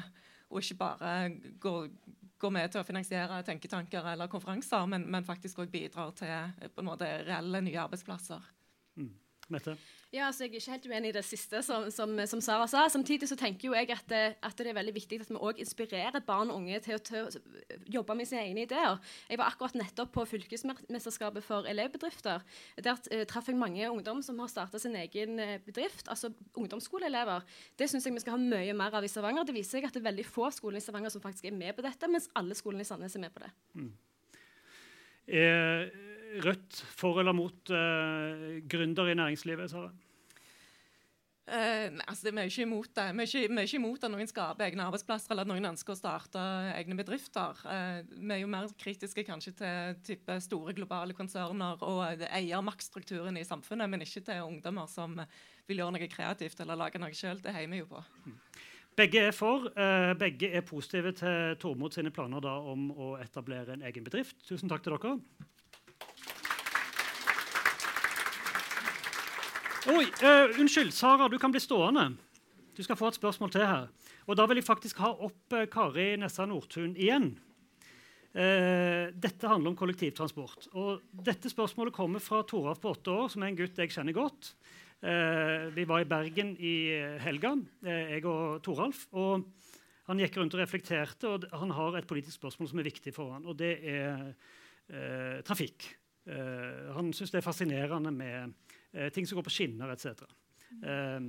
Og 0.48 0.62
ikke 0.62 0.78
bare 0.80 1.12
går, 1.60 1.90
går, 2.38 2.54
med 2.54 2.72
til 2.72 2.80
å 2.80 2.86
finansiere 2.86 3.42
tenketanker 3.44 4.08
eller 4.12 4.30
konferanser, 4.32 4.88
men, 4.88 5.04
men 5.10 5.26
faktisk 5.26 5.60
òg 5.60 5.72
bidrar 5.72 6.14
til 6.16 6.70
på 6.72 6.84
en 6.84 6.88
måte 6.88 7.10
reelle 7.26 7.60
nye 7.66 7.82
arbeidsplasser. 7.82 8.52
Mm. 8.96 9.12
Mette? 9.52 9.76
Ja, 10.14 10.28
altså 10.30 10.44
Jeg 10.44 10.52
er 10.52 10.60
ikke 10.60 10.70
helt 10.70 10.86
uenig 10.86 11.08
i 11.10 11.14
det 11.16 11.24
siste 11.26 11.58
som, 11.66 11.88
som, 11.90 12.12
som 12.30 12.40
Sara 12.40 12.66
sa. 12.70 12.84
Samtidig 12.88 13.26
så 13.28 13.36
tenker 13.36 13.66
jo 13.68 13.74
jeg 13.74 13.90
at, 13.90 14.04
det- 14.08 14.36
at 14.42 14.56
det 14.56 14.68
er 14.70 14.76
veldig 14.78 14.94
viktig 14.94 15.18
at 15.20 15.28
vi 15.28 15.34
òg 15.36 15.58
inspirerer 15.60 16.20
barn 16.24 16.48
og 16.54 16.60
unge 16.60 16.78
til 16.80 16.94
å, 16.94 17.00
til 17.02 17.26
å 17.26 17.80
jobbe 17.96 18.14
med 18.16 18.28
sine 18.30 18.44
egne 18.46 18.62
ideer. 18.64 19.00
Jeg 19.28 19.40
var 19.42 19.50
akkurat 19.50 19.74
nettopp 19.76 20.12
på 20.14 20.24
fylkesmesterskapet 20.30 21.44
for 21.44 21.66
elevbedrifter. 21.68 22.46
Der 22.86 22.94
uh, 22.94 23.24
traff 23.28 23.50
jeg 23.50 23.58
mange 23.58 23.90
ungdom 23.90 24.22
som 24.22 24.38
har 24.38 24.48
starta 24.54 24.78
sin 24.80 24.94
egen 25.02 25.38
eh, 25.42 25.56
bedrift. 25.66 26.06
Altså 26.08 26.30
ungdomsskoleelever. 26.54 27.42
Det 27.76 27.90
syns 27.90 28.06
jeg 28.06 28.14
vi 28.14 28.22
skal 28.24 28.38
ha 28.38 28.40
mye 28.46 28.78
mer 28.78 28.94
av 28.94 29.04
i 29.04 29.10
Stavanger. 29.10 29.44
Det 29.50 29.58
viser 29.58 29.80
seg 29.80 29.90
at 29.90 29.98
det 29.98 30.04
er 30.04 30.10
veldig 30.12 30.28
få 30.30 30.48
skoler 30.54 30.78
i 30.78 30.86
Stavanger 30.86 31.10
som 31.12 31.20
faktisk 31.26 31.50
er 31.50 31.58
med 31.58 31.74
på 31.76 31.82
dette, 31.84 32.08
mens 32.08 32.30
alle 32.38 32.54
skolene 32.56 32.86
i 32.86 32.88
Sandnes 32.88 33.18
er 33.18 33.26
med 33.26 33.34
på 33.34 33.42
det. 33.42 33.50
Er 35.26 35.90
Rødt 36.44 36.82
for 36.98 37.20
eller 37.22 37.36
mot 37.36 37.70
uh, 37.72 38.58
gründere 38.68 39.12
i 39.12 39.18
næringslivet? 39.18 39.70
Sara? 39.70 39.92
Uh, 41.46 41.94
altså, 42.08 42.30
Vi 42.30 42.40
er 42.40 42.48
ikke 42.50 42.62
imot 42.62 42.88
det. 42.96 43.04
Vi 43.14 43.22
er 43.22 43.26
ikke, 43.26 43.54
vi 43.54 43.60
er 43.60 43.68
ikke 43.68 43.78
imot 43.78 44.04
at 44.04 44.10
noen 44.10 44.26
skaper 44.26 44.66
egne 44.66 44.82
arbeidsplasser 44.88 45.30
eller 45.30 45.46
at 45.46 45.50
noen 45.52 45.68
ønsker 45.68 45.94
å 45.94 45.98
starte 45.98 46.42
egne 46.74 46.96
bedrifter. 46.98 47.60
Uh, 47.62 48.00
vi 48.10 48.32
er 48.34 48.40
jo 48.40 48.50
mer 48.50 48.66
kritiske 48.82 49.22
kanskje 49.28 49.52
til 49.60 50.00
type 50.08 50.40
store 50.42 50.74
globale 50.74 51.14
konserner 51.14 51.78
og 51.86 52.02
eh, 52.08 52.26
eiermaktstrukturen 52.40 53.38
i 53.38 53.46
samfunnet, 53.46 53.86
men 53.92 54.02
ikke 54.02 54.24
til 54.26 54.42
ungdommer 54.42 54.90
som 54.90 55.14
vil 55.70 55.84
gjøre 55.84 55.94
noe 55.94 56.10
kreativt 56.10 56.64
eller 56.64 56.82
lage 56.82 56.98
noe 56.98 57.14
sjøl. 57.14 57.38
Det 57.44 57.54
heier 57.54 57.70
vi 57.70 57.84
jo 57.84 57.92
på. 57.94 58.02
Begge 58.98 59.28
er 59.28 59.36
for. 59.36 59.70
Uh, 59.78 60.16
begge 60.18 60.50
er 60.50 60.66
positive 60.66 61.14
til 61.14 61.54
Tormod 61.62 61.94
sine 61.94 62.10
planer 62.10 62.42
da, 62.42 62.58
om 62.58 62.90
å 62.90 63.14
etablere 63.22 63.78
en 63.78 63.86
egen 63.86 64.08
bedrift. 64.08 64.40
Tusen 64.48 64.72
takk 64.72 64.82
til 64.82 64.98
dere. 64.98 65.20
Oi, 69.86 70.02
uh, 70.02 70.50
unnskyld, 70.58 70.90
Sara, 70.90 71.28
du 71.30 71.36
kan 71.38 71.52
bli 71.54 71.60
stående. 71.62 72.08
Du 72.74 72.80
skal 72.82 72.96
få 72.98 73.06
et 73.06 73.18
spørsmål 73.20 73.52
til 73.54 73.62
her. 73.62 73.84
Og 74.26 74.34
Da 74.34 74.46
vil 74.50 74.58
jeg 74.58 74.66
faktisk 74.66 74.98
ha 74.98 75.12
opp 75.14 75.54
uh, 75.54 75.62
Kari 75.70 76.16
Nessa 76.18 76.42
Nordtun 76.42 76.96
igjen. 76.98 77.28
Uh, 78.34 79.14
dette 79.14 79.46
handler 79.46 79.70
om 79.70 79.76
kollektivtransport. 79.78 80.66
Og 80.74 81.06
dette 81.28 81.52
spørsmålet 81.52 81.94
kommer 81.94 82.18
fra 82.24 82.42
Toralf 82.42 82.82
på 82.82 82.96
åtte 82.96 83.14
år, 83.14 83.30
som 83.30 83.46
er 83.46 83.52
en 83.52 83.60
gutt 83.60 83.78
jeg 83.78 83.94
kjenner 83.94 84.16
godt. 84.16 84.56
Uh, 85.06 85.70
vi 85.76 85.86
var 85.86 86.02
i 86.02 86.10
Bergen 86.10 86.56
i 86.58 86.74
helga, 87.22 87.54
uh, 87.54 87.94
jeg 88.10 88.26
og 88.26 88.58
Toralf. 88.66 89.06
og 89.14 89.46
Han 90.10 90.18
gikk 90.18 90.40
rundt 90.40 90.58
og 90.58 90.64
reflekterte, 90.64 91.30
og 91.30 91.46
han 91.54 91.70
har 91.78 92.00
et 92.00 92.10
politisk 92.10 92.40
spørsmål 92.40 92.74
som 92.74 92.82
er 92.82 92.90
viktig 92.90 93.14
for 93.14 93.38
han, 93.38 93.46
og 93.46 93.54
det 93.62 93.76
er 93.86 94.34
trafikk. 95.42 95.88
Han 96.94 97.08
syns 97.14 97.32
det 97.34 97.40
er 97.40 97.42
fascinerende 97.42 98.12
med 98.14 98.52
ting 99.12 99.26
som 99.28 99.38
går 99.38 99.46
på 99.46 99.52
skinner 99.52 99.92
etc. 99.92 100.24
Eh, 100.82 101.20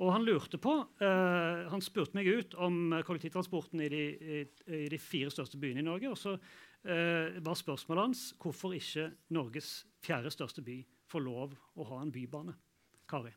og 0.00 0.14
han 0.14 0.24
lurte 0.24 0.58
på 0.60 0.72
eh, 1.02 1.66
Han 1.70 1.82
spurte 1.84 2.16
meg 2.16 2.28
ut 2.28 2.54
om 2.60 2.94
eh, 2.94 3.04
kollektivtransporten 3.06 3.82
i 3.84 3.88
de, 3.92 4.04
i, 4.16 4.38
i 4.78 4.86
de 4.92 5.00
fire 5.00 5.32
største 5.32 5.60
byene 5.60 5.82
i 5.82 5.86
Norge. 5.86 6.12
Og 6.12 6.18
så 6.18 6.36
eh, 6.36 7.36
var 7.44 7.58
spørsmålet 7.58 8.06
hans 8.08 8.24
hvorfor 8.40 8.76
ikke 8.76 9.10
Norges 9.36 9.82
fjerde 10.04 10.32
største 10.32 10.64
by 10.64 10.78
får 11.10 11.24
lov 11.26 11.58
å 11.76 11.88
ha 11.90 12.00
en 12.00 12.14
bybane. 12.14 12.54
Kari, 13.10 13.34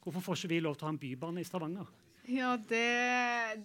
hvorfor 0.00 0.24
får 0.24 0.40
ikke 0.40 0.54
vi 0.54 0.62
lov 0.64 0.78
til 0.78 0.86
å 0.86 0.90
ha 0.90 0.94
en 0.94 1.02
bybane 1.02 1.42
i 1.42 1.48
Stavanger? 1.48 1.92
Ja, 2.30 2.54
det, 2.56 2.84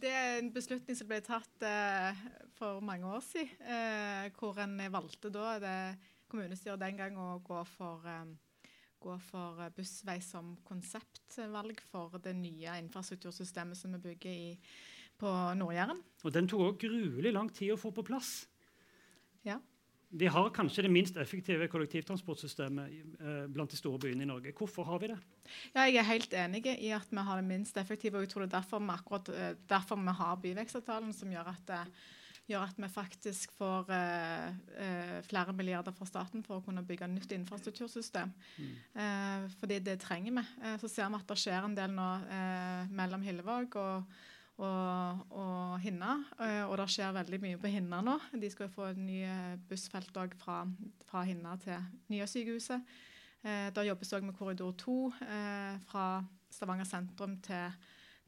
det 0.02 0.12
er 0.12 0.42
en 0.42 0.50
beslutning 0.52 0.98
som 0.98 1.08
ble 1.08 1.22
tatt 1.24 1.64
eh, 1.64 2.24
for 2.58 2.84
mange 2.84 3.08
år 3.08 3.24
siden. 3.24 3.56
Eh, 3.64 4.28
hvor 4.36 4.60
en 4.60 4.76
valgte 4.92 5.32
da 5.32 5.56
det 5.64 5.80
kommunestyret 6.30 6.82
den 6.82 7.00
gang 7.00 7.16
å 7.16 7.38
gå 7.46 7.62
for, 7.78 8.04
eh, 8.04 8.34
gå 9.02 9.16
for 9.30 9.64
eh, 9.64 9.72
bussvei 9.76 10.20
som 10.24 10.54
konseptvalg 10.68 11.82
for 11.90 12.20
det 12.24 12.36
nye 12.38 12.78
infrastruktursystemet 12.84 13.80
som 13.80 13.96
vi 13.98 14.04
bygger 14.10 14.32
i, 14.32 14.54
på 15.20 15.34
Nord-Jæren. 15.60 16.00
Og 16.24 16.36
den 16.36 16.48
tok 16.48 16.68
også 16.68 16.88
gruelig 16.88 17.34
lang 17.36 17.52
tid 17.54 17.76
å 17.76 17.80
få 17.80 17.92
på 17.96 18.06
plass. 18.08 18.48
Ja. 19.48 19.60
Vi 20.10 20.26
har 20.26 20.48
kanskje 20.50 20.88
det 20.88 20.90
minst 20.90 21.18
effektive 21.22 21.68
kollektivtransportsystemet 21.70 22.94
eh, 23.22 23.44
blant 23.54 23.70
de 23.70 23.78
store 23.78 24.02
byene 24.02 24.26
i 24.26 24.30
Norge. 24.30 24.54
Hvorfor 24.58 24.88
har 24.88 25.02
vi 25.04 25.12
det? 25.12 25.18
Ja, 25.76 25.84
jeg 25.86 26.00
er 26.02 26.08
helt 26.08 26.34
enig 26.34 26.64
i 26.72 26.90
at 26.98 27.12
vi 27.14 27.26
har 27.28 27.38
det 27.38 27.46
minst 27.46 27.78
effektive. 27.78 28.18
og 28.18 28.26
jeg 28.26 28.32
tror 28.32 28.46
det 28.46 28.50
er 28.50 28.58
derfor 28.58 28.82
vi, 28.82 28.96
akkurat, 28.96 29.30
eh, 29.30 29.54
derfor 29.70 30.02
vi 30.02 30.16
har 30.18 30.42
byvekstavtalen, 30.42 31.14
som 31.14 31.30
gjør 31.30 31.52
at, 31.54 31.70
eh, 31.70 31.86
gjør 32.50 32.66
at 32.66 32.80
vi 32.82 32.90
faktisk 32.92 33.54
får 33.58 33.92
eh, 33.96 34.48
eh, 34.86 35.18
flere 35.28 35.54
milliarder 35.56 35.96
fra 35.96 36.08
staten 36.10 36.44
for 36.46 36.60
å 36.60 36.66
kunne 36.66 36.84
bygge 36.86 37.10
nytt 37.12 37.36
infrastruktursystem. 37.38 38.34
Eh, 38.94 39.46
fordi 39.60 39.80
det 39.86 40.00
trenger 40.04 40.40
vi. 40.40 40.46
Eh, 40.64 40.80
så 40.82 40.90
ser 40.92 41.10
vi 41.10 41.20
at 41.22 41.30
det 41.30 41.40
skjer 41.40 41.68
en 41.68 41.78
del 41.78 41.94
nå 41.96 42.10
eh, 42.40 42.96
mellom 43.02 43.26
Hillevåg 43.26 43.78
og, 43.82 44.16
og, 44.60 45.22
og 45.44 45.78
Hinna. 45.84 46.18
Og 46.70 46.76
det 46.82 46.90
skjer 46.96 47.16
veldig 47.20 47.42
mye 47.46 47.62
på 47.62 47.72
Hinna 47.72 48.02
nå. 48.06 48.18
De 48.34 48.50
skal 48.52 48.68
jo 48.68 48.76
få 48.80 48.90
et 48.90 49.00
ny 49.04 49.22
eh, 49.28 49.54
bussfelt 49.70 50.18
fra, 50.42 50.64
fra 51.10 51.24
Hinna 51.30 51.56
til 51.64 51.80
nye 52.12 52.28
sykehuset. 52.28 53.00
Eh, 53.40 53.70
det 53.72 53.88
jobbes 53.88 54.12
òg 54.18 54.26
med 54.28 54.36
korridor 54.36 54.74
2 54.76 54.98
eh, 55.24 55.78
fra 55.88 56.08
Stavanger 56.52 56.88
sentrum 56.88 57.38
til, 57.46 57.72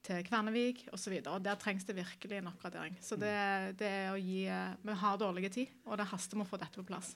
til 0.05 0.21
Kvernevik 0.27 0.85
osv. 0.95 1.17
Der 1.21 1.59
trengs 1.59 1.85
det 1.87 1.97
virkelig 1.97 2.39
en 2.39 2.49
oppgradering. 2.51 2.95
Så 3.01 3.17
det, 3.19 3.33
det 3.79 3.89
er 3.89 4.13
å 4.13 4.19
gi 4.19 4.45
eh, 4.49 4.77
Vi 4.85 4.95
har 5.03 5.19
dårlig 5.21 5.51
tid, 5.53 5.75
og 5.85 5.99
det 5.99 6.09
haster 6.11 6.39
med 6.39 6.47
å 6.47 6.51
få 6.51 6.61
dette 6.61 6.81
på 6.81 6.87
plass. 6.87 7.13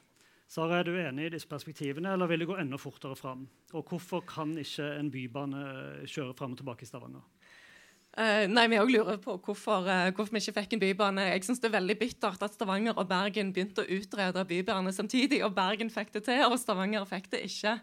Sara, 0.48 0.80
er 0.80 0.86
du 0.86 0.94
enig 0.94 1.26
i 1.26 1.34
disse 1.34 1.50
perspektivene, 1.50 2.12
eller 2.14 2.30
vil 2.30 2.44
det 2.44 2.50
gå 2.52 2.58
enda 2.62 2.78
fortere 2.78 3.18
fram? 3.18 3.48
Og 3.74 3.90
hvorfor 3.90 4.22
kan 4.30 4.54
ikke 4.62 4.92
en 5.00 5.10
bybane 5.14 5.64
eh, 5.72 6.04
kjøre 6.06 6.36
fram 6.38 6.54
og 6.54 6.62
tilbake 6.62 6.86
i 6.86 6.90
Stavanger? 6.90 7.26
Uh, 8.16 8.46
nei, 8.48 8.70
Vi 8.72 8.78
òg 8.80 8.92
lurer 8.94 9.18
på 9.20 9.34
hvorfor, 9.44 9.90
uh, 9.90 10.10
hvorfor 10.16 10.38
vi 10.38 10.40
ikke 10.40 10.62
fikk 10.62 10.76
en 10.78 10.84
bybane. 10.86 11.24
Jeg 11.34 11.44
synes 11.44 11.60
Det 11.60 11.68
er 11.68 11.80
veldig 11.82 11.98
bittert 12.00 12.46
at 12.46 12.54
Stavanger 12.56 12.96
og 12.96 13.10
Bergen 13.10 13.52
begynte 13.52 13.84
å 13.84 13.90
utrede 13.98 14.46
bybane 14.48 14.94
samtidig. 14.96 15.42
og 15.44 15.56
Bergen 15.58 15.92
fikk 15.92 16.14
det 16.14 16.24
til, 16.30 16.46
og 16.48 16.56
Stavanger 16.62 17.04
fikk 17.10 17.28
det 17.34 17.42
ikke. 17.50 17.80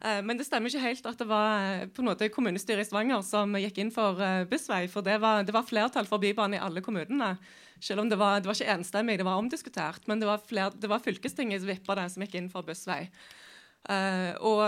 Eh, 0.00 0.20
men 0.22 0.36
det 0.36 0.46
stemmer 0.46 0.70
ikke 0.70 0.84
helt 0.84 1.08
at 1.08 1.20
det 1.20 1.28
var 1.30 1.62
eh, 1.64 1.86
på 1.88 2.02
en 2.02 2.10
måte 2.10 2.28
kommunestyret 2.32 2.84
i 2.84 2.88
Stavanger 2.88 3.22
som 3.24 3.56
gikk 3.60 3.80
inn 3.80 3.92
for 3.94 4.20
eh, 4.22 4.44
bussvei. 4.50 4.84
For 4.92 5.06
det 5.06 5.18
var, 5.22 5.46
det 5.46 5.54
var 5.56 5.66
flertall 5.68 6.08
for 6.08 6.22
bybane 6.22 6.58
i 6.58 6.62
alle 6.62 6.84
kommunene. 6.84 7.34
Selv 7.80 8.04
om 8.04 8.10
det 8.10 8.18
var, 8.20 8.40
det 8.40 8.50
var 8.50 8.58
ikke 8.58 8.76
enstemmig, 8.76 9.18
det 9.20 9.26
var 9.28 9.40
omdiskutert. 9.40 10.06
Men 10.10 10.22
det 10.22 10.28
var, 10.28 10.44
fler, 10.44 10.72
det 10.76 10.90
var 10.92 11.04
fylkestinget 11.04 11.62
som 11.62 11.72
vippa 11.72 11.98
det, 11.98 12.08
som 12.12 12.24
gikk 12.24 12.38
inn 12.38 12.52
for 12.52 12.66
bussvei. 12.66 13.04
Og 14.42 14.62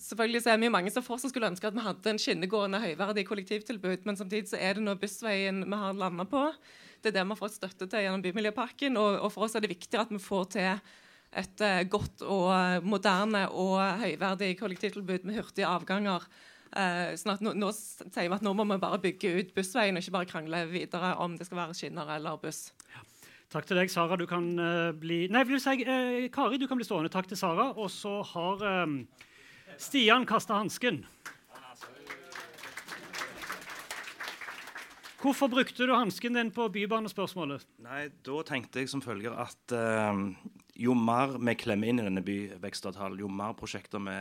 selvfølgelig 0.00 0.44
så 0.44 0.52
er 0.52 0.60
vi 0.62 0.70
mange 0.72 0.92
som 0.94 1.04
fortsatt 1.04 1.32
skulle 1.32 1.50
ønske 1.50 1.66
at 1.68 1.74
vi 1.76 1.82
hadde 1.84 2.12
en 2.12 2.20
skinnegående 2.22 2.80
høyverdig 2.80 3.26
kollektivtilbud, 3.28 4.06
men 4.06 4.16
samtidig 4.16 4.48
så 4.52 4.60
er 4.62 4.78
det 4.78 4.86
nå 4.86 4.94
bussveien 5.00 5.60
vi 5.66 5.80
har 5.82 5.98
landa 5.98 6.24
på. 6.30 6.46
Det 7.02 7.10
er 7.10 7.18
det 7.18 7.26
vi 7.26 7.34
har 7.34 7.40
fått 7.42 7.58
støtte 7.58 7.90
til 7.90 8.06
gjennom 8.06 8.22
Bymiljøpakken, 8.24 8.96
og, 8.96 9.18
og 9.26 9.34
for 9.34 9.48
oss 9.48 9.58
er 9.58 9.66
det 9.66 9.74
viktig 9.74 9.98
at 10.00 10.14
vi 10.14 10.22
får 10.22 10.48
til 10.54 10.94
et 11.32 11.62
eh, 11.64 11.82
godt 11.88 12.24
og 12.26 12.48
eh, 12.52 12.84
moderne 12.84 13.46
og 13.56 13.78
høyverdig 14.02 14.52
kollektivtilbud 14.60 15.24
med 15.24 15.38
hurtige 15.40 15.68
avganger. 15.68 16.26
Eh, 16.72 17.14
sånn 17.20 17.34
at 17.34 17.44
nå, 17.44 17.54
nå 17.56 17.70
sier 17.72 18.28
vi 18.28 18.36
at 18.36 18.44
nå 18.44 18.52
må 18.56 18.66
vi 18.68 18.80
bare 18.82 19.00
bygge 19.00 19.32
ut 19.38 19.54
bussveien, 19.56 19.96
og 19.96 20.04
ikke 20.04 20.16
bare 20.18 20.28
krangle 20.28 20.62
videre 20.70 21.14
om 21.24 21.38
det 21.38 21.48
skal 21.48 21.64
være 21.64 21.76
skinner 21.78 22.12
eller 22.18 22.40
buss. 22.42 22.66
Takk 23.52 23.68
til 23.68 23.80
deg, 23.80 23.90
Sara. 23.92 24.16
Du 24.16 24.24
kan 24.28 24.46
uh, 24.56 24.94
bli 24.96 25.26
Nei, 25.28 25.42
vil 25.44 25.58
du 25.58 25.60
si, 25.60 25.84
uh, 25.84 26.22
Kari, 26.32 26.56
du 26.60 26.64
kan 26.68 26.78
bli 26.80 26.86
stående. 26.88 27.12
Takk 27.12 27.28
til 27.28 27.36
Sara. 27.36 27.68
Og 27.76 27.90
så 27.92 28.22
har 28.30 28.64
um, 28.84 29.02
Stian 29.76 30.24
kasta 30.28 30.56
hansken. 30.56 31.02
Hvorfor 35.20 35.52
brukte 35.52 35.84
du 35.86 35.92
hansken 35.92 36.34
din 36.34 36.48
på 36.50 36.64
bybanespørsmålet? 36.72 37.68
Nei, 37.84 38.06
Da 38.24 38.40
tenkte 38.48 38.80
jeg 38.80 38.88
som 38.90 39.04
følger 39.04 39.36
at 39.44 39.76
jo 40.78 40.94
mer 40.96 41.36
vi 41.38 41.54
klemmer 41.58 41.90
inn 41.90 42.00
i 42.00 42.06
denne 42.06 42.24
byvekstavtalen, 42.24 43.20
jo 43.20 43.28
mer 43.28 43.54
prosjekter 43.58 44.02
vi 44.02 44.16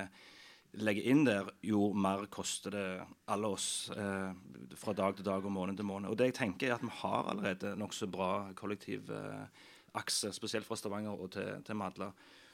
legger 0.79 1.07
inn 1.11 1.25
der, 1.27 1.49
jo 1.67 1.89
mer 1.93 2.25
koster 2.31 2.75
det 2.75 2.85
alle 3.31 3.49
oss 3.51 3.91
eh, 3.91 4.31
fra 4.79 4.93
dag 4.95 5.17
til 5.17 5.27
dag 5.27 5.43
og 5.43 5.51
måned 5.51 5.79
til 5.79 5.87
måned. 5.87 6.11
Og 6.11 6.19
det 6.19 6.29
jeg 6.29 6.37
tenker 6.39 6.69
er 6.69 6.77
at 6.77 6.85
Vi 6.85 6.93
har 7.01 7.27
allerede 7.31 7.73
nokså 7.79 8.07
bra 8.11 8.51
kollektivakse, 8.55 10.31
spesielt 10.31 10.67
fra 10.67 10.79
Stavanger 10.79 11.19
og 11.19 11.33
til, 11.35 11.59
til 11.67 11.75
Madla. 11.79 12.11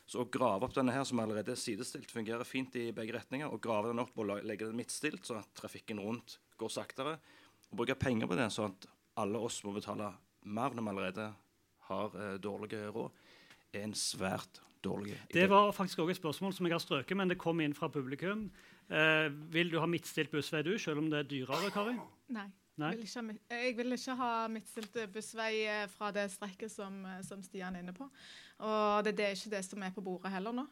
Så 0.08 0.24
å 0.24 0.30
grave 0.32 0.66
opp 0.66 0.74
denne 0.74 0.96
her, 0.96 1.04
som 1.06 1.20
allerede 1.20 1.52
er 1.52 1.60
sidestilt, 1.60 2.10
fungerer 2.10 2.48
fint 2.48 2.76
i 2.80 2.90
begge 2.96 3.14
retninger. 3.14 3.52
og 3.52 3.62
Grave 3.62 3.92
den 3.92 4.02
opp 4.02 4.18
og 4.18 4.30
legge 4.48 4.66
den 4.66 4.80
midtstilt, 4.80 5.26
sånn 5.28 5.44
at 5.44 5.52
trafikken 5.58 6.00
rundt 6.00 6.40
går 6.58 6.72
saktere. 6.74 7.18
Og 7.70 7.82
bruke 7.82 7.98
penger 8.00 8.30
på 8.30 8.38
det, 8.40 8.48
sånn 8.56 8.72
at 8.72 8.88
alle 9.20 9.42
oss 9.44 9.60
må 9.68 9.76
betale 9.76 10.14
mer 10.48 10.74
når 10.74 10.86
vi 10.86 10.94
allerede 10.94 11.28
har 11.90 12.16
eh, 12.16 12.38
dårlige 12.42 12.88
råd, 12.96 13.27
er 13.74 13.88
en 13.88 13.96
svært 13.98 14.62
dårlig 14.84 15.16
idé. 15.16 15.34
Det 15.34 15.50
var 15.50 15.72
faktisk 15.76 16.00
også 16.00 16.16
et 16.16 16.22
spørsmål 16.22 16.54
som 16.54 16.70
jeg 16.70 16.74
har 16.74 16.84
strøket, 16.84 17.18
men 17.18 17.30
det 17.30 17.40
kom 17.42 17.60
inn 17.64 17.76
fra 17.78 17.90
publikum. 17.92 18.48
Eh, 18.90 19.28
vil 19.54 19.72
du 19.72 19.80
ha 19.80 19.90
midtstilt 19.90 20.32
bussvei, 20.32 20.64
du, 20.64 20.78
selv 20.80 21.04
om 21.04 21.12
det 21.12 21.20
er 21.20 21.30
dyrere, 21.30 21.72
Kari? 21.74 21.98
Nei. 22.36 22.48
Nei? 22.78 22.92
Jeg, 22.94 22.98
vil 23.02 23.08
ikke 23.08 23.22
ha, 23.50 23.58
jeg 23.58 23.78
vil 23.78 23.96
ikke 23.96 24.16
ha 24.20 24.32
midtstilt 24.54 24.98
bussvei 25.14 25.54
eh, 25.66 25.88
fra 25.90 26.12
det 26.14 26.28
strekket 26.30 26.70
som, 26.70 27.00
eh, 27.10 27.24
som 27.26 27.42
Stian 27.42 27.76
er 27.76 27.82
inne 27.82 27.96
på. 27.98 28.06
Og 28.62 29.06
det, 29.06 29.16
det 29.18 29.26
er 29.26 29.34
ikke 29.34 29.56
det 29.56 29.64
som 29.66 29.82
er 29.82 29.96
på 29.96 30.04
bordet 30.06 30.32
heller 30.34 30.54
nå. 30.54 30.68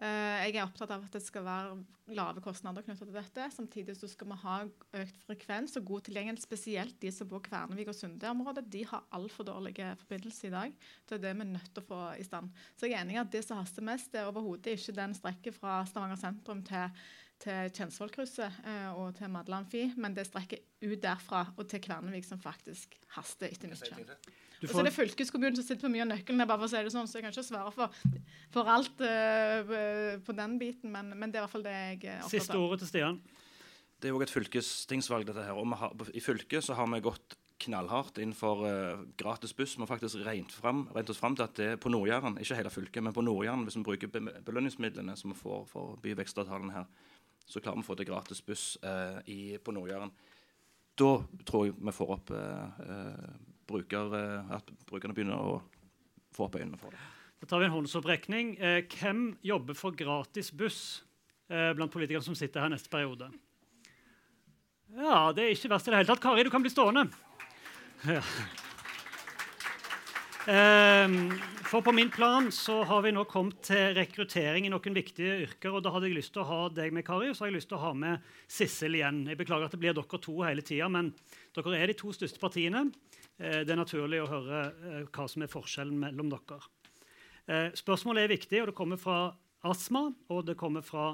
Eh, 0.00 0.46
jeg 0.48 0.54
er 0.56 0.64
opptatt 0.64 0.92
av 0.94 1.02
at 1.04 1.12
det 1.12 1.20
skal 1.20 1.44
være 1.44 1.74
lave 2.16 2.40
kostnader 2.42 2.84
knyttet 2.86 3.10
til 3.10 3.16
dette. 3.16 3.48
Samtidig 3.52 3.94
så 3.98 4.08
skal 4.08 4.30
vi 4.30 4.38
ha 4.42 4.54
økt 5.02 5.26
frekvens 5.26 5.76
og 5.76 5.86
god 5.90 6.06
tilgjengelighet. 6.08 6.44
Spesielt 6.46 6.96
de 7.02 7.12
som 7.12 7.28
bor 7.28 7.42
Kvernevik 7.44 7.92
og 7.92 7.98
Sunde-området. 7.98 8.64
De 8.72 8.84
har 8.88 9.04
altfor 9.16 9.44
dårlige 9.50 9.92
forbindelser 10.00 10.48
i 10.48 10.54
dag. 10.54 10.76
Det 11.04 11.18
er 11.18 11.24
det 11.26 11.34
vi 11.36 11.44
er 11.44 11.52
nødt 11.52 11.72
til 11.74 11.84
å 11.84 11.88
få 11.90 12.02
i 12.16 12.24
stand. 12.26 12.48
Så 12.80 12.88
jeg 12.88 12.96
er 12.96 13.04
enig 13.04 13.18
i 13.18 13.22
at 13.22 13.32
det 13.34 13.44
som 13.44 13.60
haster 13.60 13.84
mest, 13.84 14.08
det 14.14 14.22
er 14.22 14.30
overhodet 14.32 14.78
ikke 14.78 14.96
den 14.96 15.16
strekket 15.18 15.58
fra 15.60 15.82
Stavanger 15.88 16.20
sentrum 16.20 16.64
til 16.66 16.88
til 17.40 17.70
Kjensvollkrysset 17.72 18.58
eh, 18.68 18.90
og 18.92 19.14
til 19.16 19.30
Madla 19.32 19.62
Amfi, 19.62 19.86
men 19.96 20.12
det 20.12 20.26
strekker 20.28 20.60
ut 20.84 21.00
derfra 21.00 21.46
og 21.56 21.64
til 21.70 21.80
Kvernevik 21.86 22.26
som 22.28 22.40
faktisk 22.42 22.98
haster 23.16 23.48
etter 23.48 23.72
mitt 23.72 23.86
kjønn. 24.66 24.70
Og 24.70 24.76
så 24.76 24.82
er 24.82 24.88
det 24.88 24.96
fylkeskommunen 24.96 25.58
som 25.58 25.66
sitter 25.66 25.86
på 25.86 25.92
mye 25.92 26.04
av 26.04 26.10
nøkkelen, 26.12 26.44
bare 26.44 26.60
for 26.60 26.68
å 26.68 26.72
si 26.72 26.82
det 26.86 26.94
sånn, 26.94 27.10
så 27.10 27.18
jeg 27.18 27.26
kan 27.26 27.34
ikke 27.34 27.46
svare 27.46 27.74
for, 27.74 28.00
for 28.54 28.72
alt 28.76 29.04
uh, 29.04 30.16
på 30.26 30.36
den 30.40 30.56
biten, 30.60 30.94
men, 30.94 31.12
men, 31.16 31.32
det 31.32 31.40
er 31.40 31.42
i 31.42 31.46
hvert 31.46 31.54
fall 31.54 31.66
det 31.66 31.76
jeg 31.76 32.00
er 32.00 32.16
opptatt 32.20 32.26
av. 32.26 32.34
Siste 32.34 32.58
ordet 32.60 32.80
til 32.82 32.92
Stian. 32.92 33.20
Det 34.00 34.08
er 34.08 34.16
òg 34.16 34.24
et 34.24 34.32
fylkestingsvalg, 34.32 35.28
dette 35.28 35.44
her. 35.44 35.60
Og 35.60 35.76
har, 35.76 35.94
I 36.16 36.24
fylket 36.24 36.64
så 36.64 36.76
har 36.78 36.88
vi 36.88 37.02
gått 37.04 37.36
knallhardt 37.60 38.18
inn 38.22 38.32
for 38.36 38.64
uh, 38.64 39.04
gratis 39.20 39.52
buss. 39.56 39.76
Vi 39.76 39.84
har 39.84 39.90
faktisk 39.90 40.22
regnet, 40.24 40.54
frem, 40.56 40.86
regnet 40.94 41.12
oss 41.12 41.20
fram 41.20 41.36
til 41.36 41.44
at 41.44 41.56
det 41.58 41.68
er 41.74 41.80
på 41.80 41.92
Nord-Jæren, 41.92 42.38
ikke 42.40 42.58
hele 42.58 42.72
fylket, 42.72 43.04
men 43.04 43.16
på 43.16 43.24
Nord-Jæren, 43.24 43.66
hvis 43.68 43.76
vi 43.76 43.84
bruker 43.86 44.12
belønningsmidlene 44.46 45.16
som 45.20 45.34
vi 45.34 45.38
får 45.38 45.66
for 45.68 46.00
byvekstavtalen 46.04 46.72
her, 46.74 46.88
så 47.50 47.60
klarer 47.60 47.80
vi 47.80 47.84
å 47.84 47.88
få 47.88 47.96
til 47.98 48.08
gratis 48.08 48.42
buss 48.46 48.64
uh, 48.84 49.20
i, 49.28 49.58
på 49.62 49.74
Nord-Jæren. 49.76 50.12
Da 51.00 51.12
tror 51.48 51.66
jeg 51.66 51.76
vi 51.78 51.94
får 51.96 52.10
opp 52.16 52.32
uh, 52.34 52.82
eh, 52.84 53.28
bruker, 53.70 54.14
eh, 54.18 54.54
at 54.56 54.72
brukerne 54.88 55.16
begynner 55.16 55.38
å 55.40 55.60
få 56.34 56.46
opp 56.48 56.58
øynene 56.60 56.78
for 56.80 56.94
det. 56.94 57.02
Da 57.40 57.48
tar 57.48 57.62
vi 57.62 57.70
en 57.70 57.76
håndsopprekning. 57.76 58.56
Eh, 58.60 58.82
hvem 59.00 59.38
jobber 59.42 59.78
for 59.78 59.96
gratis 59.96 60.50
buss 60.52 60.80
eh, 61.48 61.72
blant 61.76 61.92
politikerne 61.92 62.26
som 62.26 62.36
sitter 62.36 62.60
her 62.60 62.72
neste 62.72 62.92
periode? 62.92 63.30
Ja, 64.90 65.30
det 65.32 65.44
er 65.44 65.54
ikke 65.54 65.70
verst 65.70 65.88
i 65.88 65.92
det 65.92 66.02
hele 66.02 66.10
tatt. 66.10 66.22
Kari, 66.22 66.44
du 66.44 66.50
kan 66.52 66.64
bli 66.64 66.72
stående. 66.72 67.06
Ja. 68.08 68.20
Ehm, 70.50 71.30
for 71.68 71.84
på 71.84 71.92
min 71.92 72.10
plan 72.10 72.48
så 72.52 72.80
har 72.88 73.02
vi 73.04 73.12
nå 73.12 73.26
kommet 73.28 73.60
til 73.68 73.92
rekruttering 73.94 74.64
i 74.66 74.72
noen 74.72 74.96
viktige 74.96 75.36
yrker. 75.44 75.74
og 75.76 75.84
Da 75.84 75.92
hadde 75.94 76.08
jeg 76.08 76.16
lyst 76.16 76.32
til 76.34 76.42
å 76.42 76.48
ha 76.48 76.60
deg 76.74 76.94
med, 76.96 77.04
Kari, 77.06 77.28
og 77.30 77.36
så 77.36 77.44
har 77.44 77.52
jeg 77.52 77.58
lyst 77.60 77.70
til 77.70 77.78
å 77.78 77.84
ha 77.84 77.92
med 77.94 78.32
Sissel 78.48 78.96
igjen. 78.96 79.26
Jeg 79.28 79.38
beklager 79.38 79.68
at 79.68 79.76
det 79.76 79.82
blir 79.82 79.94
dere 79.94 80.22
to 80.24 80.40
hele 80.42 80.64
tida, 80.64 80.88
men 80.88 81.12
dere 81.54 81.76
er 81.78 81.92
de 81.92 81.98
to 82.00 82.10
største 82.16 82.40
partiene. 82.40 82.88
Eh, 83.40 83.62
det 83.64 83.72
er 83.72 83.80
naturlig 83.80 84.20
å 84.20 84.28
høre 84.28 84.60
eh, 84.68 85.04
hva 85.08 85.26
som 85.30 85.44
er 85.44 85.50
forskjellen 85.50 85.96
mellom 86.02 86.28
dere. 86.32 86.60
Eh, 87.48 87.68
spørsmålet 87.78 88.26
er 88.26 88.34
viktig, 88.34 88.60
og 88.60 88.70
det 88.70 88.76
kommer 88.76 89.00
fra 89.00 89.20
Astma, 89.66 90.06
og 90.32 90.44
det 90.48 90.56
kommer 90.56 90.84
fra 90.84 91.10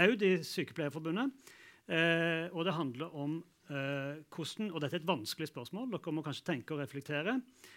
Aud 0.00 0.22
i 0.24 0.38
Sykepleierforbundet. 0.48 1.50
Og 2.56 2.62
det 2.64 2.72
handler 2.72 3.12
om 3.12 3.34
hvordan, 3.68 4.70
og 4.70 4.80
dette 4.80 4.96
er 4.96 5.02
et 5.02 5.10
vanskelig 5.10 5.50
spørsmål. 5.50 5.90
Dere 5.92 6.14
må 6.16 6.24
kanskje 6.24 6.46
tenke 6.46 6.72
og 6.72 6.80
reflektere. 6.80 7.34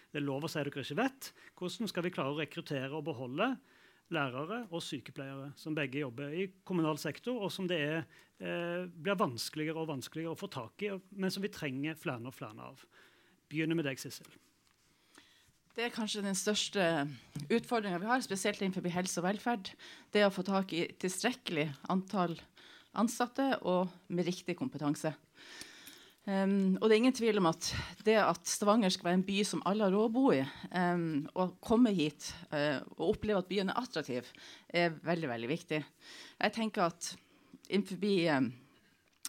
Det 0.08 0.22
er 0.22 0.24
lov 0.24 0.46
å 0.46 0.48
si 0.48 0.56
dere 0.56 0.72
ikke 0.72 0.96
vet. 1.02 1.28
Hvordan 1.52 1.92
skal 1.92 2.06
vi 2.06 2.14
klare 2.16 2.32
å 2.32 2.38
rekruttere 2.38 2.96
og 2.96 3.04
beholde 3.10 3.50
lærere 4.16 4.62
og 4.70 4.80
sykepleiere, 4.86 5.50
som 5.60 5.76
begge 5.76 6.00
jobber 6.00 6.32
i 6.32 6.48
kommunal 6.64 6.96
sektor, 6.96 7.36
og 7.36 7.52
som 7.52 7.68
det 7.68 7.82
er, 7.84 8.08
blir 8.40 9.20
vanskeligere 9.20 9.84
og 9.84 9.92
vanskeligere 9.92 10.32
å 10.32 10.40
få 10.40 10.48
tak 10.48 10.88
i, 10.88 10.94
men 11.12 11.36
som 11.36 11.44
vi 11.44 11.52
trenger 11.52 12.00
flere 12.00 12.24
og 12.24 12.38
flere 12.40 12.72
av? 12.72 12.88
Begynner 13.50 13.74
med 13.74 13.88
deg, 13.88 13.98
Sissel. 13.98 14.28
Det 15.74 15.86
er 15.86 15.94
kanskje 15.94 16.22
den 16.22 16.36
største 16.38 16.84
utfordringa 17.50 17.98
vi 17.98 18.06
har, 18.06 18.22
spesielt 18.22 18.60
innenfor 18.62 18.84
helse 18.94 19.18
og 19.18 19.26
velferd. 19.26 19.72
Det 20.14 20.22
å 20.26 20.30
få 20.34 20.44
tak 20.46 20.70
i 20.76 20.84
tilstrekkelig 21.02 21.66
antall 21.90 22.36
ansatte 22.98 23.52
og 23.66 23.90
med 24.10 24.26
riktig 24.26 24.54
kompetanse. 24.58 25.12
Um, 26.28 26.76
og 26.78 26.84
det 26.84 26.94
er 26.94 27.00
ingen 27.00 27.16
tvil 27.16 27.40
om 27.40 27.48
at 27.48 27.70
det 28.06 28.18
at 28.22 28.46
Stavanger 28.46 28.92
skal 28.92 29.08
være 29.08 29.18
en 29.18 29.26
by 29.26 29.38
som 29.48 29.62
alle 29.66 29.86
har 29.86 29.94
råd 29.96 30.10
å 30.10 30.14
bo 30.14 30.24
i, 30.36 30.42
um, 30.70 31.24
og 31.34 31.56
komme 31.64 31.94
hit 31.96 32.28
uh, 32.52 32.78
og 32.98 33.14
oppleve 33.14 33.40
at 33.40 33.48
byen 33.50 33.72
er 33.72 33.80
attraktiv, 33.80 34.28
er 34.68 34.94
veldig 35.06 35.30
veldig 35.32 35.50
viktig. 35.50 35.80
Jeg 36.36 36.54
tenker 36.54 36.86
at 36.86 37.14
innenfor, 37.70 37.98
um, 38.36 38.52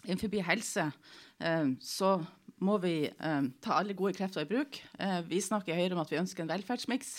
helse 0.06 0.46
helse 0.46 0.86
så 1.82 2.12
må 2.62 2.78
vi 2.82 2.94
eh, 3.10 3.46
ta 3.62 3.78
alle 3.78 3.94
gode 3.98 4.14
krefter 4.16 4.44
i 4.44 4.48
bruk. 4.48 4.78
Eh, 5.02 5.18
vi 5.28 5.40
snakker 5.42 5.74
i 5.74 5.78
Høyre 5.80 5.96
om 5.96 6.02
at 6.02 6.12
vi 6.12 6.20
ønsker 6.20 6.44
en 6.44 6.50
velferdsmiks. 6.52 7.10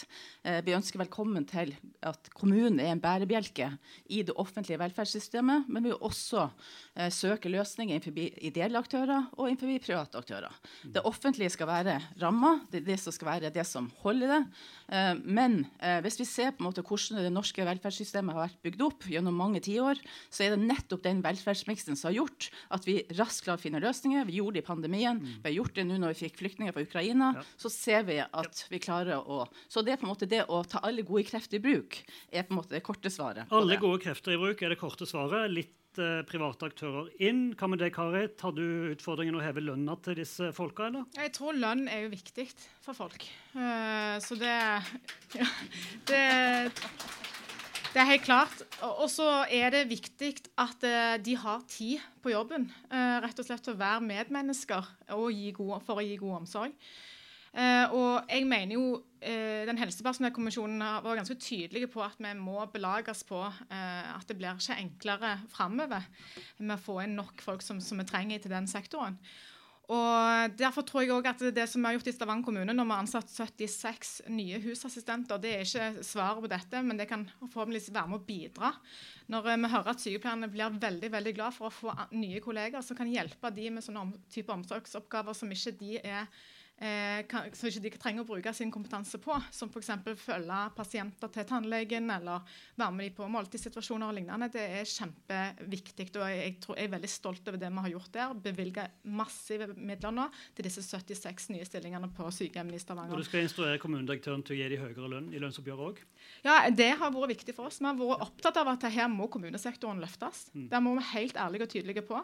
Eh, 0.47 0.59
vi 0.65 0.75
ønsker 0.75 1.01
velkommen 1.01 1.45
til 1.49 1.73
at 2.05 2.29
kommunen 2.37 2.79
er 2.81 2.93
en 2.93 3.01
bærebjelke 3.03 3.69
i 4.13 4.21
det 4.25 4.35
offentlige 4.39 4.79
velferdssystemet. 4.81 5.67
Men 5.67 5.85
vi 5.85 5.91
vil 5.91 6.07
også 6.07 6.45
eh, 6.47 7.11
søke 7.13 7.51
løsninger 7.51 7.97
innenfor 7.97 8.45
ideelle 8.47 8.79
aktører 8.79 9.27
og 9.35 9.49
innenfor 9.49 9.83
private 9.83 10.21
aktører. 10.23 10.61
Det 10.83 11.03
offentlige 11.07 11.51
skal 11.53 11.69
være 11.69 11.97
ramma, 12.21 12.55
det 12.71 12.85
det 12.87 12.99
som 13.01 13.15
skal 13.15 13.33
være 13.33 13.53
det 13.53 13.67
som 13.67 13.89
holder 14.03 14.35
det. 14.37 14.41
Eh, 14.95 15.13
men 15.23 15.59
eh, 15.79 15.99
hvis 16.05 16.19
vi 16.21 16.29
ser 16.29 16.53
på 16.53 16.63
en 16.63 16.69
måte 16.69 16.85
hvordan 16.85 17.23
det 17.23 17.33
norske 17.33 17.67
velferdssystemet 17.67 18.35
har 18.35 18.47
vært 18.47 18.63
bygd 18.63 18.85
opp 18.87 19.09
gjennom 19.11 19.35
mange 19.37 19.63
tiår, 19.63 19.99
så 20.31 20.47
er 20.47 20.55
det 20.55 20.63
nettopp 20.63 21.03
den 21.03 21.23
velferdsmiksen 21.25 21.99
som 21.99 22.11
har 22.11 22.21
gjort 22.21 22.49
at 22.73 22.87
vi 22.87 23.01
raskt 23.17 23.45
klarer 23.45 23.59
å 23.59 23.63
finne 23.63 23.83
løsninger. 23.83 24.27
Vi 24.29 24.39
gjorde 24.39 24.59
det 24.59 24.63
i 24.63 24.69
pandemien. 24.71 25.21
Vi 25.41 25.49
har 25.49 25.55
gjort 25.57 25.75
det 25.77 25.88
nå 25.89 25.99
når 26.01 26.13
vi 26.13 26.25
fikk 26.25 26.39
flyktninger 26.41 26.75
fra 26.75 26.86
Ukraina. 26.86 27.29
Ja. 27.38 27.45
Så 27.59 27.71
ser 27.73 28.07
vi 28.07 28.19
at 28.23 28.65
vi 28.71 28.81
klarer 28.84 29.21
å 29.21 29.43
Så 29.67 29.84
det 29.86 29.95
er 29.95 30.01
på 30.01 30.07
en 30.07 30.13
måte 30.13 30.29
det 30.29 30.43
å 30.47 30.63
ta 30.67 30.84
alle 30.86 31.05
gode 31.07 31.25
krefter 31.29 31.59
i 31.59 31.63
bruk 31.63 31.99
er 32.31 32.45
på 32.45 32.53
en 32.53 32.59
måte 32.61 32.75
det 32.75 32.84
korte 32.86 33.11
svaret. 33.13 33.49
Alle 33.53 33.79
gode 33.81 34.01
krefter 34.03 34.36
i 34.36 34.41
bruk 34.41 34.61
er 34.61 34.73
det 34.73 34.79
korte 34.81 35.07
svaret. 35.09 35.51
Litt 35.53 35.99
uh, 36.01 36.21
private 36.29 36.69
aktører 36.69 37.09
inn. 37.23 37.45
Hva 37.57 37.69
med 37.71 37.81
deg, 37.84 37.93
Kari? 37.95 38.25
Tar 38.39 38.55
du 38.57 38.63
utfordringen 38.93 39.38
å 39.38 39.43
heve 39.43 39.63
lønna 39.63 39.97
til 40.05 40.17
disse 40.21 40.51
folka, 40.55 40.89
eller? 40.89 41.07
Jeg 41.17 41.34
tror 41.38 41.57
lønn 41.57 41.86
er 41.91 42.05
jo 42.05 42.13
viktig 42.13 42.47
for 42.84 42.97
folk. 42.97 43.27
Uh, 43.55 44.17
så 44.23 44.38
det, 44.39 44.55
ja, 45.39 45.49
det 46.09 46.23
det 47.93 48.01
er 48.01 48.09
helt 48.09 48.25
klart. 48.25 48.61
Og 48.81 49.05
så 49.11 49.27
er 49.53 49.69
det 49.73 49.87
viktig 49.91 50.33
at 50.59 50.85
uh, 50.85 51.15
de 51.21 51.35
har 51.37 51.65
tid 51.69 52.01
på 52.23 52.33
jobben. 52.33 52.65
Uh, 52.89 53.21
rett 53.21 53.39
og 53.39 53.45
slett 53.45 53.61
til 53.65 53.75
å 53.75 53.79
være 53.79 54.05
medmennesker 54.07 54.89
god, 55.09 55.75
for 55.85 56.01
å 56.01 56.05
gi 56.05 56.17
god 56.21 56.39
omsorg. 56.41 56.73
Uh, 57.53 57.85
og 57.93 58.31
jeg 58.33 58.47
mener 58.49 58.79
jo 58.79 59.01
den 59.23 59.77
Helsepersonellkommisjonen 59.79 60.81
var 61.05 61.15
ganske 61.15 61.37
tydelige 61.39 61.87
på 61.87 62.01
at 62.03 62.17
vi 62.19 62.33
må 62.35 62.57
belages 62.73 63.21
på 63.23 63.37
at 63.39 64.25
det 64.27 64.35
blir 64.35 64.57
ikke 64.59 64.75
enklere 64.81 65.29
framover 65.47 66.03
med 66.57 66.73
å 66.75 66.83
få 66.83 66.97
inn 67.05 67.15
nok 67.15 67.39
folk 67.39 67.63
som, 67.63 67.79
som 67.79 68.01
vi 68.01 68.07
trenger 68.09 68.43
til 68.43 68.51
den 68.51 68.67
sektoren. 68.67 69.15
Og 69.93 70.53
Derfor 70.57 70.85
tror 70.87 71.03
jeg 71.03 71.13
også 71.13 71.31
at 71.33 71.55
det 71.55 71.65
som 71.69 71.83
vi 71.83 71.89
har 71.89 71.97
gjort 71.97 72.09
i 72.09 72.13
Stavanger 72.15 72.45
kommune, 72.47 72.73
når 72.73 72.87
vi 72.87 72.95
har 72.95 73.03
ansatt 73.03 73.29
76 73.29 74.13
nye 74.33 74.61
husassistenter, 74.63 75.41
det 75.41 75.51
er 75.53 75.67
ikke 75.67 76.05
svaret 76.07 76.41
på 76.43 76.51
dette, 76.51 76.81
men 76.85 76.99
det 76.99 77.07
kan 77.09 77.25
forhåpentligvis 77.41 77.91
være 77.93 78.11
med 78.11 78.21
å 78.21 78.25
bidra. 78.27 78.73
Når 79.33 79.51
eh, 79.51 79.61
vi 79.61 79.71
hører 79.75 79.93
at 79.93 80.03
sykepleierne 80.03 80.51
blir 80.53 80.81
veldig 80.81 81.11
veldig 81.13 81.35
glad 81.37 81.57
for 81.57 81.69
å 81.69 81.75
få 81.75 81.95
nye 82.15 82.41
kolleger 82.43 82.85
som 82.85 82.97
kan 82.97 83.11
hjelpe 83.11 83.53
de 83.53 83.69
med 83.75 83.85
sånne 83.85 84.23
type 84.33 84.53
omsorgsoppgaver 84.55 85.37
som 85.37 85.53
ikke 85.53 85.75
de 85.79 85.97
er 86.01 86.27
kan, 87.30 87.51
som 87.55 87.69
ikke 87.69 87.84
de 87.86 87.91
trenger 88.01 88.24
å 88.24 88.28
bruke 88.28 88.53
sin 88.55 88.71
kompetanse 88.74 89.19
på. 89.21 89.36
Som 89.55 89.69
f.eks. 89.71 89.91
følge 90.19 90.59
pasienter 90.76 91.32
til 91.32 91.47
tannlegen 91.47 92.09
eller 92.11 92.43
være 92.80 92.95
med 92.95 93.07
dem 93.07 93.17
på 93.17 93.28
måltidssituasjoner 93.32 94.09
og 94.09 94.17
lignende. 94.17 94.49
Det 94.51 94.63
er 94.80 94.89
kjempeviktig. 94.89 96.09
og 96.17 96.28
Jeg, 96.28 96.57
tror, 96.63 96.80
jeg 96.80 96.89
er 96.89 96.95
veldig 96.95 97.11
stolt 97.11 97.47
over 97.47 97.61
det 97.61 97.71
vi 97.71 97.84
har 97.86 97.93
gjort 97.93 98.11
der. 98.17 98.34
Bevilge 98.47 98.88
massive 99.03 99.69
midler 99.78 100.15
nå 100.15 100.28
til 100.57 100.67
disse 100.67 100.84
76 100.86 101.51
nye 101.53 101.67
stillingene 101.67 102.09
på 102.13 102.28
sykehjemmene 102.36 102.80
i 102.80 102.84
Stavanger. 102.84 103.15
Og 103.15 103.24
Du 103.24 103.30
skal 103.30 103.45
instruere 103.45 103.80
kommunedirektøren 103.82 104.43
til 104.43 104.57
å 104.57 104.59
gi 104.59 104.71
de 104.74 104.82
høyere 104.82 105.11
lønn 105.15 105.32
i 105.34 105.41
lønnsoppgjøret 105.43 105.88
òg? 105.88 106.03
Ja, 106.43 106.57
det 106.74 106.89
har 106.99 107.13
vært 107.13 107.36
viktig 107.36 107.55
for 107.55 107.69
oss. 107.69 107.80
Vi 107.80 107.88
har 107.88 107.97
vært 107.99 108.26
opptatt 108.28 108.59
av 108.59 108.74
at 108.74 108.88
her 108.91 109.09
må 109.11 109.30
kommunesektoren 109.32 110.01
løftes. 110.03 110.47
Mm. 110.55 110.67
Der 110.71 110.84
må 110.84 110.95
vi 110.97 111.07
helt 111.13 111.39
ærlige 111.39 111.67
og 111.67 111.74
tydelige 111.74 112.05
på. 112.07 112.19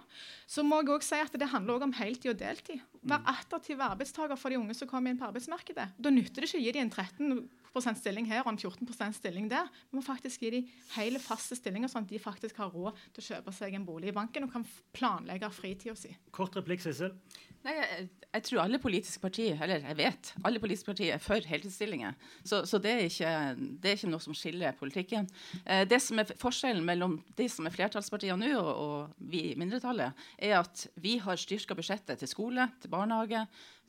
Så 0.50 0.66
må 0.66 0.82
jeg 0.82 0.94
også 0.98 1.14
si 1.14 1.22
at 1.24 1.40
det 1.40 1.52
handler 1.54 1.78
òg 1.78 1.88
om 1.88 1.96
heltid 1.96 2.34
og 2.34 2.42
deltid. 2.42 2.84
Være 3.10 3.32
attraktiv 3.32 3.80
arbeidstaker 3.80 4.40
for 4.40 4.49
de 4.54 4.60
unge 4.60 4.76
som 4.78 4.90
kommer 4.90 5.12
inn 5.12 5.20
på 5.20 5.28
arbeidsmarkedet. 5.28 5.88
Da 5.98 6.14
nytter 6.14 6.44
det 6.44 6.50
ikke 6.50 6.62
å 6.62 6.66
gi 6.66 6.76
dem 6.76 6.88
en 6.88 6.94
13% 6.94 8.00
stilling 8.02 8.30
her 8.30 8.44
og 8.44 8.54
en 8.54 8.60
14% 8.60 9.18
stilling 9.20 9.50
der. 9.52 9.70
Vi 9.90 10.00
må 10.00 10.04
faktisk 10.06 10.46
gi 10.46 10.54
dem 10.58 10.72
hele, 10.96 11.22
faste 11.24 11.58
stillinger, 11.60 11.92
sånn 11.92 12.08
at 12.08 12.14
de 12.14 12.22
faktisk 12.22 12.62
har 12.62 12.74
råd 12.74 12.98
til 13.16 13.24
å 13.24 13.28
kjøpe 13.34 13.54
seg 13.56 13.78
en 13.78 13.86
bolig 13.88 14.12
i 14.12 14.16
banken 14.16 14.48
og 14.48 14.54
kan 14.56 14.66
planlegge 14.96 15.52
fritida 15.54 15.96
si. 15.98 16.14
Kort 16.36 16.58
replikk, 16.60 16.84
Sissel. 16.84 17.14
Nei, 17.66 17.74
jeg, 17.76 18.06
jeg, 18.24 18.44
tror 18.48 18.62
alle 18.64 18.80
politiske 18.80 19.20
partier 19.20 19.60
eller 19.60 19.84
jeg 19.84 19.98
vet, 20.00 20.30
alle 20.48 20.62
politiske 20.64 20.94
partier 20.94 21.18
er 21.18 21.24
for 21.24 21.44
heltidsstillinger. 21.44 22.16
Så, 22.48 22.62
så 22.70 22.80
det, 22.80 22.94
er 22.94 23.10
ikke, 23.10 23.34
det, 23.58 23.90
er 23.90 23.98
ikke, 23.98 24.12
noe 24.14 24.24
som 24.24 24.38
skiller 24.38 24.78
politikken. 24.80 25.28
Eh, 25.66 25.84
det 25.90 26.00
som 26.04 26.22
er 26.22 26.32
Forskjellen 26.40 26.86
mellom 26.88 27.18
de 27.36 27.50
som 27.52 27.68
er 27.68 27.76
flertallspartiene 27.76 28.54
nå, 28.54 28.62
og, 28.62 28.70
og 28.86 29.28
vi 29.32 29.50
i 29.50 29.58
mindretallet, 29.60 30.16
er 30.40 30.56
at 30.62 30.86
vi 31.04 31.18
har 31.20 31.40
styrka 31.40 31.76
budsjettet 31.76 32.24
til 32.24 32.32
skole, 32.32 32.70
til 32.80 32.94
barnehage, 32.94 33.44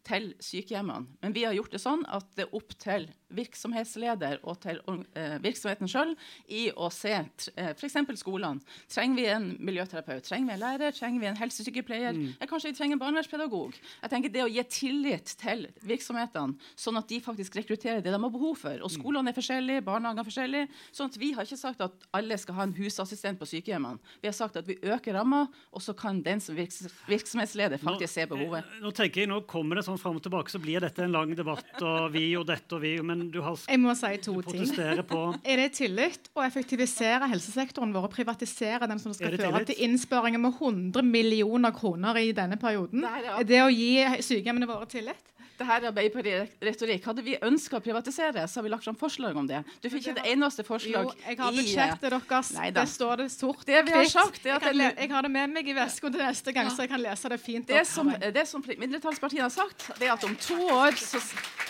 til 0.07 0.33
sykehjemmene. 0.43 1.17
Men 1.23 1.35
vi 1.37 1.47
har 1.47 1.57
gjort 1.57 1.75
det 1.75 1.83
sånn 1.83 2.05
at 2.09 2.29
det 2.39 2.47
er 2.47 2.57
opp 2.57 2.77
til 2.81 3.09
virksomhetsleder 3.35 4.41
og 4.43 4.59
til 4.63 4.81
eh, 5.19 5.37
virksomheten 5.43 5.91
sjøl 5.91 6.15
i 6.49 6.67
å 6.73 6.91
se 6.95 7.13
eh, 7.15 7.73
f.eks. 7.75 7.99
skolene. 8.21 8.61
Trenger 8.91 9.19
vi 9.19 9.27
en 9.31 9.49
miljøterapeut? 9.59 10.25
Trenger 10.27 10.51
vi 10.51 10.57
en 10.57 10.63
lærer? 10.65 10.97
Trenger 10.97 11.23
vi 11.23 11.31
en 11.31 11.41
helsesykepleier? 11.41 12.17
Mm. 12.17 12.49
Kanskje 12.51 12.73
vi 12.73 12.79
trenger 12.79 12.99
en 12.99 13.03
barnevernspedagog? 13.05 13.79
Jeg 14.03 14.13
tenker 14.13 14.35
Det 14.35 14.45
å 14.45 14.51
gi 14.51 14.65
tillit 14.71 15.35
til 15.41 15.67
virksomhetene, 15.87 16.59
sånn 16.79 17.01
at 17.01 17.09
de 17.11 17.21
faktisk 17.25 17.59
rekrutterer 17.61 18.03
det 18.05 18.13
de 18.13 18.19
har 18.19 18.35
behov 18.35 18.59
for. 18.63 18.85
Og 18.85 18.93
Skolene 18.93 19.33
er 19.33 19.37
forskjellige, 19.39 19.85
barnehagene 19.87 20.25
er 20.25 20.29
forskjellige. 20.29 20.71
sånn 20.93 21.11
at 21.13 21.21
Vi 21.21 21.33
har 21.37 21.47
ikke 21.47 21.61
sagt 21.61 21.81
at 21.85 22.09
alle 22.17 22.39
skal 22.39 22.59
ha 22.59 22.67
en 22.69 22.77
husassistent 22.77 23.41
på 23.41 23.49
sykehjemmene. 23.49 24.01
Vi 24.23 24.29
har 24.31 24.37
sagt 24.37 24.57
at 24.57 24.67
vi 24.67 24.79
øker 24.83 25.15
ramma, 25.15 25.47
og 25.73 25.83
så 25.83 25.95
kan 25.97 26.23
den 26.23 26.41
som 26.41 26.57
virks 26.57 26.85
virksomhetsleder 27.09 27.81
faktisk 27.83 28.15
se 28.15 28.27
behovet. 28.31 28.67
Nå 28.83 28.93
tenker 28.97 29.23
jeg, 29.23 29.31
nå 29.31 29.41
kommer 29.51 29.79
det 29.79 29.87
sånn 29.87 30.01
fram 30.01 30.19
og 30.19 30.25
tilbake, 30.25 30.53
så 30.53 30.61
blir 30.63 30.83
dette 30.83 31.05
en 31.05 31.15
lang 31.15 31.35
debatt. 31.37 31.67
og 31.81 32.11
vi 32.15 32.25
og 32.39 32.47
dette 32.49 32.77
og 32.77 32.83
vi, 32.85 32.97
Men 33.03 33.20
du 33.31 33.41
har 33.45 33.57
Jeg 33.69 33.81
må 33.83 33.95
si 33.99 34.11
to 34.25 34.35
ting. 34.43 34.67
på 35.11 35.21
Er 35.53 35.57
det 35.63 35.73
tillit 35.79 36.31
å 36.35 36.45
effektivisere 36.47 37.29
helsesektoren 37.31 37.93
vår 37.95 38.09
og 38.09 38.15
privatisere 38.15 38.89
den 38.89 38.99
som 39.03 39.13
Er 39.13 39.19
skal 39.21 39.37
føre 39.39 39.65
til 39.69 39.83
innsparinger 39.87 40.41
med 40.41 40.55
100 40.61 41.03
millioner 41.05 41.71
kroner 41.77 42.17
i 42.23 42.33
denne 42.33 42.57
perioden? 42.57 43.05
Er 43.05 43.45
det 43.45 43.61
å 43.65 43.69
gi 43.69 43.93
sykehjemmene 44.23 44.67
våre 44.71 44.87
tillit? 44.89 45.27
Det 45.61 45.67
her 45.69 45.83
er 45.85 45.91
Arbeiderparti-retorikk. 45.91 47.05
Hadde 47.05 47.21
vi 47.27 47.35
ønska 47.45 47.77
å 47.77 47.83
privatisere, 47.85 48.47
så 48.49 48.61
har 48.61 48.65
vi 48.65 48.71
lagt 48.73 48.87
fram 48.87 48.97
forslag 48.97 49.37
om 49.37 49.45
det. 49.45 49.59
Du 49.85 49.91
fikk 49.93 50.07
ikke 50.07 50.15
det 50.23 50.31
eneste 50.33 50.65
forslag 50.65 51.11
Jo, 51.11 51.13
jeg 51.27 51.37
har 51.37 51.53
budsjettet 51.53 52.07
deres. 52.15 52.53
Nei. 52.57 52.71
Det 52.73 52.85
står 52.89 53.21
det 53.21 53.27
sort 53.35 53.67
Det 53.69 53.83
vi 53.85 53.93
har 53.93 54.09
sagt, 54.09 54.41
er 54.47 54.57
at 54.57 54.65
jeg, 54.71 54.79
le- 54.81 54.95
jeg 54.97 55.11
har 55.13 55.27
det 55.29 55.31
med 55.35 55.53
meg 55.59 55.69
i 55.69 55.75
veska 55.77 56.09
til 56.15 56.25
neste 56.25 56.55
gang, 56.57 56.71
så 56.73 56.87
jeg 56.87 56.93
kan 56.95 57.05
lese 57.05 57.29
det 57.35 57.41
fint. 57.45 57.69
Det 57.69 57.83
som, 57.87 58.09
det 58.09 58.47
som 58.49 58.65
mindretallspartiene 58.65 59.45
har 59.51 59.53
sagt, 59.53 59.91
det 60.01 60.09
er 60.09 60.15
at 60.17 60.25
om 60.25 60.33
to 60.41 60.57
år 60.81 60.97
så 60.97 61.21
det, 61.21 61.70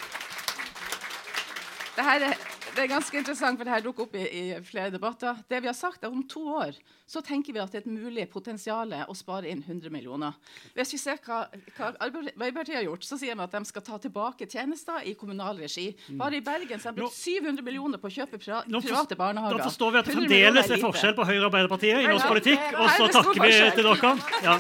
er, 2.00 2.36
det 2.76 2.84
er 2.84 2.88
ganske 2.90 3.18
interessant, 3.18 3.58
for 3.58 3.66
det 3.66 3.74
her 3.74 3.84
dukker 3.84 4.06
opp 4.06 4.16
i, 4.16 4.24
i 4.24 4.42
flere 4.64 4.92
debatter. 4.94 5.38
Det 5.50 5.60
vi 5.62 5.68
har 5.70 5.76
sagt 5.76 6.04
er 6.04 6.12
Om 6.12 6.22
to 6.30 6.42
år 6.60 6.78
så 7.10 7.18
tenker 7.26 7.54
vi 7.54 7.58
at 7.58 7.72
det 7.72 7.80
er 7.80 7.82
et 7.82 7.90
mulig 7.90 8.28
potensial 8.30 8.92
å 9.10 9.14
spare 9.18 9.50
inn 9.50 9.64
100 9.66 9.90
millioner. 9.90 10.36
Hvis 10.76 10.92
vi 10.94 11.00
ser 11.02 11.18
hva, 11.24 11.40
hva 11.74 11.88
Arbeiderpartiet 12.06 12.76
har 12.78 12.86
gjort, 12.86 13.02
så 13.02 13.18
sier 13.18 13.34
de 13.34 13.42
at 13.42 13.56
de 13.56 13.62
skal 13.66 13.82
ta 13.82 13.98
tilbake 13.98 14.46
tjenester 14.46 15.02
i 15.10 15.16
kommunal 15.18 15.58
regi. 15.58 15.88
Bare 16.20 16.38
i 16.38 16.44
Bergen 16.46 16.78
så 16.78 16.90
har 16.90 16.94
de 16.94 17.02
brukt 17.02 17.18
700 17.18 17.66
millioner 17.66 17.98
på 17.98 18.06
å 18.06 18.14
kjøpe 18.14 18.38
pra, 18.38 18.62
private 18.62 19.18
barnehager. 19.18 19.58
Da 19.58 19.66
forstår 19.66 19.96
vi 19.96 20.02
at 20.02 20.06
det 20.12 20.16
fremdeles 20.20 20.70
er 20.70 20.84
forskjell 20.84 21.18
på 21.18 21.26
Høyre 21.26 21.42
og 21.42 21.48
Arbeiderpartiet 21.50 22.04
i 22.04 22.06
norsk 22.12 22.30
politikk. 22.30 22.70
Og 22.76 22.94
så 22.94 23.08
er 23.08 23.16
takker 23.18 23.42
vi 23.42 23.52
til 23.80 23.90
dere. 23.90 24.14
Ja. 24.46 24.56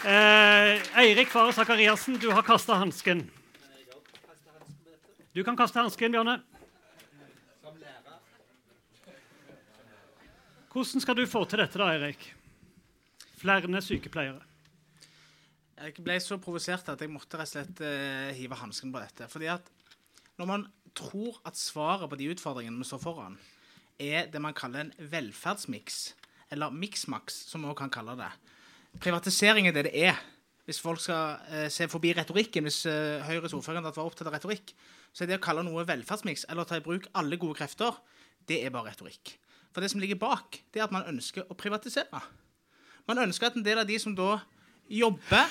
Eh, 0.00 1.02
Eirik 1.02 1.34
Faret 1.34 1.58
Sakariassen, 1.58 2.22
du 2.22 2.30
har 2.30 2.46
kasta 2.46 2.78
hansken. 2.80 3.26
Du 5.30 5.44
kan 5.46 5.54
kaste 5.54 5.78
hansken, 5.78 6.10
Bjørne. 6.10 6.40
Hvordan 10.70 11.02
skal 11.02 11.18
du 11.18 11.22
få 11.30 11.44
til 11.46 11.62
dette, 11.62 11.78
da, 11.78 11.86
Eirik? 11.94 12.24
Flere 13.38 13.82
sykepleiere. 13.82 14.42
Jeg 15.80 15.94
ble 16.02 16.16
så 16.20 16.36
provosert 16.42 16.90
at 16.90 17.00
jeg 17.00 17.12
måtte 17.14 17.38
rett 17.38 17.46
og 17.46 17.52
slett 17.54 17.84
eh, 17.86 18.34
hive 18.36 18.58
hansken 18.58 18.90
på 18.92 19.00
dette. 19.00 19.30
Fordi 19.30 19.48
at 19.54 19.70
når 20.36 20.50
man 20.50 20.66
tror 20.98 21.38
at 21.46 21.56
svaret 21.56 22.10
på 22.10 22.18
de 22.18 22.28
utfordringene 22.34 22.82
vi 22.82 22.90
står 22.90 23.00
foran, 23.06 23.38
er 24.02 24.26
det 24.32 24.42
man 24.42 24.56
kaller 24.56 24.88
en 24.88 24.92
velferdsmiks, 24.98 26.02
eller 26.50 26.74
miksmaks, 26.74 27.44
som 27.48 27.62
vi 27.62 27.70
også 27.70 27.84
kan 27.84 27.94
kalle 28.00 28.18
det. 28.18 28.32
Privatisering 28.98 29.70
er 29.70 29.78
det 29.78 29.86
det 29.92 30.06
er. 30.10 30.18
Hvis 30.66 30.82
folk 30.82 31.00
skal 31.00 31.38
eh, 31.54 31.68
se 31.70 31.86
forbi 31.88 32.16
retorikken, 32.18 32.66
hvis 32.66 32.82
eh, 32.90 33.22
Høyres 33.30 33.54
ordfører 33.54 33.86
var 33.86 34.02
opptatt 34.04 34.26
av 34.26 34.34
retorikk, 34.34 34.74
så 35.12 35.26
det 35.26 35.38
å 35.38 35.42
kalle 35.42 35.64
noe 35.66 35.86
velferdsmiks 35.88 36.46
eller 36.52 36.68
ta 36.68 36.78
i 36.78 36.84
bruk 36.84 37.08
alle 37.18 37.38
gode 37.40 37.58
krefter, 37.58 37.96
det 38.48 38.60
er 38.64 38.74
bare 38.74 38.92
retorikk. 38.92 39.34
For 39.74 39.82
det 39.82 39.90
som 39.92 40.02
ligger 40.02 40.18
bak, 40.18 40.60
det 40.72 40.80
er 40.80 40.86
at 40.86 40.94
man 40.94 41.06
ønsker 41.10 41.46
å 41.50 41.58
privatisere. 41.58 42.22
Man 43.06 43.22
ønsker 43.22 43.50
at 43.50 43.58
en 43.58 43.66
del 43.66 43.82
av 43.82 43.88
de 43.88 43.98
som 44.02 44.14
da 44.18 44.40
jobber 44.90 45.50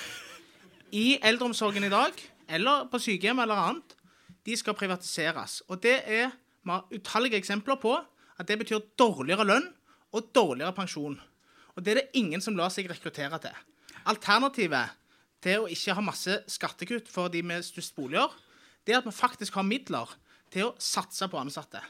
i 0.95 1.19
eldreomsorgen 1.23 1.87
i 1.87 1.91
dag, 1.91 2.15
eller 2.49 2.87
på 2.91 2.99
sykehjem 3.03 3.39
eller 3.43 3.61
annet, 3.69 3.95
de 4.47 4.55
skal 4.57 4.75
privatiseres. 4.77 5.61
Og 5.69 5.81
det 5.83 5.99
er 6.07 6.31
vi 6.63 6.73
har 6.73 6.87
utallige 6.91 7.39
eksempler 7.39 7.79
på 7.81 7.93
at 8.39 8.47
det 8.47 8.59
betyr 8.59 8.83
dårligere 8.99 9.45
lønn 9.47 9.67
og 10.15 10.31
dårligere 10.35 10.75
pensjon. 10.75 11.15
Og 11.75 11.83
det 11.85 11.91
er 11.93 12.01
det 12.01 12.19
ingen 12.19 12.43
som 12.43 12.57
lar 12.57 12.71
seg 12.73 12.89
rekruttere 12.91 13.39
til. 13.41 13.55
Alternativet 14.09 14.95
til 15.43 15.63
å 15.63 15.69
ikke 15.71 15.95
ha 15.95 16.03
masse 16.03 16.35
skattekutt 16.51 17.07
for 17.11 17.31
de 17.31 17.41
med 17.45 17.63
størst 17.63 17.95
boliger, 17.95 18.31
det 18.89 18.95
er 18.95 19.03
at 19.03 19.05
vi 19.05 19.13
faktisk 19.13 19.53
har 19.59 19.67
midler 19.67 20.09
til 20.49 20.71
å 20.71 20.75
satse 20.81 21.29
på 21.29 21.37
ansatte. 21.37 21.81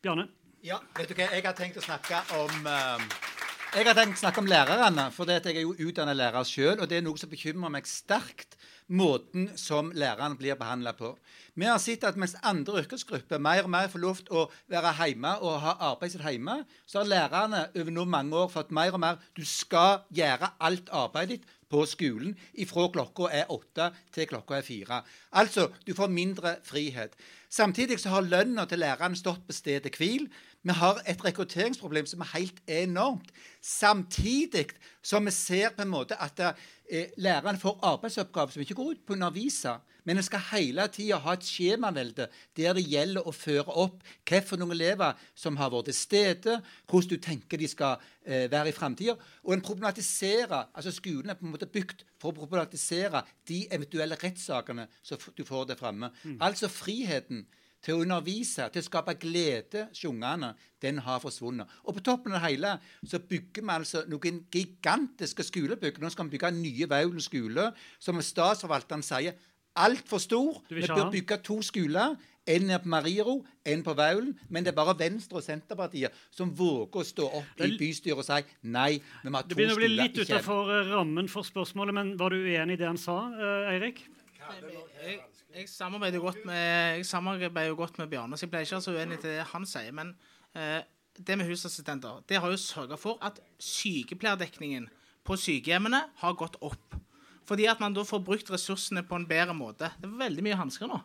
Bjarne? 0.00 0.30
Ja, 0.64 0.80
vet 0.96 1.12
du 1.12 1.18
hva, 1.18 1.28
jeg 1.28 1.44
har 1.44 1.56
tenkt 1.56 1.76
å 1.76 1.84
snakke 1.84 2.24
om 2.40 2.64
uh 2.64 3.34
jeg 3.76 3.84
har 3.84 3.96
tenkt 3.98 4.16
å 4.16 4.22
snakke 4.22 4.40
om 4.40 4.46
lærerne, 4.48 5.02
for 5.12 5.28
det 5.28 5.34
at 5.36 5.46
jeg 5.50 5.58
er 5.60 5.64
jo 5.66 5.88
utdannet 5.90 6.16
lærer 6.16 6.46
sjøl. 6.48 6.78
Og 6.80 6.88
det 6.88 6.96
er 6.96 7.02
noe 7.04 7.18
som 7.20 7.28
bekymrer 7.28 7.72
meg 7.74 7.84
sterkt, 7.90 8.54
måten 8.88 9.50
som 9.60 9.90
lærerne 9.92 10.38
blir 10.38 10.56
behandla 10.56 10.94
på. 10.96 11.10
Vi 11.58 11.66
har 11.68 11.76
sett 11.82 12.06
at 12.08 12.16
mens 12.16 12.38
andre 12.46 12.80
yrkesgrupper 12.80 13.42
mer 13.42 13.66
og 13.66 13.72
mer 13.74 13.90
får 13.92 14.00
lov 14.00 14.22
til 14.22 14.38
å 14.38 14.46
være 14.72 14.94
hjemme 15.00 15.34
og 15.42 15.58
ha 15.60 15.74
arbeidet 15.90 16.14
sitt 16.14 16.24
hjemme, 16.24 16.60
så 16.88 17.02
har 17.02 17.10
lærerne 17.10 17.66
over 17.74 17.92
noen 17.98 18.14
mange 18.14 18.40
år 18.46 18.48
fått 18.54 18.72
mer 18.72 18.96
og 18.96 19.02
mer 19.02 19.20
Du 19.36 19.44
skal 19.44 20.06
gjøre 20.14 20.54
alt 20.56 20.88
arbeidet 20.88 21.34
ditt 21.36 21.55
på 21.70 21.82
skolen 21.88 22.36
ifra 22.54 22.86
klokka 22.94 23.30
er 23.34 23.50
åtte 23.52 23.90
til 24.14 24.28
klokka 24.30 24.58
er 24.58 24.66
fire. 24.66 25.00
Altså, 25.32 25.68
du 25.86 25.94
får 25.94 26.12
mindre 26.12 26.56
frihet. 26.66 27.16
Samtidig 27.50 27.98
så 28.02 28.14
har 28.14 28.26
lønna 28.26 28.66
til 28.66 28.82
læreren 28.82 29.16
stått 29.18 29.46
på 29.46 29.54
stedet 29.56 29.94
hvil. 29.98 30.28
Vi 30.66 30.74
har 30.74 30.98
et 31.06 31.20
rekrutteringsproblem 31.22 32.06
som 32.10 32.22
er 32.24 32.32
helt 32.32 32.56
enormt. 32.66 33.28
Samtidig 33.62 34.72
som 35.02 35.26
vi 35.26 35.30
ser 35.30 35.70
på 35.76 35.84
en 35.84 35.92
måte 35.92 36.16
at 36.18 36.40
eh, 36.42 37.12
lærerne 37.22 37.60
får 37.62 37.76
arbeidsoppgaver 37.86 38.50
som 38.50 38.64
ikke 38.64 38.74
går 38.74 38.88
ut 38.96 39.04
på 39.06 39.14
å 39.14 39.16
undervise, 39.16 39.76
men 40.06 40.18
en 40.18 40.26
skal 40.26 40.42
hele 40.48 40.86
tida 40.90 41.20
ha 41.22 41.34
et 41.36 41.46
skjemavelde 41.46 42.26
der 42.58 42.74
det 42.74 42.82
gjelder 42.82 43.28
å 43.28 43.34
føre 43.34 43.76
opp 43.84 44.02
hvilke 44.26 44.66
elever 44.74 45.22
som 45.38 45.58
har 45.60 45.70
vært 45.70 45.90
til 45.92 45.98
stede, 45.98 46.56
hvordan 46.90 47.12
du 47.12 47.22
tenker 47.22 47.62
de 47.62 47.68
skal 47.70 48.02
eh, 48.24 48.50
være 48.50 48.72
i 48.72 48.74
framtida. 48.74 49.14
Og 49.46 49.54
en 49.54 49.62
problematiserer, 49.62 50.72
altså 50.74 50.90
Skolen 50.90 51.30
er 51.30 51.38
på 51.38 51.46
en 51.46 51.54
måte 51.54 51.70
bygd 51.70 52.02
for 52.18 52.32
å 52.32 52.40
problematisere 52.40 53.22
de 53.46 53.68
eventuelle 53.70 54.18
rettssakene 54.18 54.88
som 55.02 55.22
du 55.38 55.44
får 55.46 55.70
der 55.70 55.78
framme. 55.78 56.10
Altså 56.40 56.66
friheten 56.66 57.46
til 57.86 57.94
å 57.94 58.02
undervise, 58.02 58.66
til 58.74 58.82
å 58.82 58.86
skape 58.88 59.14
glede 59.22 59.86
hos 59.92 60.04
ungene, 60.08 60.52
den 60.82 60.98
har 61.06 61.20
forsvunnet. 61.22 61.70
Og 61.86 61.96
på 61.96 62.04
toppen 62.08 62.34
av 62.34 62.42
det 62.42 62.50
hele 62.50 62.72
så 63.06 63.20
bygger 63.22 63.62
vi 63.62 63.74
altså 63.76 64.02
noen 64.10 64.42
gigantiske 64.52 65.46
skolebygg. 65.46 66.00
Nå 66.02 66.10
skal 66.12 66.26
vi 66.26 66.34
bygge 66.34 66.50
nye 66.58 66.88
Vaulen 66.90 67.22
skole, 67.22 67.70
som 68.02 68.18
statsforvalteren 68.22 69.06
sier 69.06 69.38
altfor 69.76 70.18
stor. 70.22 70.64
Vi 70.72 70.82
bør 70.88 71.12
bygge 71.14 71.38
to 71.46 71.60
skoler. 71.62 72.16
En 72.46 72.70
er 72.70 72.78
på 72.78 72.88
Mariero, 72.88 73.40
en 73.66 73.82
på 73.82 73.94
Vaulen. 73.98 74.34
Men 74.50 74.66
det 74.66 74.72
er 74.72 74.78
bare 74.78 74.94
Venstre 74.98 75.40
og 75.40 75.46
Senterpartiet 75.46 76.14
som 76.34 76.50
våger 76.54 77.02
å 77.02 77.06
stå 77.06 77.30
opp 77.40 77.64
i 77.66 77.72
bystyret 77.78 78.22
og 78.22 78.26
si 78.26 78.68
nei, 78.70 79.00
vi 79.22 79.30
må 79.30 79.40
ha 79.40 79.46
to 79.46 79.50
Det 79.50 79.58
begynner 79.58 79.78
å 79.78 79.82
bli 79.82 79.90
litt 79.94 80.20
utafor 80.22 80.70
eh, 80.74 80.92
rammen 80.94 81.30
for 81.30 81.46
spørsmålet, 81.46 81.96
men 81.98 82.14
var 82.20 82.34
du 82.34 82.38
uenig 82.38 82.78
i 82.78 82.82
det 82.82 82.86
han 82.86 83.00
sa, 83.00 83.18
eh, 83.34 83.72
Eirik? 83.74 84.04
Jeg, 84.46 85.18
jeg 85.56 85.68
samarbeider 85.72 86.18
jo 86.20 86.26
godt 86.26 86.44
med, 86.44 87.04
samarbeider 87.04 87.70
jo 87.70 87.78
godt 87.78 87.98
med 87.98 88.10
Bjarne, 88.12 88.36
så 88.36 88.44
jeg 88.44 88.52
pleier 88.52 88.68
ikke 88.68 88.82
så 88.84 88.92
uenig 88.92 89.18
til 89.22 89.32
det 89.32 89.46
han 89.52 89.64
sier. 89.68 89.94
Men 89.96 90.12
eh, 90.56 90.82
det 91.16 91.38
med 91.38 91.48
husassistenter 91.48 92.20
det 92.28 92.40
har 92.42 92.52
jo 92.52 92.60
sørga 92.60 92.98
for 93.00 93.20
at 93.24 93.40
sykepleierdekningen 93.62 94.88
på 95.26 95.38
sykehjemmene 95.40 96.02
har 96.20 96.36
gått 96.38 96.58
opp. 96.60 96.98
Fordi 97.46 97.68
at 97.70 97.80
man 97.80 97.94
da 97.94 98.04
får 98.04 98.24
brukt 98.26 98.50
ressursene 98.50 99.04
på 99.06 99.16
en 99.16 99.26
bedre 99.28 99.54
måte. 99.56 99.90
Det 100.00 100.08
er 100.08 100.20
veldig 100.26 100.44
mye 100.44 100.58
hansker 100.58 100.90
nå. 100.90 101.00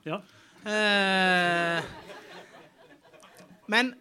Eh, 0.68 1.90
men 3.72 3.94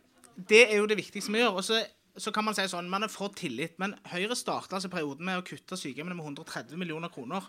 det 0.50 0.64
er 0.66 0.80
jo 0.80 0.88
det 0.88 0.98
viktigste 0.98 1.32
vi 1.34 1.42
gjør. 1.44 1.60
Og 1.60 1.66
så, 1.68 1.82
så 2.16 2.32
kan 2.34 2.46
man 2.48 2.56
si 2.56 2.64
sånn, 2.72 2.88
man 2.90 3.04
er 3.06 3.12
for 3.12 3.30
tillit. 3.36 3.76
Men 3.82 3.94
Høyre 4.10 4.38
starta 4.38 4.80
altså 4.80 4.90
perioden 4.92 5.28
med 5.28 5.42
å 5.42 5.46
kutte 5.46 5.78
sykehjemmene 5.78 6.16
med 6.16 6.32
130 6.32 6.80
millioner 6.80 7.12
kroner. 7.12 7.44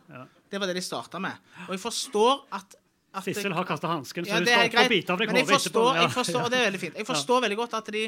Det 0.51 0.59
var 0.59 0.69
det 0.69 0.77
de 0.77 0.85
starta 0.85 1.23
med. 1.23 1.39
Og 1.69 1.77
jeg 1.77 1.85
forstår 1.87 2.45
at 2.59 2.77
Sissel 3.25 3.51
har 3.53 3.63
kastet 3.65 3.89
hansken, 3.89 4.25
så 4.25 4.29
Ja, 4.29 4.39
du 4.39 4.45
det 4.45 4.53
er 4.53 4.55
skal 4.55 4.61
helt 4.61 4.73
få 4.73 4.77
greit. 4.77 4.89
bite 4.89 5.09
av 5.13 5.17
deg 5.19 5.27
jeg 5.27 5.35
hodet 5.43 5.53
forstår, 5.53 5.69
etterpå. 5.69 5.95
Ja. 5.95 6.01
jeg 6.01 6.11
forstår, 6.11 6.41
og 6.45 6.51
det 6.51 6.59
er 6.59 6.65
veldig 6.71 6.79
fint. 6.79 6.93
Jeg 6.95 7.05
Ja. 7.07 7.13
forstår 7.13 7.41
veldig 7.41 7.57
godt 7.57 7.73
at 7.73 7.85
de 7.91 8.03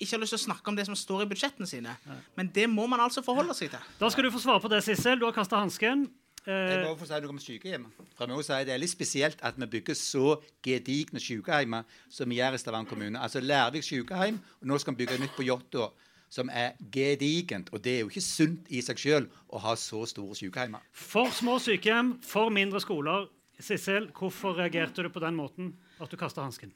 ikke 0.00 0.10
har 0.14 0.18
lyst 0.20 0.30
til 0.34 0.38
å 0.38 0.46
snakke 0.46 0.68
om 0.68 0.76
det 0.76 0.86
som 0.86 0.94
står 0.94 1.22
i 1.22 1.26
budsjettene 1.26 1.66
sine. 1.66 1.96
Men 2.36 2.50
det 2.54 2.68
må 2.70 2.86
man 2.86 3.00
altså 3.00 3.22
forholde 3.22 3.54
seg 3.54 3.70
til. 3.70 3.78
Da 4.00 4.08
skal 4.10 4.24
du 4.24 4.30
få 4.30 4.38
svare 4.42 4.60
på 4.60 4.68
det, 4.70 4.82
Sissel. 4.84 5.18
Du 5.18 5.24
har 5.26 5.32
kasta 5.32 5.56
hansken. 5.58 6.08
Jeg 6.46 6.84
må 6.86 6.94
få 6.96 7.04
si 7.06 7.12
noe 7.20 7.28
om 7.34 7.38
sykehjem. 7.38 7.86
For 8.16 8.24
jeg 8.26 8.34
må 8.36 8.42
si 8.42 8.52
Det 8.64 8.72
er 8.72 8.78
litt 8.78 8.90
spesielt 8.90 9.38
at 9.42 9.54
vi 9.58 9.66
bygger 9.66 9.94
så 9.94 10.40
gedigne 10.64 11.20
sykehjem 11.20 11.84
som 12.08 12.28
vi 12.30 12.36
gjør 12.38 12.54
i 12.54 12.58
Stavanger 12.58 12.88
kommune. 12.88 13.18
Altså 13.20 13.40
Lærvik 13.40 13.82
sykehjem, 13.84 14.38
og 14.62 14.66
nå 14.66 14.78
skal 14.78 14.94
vi 14.94 15.04
bygge 15.04 15.18
nytt 15.20 15.34
på 15.36 15.42
Jåttå, 15.44 15.90
som 16.30 16.48
er 16.52 16.72
gedigent. 16.90 17.68
Og 17.72 17.82
det 17.84 17.92
er 17.96 18.00
jo 18.00 18.08
ikke 18.08 18.20
sunt 18.24 18.66
i 18.70 18.80
seg 18.80 18.96
sjøl 18.96 19.28
å 19.50 19.58
ha 19.60 19.74
så 19.76 20.06
store 20.08 20.34
sykehjem. 20.38 20.76
For 20.92 21.28
små 21.30 21.58
sykehjem, 21.60 22.14
for 22.22 22.48
mindre 22.50 22.80
skoler. 22.80 23.28
Sissel, 23.58 24.10
hvorfor 24.14 24.54
reagerte 24.58 25.02
du 25.02 25.10
på 25.10 25.22
den 25.22 25.34
måten 25.38 25.72
at 26.00 26.10
du 26.10 26.16
kasta 26.16 26.44
hansken? 26.44 26.72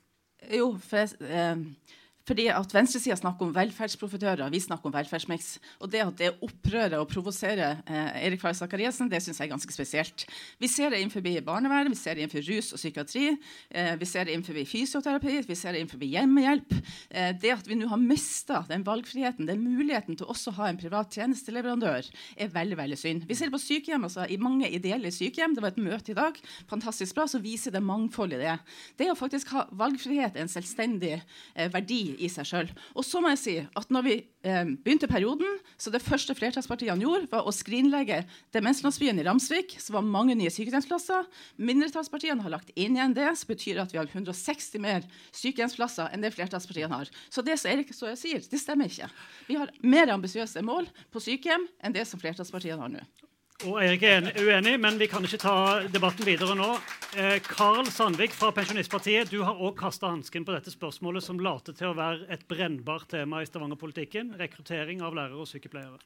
Jo, 0.50 0.72
for 0.82 1.04
jeg, 1.04 1.14
eh, 1.22 1.60
fordi 2.28 2.46
at 2.52 2.74
venstresida 2.74 3.16
snakker 3.18 3.48
om 3.48 3.54
velferdsprofitører, 3.56 4.50
vi 4.52 4.60
snakker 4.62 4.88
om 4.88 4.94
velferdsmiks. 4.94 5.56
Og 5.82 5.90
det 5.92 6.02
at 6.04 6.18
det 6.20 6.30
opprører 6.44 7.00
og 7.00 7.08
provoserer 7.10 7.82
eh, 7.82 8.26
Erik 8.28 8.42
Faye 8.42 8.56
Sakariassen, 8.56 9.10
det 9.10 9.22
syns 9.24 9.40
jeg 9.40 9.48
er 9.48 9.54
ganske 9.54 9.74
spesielt. 9.74 10.26
Vi 10.62 10.70
ser 10.70 10.92
det 10.92 11.02
innenfor 11.02 11.24
barnevern, 11.44 11.90
vi 11.90 11.98
ser 11.98 12.14
det 12.14 12.26
innenfor 12.26 12.46
rus 12.46 12.72
og 12.76 12.80
psykiatri, 12.80 13.24
eh, 13.74 13.94
vi 13.98 14.08
ser 14.08 14.28
det 14.28 14.36
innenfor 14.36 14.60
fysioterapi, 14.70 15.40
vi 15.48 15.58
ser 15.58 15.74
det 15.74 15.82
innenfor 15.82 16.04
hjemmehjelp. 16.06 16.76
Eh, 17.10 17.32
det 17.42 17.54
at 17.56 17.68
vi 17.68 17.78
nå 17.80 17.90
har 17.90 18.00
mista 18.00 18.62
den 18.68 18.86
valgfriheten, 18.86 19.50
den 19.50 19.64
muligheten 19.64 20.18
til 20.18 20.30
også 20.30 20.52
å 20.52 20.58
ha 20.60 20.70
en 20.70 20.80
privat 20.80 21.10
tjenesteleverandør, 21.12 22.06
er 22.36 22.54
veldig 22.54 22.78
veldig 22.78 23.00
synd. 23.00 23.26
Vi 23.28 23.38
ser 23.38 23.50
det 23.50 23.56
på 23.56 23.62
sykehjem, 23.62 24.06
altså 24.06 24.28
i 24.30 24.38
mange 24.40 24.70
ideelle 24.70 25.10
sykehjem. 25.12 25.56
Det 25.56 25.64
var 25.64 25.74
et 25.74 25.82
møte 25.82 26.14
i 26.14 26.18
dag. 26.18 26.38
Fantastisk 26.70 27.16
bra. 27.18 27.26
Så 27.26 27.42
viser 27.42 27.74
det 27.74 27.82
mangfold 27.84 28.36
i 28.36 28.40
det. 28.42 28.56
Det 29.00 29.10
å 29.10 29.18
faktisk 29.18 29.52
ha 29.56 29.66
valgfrihet 29.78 30.36
er 30.36 30.44
en 30.44 30.52
selvstendig 30.52 31.14
eh, 31.18 31.68
verdi 31.72 32.11
i 32.18 32.28
seg 32.32 32.48
sjøl. 32.48 32.70
Og 32.96 33.06
så 33.06 33.20
må 33.22 33.32
jeg 33.32 33.40
si 33.40 33.54
at 33.62 33.92
når 33.94 34.04
vi 34.06 34.14
eh, 34.18 34.72
begynte 34.84 35.08
perioden, 35.10 35.58
så 35.80 35.92
det 35.94 36.02
første 36.04 36.36
flertallspartiene 36.38 37.04
gjorde, 37.04 37.30
var 37.32 37.48
å 37.48 37.54
skrinlegge 37.54 38.22
demenslandsbyen 38.54 39.20
i 39.20 39.26
Ramsvik, 39.26 39.76
så 39.82 39.96
var 39.96 40.06
mange 40.06 40.36
nye 40.38 40.52
sykehjemsplasser. 40.52 41.28
Mindretallspartiene 41.62 42.44
har 42.44 42.54
lagt 42.54 42.72
inn 42.74 42.98
igjen 42.98 43.16
det, 43.16 43.28
som 43.38 43.52
betyr 43.52 43.82
at 43.82 43.94
vi 43.94 44.00
har 44.00 44.10
160 44.10 44.82
mer 44.82 45.08
sykehjemsplasser 45.30 46.12
enn 46.12 46.24
det 46.24 46.34
flertallspartiene 46.36 47.02
har. 47.02 47.12
Så 47.32 47.44
det 47.46 47.58
som 47.60 47.72
Erik 47.72 47.92
jeg 47.92 48.20
sier, 48.20 48.46
det 48.48 48.60
stemmer 48.60 48.90
ikke. 48.90 49.10
Vi 49.48 49.58
har 49.60 49.72
mer 49.82 50.14
ambisiøse 50.14 50.62
mål 50.66 50.90
på 51.12 51.22
sykehjem 51.22 51.68
enn 51.82 51.94
det 51.94 52.06
som 52.08 52.20
flertallspartiene 52.22 52.80
har 52.82 52.92
nå. 52.92 53.04
Og 53.62 53.76
Eirik 53.78 54.02
er 54.02 54.24
uenig, 54.42 54.72
men 54.82 54.96
vi 54.98 55.06
kan 55.06 55.22
ikke 55.22 55.38
ta 55.38 55.54
debatten 55.86 56.26
videre 56.26 56.56
nå. 56.58 56.72
Eh, 57.14 57.36
Karl 57.46 57.86
Sandvik 57.94 58.34
fra 58.34 58.50
Pensjonistpartiet, 58.56 59.30
du 59.30 59.44
har 59.46 59.54
òg 59.54 59.76
kasta 59.78 60.08
hansken 60.10 60.42
på 60.46 60.54
dette 60.54 60.72
spørsmålet 60.72 61.22
som 61.22 61.38
later 61.38 61.76
til 61.78 61.92
å 61.92 61.94
være 61.94 62.26
et 62.34 62.42
brennbart 62.50 63.06
tema 63.12 63.38
i 63.38 63.46
Stavanger-politikken. 63.46 64.32
Rekruttering 64.40 65.04
av 65.06 65.14
lærere 65.14 65.38
og 65.44 65.46
sykepleiere. 65.50 66.00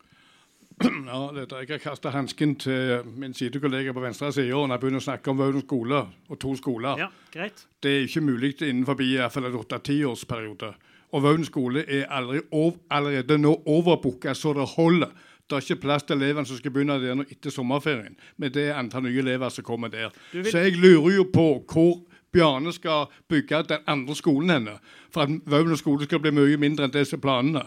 Ja, 1.09 1.21
dette, 1.33 1.63
Jeg 1.63 1.71
har 1.71 1.81
kasta 1.81 2.13
hansken 2.13 2.53
til 2.61 3.07
min 3.17 3.33
sidekollega 3.33 3.95
på 3.97 4.05
venstre 4.05 4.29
side 4.37 4.53
når 4.53 4.75
jeg 4.75 4.83
begynner 4.83 5.01
å 5.01 5.07
snakke 5.07 5.33
om 5.33 5.41
Vaulen 5.41 5.65
skole 5.65 6.03
og 6.29 6.41
to 6.43 6.53
skoler. 6.61 7.01
Ja, 7.01 7.09
greit. 7.33 7.65
Det 7.81 7.95
er 7.95 8.05
ikke 8.05 8.25
mulig 8.27 8.53
innenfor 8.61 9.01
i 9.01 9.15
hvert 9.17 9.33
fall 9.33 9.49
en 9.49 9.57
åtte-tiårsperiode. 9.63 10.75
Og 11.17 11.25
Vaulen 11.25 11.49
skole 11.49 11.87
er 11.89 12.05
allerede 12.13 13.41
nå 13.41 13.55
overbooka 13.65 14.35
så 14.37 14.53
det 14.59 14.69
holder. 14.75 15.17
Det 15.47 15.57
er 15.57 15.63
ikke 15.63 15.83
plass 15.85 16.03
til 16.03 16.17
elevene 16.17 16.47
som 16.49 16.59
skal 16.59 16.73
begynne 16.75 16.99
der 16.99 17.15
nå 17.15 17.25
etter 17.31 17.51
sommerferien. 17.55 18.17
med 18.37 18.51
det 18.51 18.73
antall 18.75 19.03
nye 19.03 19.19
elever 19.23 19.49
som 19.49 19.65
kommer 19.65 19.89
der. 19.89 20.11
Vil... 20.33 20.51
Så 20.51 20.59
jeg 20.59 20.77
lurer 20.77 21.17
jo 21.17 21.25
på 21.33 21.65
hvor 21.73 22.01
Bjarne 22.33 22.73
skal 22.73 23.07
bygge 23.29 23.63
den 23.69 23.79
andre 23.87 24.15
skolen 24.15 24.51
henne. 24.51 24.79
For 25.11 25.23
at 25.23 25.31
Vaulen 25.47 25.77
skole 25.77 26.05
skal 26.05 26.21
bli 26.21 26.31
mye 26.31 26.57
mindre 26.57 26.85
enn 26.85 26.93
disse 26.93 27.17
planene. 27.17 27.63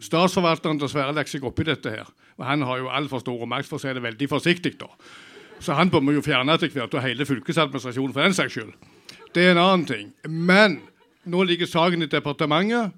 Statsforvalteren 0.00 0.78
dessverre 0.78 1.14
legger 1.14 1.30
seg 1.30 1.46
oppi 1.46 1.64
dette 1.64 1.90
her. 1.90 2.10
Og 2.36 2.44
han 2.46 2.62
har 2.62 2.78
jo 2.78 2.90
altfor 2.92 3.22
stor 3.22 3.46
makt, 3.46 3.68
for 3.68 3.78
å 3.78 3.82
si 3.82 3.94
det 3.94 4.02
veldig 4.02 4.28
forsiktig. 4.28 4.78
da. 4.80 4.90
Så 5.60 5.76
han 5.76 5.90
bør 5.90 6.04
vi 6.08 6.16
jo 6.18 6.24
fjerne 6.24 6.54
etter 6.54 6.68
hvert, 6.72 6.94
og 6.94 7.04
hele 7.04 7.26
fylkesadministrasjonen 7.26 8.12
for 8.12 8.22
den 8.22 8.36
saks 8.36 8.52
skyld. 8.52 8.74
Det 9.34 9.44
er 9.44 9.54
en 9.54 9.62
annen 9.62 9.86
ting. 9.86 10.12
Men 10.28 10.80
nå 11.24 11.42
ligger 11.44 11.66
saken 11.66 12.02
i 12.02 12.10
departementet. 12.10 12.92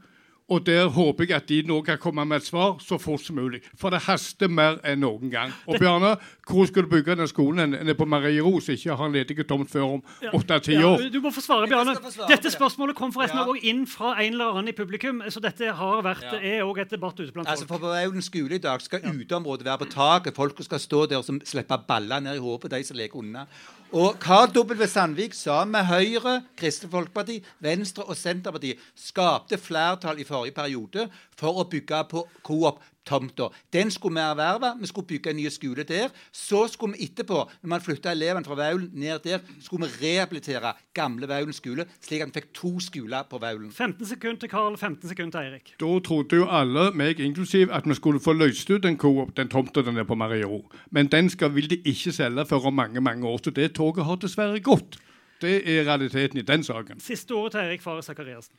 Og 0.53 0.61
der 0.67 0.91
håper 0.93 1.25
jeg 1.25 1.37
at 1.39 1.49
de 1.49 1.63
nå 1.67 1.79
kan 1.87 1.99
komme 2.01 2.25
med 2.29 2.43
et 2.43 2.47
svar 2.47 2.77
så 2.85 2.99
fort 3.01 3.23
som 3.25 3.39
mulig. 3.41 3.63
For 3.79 3.93
det 3.95 4.03
haster 4.05 4.51
mer 4.53 4.79
enn 4.85 5.01
noen 5.01 5.33
gang. 5.33 5.53
Og 5.67 5.79
Bjarne, 5.81 6.15
hvor 6.49 6.69
skal 6.69 6.85
du 6.85 6.91
bygge 6.93 7.17
den 7.17 7.31
skolen 7.31 7.77
enn 7.79 7.93
på 7.97 8.09
Marie 8.09 8.43
som 8.43 8.75
ikke 8.75 8.97
har 8.99 9.09
en 9.09 9.17
ledig 9.17 9.47
tomt 9.49 9.71
før 9.73 9.97
om 9.97 10.03
åtte-ti 10.33 10.77
år? 10.77 11.07
Ja, 11.07 11.11
du 11.13 11.21
må 11.25 11.33
få 11.33 11.45
svare, 11.45 11.69
Bjarne. 11.71 11.97
Dette 12.29 12.53
spørsmålet 12.53 12.97
kom 12.99 13.13
forresten 13.15 13.41
ja. 13.41 13.47
også 13.49 13.73
inn 13.73 13.87
fra 13.89 14.15
en 14.19 14.33
eller 14.35 14.53
annen 14.53 14.73
i 14.73 14.77
publikum. 14.77 15.23
Så 15.33 15.41
dette 15.41 15.73
har 15.79 16.03
vært, 16.05 16.27
ja. 16.29 16.41
er 16.59 16.67
òg 16.67 16.83
et 16.85 16.93
debatt 16.93 17.19
ute 17.21 17.33
blant 17.33 17.49
altså, 17.49 17.67
folk. 17.67 17.81
For 17.81 17.89
på 17.89 17.95
Auden 18.03 18.25
skole 18.25 18.59
i 18.59 18.63
dag 18.63 18.83
skal 18.85 19.07
uteområdet 19.09 19.69
være 19.69 19.85
på 19.85 19.93
taket. 19.95 20.37
Folk 20.37 20.61
skal 20.67 20.83
stå 20.83 21.07
der 21.11 21.23
og 21.23 21.47
slippe 21.49 21.81
baller 21.89 22.21
ned 22.21 22.37
i 22.37 22.43
hodet 22.43 22.67
på 22.67 22.75
de 22.75 22.85
som 22.87 22.99
leker 22.99 23.23
unna. 23.23 23.47
Og 23.93 24.15
Karl 24.17 24.49
W. 24.57 24.87
Sandvik 24.89 25.35
sa 25.37 25.67
med 25.69 25.85
Høyre, 25.85 26.39
Kristelig 26.57 26.89
Folkeparti, 26.95 27.35
Venstre 27.61 28.07
og 28.09 28.17
Senterpartiet 28.17 28.81
skapte 28.97 29.59
flertall 29.61 30.23
i 30.23 30.25
forrige 30.25 30.57
periode 30.57 31.05
for 31.37 31.61
å 31.61 31.67
bygge 31.69 31.99
på 32.09 32.23
Coop 32.41 32.81
tomta. 33.07 33.49
Den 33.73 33.91
skulle 33.91 34.15
vi 34.15 34.21
erverve. 34.21 34.73
Vi 34.81 34.87
skulle 34.87 35.07
bygge 35.07 35.31
en 35.31 35.37
ny 35.37 35.49
skole 35.49 35.83
der. 35.83 36.09
Så 36.33 36.67
skulle 36.69 36.97
vi 36.99 37.05
etterpå, 37.05 37.51
når 37.63 37.69
man 37.69 37.81
flytta 37.81 38.13
elevene 38.13 38.45
fra 38.45 38.55
Vaulen 38.55 38.91
ned 38.93 39.19
der, 39.25 39.39
skulle 39.61 39.87
vi 39.87 40.07
rehabilitere 40.07 40.73
gamle 40.95 41.29
Vaulen 41.29 41.53
skole, 41.53 41.87
slik 42.01 42.23
at 42.23 42.33
vi 42.33 42.41
fikk 42.41 42.53
to 42.55 42.73
skoler 42.81 43.23
på 43.31 43.39
Vaulen. 43.39 43.71
15 43.73 44.07
sekunder 44.07 44.41
til 44.41 44.49
Karl, 44.49 44.77
15 44.77 45.09
sekunder 45.09 45.39
til 45.39 45.47
Eirik. 45.47 45.75
Da 45.81 45.93
trodde 46.07 46.37
jo 46.37 46.49
alle, 46.51 46.91
meg 46.95 47.21
inklusiv, 47.21 47.69
at 47.73 47.89
vi 47.89 47.95
skulle 47.95 48.21
få 48.21 48.33
løst 48.33 48.71
ut 48.71 48.83
den, 48.83 48.99
den 49.37 49.49
tomta 49.49 49.83
den 49.83 49.97
er 49.97 50.05
på 50.05 50.15
Mariero. 50.15 50.65
Men 50.91 51.07
den 51.07 51.31
skal, 51.31 51.55
vil 51.55 51.71
de 51.71 51.83
ikke 51.85 52.13
selge 52.13 52.47
før 52.47 52.71
om 52.71 52.75
mange 52.75 53.01
mange 53.01 53.27
år. 53.27 53.41
Så 53.45 53.51
det 53.51 53.73
toget 53.75 54.05
har 54.05 54.17
dessverre 54.17 54.61
gått. 54.61 54.99
Det 55.43 55.63
er 55.67 55.87
realiteten 55.89 56.39
i 56.39 56.43
den 56.47 56.63
saken. 56.65 57.01
Siste 57.01 57.35
ordet 57.35 57.53
til 57.53 57.61
Eirik 57.61 57.83
Fares 57.83 58.07
Sakariassen. 58.07 58.55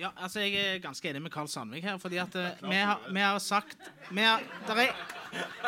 Ja, 0.00 0.08
altså 0.16 0.40
Jeg 0.40 0.54
er 0.56 0.78
ganske 0.80 1.08
enig 1.10 1.20
med 1.20 1.30
Karl 1.30 1.48
Sandvik 1.48 1.84
her. 1.84 1.98
fordi 1.98 2.16
at 2.16 2.34
uh, 2.34 2.70
vi, 2.70 2.76
har, 2.76 3.00
vi, 3.12 3.20
har, 3.20 3.38
sagt 3.38 3.76
vi 4.10 4.20
har, 4.20 4.40
der, 4.66 4.74
er, 4.74 4.94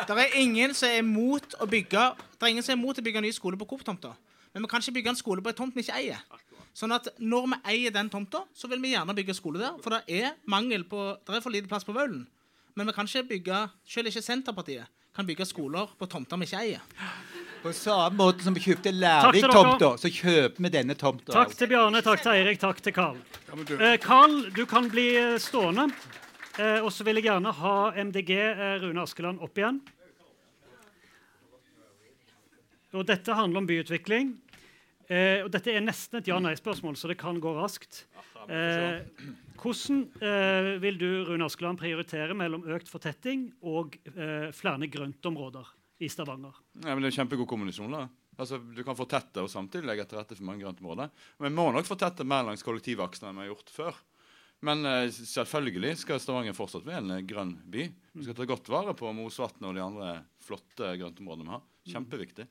der 0.07 0.15
er 0.15 0.33
ingen 0.35 0.73
som 0.73 0.89
er 0.89 1.03
imot 1.03 1.53
å 1.61 1.67
bygge 1.69 2.05
Der 2.39 2.47
er 2.47 2.49
ingen 2.49 2.65
som 2.65 2.73
er 2.73 2.81
imot 2.81 2.97
å 2.97 3.03
bygge 3.05 3.21
en 3.21 3.27
ny 3.27 3.31
skole 3.31 3.57
på 3.57 3.67
Coop-tomta. 3.69 4.15
Men 4.53 4.65
vi 4.65 4.71
kan 4.71 4.81
ikke 4.81 4.95
bygge 4.97 5.13
en 5.13 5.19
skole 5.21 5.41
på 5.45 5.53
en 5.53 5.59
tomt 5.59 5.77
vi 5.77 5.85
ikke 5.85 5.99
eier. 5.99 6.25
Sånn 6.73 6.93
at 6.95 7.11
når 7.21 7.51
vi 7.51 7.59
eier 7.75 7.93
den 7.93 8.09
tomta, 8.09 8.41
så 8.57 8.67
vil 8.69 8.81
vi 8.81 8.95
gjerne 8.95 9.13
bygge 9.13 9.37
skole 9.37 9.61
der. 9.61 9.77
For 9.85 9.93
det 9.93 10.01
er 10.09 10.33
mangel 10.49 10.85
på, 10.89 11.11
det 11.21 11.37
er 11.37 11.45
for 11.45 11.53
lite 11.53 11.69
plass 11.69 11.85
på 11.85 11.93
Vaulen. 11.93 12.25
Men 12.73 12.89
vi 12.89 12.97
kan 12.97 13.05
ikke 13.05 13.27
bygge, 13.35 13.61
selv 13.85 14.09
ikke 14.09 14.25
Senterpartiet 14.25 14.89
kan 15.13 15.29
bygge 15.29 15.45
skoler 15.45 15.93
på 15.99 16.09
tomter 16.09 16.41
vi 16.41 16.49
ikke 16.49 16.63
eier. 16.65 17.42
På 17.63 17.71
samme 17.71 18.17
måte 18.19 18.43
som 18.43 18.55
vi 18.57 18.59
kjøpte 18.65 18.91
Lærvik-tomta, 18.91 19.93
så 20.01 20.09
kjøper 20.11 20.65
vi 20.65 20.71
denne 20.73 20.95
tomta. 20.99 21.31
Takk 21.31 21.53
til 21.55 21.69
Bjarne, 21.71 22.01
takk 22.03 22.19
til 22.25 22.33
Eirik, 22.35 22.57
takk 22.59 22.81
til 22.83 22.91
Karl. 22.95 23.19
Eh, 23.77 23.93
Karl, 24.03 24.33
du 24.51 24.65
kan 24.67 24.89
bli 24.91 25.05
eh, 25.15 25.37
stående. 25.39 25.85
Eh, 26.59 26.83
og 26.83 26.91
så 26.91 27.05
vil 27.07 27.21
jeg 27.21 27.29
gjerne 27.29 27.53
ha 27.55 27.75
MDG 28.03 28.31
eh, 28.35 28.63
Rune 28.83 29.05
Askeland 29.07 29.39
opp 29.45 29.61
igjen. 29.61 29.77
Og 32.93 33.05
dette 33.07 33.37
handler 33.37 33.63
om 33.63 33.69
byutvikling. 33.69 34.33
Eh, 35.07 35.39
og 35.45 35.47
dette 35.53 35.71
er 35.71 35.85
nesten 35.85 36.19
et 36.19 36.27
ja-nei-spørsmål, 36.27 36.97
så 36.99 37.09
det 37.13 37.15
kan 37.21 37.39
gå 37.39 37.53
raskt. 37.57 38.03
Eh, 38.43 38.99
hvordan 39.63 40.03
eh, 40.19 40.73
vil 40.83 40.99
du 40.99 41.07
Rune 41.29 41.47
Askeland, 41.47 41.79
prioritere 41.79 42.35
mellom 42.35 42.67
økt 42.75 42.91
fortetting 42.91 43.47
og 43.63 43.95
eh, 44.17 44.51
flere 44.51 44.91
grøntområder? 44.91 45.71
I 46.03 46.09
Stavanger. 46.11 46.59
Ja, 46.83 46.93
men 46.93 47.03
Det 47.03 47.13
er 47.13 47.19
kjempegod 47.21 47.47
kommunikasjon. 47.49 47.95
da. 47.95 48.07
Altså, 48.37 48.57
Du 48.59 48.83
kan 48.83 48.97
fortette 48.97 49.43
og 49.43 49.49
samtidig 49.49 49.87
legge 49.87 50.05
til 50.05 50.19
rette 50.19 50.35
for 50.35 50.47
mange 50.47 50.63
grøntområder. 50.65 51.11
Vi 51.39 51.49
må 51.49 51.71
nok 51.71 51.87
fortette 51.87 52.25
mer 52.25 52.43
langs 52.43 52.65
kollektivaksene 52.65 53.29
enn 53.29 53.39
vi 53.41 53.47
har 53.47 53.53
gjort 53.53 53.73
før. 53.73 54.01
Men 54.63 54.85
uh, 54.87 55.09
selvfølgelig 55.11 55.97
skal 56.05 56.21
Stavanger 56.23 56.55
fortsatt 56.55 56.85
være 56.87 57.03
en 57.03 57.17
uh, 57.17 57.25
grønn 57.27 57.57
by. 57.67 57.89
Vi 58.15 58.23
skal 58.23 58.37
ta 58.37 58.47
godt 58.47 58.71
vare 58.71 58.95
på 58.95 59.11
Mosvatnet 59.15 59.67
og 59.67 59.75
de 59.75 59.83
andre 59.83 60.13
flotte 60.43 60.93
grøntområdene 61.01 61.49
vi 61.49 61.55
har. 61.57 61.67
Kjempeviktig. 61.91 62.47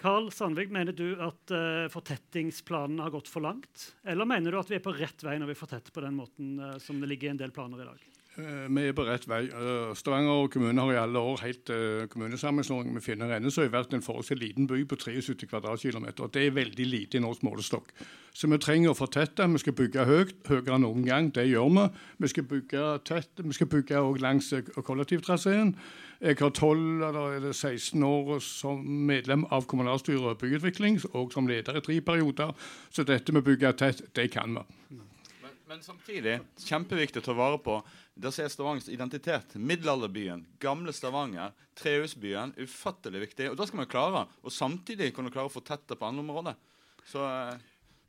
Karl 0.00 0.30
Sandvik, 0.32 0.72
mener 0.72 0.96
du 0.96 1.12
at 1.22 1.54
uh, 1.54 1.86
fortettingsplanene 1.92 3.06
har 3.06 3.14
gått 3.14 3.30
for 3.30 3.44
langt? 3.44 3.90
Eller 4.02 4.26
mener 4.26 4.50
du 4.50 4.58
at 4.58 4.72
vi 4.72 4.80
er 4.80 4.84
på 4.84 4.96
rett 4.96 5.22
vei 5.22 5.36
når 5.38 5.52
vi 5.52 5.60
fortetter 5.60 5.94
på 5.94 6.02
den 6.02 6.18
måten 6.18 6.56
som 6.82 6.98
det 6.98 7.12
ligger 7.12 7.30
i 7.30 7.34
en 7.36 7.44
del 7.44 7.54
planer 7.54 7.84
i 7.84 7.90
dag? 7.92 8.09
Eh, 8.38 8.68
vi 8.70 8.84
er 8.86 8.94
på 8.94 9.02
rett 9.02 9.24
vei. 9.26 9.40
Eh, 9.50 9.94
Stavanger 9.98 10.46
kommune 10.52 10.80
har 10.80 10.92
i 10.92 10.98
alle 11.00 11.18
år 11.18 11.40
helt 11.42 11.64
til 11.66 12.06
kommunesammenslåing 12.12 12.92
med 12.94 13.02
Finner 13.02 13.32
Rennesøy 13.32 13.66
vært 13.72 13.96
en 13.96 14.04
forholdsvis 14.06 14.38
liten 14.38 14.68
by 14.70 14.84
på 14.86 14.96
73 14.96 15.48
kvadratkilometer. 15.50 16.30
Det 16.30 16.46
er 16.46 16.54
veldig 16.54 16.86
lite 16.86 17.18
i 17.18 17.24
norsk 17.24 17.42
målestokk. 17.42 17.90
Så 18.32 18.46
vi 18.46 18.60
trenger 18.62 18.92
å 18.92 18.94
fortette. 18.94 19.48
Vi 19.50 19.58
skal 19.58 19.74
bygge 19.74 20.06
høyt, 20.06 20.36
høyere 20.46 20.78
enn 20.78 20.86
noen 20.86 21.04
gang. 21.08 21.32
Det 21.34 21.48
gjør 21.50 21.74
vi. 21.74 21.88
Vi 22.22 22.28
skal 22.28 22.48
bygge 22.54 22.86
tett. 23.04 23.30
Vi 23.42 23.52
skal 23.52 23.66
bygge 23.66 23.98
også 23.98 24.22
langs 24.22 24.54
kollektivtraseen. 24.78 25.74
Jeg 26.20 26.36
har 26.38 26.50
12 26.50 27.02
eller 27.02 27.52
16 27.52 28.02
år 28.04 28.38
som 28.44 28.84
medlem 28.86 29.44
av 29.50 29.66
kommunalstyret 29.66 30.22
og 30.22 30.38
byutvikling, 30.38 31.00
og 31.14 31.32
som 31.32 31.48
leder 31.48 31.76
i 31.76 31.80
tre 31.80 32.00
perioder. 32.00 32.54
Så 32.90 33.02
dette 33.02 33.32
med 33.32 33.42
å 33.42 33.50
bygge 33.50 33.72
tett, 33.72 34.04
det 34.14 34.30
kan 34.30 34.54
vi. 34.54 35.09
Men 35.70 35.84
samtidig 35.86 36.40
kjempeviktig 36.66 37.20
å 37.20 37.24
ta 37.28 37.34
vare 37.38 37.58
på 37.62 37.76
det 38.18 38.32
som 38.34 38.42
er 38.42 38.50
Stavangers 38.50 38.88
identitet. 38.90 39.52
Middelalderbyen, 39.54 40.40
gamle 40.58 40.90
Stavanger, 40.90 41.52
trehusbyen. 41.78 42.56
Ufattelig 42.58 43.20
viktig. 43.28 43.52
Og 43.52 43.58
da 43.60 43.68
skal 43.68 43.84
vi 43.84 43.92
klare 43.92 44.24
å 44.42 44.50
samtidig 44.50 45.12
kunne 45.14 45.30
klare 45.30 45.46
å 45.46 45.52
få 45.54 45.62
tette 45.62 45.94
på 45.94 46.08
andre 46.08 46.24
områder. 46.24 46.58
Så 47.06 47.22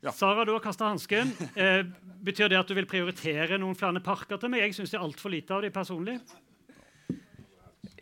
ja. 0.02 0.10
Sara, 0.10 0.42
du 0.42 0.50
har 0.56 0.64
kasta 0.64 0.90
hansken. 0.90 1.30
Eh, 1.54 1.84
betyr 2.26 2.50
det 2.50 2.58
at 2.58 2.66
du 2.66 2.74
vil 2.74 2.88
prioritere 2.90 3.60
noen 3.62 3.78
flere 3.78 4.02
parker 4.02 4.42
til 4.42 4.50
meg? 4.50 4.64
Jeg 4.66 4.80
syns 4.80 4.90
det 4.90 4.98
er 4.98 5.06
altfor 5.06 5.30
lite 5.30 5.54
av 5.54 5.62
de 5.62 5.70
personlig. 5.70 6.18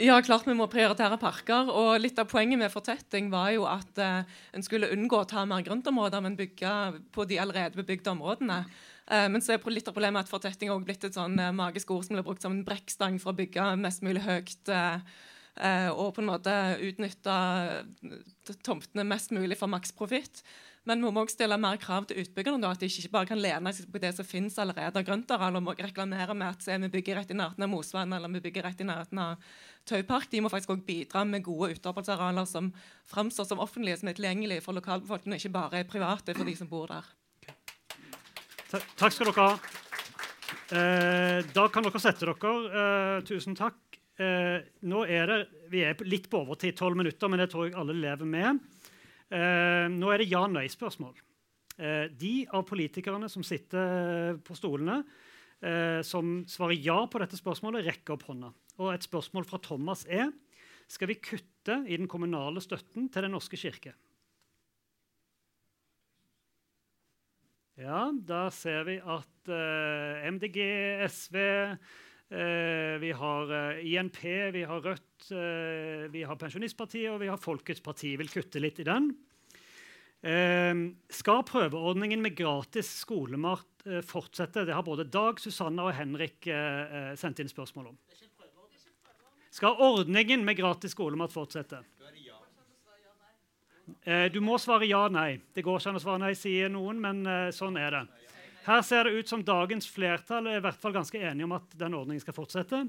Ja, 0.00 0.16
klart 0.24 0.46
vi 0.48 0.56
må 0.56 0.70
prioritere 0.72 1.18
parker. 1.20 1.68
og 1.68 1.98
Litt 2.00 2.16
av 2.22 2.30
poenget 2.30 2.62
med 2.62 2.72
fortetting 2.72 3.28
var 3.28 3.52
jo 3.52 3.68
at 3.68 4.00
eh, 4.00 4.38
en 4.56 4.64
skulle 4.64 4.88
unngå 4.96 5.20
å 5.20 5.28
ta 5.28 5.44
mer 5.44 5.60
grøntområder, 5.68 6.24
men 6.24 6.40
bygge 6.40 6.72
på 7.12 7.28
de 7.28 7.42
allerede 7.44 7.76
bebygde 7.76 8.16
områdene. 8.16 8.62
Eh, 9.10 9.26
men 9.32 9.42
så 9.42 9.56
er 9.56 9.74
litt 9.74 9.90
av 9.90 9.96
problemet 9.96 10.22
at 10.22 10.30
fortetting 10.30 10.70
har 10.70 10.86
blitt 10.86 11.04
et 11.06 11.16
sånn 11.16 11.38
eh, 11.42 11.54
magisk 11.56 11.90
ord 11.90 12.06
som 12.06 12.16
blir 12.16 12.26
brukt 12.26 12.44
som 12.44 12.54
en 12.54 12.64
brekkstang 12.66 13.18
for 13.22 13.32
å 13.32 13.40
bygge 13.40 13.72
mest 13.80 14.06
mulig 14.06 14.22
høyt. 14.22 14.70
Eh, 14.70 15.90
og 15.90 16.14
på 16.14 16.22
en 16.22 16.30
måte 16.30 16.52
utnytte 16.86 17.36
tomtene 18.64 19.04
mest 19.04 19.34
mulig 19.34 19.58
for 19.58 19.70
maksprofitt. 19.72 20.44
Men 20.88 21.02
vi 21.04 21.10
må 21.12 21.24
også 21.26 21.36
stille 21.36 21.58
mer 21.60 21.76
krav 21.76 22.06
til 22.08 22.22
utbyggerne. 22.22 22.62
da, 22.62 22.70
At 22.70 22.80
de 22.80 22.88
ikke 22.88 23.12
bare 23.12 23.28
kan 23.28 23.42
lene 23.42 23.72
seg 23.74 23.90
på 23.92 24.00
det 24.00 24.14
som 24.16 24.24
finnes 24.24 24.56
allerede 24.62 24.96
av 24.96 25.04
grøntareal, 25.04 25.58
og 25.58 25.66
må 25.66 25.74
reklamere 25.76 26.32
med 26.32 26.54
at 26.54 26.64
vi 26.64 26.88
bygger 26.94 27.20
rett 27.20 27.34
i 27.34 27.36
nærheten 27.36 27.66
av 27.66 27.68
Mosvann 27.68 28.14
eller 28.16 28.32
vi 28.32 28.40
bygger 28.46 28.64
rett 28.64 28.80
i 28.80 28.88
nærheten 28.88 29.20
av 29.20 29.52
Taupark. 29.84 30.30
De 30.30 30.40
må 30.40 30.48
faktisk 30.48 30.72
også 30.72 30.86
bidra 30.86 31.26
med 31.26 31.44
gode 31.44 31.74
utearbeidsarealer 31.74 32.48
som 32.48 32.72
framstår 33.10 33.50
som 33.50 33.60
offentlige, 33.60 34.00
som 34.00 34.08
er 34.08 34.16
tilgjengelige 34.16 34.64
for 34.64 34.78
lokalbefolkningen, 34.78 35.36
og 35.36 35.42
ikke 35.42 35.58
bare 35.58 35.84
private 35.84 36.38
for 36.38 36.48
de 36.48 36.56
som 36.56 36.70
bor 36.70 36.88
der. 36.88 37.19
Takk 38.70 39.10
skal 39.10 39.30
dere 39.32 39.44
ha. 39.48 39.54
Eh, 40.70 41.38
da 41.50 41.64
kan 41.72 41.82
dere 41.82 42.02
sette 42.02 42.26
dere. 42.28 42.52
Eh, 42.70 43.22
tusen 43.26 43.56
takk. 43.58 43.78
Eh, 44.20 44.62
nå 44.86 45.02
er 45.08 45.26
det, 45.26 45.38
Vi 45.70 45.82
er 45.82 45.96
litt 46.04 46.28
på 46.30 46.44
overtid, 46.44 46.76
tolv 46.76 46.96
minutter, 46.96 47.28
men 47.28 47.40
det 47.40 47.50
tror 47.50 47.66
jeg 47.66 47.74
alle 47.74 47.94
lever 47.94 48.26
med. 48.26 48.60
Eh, 49.30 49.86
nå 49.90 50.12
er 50.12 50.18
det 50.18 50.30
ja-nei-spørsmål. 50.30 51.14
Eh, 51.78 52.06
de 52.14 52.46
av 52.52 52.66
politikerne 52.68 53.28
som 53.30 53.42
sitter 53.42 54.38
på 54.44 54.54
stolene, 54.54 55.04
eh, 55.62 56.02
som 56.02 56.44
svarer 56.46 56.78
ja 56.78 57.06
på 57.06 57.18
dette 57.18 57.38
spørsmålet, 57.38 57.86
rekker 57.86 58.14
opp 58.14 58.28
hånda. 58.28 58.52
Og 58.78 58.92
et 58.94 59.06
spørsmål 59.06 59.46
fra 59.46 59.58
Thomas 59.58 60.04
er 60.06 60.30
skal 60.90 61.08
vi 61.08 61.14
kutte 61.22 61.86
i 61.86 61.96
den 61.96 62.08
kommunale 62.08 62.60
støtten 62.60 63.10
til 63.10 63.22
Den 63.22 63.32
norske 63.32 63.56
kirke. 63.56 63.94
Ja, 67.80 68.10
da 68.12 68.50
ser 68.52 68.82
vi 68.84 68.98
at 69.00 69.50
MDG, 70.36 70.58
SV 71.08 71.36
vi 73.00 73.12
har 73.16 73.52
INP, 73.80 74.18
vi 74.52 74.64
har 74.68 74.82
Rødt, 74.84 75.30
vi 76.12 76.22
har 76.28 76.36
Pensjonistpartiet 76.38 77.08
og 77.10 77.22
vi 77.22 77.30
har 77.32 77.40
Folkets 77.40 77.80
parti. 77.82 78.12
Vil 78.20 78.28
kutte 78.30 78.60
litt 78.60 78.78
i 78.84 78.86
den. 78.86 79.08
skal 81.10 81.40
prøveordningen 81.48 82.20
med 82.22 82.36
gratis 82.36 82.92
skolemat 83.00 83.88
fortsette? 84.06 84.66
Det 84.68 84.76
har 84.76 84.84
både 84.86 85.08
Dag, 85.08 85.40
Susanna 85.40 85.88
og 85.88 85.96
Henrik 85.96 86.44
sendt 87.16 87.40
inn 87.40 87.50
spørsmål 87.50 87.94
om. 87.94 87.98
Skal 89.50 89.80
ordningen 89.82 90.44
med 90.46 90.60
gratis 90.60 90.92
skolemat 90.94 91.32
fortsette? 91.32 91.80
Du 94.32 94.40
må 94.44 94.56
svare 94.60 94.88
ja-nei. 94.88 95.40
Det 95.54 95.64
går 95.66 95.80
ikke 95.80 95.92
an 95.92 95.98
å 95.98 96.02
svare 96.02 96.22
nei, 96.22 96.34
sier 96.38 96.70
noen, 96.72 97.00
men 97.02 97.52
sånn 97.54 97.78
er 97.80 97.94
det. 97.94 98.02
Her 98.66 98.82
ser 98.84 99.08
det 99.08 99.16
ut 99.16 99.30
som 99.30 99.42
dagens 99.44 99.88
flertall 99.88 100.50
er 100.50 100.58
i 100.58 100.64
hvert 100.64 100.80
fall 100.80 100.92
ganske 100.92 101.18
enige 101.18 101.46
om 101.46 101.54
at 101.56 101.72
den 101.80 101.96
ordningen 101.96 102.22
skal 102.22 102.36
fortsette. 102.36 102.84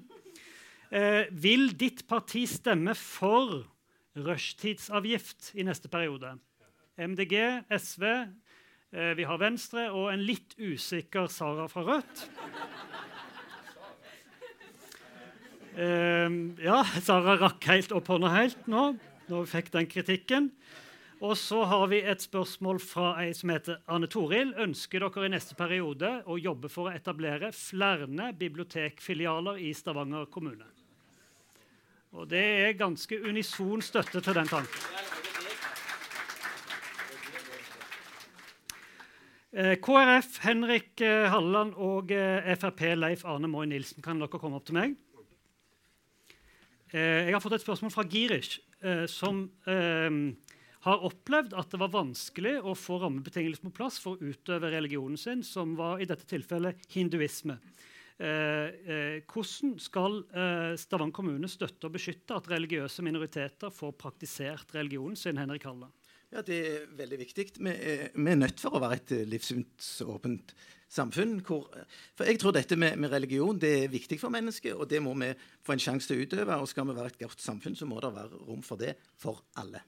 Eh, 0.91 1.29
vil 1.31 1.69
ditt 1.79 2.03
parti 2.09 2.43
stemme 2.51 2.91
for 2.99 3.61
rushtidsavgift 4.19 5.53
i 5.55 5.63
neste 5.63 5.87
periode? 5.87 6.33
MDG, 6.99 7.63
SV, 7.71 8.03
eh, 8.91 9.13
vi 9.15 9.23
har 9.23 9.39
Venstre 9.39 9.87
og 9.95 10.09
en 10.11 10.25
litt 10.27 10.57
usikker 10.59 11.31
Sara 11.31 11.69
fra 11.71 11.85
Rødt. 11.87 12.25
Eh, 15.71 16.27
ja, 16.67 16.83
Sara 16.99 17.37
rakk 17.39 17.63
helt 17.71 17.95
opp 17.95 18.11
hånda 18.11 18.35
helt 18.35 18.67
nå 18.67 18.89
når 19.31 19.37
hun 19.37 19.47
fikk 19.47 19.71
den 19.71 19.87
kritikken. 19.87 20.51
Og 21.21 21.37
så 21.37 21.59
har 21.69 21.83
vi 21.91 21.99
et 22.01 22.23
spørsmål 22.23 22.79
fra 22.81 23.11
ei 23.21 23.29
som 23.37 23.51
heter 23.53 23.83
Anne 23.93 24.07
Toril. 24.09 24.55
Ønsker 24.57 25.03
dere 25.03 25.27
i 25.27 25.29
neste 25.29 25.53
periode 25.53 26.09
å 26.25 26.37
jobbe 26.41 26.69
for 26.73 26.89
å 26.89 26.93
etablere 26.97 27.51
flere 27.53 28.07
bibliotekfilialer 28.39 29.59
i 29.61 29.69
Stavanger 29.77 30.25
kommune? 30.33 30.65
Og 32.17 32.25
det 32.31 32.41
er 32.41 32.73
ganske 32.79 33.19
unison 33.21 33.85
støtte 33.85 34.17
til 34.17 34.33
den 34.33 34.49
tanken. 34.49 34.81
KrF 39.85 40.39
Henrik 40.41 41.03
Halleland 41.05 41.77
og 41.77 42.09
Frp 42.63 42.81
Leif 42.97 43.27
Arne 43.29 43.51
Moy 43.51 43.69
Nilsen, 43.69 44.01
kan 44.01 44.17
dere 44.17 44.41
komme 44.41 44.57
opp 44.57 44.65
til 44.65 44.79
meg? 44.79 44.97
Jeg 46.91 47.29
har 47.29 47.43
fått 47.43 47.59
et 47.59 47.63
spørsmål 47.63 47.93
fra 47.93 48.07
Girish, 48.09 48.57
som 49.11 49.51
har 50.85 51.05
opplevd 51.05 51.53
at 51.57 51.71
det 51.73 51.79
var 51.81 51.93
vanskelig 51.93 52.55
å 52.65 52.73
få 52.77 52.99
rammebetingelser 53.03 53.67
på 53.67 53.75
plass 53.81 53.99
for 54.01 54.17
å 54.17 54.31
utøve 54.31 54.71
religionen 54.73 55.19
sin, 55.19 55.43
som 55.45 55.75
var 55.77 56.01
i 56.01 56.09
dette 56.09 56.25
tilfellet 56.29 56.81
hinduisme. 56.93 57.59
Eh, 58.21 58.67
eh, 58.85 59.15
hvordan 59.25 59.77
skal 59.81 60.19
eh, 60.29 60.73
Stavanger 60.77 61.15
kommune 61.15 61.49
støtte 61.49 61.87
og 61.87 61.95
beskytte 61.95 62.35
at 62.37 62.49
religiøse 62.51 63.01
minoriteter 63.05 63.73
får 63.73 63.95
praktisert 63.97 64.75
religionen 64.77 65.17
sin? 65.17 65.39
Henrik 65.41 65.65
Halle? 65.65 65.89
Ja, 66.31 66.43
Det 66.45 66.59
er 66.67 66.83
veldig 66.95 67.17
viktig. 67.19 67.47
Vi 67.57 67.71
er, 67.71 68.03
vi 68.13 68.29
er 68.31 68.37
nødt 68.37 68.61
for 68.61 68.77
å 68.77 68.83
være 68.83 68.99
et 69.01 69.15
livssynsåpent 69.31 70.53
samfunn. 70.91 71.39
Hvor, 71.47 71.65
for 72.15 72.29
jeg 72.29 72.39
tror 72.39 72.53
dette 72.55 72.77
med, 72.77 72.99
med, 73.01 73.11
religion 73.11 73.57
det 73.59 73.71
er 73.83 73.91
viktig 73.91 74.19
for 74.21 74.33
mennesket, 74.33 74.75
og 74.77 74.87
det 74.91 75.01
må 75.03 75.15
vi 75.19 75.31
få 75.65 75.75
en 75.75 75.83
sjanse 75.83 76.11
til 76.11 76.21
å 76.21 76.27
utøve. 76.27 76.59
Og 76.61 76.69
skal 76.69 76.87
vi 76.87 76.97
være 76.99 77.13
et 77.15 77.23
godt 77.25 77.41
samfunn, 77.41 77.75
så 77.75 77.89
må 77.89 77.99
det 78.03 78.13
være 78.15 78.45
rom 78.45 78.61
for 78.65 78.79
det 78.79 78.95
for 79.19 79.43
alle. 79.59 79.81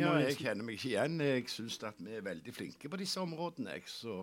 Ja, 0.00 0.16
jeg 0.24 0.38
kjenner 0.40 0.66
meg 0.66 0.78
ikke 0.78 0.92
igjen. 0.94 1.20
Jeg 1.20 1.46
syns 1.52 1.78
at 1.86 2.00
vi 2.02 2.16
er 2.16 2.24
veldig 2.26 2.54
flinke 2.54 2.90
på 2.92 3.00
disse 3.00 3.20
områdene. 3.22 3.76
Jeg, 3.76 3.88
så 3.90 4.22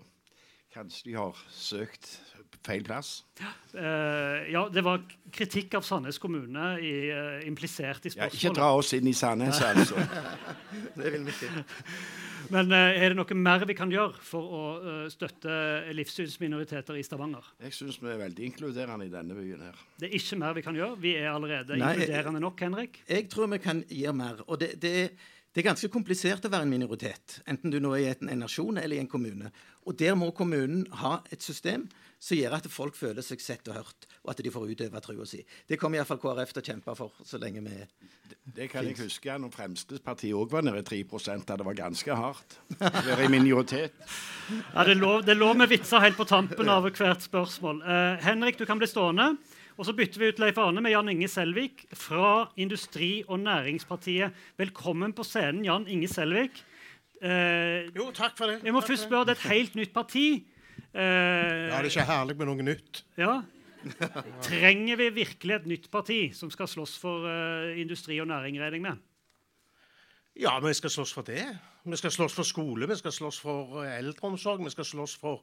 kanskje 0.73 1.11
de 1.11 1.17
har 1.17 1.37
søkt 1.53 2.15
feil 2.63 2.83
plass. 2.85 3.23
Uh, 3.73 4.43
ja, 4.51 4.63
det 4.71 4.83
var 4.85 5.01
kritikk 5.33 5.75
av 5.77 5.85
Sandnes 5.85 6.19
kommune 6.21 6.73
i, 6.79 6.93
uh, 7.11 7.41
implisert 7.47 8.05
i 8.07 8.13
spørsmålet. 8.13 8.39
Ja, 8.39 8.49
ikke 8.49 8.57
dra 8.57 8.69
oss 8.77 8.93
inn 8.95 9.09
i 9.09 9.15
Sandnes, 9.17 9.59
altså. 9.67 9.99
det 10.99 11.11
vil 11.15 11.25
vi 11.27 11.33
ikke. 11.33 11.65
Men 12.53 12.71
uh, 12.71 12.79
er 12.93 13.11
det 13.11 13.19
noe 13.19 13.37
mer 13.39 13.65
vi 13.67 13.75
kan 13.77 13.91
gjøre 13.91 14.23
for 14.23 14.55
å 14.55 14.63
støtte 15.11 15.57
livssynsminoriteter 15.97 16.99
i 16.99 17.03
Stavanger? 17.05 17.51
Jeg 17.65 17.75
syns 17.75 17.99
vi 18.01 18.13
er 18.13 18.23
veldig 18.23 18.49
inkluderende 18.49 19.09
i 19.09 19.13
denne 19.13 19.37
byen 19.37 19.67
her. 19.67 19.85
Det 19.99 20.09
er 20.09 20.17
ikke 20.21 20.39
mer 20.41 20.57
vi 20.57 20.65
kan 20.65 20.79
gjøre? 20.79 20.99
Vi 21.03 21.15
er 21.19 21.31
allerede 21.33 21.79
Nei, 21.79 21.93
inkluderende 21.97 22.43
nok, 22.43 22.65
Henrik? 22.69 23.03
Jeg, 23.03 23.25
jeg 23.25 23.31
tror 23.35 23.51
vi 23.57 23.63
kan 23.63 23.85
gjøre 23.89 24.19
mer. 24.23 24.43
og 24.47 24.61
det, 24.63 24.75
det 24.83 24.97
er 25.03 25.31
det 25.53 25.61
er 25.61 25.67
ganske 25.67 25.89
komplisert 25.93 26.45
å 26.47 26.49
være 26.49 26.65
en 26.65 26.71
minoritet, 26.71 27.35
enten 27.45 27.69
du 27.69 27.77
nå 27.77 27.91
er 27.93 28.07
i 28.07 28.31
en 28.33 28.39
nasjon 28.41 28.79
eller 28.81 28.97
i 28.97 29.03
en 29.03 29.09
kommune. 29.09 29.51
Og 29.85 29.93
Der 29.99 30.15
må 30.17 30.31
kommunen 30.33 30.87
ha 30.97 31.19
et 31.29 31.45
system 31.45 31.85
som 32.17 32.39
gjør 32.39 32.55
at 32.57 32.69
folk 32.71 32.95
føler 32.97 33.21
seg 33.21 33.41
sett 33.43 33.69
og 33.69 33.77
hørt, 33.77 34.07
og 34.23 34.31
at 34.33 34.41
de 34.41 34.49
får 34.49 34.71
utøve 34.71 35.01
trua 35.03 35.27
si. 35.29 35.43
Det 35.69 35.77
kommer 35.77 35.99
iallfall 35.99 36.21
KrF 36.23 36.55
til 36.55 36.63
å 36.63 36.65
kjempe 36.71 36.95
for 36.97 37.13
så 37.27 37.37
lenge 37.37 37.61
vi 37.67 37.75
Det, 37.83 38.37
det 38.55 38.69
kan 38.71 38.87
jeg 38.87 38.97
huske 39.03 39.37
når 39.37 39.53
Fremskrittspartiet 39.53 40.33
òg 40.33 40.49
var 40.55 40.65
nede 40.65 40.81
i 40.81 40.87
3 40.89 41.03
da 41.45 41.57
det 41.59 41.67
var 41.67 41.77
ganske 41.77 42.15
hardt 42.17 42.57
å 42.79 43.05
være 43.05 43.27
i 43.27 43.33
minoritet. 43.35 43.93
Ja, 44.73 44.87
det 44.87 44.97
lå, 44.97 45.19
det 45.21 45.37
lå 45.37 45.53
med 45.53 45.69
vitser 45.69 46.01
helt 46.01 46.17
på 46.17 46.25
tampen 46.25 46.69
av 46.69 46.87
hvert 46.87 47.21
spørsmål. 47.21 47.83
Uh, 47.85 48.23
Henrik, 48.25 48.57
du 48.57 48.65
kan 48.65 48.81
bli 48.81 48.89
stående. 48.89 49.35
Og 49.77 49.87
så 49.87 49.93
bytter 49.97 50.21
vi 50.21 50.29
ut 50.29 50.39
Leif 50.41 50.57
Arne 50.61 50.81
med 50.85 50.93
Jan 50.93 51.09
Inge 51.09 51.27
Selvik 51.31 51.87
fra 51.97 52.51
Industri- 52.61 53.23
og 53.27 53.39
Næringspartiet. 53.41 54.35
Velkommen 54.57 55.13
på 55.17 55.25
scenen, 55.25 55.65
Jan 55.65 55.87
Inge 55.87 56.07
Selvik. 56.07 56.61
Eh, 57.23 57.89
jo, 57.95 58.11
takk 58.13 58.37
for 58.37 58.51
det. 58.51 58.59
Jeg 58.63 58.73
må 58.73 58.83
takk 58.83 58.91
først 58.91 59.07
spørre, 59.07 59.25
Det 59.25 59.33
er 59.33 59.41
et 59.41 59.55
helt 59.55 59.75
nytt 59.75 59.93
parti. 59.93 60.27
Eh, 60.93 61.01
ja, 61.01 61.81
det 61.81 61.89
er 61.89 61.89
ikke 61.89 62.05
herlig 62.05 62.37
med 62.37 62.51
noe 62.51 62.67
nytt. 62.69 63.03
Ja. 63.17 63.41
Trenger 64.45 64.95
vi 64.95 65.09
virkelig 65.09 65.55
et 65.55 65.65
nytt 65.65 65.89
parti 65.91 66.19
som 66.37 66.51
skal 66.51 66.69
slåss 66.69 66.93
for 67.01 67.25
uh, 67.25 67.73
industri 67.79 68.19
og 68.21 68.27
næring? 68.27 68.59
regner 68.61 68.79
med? 68.79 69.01
Ja, 70.39 70.59
vi 70.59 70.73
skal 70.73 70.89
slåss 70.89 71.13
for 71.13 71.21
det. 71.21 71.43
Vi 71.83 71.97
skal 71.97 72.11
slåss 72.11 72.33
for 72.33 72.43
skole, 72.43 72.87
vi 72.87 72.95
skal 72.95 73.11
slåss 73.11 73.39
for 73.39 73.81
uh, 73.81 73.97
eldreomsorg, 73.97 74.63
vi 74.63 74.69
skal 74.69 74.85
slåss 74.85 75.17
for 75.17 75.41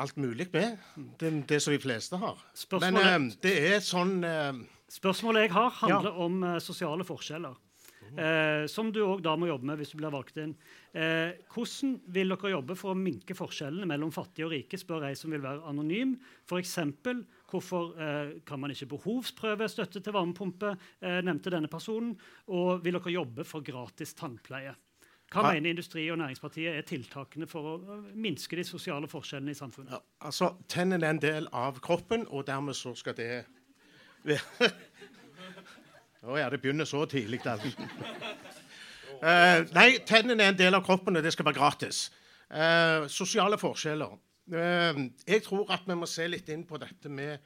alt 0.00 0.16
mulig 0.16 0.48
med. 0.52 0.78
Det, 1.20 1.32
det 1.48 1.58
som 1.62 1.74
de 1.74 1.80
fleste 1.82 2.20
har. 2.20 2.40
Spørsmålet, 2.54 3.04
Men 3.04 3.28
uh, 3.28 3.36
det 3.44 3.56
er 3.72 3.84
sånn 3.84 4.16
uh, 4.24 4.62
Spørsmålet 4.92 5.46
jeg 5.46 5.54
har, 5.54 5.70
handler 5.80 6.10
ja. 6.12 6.24
om 6.26 6.42
uh, 6.44 6.56
sosiale 6.60 7.04
forskjeller. 7.08 7.56
Eh, 8.12 8.66
som 8.68 8.90
du 8.92 9.00
òg 9.06 9.22
da 9.24 9.32
må 9.40 9.48
jobbe 9.48 9.70
med 9.70 9.80
hvis 9.80 9.94
du 9.94 9.98
blir 10.00 10.12
valgt 10.12 10.36
inn. 10.42 10.52
Eh, 10.92 11.32
hvordan 11.54 11.94
vil 12.12 12.34
dere 12.34 12.52
jobbe 12.52 12.76
for 12.76 12.92
å 12.92 12.98
minke 12.98 13.36
forskjellene 13.36 13.88
mellom 13.88 14.12
fattige 14.12 14.48
og 14.48 14.52
rike? 14.52 14.80
spør 14.80 15.06
jeg 15.08 15.18
som 15.20 15.32
vil 15.32 15.44
være 15.44 15.64
anonym. 15.68 16.18
F.eks. 16.44 16.76
hvorfor 17.48 17.94
eh, 17.96 18.34
kan 18.48 18.60
man 18.60 18.74
ikke 18.74 18.90
behovsprøve 18.92 19.68
støtte 19.70 20.02
til 20.02 20.16
varmepumpe? 20.16 20.76
nevnte 21.00 21.52
denne 21.52 21.70
personen. 21.72 22.14
Og 22.52 22.84
vil 22.84 22.98
dere 22.98 23.16
jobbe 23.16 23.48
for 23.48 23.64
gratis 23.64 24.14
tannpleie? 24.18 24.74
Hva 25.32 25.52
mener 25.52 25.70
Industri- 25.70 26.10
og 26.12 26.18
Næringspartiet 26.20 26.76
er 26.76 26.84
tiltakene 26.86 27.46
for 27.48 27.68
å 27.70 27.98
minske 28.14 28.56
de 28.58 28.64
sosiale 28.68 29.08
forskjellene 29.08 29.54
i 29.54 29.56
samfunnet? 29.56 29.94
Ja, 29.94 30.00
altså, 30.28 30.52
Tennene 30.68 31.08
er 31.08 31.16
en 31.16 31.22
del 31.22 31.48
av 31.52 31.80
kroppen, 31.80 32.26
og 32.28 32.46
dermed 32.46 32.76
så 32.76 32.92
skal 32.98 33.16
det 33.16 33.30
være 34.24 34.68
Å 36.22 36.36
ja, 36.38 36.46
det 36.52 36.60
begynner 36.62 36.86
så 36.86 37.00
tidlig. 37.10 37.40
Uh, 37.42 37.64
nei, 39.78 39.88
tennene 40.06 40.44
er 40.44 40.52
en 40.52 40.60
del 40.60 40.76
av 40.78 40.84
kroppen, 40.86 41.18
og 41.18 41.24
det 41.24 41.32
skal 41.34 41.48
være 41.48 41.58
gratis. 41.58 42.04
Uh, 42.46 43.08
sosiale 43.10 43.58
forskjeller. 43.58 44.14
Uh, 44.52 45.08
jeg 45.26 45.42
tror 45.42 45.66
at 45.74 45.82
vi 45.88 45.96
må 45.98 46.06
se 46.06 46.28
litt 46.30 46.52
inn 46.54 46.62
på 46.68 46.78
dette 46.78 47.10
med 47.10 47.42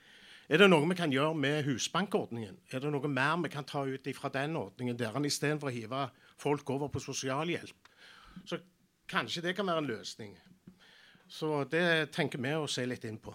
Er 0.46 0.60
det 0.60 0.68
noe 0.68 0.86
vi 0.86 0.94
kan 0.94 1.10
gjøre 1.10 1.34
med 1.34 1.64
Husbankordningen? 1.66 2.60
Er 2.70 2.84
det 2.84 2.92
noe 2.92 3.08
mer 3.08 3.40
vi 3.42 3.48
kan 3.50 3.64
ta 3.66 3.82
ut 3.82 4.06
fra 4.14 4.28
den 4.30 4.54
ordningen 4.60 4.98
der 4.98 5.16
istedenfor 5.24 5.72
å 5.72 5.74
hive 5.74 6.04
folk 6.40 6.70
over 6.70 6.90
på 6.92 7.02
sosialhjelp? 7.02 7.90
Så 8.46 8.58
kanskje 9.08 9.44
det 9.48 9.56
kan 9.56 9.66
være 9.66 9.84
en 9.84 9.90
løsning. 9.90 10.34
Så 11.28 11.64
det 11.70 12.12
tenker 12.14 12.42
vi 12.42 12.54
å 12.54 12.68
se 12.70 12.84
litt 12.86 13.04
inn 13.08 13.18
på. 13.22 13.34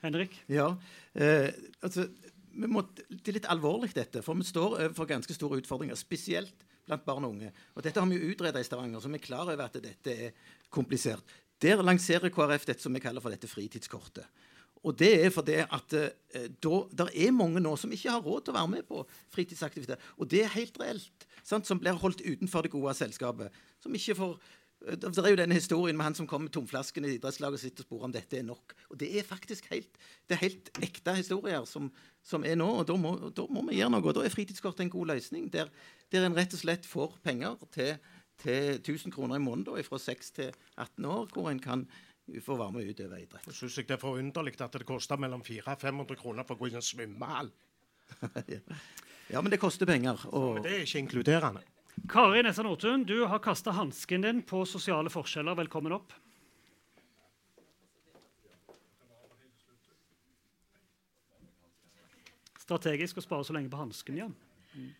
Henrik? 0.00 0.34
Ja, 0.48 0.72
eh, 1.12 1.52
altså, 1.84 2.06
må, 2.52 2.82
Det 2.96 3.28
er 3.28 3.38
litt 3.38 3.52
alvorlig, 3.52 3.92
dette. 3.94 4.22
For 4.24 4.36
vi 4.36 4.48
står 4.48 4.78
overfor 4.78 5.08
ganske 5.08 5.36
store 5.36 5.60
utfordringer. 5.60 5.98
Spesielt 5.98 6.66
blant 6.86 7.04
barn 7.06 7.26
og 7.26 7.36
unge. 7.36 7.52
Og 7.76 7.84
Dette 7.84 8.00
har 8.00 8.08
vi 8.10 8.18
jo 8.18 8.32
utreda 8.32 8.60
i 8.60 8.66
Stavanger, 8.66 9.00
så 9.00 9.10
vi 9.12 9.20
er 9.20 9.24
klar 9.24 9.46
over 9.46 9.66
at 9.66 9.78
dette 9.82 10.16
er 10.26 10.32
komplisert. 10.72 11.24
Der 11.60 11.82
lanserer 11.84 12.32
KrF 12.32 12.64
dette 12.66 12.82
som 12.82 12.94
vi 12.96 13.02
kaller 13.04 13.22
for 13.22 13.32
dette 13.32 13.50
fritidskortet. 13.50 14.26
Og 14.80 14.96
det 14.96 15.10
er 15.26 15.32
fordi 15.32 15.58
at 15.60 15.94
eh, 15.98 16.46
da, 16.62 17.06
er 17.12 17.34
mange 17.36 17.60
nå 17.60 17.74
som 17.76 17.92
ikke 17.92 18.14
har 18.14 18.24
råd 18.24 18.46
til 18.46 18.54
å 18.54 18.56
være 18.56 18.72
med 18.72 18.86
på 18.88 19.02
fritidsaktiviteter. 19.34 20.00
Og 20.16 20.30
det 20.30 20.44
er 20.46 20.54
helt 20.54 20.80
reelt. 20.80 21.26
Sant? 21.42 21.68
Som 21.68 21.80
blir 21.82 21.98
holdt 21.98 22.24
utenfor 22.24 22.66
det 22.66 22.72
gode 22.74 22.94
selskapet. 22.98 23.54
Som 23.82 23.94
ikke 23.96 24.18
får 24.18 24.38
Eh, 24.86 24.96
det 24.96 25.18
er 25.18 25.32
jo 25.32 25.38
denne 25.38 25.56
historien 25.58 25.96
med 25.96 26.08
han 26.08 26.16
som 26.16 26.28
kom 26.28 26.46
med 26.46 26.54
tomflasken 26.54 27.06
i 27.06 27.16
idrettslaget 27.18 27.62
sitt 27.62 27.82
og 27.82 27.86
spurte 27.86 28.08
om 28.08 28.14
dette 28.14 28.38
er 28.38 28.46
nok. 28.46 28.74
Og 28.90 28.98
Det 28.98 29.10
er 29.18 29.26
faktisk 29.26 29.68
helt, 29.70 29.98
det 30.28 30.36
er 30.36 30.44
helt 30.46 30.70
ekte 30.82 31.14
historier 31.16 31.64
som, 31.66 31.90
som 32.22 32.44
er 32.44 32.56
nå. 32.56 32.68
og 32.80 32.86
da 32.86 32.96
må, 32.96 33.16
da 33.30 33.46
må, 33.48 33.64
vi 33.68 33.80
gjøre 33.80 33.92
noe. 33.96 34.04
og 34.04 34.14
Da 34.14 34.24
er 34.24 34.32
fritidskort 34.32 34.80
en 34.80 34.90
god 34.92 35.12
løsning, 35.14 35.50
der, 35.52 35.70
der 36.12 36.26
en 36.26 36.36
rett 36.36 36.54
og 36.54 36.62
slett 36.62 36.86
får 36.86 37.18
penger 37.22 37.56
til, 37.70 37.96
til 38.40 38.80
1000 38.80 39.12
kroner 39.12 39.36
i 39.36 39.44
måneden 39.44 39.84
fra 39.84 39.98
6 39.98 40.30
til 40.30 40.54
18 40.76 41.04
år, 41.04 41.28
hvor 41.32 41.50
en 41.50 41.60
kan 41.60 41.88
få 42.40 42.56
være 42.56 42.72
med 42.72 42.84
og 42.84 42.94
utøve 42.94 43.20
idrett. 43.20 43.46
Jeg 43.46 43.54
syns 43.54 43.74
det 43.74 43.90
er 43.90 44.00
forunderlig 44.00 44.60
at 44.60 44.72
det 44.72 44.86
koster 44.86 45.18
mellom 45.18 45.42
400 45.42 45.74
og 45.74 45.80
500 45.80 46.16
kroner 46.16 46.46
for 46.46 46.54
å 46.54 46.62
gå 46.62 46.70
i 46.70 46.78
en 46.78 46.84
svømmehall. 46.84 47.50
ja, 49.32 49.42
men 49.42 49.50
det 49.50 49.60
koster 49.62 49.86
penger. 49.86 50.22
Og... 50.30 50.54
Men 50.58 50.66
det 50.66 50.72
er 50.76 50.82
ikke 50.86 51.04
inkluderende. 51.04 51.62
Kari 52.08 52.42
Nessa 52.42 52.64
Nordtun, 52.64 53.04
du 53.04 53.26
har 53.28 53.42
kasta 53.44 53.74
hansken 53.76 54.24
din 54.24 54.42
på 54.46 54.64
sosiale 54.66 55.12
forskjeller. 55.12 55.58
Velkommen 55.58 55.94
opp. 55.96 56.14
Strategisk 62.60 63.18
å 63.18 63.24
spare 63.24 63.46
så 63.46 63.56
lenge 63.56 63.72
på 63.72 63.80
hansken, 63.80 64.20
ja. 64.20 64.28
Mm. 64.76 64.90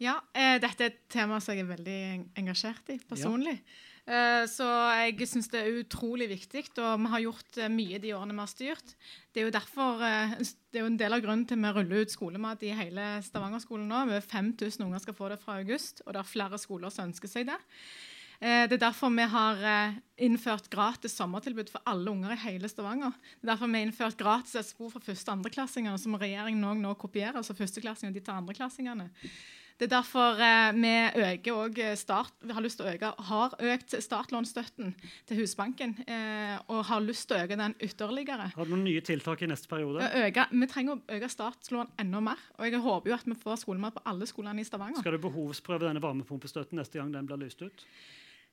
Ja, 0.00 0.14
eh, 0.32 0.56
dette 0.62 0.84
er 0.84 0.92
et 0.92 1.00
tema 1.10 1.40
som 1.42 1.54
jeg 1.56 1.66
er 1.66 1.72
veldig 1.72 2.00
engasjert 2.38 2.94
i 2.94 2.98
personlig. 3.02 3.58
Ja. 3.58 3.87
Eh, 4.08 4.44
så 4.48 4.64
jeg 5.04 5.28
syns 5.28 5.50
det 5.52 5.60
er 5.60 5.80
utrolig 5.82 6.30
viktig, 6.30 6.62
og 6.80 7.02
vi 7.02 7.10
har 7.12 7.24
gjort 7.26 7.58
eh, 7.60 7.72
mye 7.72 7.98
de 8.00 8.14
årene 8.16 8.36
vi 8.36 8.40
har 8.40 8.50
styrt. 8.50 8.94
Det 9.34 9.42
er 9.42 9.48
jo 9.48 9.52
derfor, 9.52 10.00
eh, 10.06 10.36
det 10.40 10.80
er 10.80 10.86
jo 10.86 10.92
en 10.94 11.00
del 11.00 11.16
av 11.16 11.24
grunnen 11.24 11.44
til 11.48 11.60
vi 11.60 11.72
ruller 11.76 12.06
ut 12.06 12.14
skolemat 12.14 12.64
i 12.64 12.72
hele 12.78 13.08
Stavanger-skolen 13.26 13.90
nå. 13.90 14.04
Over 14.08 14.24
5000 14.24 14.86
unger 14.86 15.04
skal 15.04 15.18
få 15.18 15.28
det 15.34 15.40
fra 15.42 15.58
august, 15.60 16.00
og 16.06 16.16
det 16.16 16.22
er 16.22 16.30
flere 16.30 16.60
skoler 16.60 16.94
som 16.94 17.10
ønsker 17.10 17.28
seg 17.28 17.50
det. 17.50 17.58
Det 18.38 18.76
er 18.76 18.78
derfor 18.78 19.10
vi 19.10 19.24
har 19.26 19.96
innført 20.22 20.68
gratis 20.70 21.16
sommertilbud 21.18 21.72
for 21.72 21.82
alle 21.90 22.12
unger 22.12 22.36
i 22.36 22.42
hele 22.44 22.68
Stavanger. 22.70 23.16
Det 23.34 23.48
er 23.48 23.50
derfor 23.50 23.66
vi 23.66 23.80
har 23.80 23.88
innført 23.88 24.20
gratis 24.20 24.54
SFO 24.68 24.92
for 24.92 25.02
første- 25.02 25.32
og 25.32 25.40
andreklassingene, 25.40 25.98
som 25.98 26.14
regjeringen 26.14 26.78
nå 26.78 26.92
kopierer. 26.94 27.34
altså 27.34 27.56
førsteklassingene 27.58 28.14
de 28.14 28.22
tar 28.22 28.38
andreklassingene. 28.38 29.10
Det 29.78 29.86
er 29.86 29.92
derfor 29.92 30.40
eh, 30.42 30.72
vi 30.74 30.90
eh, 31.84 31.94
start, 31.94 32.32
vi 32.42 32.54
har 32.54 32.64
lyst 32.64 32.80
til 32.80 32.88
å 32.88 32.94
øke, 32.96 33.12
har 33.28 33.52
økt 33.74 33.94
startlånsstøtten 34.02 34.90
til 35.28 35.38
Husbanken 35.38 35.94
eh, 36.02 36.56
og 36.66 36.82
har 36.88 37.04
lyst 37.04 37.28
til 37.30 37.38
å 37.38 37.44
øke 37.44 37.58
den 37.60 37.76
ytterligere. 37.78 38.50
Har 38.56 38.66
du 38.66 38.74
noen 38.74 38.82
nye 38.88 39.04
tiltak 39.06 39.44
i 39.46 39.50
neste 39.50 39.70
periode? 39.70 40.02
Øke, 40.24 40.48
vi 40.50 40.70
trenger 40.72 40.96
å 40.96 41.18
øke 41.18 41.30
startlån 41.30 41.92
enda 42.02 42.24
mer. 42.26 42.42
og 42.58 42.66
Jeg 42.66 42.82
håper 42.82 43.12
jo 43.12 43.18
at 43.20 43.30
vi 43.30 43.38
får 43.38 43.62
skolemat 43.62 43.94
på 43.94 44.02
alle 44.10 44.26
skolene 44.26 44.64
i 44.64 44.66
Stavanger. 44.66 44.98
Skal 45.04 45.14
du 45.14 45.22
behovsprøve 45.28 45.86
denne 45.86 46.02
varmepumpestøtten 46.02 46.82
neste 46.82 46.98
gang 46.98 47.14
den 47.14 47.30
blir 47.30 47.46
lyst 47.46 47.62
ut? 47.62 47.86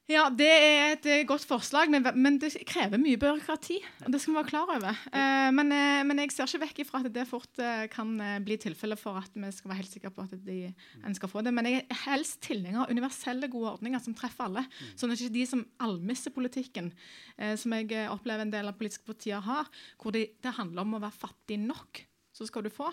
Ja, 0.05 0.27
Det 0.29 0.45
er 0.45 0.91
et 0.93 1.05
eh, 1.09 1.23
godt 1.25 1.47
forslag, 1.49 1.89
men, 1.89 2.05
men 2.21 2.35
det 2.37 2.51
krever 2.69 2.99
mye 3.01 3.17
byråkrati. 3.17 3.79
og 4.05 4.11
Det 4.13 4.19
skal 4.21 4.35
vi 4.35 4.37
være 4.37 4.49
klar 4.51 4.69
over. 4.75 4.99
Eh, 5.09 5.47
men, 5.49 5.71
eh, 5.73 6.01
men, 6.05 6.19
jeg 6.21 6.33
ser 6.35 6.45
ikke 6.45 6.61
vekk 6.61 6.81
ifra 6.83 6.99
at 7.01 7.07
det 7.13 7.23
fort 7.25 7.61
eh, 7.61 7.87
kan 7.89 8.11
bli 8.45 8.57
tilfelle 8.61 8.99
for 9.01 9.17
at 9.17 9.33
vi 9.33 9.49
skal 9.49 9.71
være 9.71 9.79
helt 9.79 9.95
sikre 9.95 10.11
på 10.13 10.27
at 10.27 10.35
de, 10.45 10.59
en 11.01 11.17
skal 11.17 11.31
få 11.31 11.41
det. 11.41 11.55
Men 11.57 11.65
jeg 11.71 11.87
er 11.87 12.01
helst 12.03 12.37
tilhenger 12.45 12.83
av 12.83 12.93
universelle, 12.93 13.49
gode 13.49 13.71
ordninger 13.79 14.03
som 14.05 14.13
treffer 14.17 14.45
alle. 14.45 14.67
Mm. 14.67 14.91
Sånn 15.01 15.15
at 15.15 15.23
ikke 15.25 15.37
de 15.39 15.47
som 15.49 15.65
almisser 15.87 16.35
politikken, 16.35 16.91
eh, 17.39 17.55
som 17.57 17.73
jeg 17.73 18.05
opplever 18.13 18.45
en 18.45 18.53
del 18.53 18.69
av 18.69 18.77
politiske 18.77 19.09
partier 19.09 19.41
har, 19.41 19.73
hvor 19.97 20.13
det, 20.13 20.35
det 20.45 20.53
handler 20.59 20.85
om 20.85 20.99
å 20.99 21.01
være 21.07 21.17
fattig 21.17 21.57
nok, 21.65 22.03
så 22.35 22.45
skal 22.45 22.67
du 22.67 22.69
få. 22.69 22.91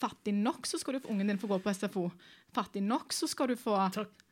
Fattig 0.00 0.32
nok, 0.32 0.64
så 0.64 0.80
skal 0.80 0.96
du 0.96 1.04
få 1.04 1.12
ungen 1.12 1.28
din 1.28 1.44
få 1.44 1.52
gå 1.52 1.60
på 1.60 1.76
SFO. 1.76 2.08
Fattig 2.56 2.80
nok, 2.88 3.12
så 3.12 3.28
skal 3.28 3.52
du 3.52 3.56
få 3.60 3.76
Takk. 4.00 4.26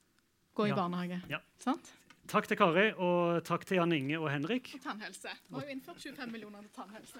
gå 0.56 0.70
i 0.70 0.72
ja. 0.72 0.80
barnehage. 0.80 1.20
Ja. 1.28 1.44
Sant? 1.60 1.92
Takk 2.26 2.48
til 2.50 2.58
Kari, 2.58 2.88
og 2.98 3.44
takk 3.46 3.62
til 3.66 3.78
Jan 3.78 3.92
Inge 3.94 4.18
og 4.18 4.26
Henrik. 4.32 4.72
Og 4.74 4.82
tannhelse. 4.82 5.30
Vi 5.48 5.54
har 5.54 5.62
jo 5.62 5.74
innført 5.76 6.02
25 6.02 6.32
millioner 6.32 6.64
til 6.64 6.70
tannhelse. 6.74 7.18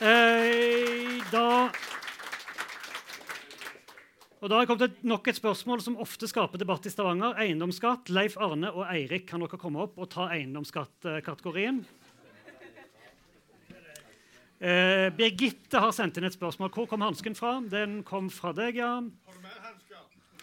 eh, 0.06 1.18
da 1.32 1.48
og 4.44 4.50
Da 4.50 4.54
har 4.54 4.62
jeg 4.62 4.68
kommet 4.68 4.90
et, 4.90 4.98
nok 5.02 5.26
et 5.26 5.38
spørsmål 5.38 5.80
som 5.82 5.96
ofte 5.98 6.28
skaper 6.30 6.60
debatt 6.60 6.84
i 6.86 6.90
Stavanger. 6.92 7.34
Eiendomsskatt. 7.40 8.12
Leif 8.12 8.36
Arne 8.38 8.68
og 8.70 8.84
Eirik, 8.86 9.24
kan 9.26 9.42
dere 9.42 9.58
komme 9.58 9.80
opp 9.82 9.96
og 9.98 10.10
ta 10.12 10.28
eiendomsskattkategorien? 10.36 11.80
Eh, 14.60 15.08
Birgitte 15.16 15.80
har 15.82 15.90
sendt 15.92 16.20
inn 16.20 16.28
et 16.28 16.36
spørsmål. 16.36 16.70
Hvor 16.72 16.86
kom 16.88 17.02
hansken 17.04 17.34
fra? 17.36 17.56
Den 17.60 18.04
kom 18.06 18.30
fra 18.30 18.54
deg, 18.56 18.78
ja. 18.78 18.92
Har 19.00 19.34
du 19.34 19.42
med? 19.42 19.56
Eh, 19.56 19.65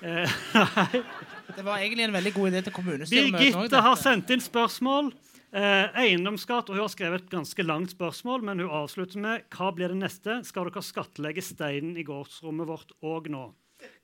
det 1.56 1.64
var 1.64 1.78
egentlig 1.80 2.08
en 2.08 2.16
veldig 2.18 2.34
god 2.36 2.50
idé 2.52 2.62
til 2.66 2.76
kommunestyremøtet. 2.76 3.54
Birgitte 3.56 3.84
har 3.86 3.96
sendt 4.00 4.34
inn 4.36 4.44
spørsmål. 4.44 5.14
Eh, 5.54 6.00
eiendomsskatt, 6.02 6.70
og 6.70 6.76
Hun 6.76 6.82
har 6.82 6.90
skrevet 6.90 7.22
et 7.22 7.30
ganske 7.30 7.64
langt 7.64 7.92
spørsmål, 7.94 8.42
men 8.44 8.60
hun 8.60 8.72
avslutter 8.74 9.22
med 9.22 9.44
hva 9.54 9.70
blir 9.76 9.94
det 9.94 10.00
neste? 10.02 10.40
Skal 10.48 10.66
dere 10.66 10.82
skattlegge 10.82 11.44
steinen 11.46 11.94
i 11.96 12.06
gårdsrommet 12.08 12.68
vårt 12.68 12.96
òg 13.06 13.30
nå? 13.30 13.44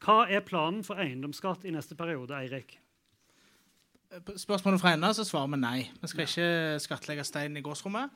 Hva 0.03 0.27
er 0.29 0.45
planen 0.45 0.83
for 0.85 1.01
eiendomsskatt 1.01 1.65
i 1.65 1.73
neste 1.73 1.97
periode, 1.97 2.37
Eirik? 2.37 2.77
Spørsmålet 4.37 4.81
fra 4.81 4.93
henne 4.93 5.09
så 5.13 5.25
svarer 5.25 5.51
vi 5.53 5.59
nei. 5.61 5.79
Vi 6.01 6.09
skal 6.11 6.27
ikke 6.27 6.51
skattlegge 6.85 7.25
steinen 7.27 7.57
i 7.57 7.65
gårdsrommet. 7.65 8.13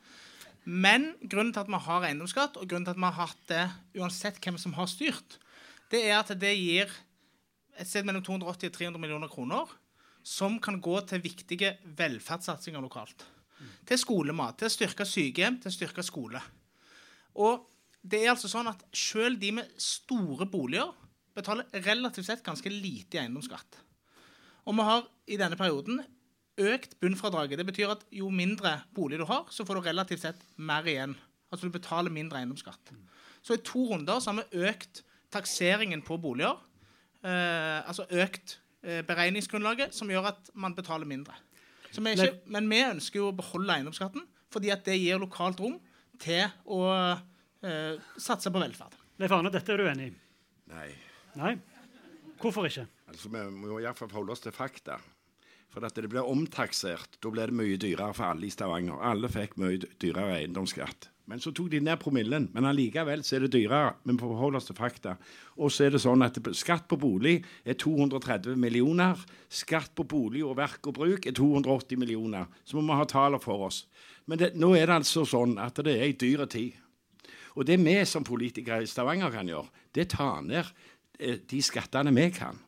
Men 0.64 1.12
grunnen 1.22 1.52
til 1.56 1.66
at 1.66 1.72
vi 1.74 1.80
har 1.88 2.06
eiendomsskatt, 2.08 2.58
og 2.58 2.70
grunnen 2.70 2.86
til 2.88 2.96
at 2.96 3.02
vi 3.02 3.10
har 3.10 3.18
hatt 3.18 3.44
det 3.50 3.66
uansett 4.00 4.40
hvem 4.46 4.62
som 4.62 4.78
har 4.78 4.88
styrt, 4.88 5.40
det 5.92 6.06
er 6.06 6.20
at 6.22 6.32
det 6.40 6.54
gir 6.56 6.94
et 7.80 7.90
sted 7.90 8.06
mellom 8.08 8.24
280 8.26 8.70
og 8.70 8.78
300 8.78 9.02
millioner 9.02 9.32
kroner 9.32 9.72
som 10.24 10.56
kan 10.64 10.80
gå 10.82 10.96
til 11.08 11.24
viktige 11.24 11.74
velferdssatsinger 11.98 12.82
lokalt. 12.84 13.26
Mm. 13.60 13.72
Til 13.90 14.00
skolemat, 14.00 14.58
til 14.60 14.70
å 14.70 14.74
styrke 14.74 15.08
sykehjem, 15.08 15.60
til 15.62 15.72
å 15.72 15.76
styrke 15.76 16.06
skole. 16.06 16.42
Og 17.44 17.66
det 18.04 18.24
er 18.24 18.34
altså 18.34 18.50
sånn 18.52 18.70
at 18.72 18.84
Selv 18.94 19.40
de 19.40 19.52
med 19.60 19.70
store 19.80 20.48
boliger 20.50 20.92
betaler 21.34 21.66
relativt 21.86 22.28
sett 22.28 22.44
ganske 22.46 22.70
lite 22.70 23.18
i 23.18 23.24
eiendomsskatt. 23.24 23.80
Og 24.70 24.76
vi 24.78 24.86
har 24.88 25.08
i 25.28 25.40
denne 25.40 25.58
perioden 25.60 26.04
økt 26.62 26.94
bunnfradraget. 27.02 27.58
Det 27.58 27.66
betyr 27.66 27.96
at 27.96 28.04
jo 28.14 28.30
mindre 28.30 28.84
bolig 28.94 29.18
du 29.20 29.26
har, 29.26 29.48
så 29.50 29.66
får 29.66 29.80
du 29.80 29.88
relativt 29.88 30.22
sett 30.22 30.44
mer 30.56 30.86
igjen. 30.88 31.16
Altså 31.50 31.68
du 31.68 31.74
betaler 31.74 32.14
mindre 32.14 32.40
eiendomsskatt. 32.40 32.94
Så 33.44 33.58
i 33.58 33.64
to 33.66 33.88
runder 33.90 34.22
så 34.22 34.32
har 34.32 34.44
vi 34.44 34.68
økt 34.70 35.02
takseringen 35.34 36.04
på 36.06 36.20
boliger 36.22 36.62
altså 37.88 38.06
økt 38.12 38.58
eh, 38.84 39.02
beregningsgrunnlaget, 39.08 39.96
som 39.96 40.12
gjør 40.12 40.32
at 40.34 40.52
man 40.54 40.76
betaler 40.76 41.08
mindre. 41.10 41.36
Vi 41.94 42.16
ikke, 42.16 42.32
men 42.50 42.68
vi 42.72 42.82
ønsker 42.82 43.22
jo 43.22 43.30
å 43.30 43.38
beholde 43.38 43.76
eiendomsskatten, 43.76 44.26
fordi 44.54 44.72
at 44.74 44.86
det 44.88 44.98
gir 44.98 45.22
lokalt 45.22 45.62
rom 45.62 45.78
til 46.22 46.48
å 46.66 46.82
eh, 46.90 48.02
satse 48.18 48.52
på 48.54 48.62
velferd. 48.62 48.98
Leif 49.22 49.34
Arne, 49.36 49.52
dette 49.54 49.74
er 49.74 49.82
du 49.82 49.88
enig 49.90 50.10
i? 50.10 50.14
Nei. 50.74 50.90
Nei? 51.38 51.54
Hvorfor 52.42 52.68
ikke? 52.68 52.88
Altså, 53.08 53.30
Vi 53.30 53.44
må 53.54 53.78
iallfall 53.80 54.10
forholde 54.10 54.34
oss 54.36 54.44
til 54.44 54.56
fakta. 54.56 54.98
For 55.74 55.86
at 55.86 55.96
det 55.98 56.10
blir 56.12 56.28
omtaksert. 56.30 57.18
Da 57.22 57.32
blir 57.34 57.50
det 57.50 57.58
mye 57.58 57.78
dyrere 57.82 58.14
for 58.14 58.30
alle 58.30 58.46
i 58.46 58.54
Stavanger. 58.54 59.00
Alle 59.02 59.30
fikk 59.32 59.56
mye 59.62 59.80
dyrere 60.02 60.40
eiendomsskatt. 60.42 61.10
Men 61.32 61.40
så 61.40 61.54
tok 61.56 61.70
de 61.72 61.80
ned 61.80 62.00
promillen. 62.02 62.50
Men 62.52 62.68
allikevel 62.68 63.24
så 63.24 63.38
er 63.38 63.46
det 63.46 63.54
dyrere. 63.56 63.94
Men 64.04 64.18
vi 64.18 64.26
forholder 64.26 64.60
oss 64.60 64.68
til 64.68 64.78
fakta. 64.78 65.16
Og 65.56 65.72
så 65.72 65.86
er 65.86 65.96
det 65.96 66.02
sånn 66.04 66.26
at 66.26 66.40
skatt 66.60 66.90
på 66.92 67.00
bolig 67.00 67.38
er 67.64 67.78
230 67.80 68.60
millioner. 68.60 69.20
Skatt 69.48 69.94
på 69.96 70.06
bolig 70.10 70.44
og 70.44 70.58
verk 70.60 70.92
og 70.92 70.98
bruk 71.00 71.28
er 71.30 71.36
280 71.38 72.02
millioner. 72.02 72.50
Så 72.68 72.76
må 72.76 72.84
vi 72.90 73.00
ha 73.00 73.08
tallene 73.08 73.42
for 73.44 73.70
oss. 73.70 73.86
Men 74.28 74.40
det, 74.40 74.54
nå 74.60 74.74
er 74.76 74.88
det 74.88 75.00
altså 75.02 75.24
sånn 75.28 75.56
at 75.62 75.80
det 75.84 75.96
er 75.96 76.08
ei 76.10 76.18
dyr 76.20 76.44
tid. 76.52 76.76
Og 77.56 77.68
det 77.68 77.78
vi 77.80 77.96
som 78.10 78.26
politikere 78.26 78.84
i 78.84 78.90
Stavanger 78.90 79.32
kan 79.32 79.48
gjøre, 79.48 79.70
det 79.96 80.10
tar 80.16 80.42
ned 80.44 80.66
eh, 81.20 81.40
de 81.40 81.62
skattene 81.64 82.14
vi 82.16 82.28
kan. 82.36 82.60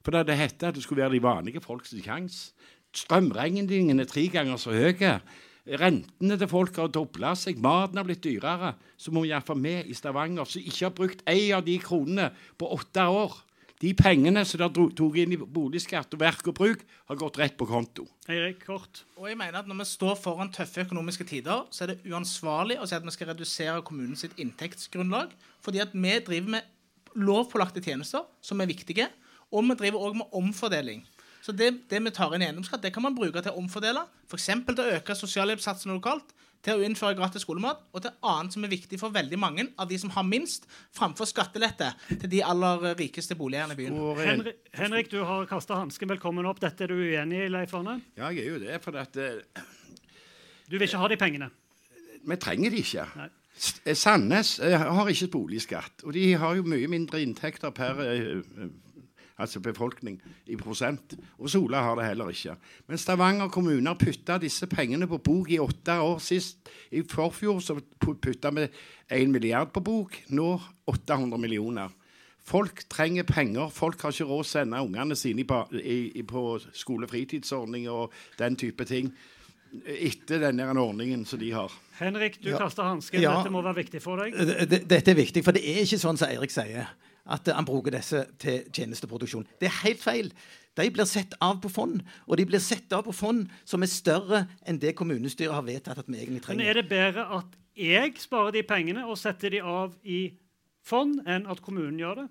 For 0.00 0.16
det 0.16 0.38
heter 0.38 0.70
at 0.70 0.78
det 0.78 0.82
skulle 0.82 1.04
være 1.04 1.18
de 1.18 1.22
vanlige 1.22 1.62
folks 1.62 1.92
sjanse. 1.92 2.54
Strømregningene 2.96 4.02
er 4.02 4.08
tre 4.10 4.24
ganger 4.32 4.58
så 4.58 4.72
høye. 4.74 5.20
Rentene 5.70 6.34
til 6.34 6.48
folk 6.50 6.78
har 6.80 6.88
dobla 6.90 7.36
seg, 7.38 7.60
maten 7.62 8.00
har 8.00 8.06
blitt 8.06 8.24
dyrere. 8.24 8.72
Så 8.98 9.12
må 9.14 9.22
iallfall 9.28 9.60
vi 9.62 9.76
i 9.86 9.94
Stavanger, 9.94 10.48
som 10.48 10.64
ikke 10.64 10.86
har 10.88 10.96
brukt 10.96 11.22
én 11.30 11.54
av 11.54 11.62
de 11.66 11.76
kronene 11.82 12.32
på 12.58 12.72
åtte 12.74 13.06
år 13.06 13.38
De 13.80 13.94
pengene 13.96 14.42
som 14.44 14.60
de 14.60 14.82
tok 14.92 15.14
inn 15.16 15.30
i 15.32 15.38
boligskatt 15.40 16.12
og 16.12 16.20
verk 16.20 16.50
og 16.50 16.56
bruk, 16.58 16.82
har 17.08 17.16
gått 17.16 17.38
rett 17.40 17.54
på 17.56 17.64
konto. 17.64 18.04
Eirik, 18.28 18.58
kort. 18.66 19.06
Og 19.16 19.30
jeg 19.30 19.38
mener 19.40 19.62
at 19.62 19.70
Når 19.70 19.78
vi 19.78 19.86
står 19.88 20.18
foran 20.20 20.52
tøffe 20.52 20.84
økonomiske 20.84 21.24
tider, 21.24 21.64
så 21.72 21.86
er 21.86 21.94
det 21.94 22.12
uansvarlig 22.12 22.76
å 22.76 22.84
si 22.84 22.98
at 22.98 23.06
vi 23.06 23.14
skal 23.14 23.30
redusere 23.32 23.80
kommunens 23.80 24.26
inntektsgrunnlag. 24.36 25.32
Fordi 25.64 25.80
at 25.80 25.96
vi 25.96 26.12
driver 26.26 26.58
med 26.58 26.68
lovpålagte 27.16 27.80
tjenester 27.80 28.28
som 28.44 28.60
er 28.60 28.68
viktige, 28.68 29.08
og 29.50 29.64
vi 29.64 29.78
driver 29.80 30.04
også 30.04 30.20
med 30.20 30.36
omfordeling. 30.42 31.00
Så 31.40 31.54
det, 31.56 31.70
det 31.88 32.02
vi 32.04 32.12
tar 32.12 32.34
inn 32.36 32.44
i 32.44 32.48
eiendomsskatt, 32.50 32.82
det 32.84 32.92
kan 32.94 33.04
man 33.04 33.16
bruke 33.16 33.40
til 33.40 33.54
å 33.54 33.60
omfordele. 33.62 34.04
F.eks. 34.28 34.50
til 34.66 34.82
å 34.82 34.90
øke 34.98 35.16
sosialhjelpssatsene 35.16 35.96
lokalt, 35.96 36.34
til 36.60 36.76
å 36.76 36.84
innføre 36.84 37.16
gratis 37.16 37.46
skolemat, 37.46 37.80
og 37.96 38.04
til 38.04 38.12
annet 38.28 38.52
som 38.52 38.64
er 38.66 38.72
viktig 38.72 38.98
for 39.00 39.14
veldig 39.14 39.38
mange 39.40 39.64
av 39.80 39.88
de 39.88 39.96
som 40.00 40.12
har 40.12 40.26
minst, 40.28 40.66
framfor 40.96 41.28
skattelette 41.28 41.88
til 42.10 42.28
de 42.34 42.42
aller 42.44 42.90
rikeste 42.98 43.36
boligeierne 43.38 43.76
i 43.76 43.80
byen. 43.80 43.96
Henrik, 44.20 44.60
Henrik, 44.76 45.10
du 45.12 45.22
har 45.24 45.48
kasta 45.48 45.80
hansken. 45.80 46.12
Velkommen 46.12 46.48
opp. 46.50 46.60
Dette 46.60 46.84
er 46.84 46.92
du 46.92 47.00
uenig 47.00 47.46
i, 47.46 47.48
Leif 47.52 47.72
Arne? 47.78 47.96
Ja, 48.20 48.28
jeg 48.28 48.44
er 48.44 48.58
jo 48.58 48.60
det. 48.66 48.76
For 48.84 49.00
at 49.00 49.16
uh, 49.16 49.64
Du 50.68 50.76
vil 50.76 50.88
ikke 50.88 51.00
ha 51.00 51.08
de 51.08 51.20
pengene? 51.20 51.50
Vi 52.28 52.36
trenger 52.36 52.76
de 52.76 52.84
ikke. 52.84 53.08
Eh, 53.84 53.96
Sandnes 53.96 54.58
uh, 54.60 54.76
har 55.00 55.08
ikke 55.08 55.32
boligskatt, 55.32 56.04
og 56.04 56.12
de 56.16 56.34
har 56.40 56.60
jo 56.60 56.68
mye 56.68 56.92
mindre 56.92 57.24
inntekter 57.24 57.72
per 57.76 58.04
eh, 58.04 58.44
altså 59.40 59.60
befolkning 59.64 60.18
i 60.46 60.56
prosent. 60.56 61.14
Og 61.38 61.50
Sola 61.50 61.80
har 61.82 61.96
det 61.96 62.06
heller 62.10 62.28
ikke. 62.32 62.56
Men 62.88 62.98
Stavanger 62.98 63.48
kommune 63.48 63.86
har 63.90 63.98
putta 64.00 64.38
disse 64.42 64.66
pengene 64.70 65.08
på 65.10 65.18
bok 65.18 65.50
i 65.50 65.58
åtte 65.62 65.96
år 66.00 66.18
sist. 66.20 66.68
I 66.92 67.02
forfjor 67.02 67.60
så 67.64 67.78
putta 68.00 68.50
vi 68.56 68.68
1 69.10 69.30
milliard 69.30 69.72
på 69.72 69.80
bok, 69.82 70.20
nå 70.30 70.52
800 70.86 71.38
millioner. 71.40 71.88
Folk 72.50 72.84
trenger 72.90 73.22
penger. 73.28 73.68
Folk 73.70 74.00
har 74.02 74.10
ikke 74.14 74.24
råd 74.26 74.40
å 74.44 74.48
sende 74.48 74.78
ungene 74.82 75.14
sine 75.16 75.44
på, 75.46 75.58
i, 75.76 75.98
i, 76.18 76.22
på 76.26 76.58
skolefritidsordning 76.72 77.88
og 77.92 78.12
den 78.40 78.56
type 78.58 78.84
ting 78.88 79.12
etter 79.86 80.40
denne 80.42 80.64
ordningen 80.82 81.22
som 81.28 81.38
de 81.38 81.52
har. 81.54 81.70
Henrik, 82.00 82.40
du 82.42 82.48
Ja. 82.50 82.58
kaster 82.58 82.82
hansken. 82.82 83.20
Ja. 83.22 83.36
Dette 83.38 83.52
må 83.54 83.62
være 83.62 83.76
viktig 83.84 84.00
for 84.02 84.16
deg. 84.18 84.34
D- 84.34 84.80
Dette 84.88 85.10
er 85.12 85.14
viktig, 85.14 85.44
for 85.44 85.52
det 85.54 85.62
er 85.62 85.84
ikke 85.84 86.00
sånn 86.00 86.18
som 86.18 86.26
Eirik 86.28 86.50
sier, 86.50 86.88
at 87.30 87.50
han 87.54 87.66
bruker 87.68 87.94
disse 87.94 88.24
til 88.42 88.64
tjenesteproduksjon. 88.74 89.46
Det 89.60 89.70
er 89.70 89.78
helt 89.84 90.02
feil. 90.02 90.32
De 90.78 90.86
blir 90.90 91.08
sett 91.08 91.34
av 91.42 91.60
på 91.62 91.70
fond, 91.72 92.00
og 92.26 92.38
de 92.38 92.46
blir 92.46 92.62
sett 92.62 92.92
av 92.94 93.04
på 93.06 93.14
fond 93.14 93.46
som 93.68 93.82
er 93.82 93.90
større 93.90 94.44
enn 94.68 94.78
det 94.80 94.94
kommunestyret 94.98 95.54
har 95.54 95.66
vedtatt 95.66 95.98
at 95.98 96.08
vi 96.08 96.18
egentlig 96.20 96.44
trenger. 96.44 96.62
Men 96.62 96.70
er 96.70 96.80
det 96.80 96.88
bedre 96.90 97.26
at 97.40 97.56
jeg 97.78 98.14
sparer 98.20 98.54
de 98.54 98.62
pengene 98.66 99.06
og 99.06 99.18
setter 99.18 99.54
de 99.54 99.62
av 99.62 99.96
i 100.04 100.22
fond, 100.86 101.20
enn 101.26 101.48
at 101.50 101.62
kommunen 101.64 101.98
gjør 102.00 102.22
det? 102.22 102.28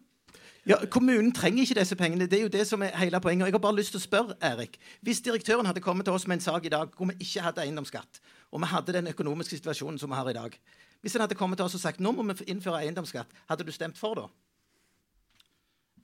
Ja, 0.67 0.75
Kommunen 0.91 1.31
trenger 1.33 1.63
ikke 1.63 1.79
disse 1.79 1.95
pengene. 1.95 2.27
Det 2.29 2.37
er 2.37 2.43
jo 2.43 2.51
det 2.51 2.65
som 2.67 2.81
er 2.83 2.91
hele 2.99 3.19
poenget. 3.23 3.47
Jeg 3.47 3.55
har 3.55 3.63
bare 3.63 3.77
lyst 3.79 3.95
til 3.95 4.01
å 4.01 4.03
spørre, 4.03 4.35
Erik. 4.43 4.75
Hvis 5.01 5.21
direktøren 5.25 5.65
hadde 5.65 5.81
kommet 5.81 6.05
til 6.05 6.13
oss 6.13 6.27
med 6.27 6.37
en 6.37 6.43
sak 6.43 6.67
i 6.67 6.73
dag 6.73 6.91
hvor 6.97 7.09
vi 7.09 7.15
ikke 7.25 7.41
hadde 7.41 7.63
eiendomsskatt, 7.63 8.19
og 8.51 8.61
vi 8.61 8.69
hadde 8.69 8.93
den 8.93 9.09
økonomiske 9.09 9.57
situasjonen 9.57 9.97
som 10.01 10.11
vi 10.11 10.19
har 10.19 10.29
i 10.29 10.33
dag 10.33 10.59
Hvis 11.01 11.13
han 11.13 11.21
hadde 11.21 11.35
kommet 11.35 11.57
til 11.57 11.65
oss 11.65 11.77
og 11.77 11.81
sagt 11.81 12.01
nå 12.03 12.11
må 12.11 12.25
vi 12.27 12.45
innføre 12.51 12.83
eiendomsskatt, 12.83 13.31
hadde 13.49 13.63
du 13.63 13.71
stemt 13.71 13.97
for 13.97 14.19
da? 14.19 14.27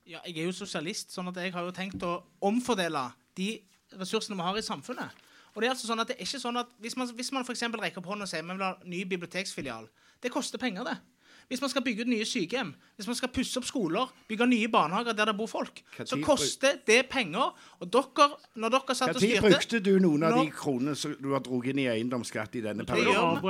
Ja, 0.06 0.20
jeg 0.28 0.38
er 0.38 0.50
jo 0.50 0.54
sosialist, 0.54 1.14
sånn 1.16 1.32
at 1.32 1.40
jeg 1.42 1.54
har 1.56 1.66
jo 1.66 1.74
tenkt 1.74 2.04
å 2.06 2.20
omfordele 2.46 3.08
de 3.38 3.56
ressursene 3.98 4.38
vi 4.38 4.46
har 4.46 4.60
i 4.60 4.66
samfunnet. 4.66 5.24
Og 5.56 5.64
det 5.64 5.70
er 5.70 5.74
altså 5.74 5.88
sånn 5.90 6.04
at 6.04 6.12
det 6.12 6.18
er 6.18 6.28
ikke 6.28 6.42
sånn 6.42 6.60
at 6.60 6.72
Hvis 6.84 6.98
man, 7.00 7.10
hvis 7.16 7.32
man 7.32 7.46
for 7.48 7.56
eksempel 7.56 7.80
rekker 7.80 8.02
opp 8.02 8.10
hånden 8.12 8.28
og 8.28 8.30
sier 8.30 8.44
vi 8.44 8.52
vil 8.52 8.66
ha 8.66 8.74
ny 8.84 9.06
biblioteksfilial, 9.08 9.88
det 10.22 10.32
koster 10.34 10.62
penger, 10.62 10.84
det. 10.84 10.98
Hvis 11.48 11.62
man 11.62 11.70
skal 11.70 11.84
bygge 11.86 12.02
ut 12.06 12.10
nye 12.10 12.26
sykehjem, 12.26 12.72
hvis 12.98 13.08
man 13.08 13.18
skal 13.20 13.30
pusse 13.34 13.60
opp 13.62 13.68
skoler, 13.70 14.10
bygge 14.30 14.48
nye 14.50 14.70
barnehager 14.72 15.14
der 15.14 15.30
det 15.30 15.36
bor 15.38 15.50
folk, 15.50 15.82
så 16.02 16.18
koster 16.24 16.80
det 16.88 17.04
penger. 17.12 17.54
Og 17.80 17.92
dere, 17.94 18.30
når 18.58 18.74
dere 18.74 18.96
satt 18.98 19.14
og 19.14 19.22
styrte 19.22 19.44
Når 19.44 19.54
brukte 19.54 19.82
du 19.86 19.92
noen 20.02 20.26
av 20.26 20.38
de 20.40 20.54
kronene 20.54 20.96
som 20.98 21.14
du 21.20 21.30
har 21.36 21.44
dratt 21.46 21.70
inn 21.70 21.84
i 21.84 21.88
eiendomsskatt 21.92 22.58
i 22.58 22.64
denne 22.66 22.86
Det 22.86 22.98
gjør 22.98 23.12
perioden? 23.14 23.44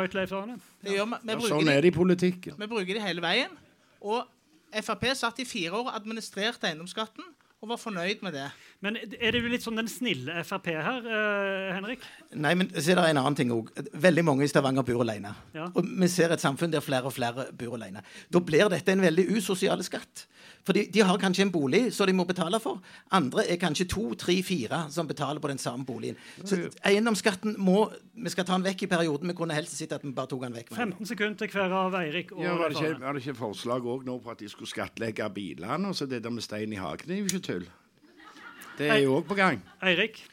vi. 0.51 0.57
Det 0.83 0.97
gjør 0.97 1.11
vi. 1.13 1.21
vi 1.23 1.37
Ja, 1.37 1.39
sånn 1.55 1.71
er 1.71 1.87
det 1.87 1.93
i 1.93 1.95
politikken. 1.95 2.59
Vi 2.59 2.71
bruker 2.75 2.99
de 2.99 3.05
hele 3.05 3.23
veien. 3.23 3.55
Og 4.03 4.27
Frp 4.73 5.09
satt 5.15 5.41
i 5.41 5.47
fire 5.47 5.75
år 5.77 5.89
og 5.89 5.97
administrerte 5.97 6.69
eiendomsskatten 6.69 7.25
og 7.65 7.71
var 7.71 7.79
fornøyd 7.81 8.21
med 8.25 8.35
det. 8.35 8.45
Men 8.83 8.97
er 8.99 9.33
det 9.33 9.41
jo 9.41 9.49
litt 9.49 9.63
sånn 9.65 9.79
den 9.79 9.89
snille 9.89 10.43
Frp 10.45 10.69
her, 10.75 11.07
eh, 11.09 11.71
Henrik? 11.73 12.03
Nei, 12.35 12.53
men 12.59 12.69
så 12.75 12.93
er 12.93 12.99
det 12.99 13.07
en 13.09 13.21
annen 13.23 13.37
ting 13.39 13.53
òg. 13.55 13.71
Veldig 14.05 14.25
mange 14.27 14.45
i 14.45 14.51
Stavanger 14.51 14.85
bor 14.85 15.01
alene. 15.05 15.33
Ja. 15.55 15.69
Og 15.73 15.87
vi 15.87 16.09
ser 16.11 16.35
et 16.35 16.43
samfunn 16.43 16.73
der 16.73 16.83
flere 16.85 17.09
og 17.09 17.15
flere 17.15 17.47
bor 17.57 17.77
alene. 17.79 18.03
Da 18.29 18.41
blir 18.43 18.69
dette 18.69 18.93
en 18.93 19.05
veldig 19.05 19.29
usosial 19.37 19.81
skatt. 19.87 20.27
Fordi 20.65 20.87
de 20.93 21.03
har 21.05 21.17
kanskje 21.21 21.45
en 21.45 21.51
bolig 21.53 21.93
som 21.93 22.07
de 22.09 22.13
må 22.17 22.23
betale 22.25 22.59
for. 22.59 22.81
Andre 23.13 23.43
er 23.53 23.59
kanskje 23.61 23.85
to, 23.91 24.05
tre, 24.17 24.39
fire 24.43 24.85
som 24.89 25.07
betaler 25.07 25.39
på 25.39 25.51
den 25.51 25.61
samme 25.61 25.85
boligen. 25.85 26.17
Så 26.43 26.57
eiendomsskatten 26.85 27.55
må 27.61 27.91
Vi 28.15 28.31
skal 28.31 28.45
ta 28.47 28.55
den 28.55 28.63
vekk 28.63 28.83
i 28.83 28.87
perioden. 28.87 29.27
Vi 29.27 29.35
kunne 29.35 29.53
helst 29.53 29.75
sett 29.77 29.91
at 29.91 30.03
vi 30.03 30.11
bare 30.15 30.27
tok 30.31 30.41
den 30.47 30.53
vekk. 30.55 30.71
med 30.71 30.79
en 30.79 30.89
gang. 30.89 30.97
15 30.97 31.05
sekunder 31.11 31.37
til 31.37 31.49
hver 31.53 31.73
av 31.75 31.95
Eirik 31.99 32.31
og 32.31 32.43
Ja, 32.43 32.55
var, 32.57 32.69
det 32.69 32.77
ikke, 32.81 33.01
var 33.01 33.13
det 33.13 33.21
ikke 33.25 33.37
forslag 33.37 33.85
også 33.85 34.05
nå 34.05 34.19
på 34.19 34.31
at 34.31 34.39
de 34.39 34.49
skulle 34.49 34.69
skattlegge 34.69 35.29
bilene? 35.35 35.87
Og 35.87 35.95
så 35.95 36.05
det 36.05 36.23
der 36.23 36.29
med 36.29 36.41
stein 36.41 36.73
i 36.73 36.75
hagen 36.79 37.07
det 37.07 37.17
er 37.17 37.19
jo 37.19 37.25
ikke 37.25 37.39
tull. 37.39 37.67
Det 38.77 38.89
er 38.89 39.03
jo 39.03 39.19
òg 39.19 39.27
på 39.27 39.35
gang. 39.35 39.61
Eirik? 39.83 40.23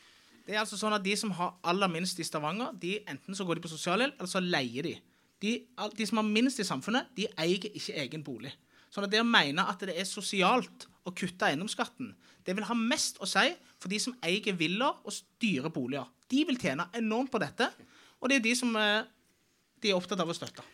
Det 0.47 0.55
er 0.55 0.63
altså 0.63 0.77
sånn 0.79 0.95
at 0.97 1.05
De 1.05 1.15
som 1.17 1.31
har 1.31 1.55
aller 1.63 1.89
minst 1.89 2.19
i 2.19 2.25
Stavanger, 2.27 2.73
de 2.81 2.99
enten 3.09 3.35
så 3.35 3.45
går 3.45 3.59
de 3.59 3.67
på 3.67 3.71
sosialhjelp, 3.71 4.15
eller 4.19 4.31
så 4.31 4.41
leier 4.43 4.83
de. 4.83 4.97
de. 5.43 5.53
De 5.99 6.07
som 6.07 6.19
har 6.19 6.27
minst 6.27 6.59
i 6.59 6.67
samfunnet, 6.67 7.13
de 7.17 7.29
eier 7.39 7.69
ikke 7.71 7.95
egen 8.03 8.25
bolig. 8.27 8.53
Sånn 8.93 9.07
at 9.07 9.13
Det 9.13 9.23
å 9.23 9.27
mene 9.27 9.65
at 9.65 9.81
det 9.81 9.97
er 9.97 10.09
sosialt 10.09 10.87
å 11.09 11.15
kutte 11.17 11.49
eiendomsskatten, 11.49 12.13
det 12.45 12.55
vil 12.59 12.67
ha 12.69 12.77
mest 12.77 13.19
å 13.23 13.29
si 13.29 13.47
for 13.81 13.89
de 13.89 13.99
som 14.03 14.15
eier 14.23 14.55
villaer 14.59 15.01
og 15.03 15.17
dyre 15.41 15.71
boliger. 15.73 16.07
De 16.29 16.45
vil 16.49 16.59
tjene 16.61 16.89
enormt 16.99 17.33
på 17.33 17.41
dette, 17.41 17.71
og 18.21 18.29
det 18.31 18.39
er 18.39 18.45
de 18.45 18.55
som 18.59 18.77
eh, 18.77 19.03
de 19.83 19.91
er 19.91 19.99
opptatt 19.99 20.21
av 20.23 20.31
å 20.31 20.37
støtte. 20.37 20.65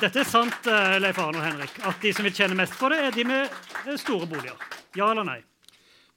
Dette 0.00 0.22
er 0.22 0.28
sant, 0.28 0.66
eh, 0.70 0.96
Leif 1.02 1.18
Arne 1.20 1.40
og 1.40 1.44
Henrik. 1.44 1.80
At 1.84 2.00
de 2.00 2.12
som 2.14 2.24
vil 2.24 2.34
tjene 2.36 2.56
mest 2.56 2.78
på 2.78 2.88
det, 2.92 3.00
er 3.04 3.16
de 3.16 3.26
med 3.28 3.50
eh, 3.50 3.96
store 4.00 4.28
boliger. 4.30 4.56
Ja 4.96 5.10
eller 5.10 5.26
nei? 5.26 5.40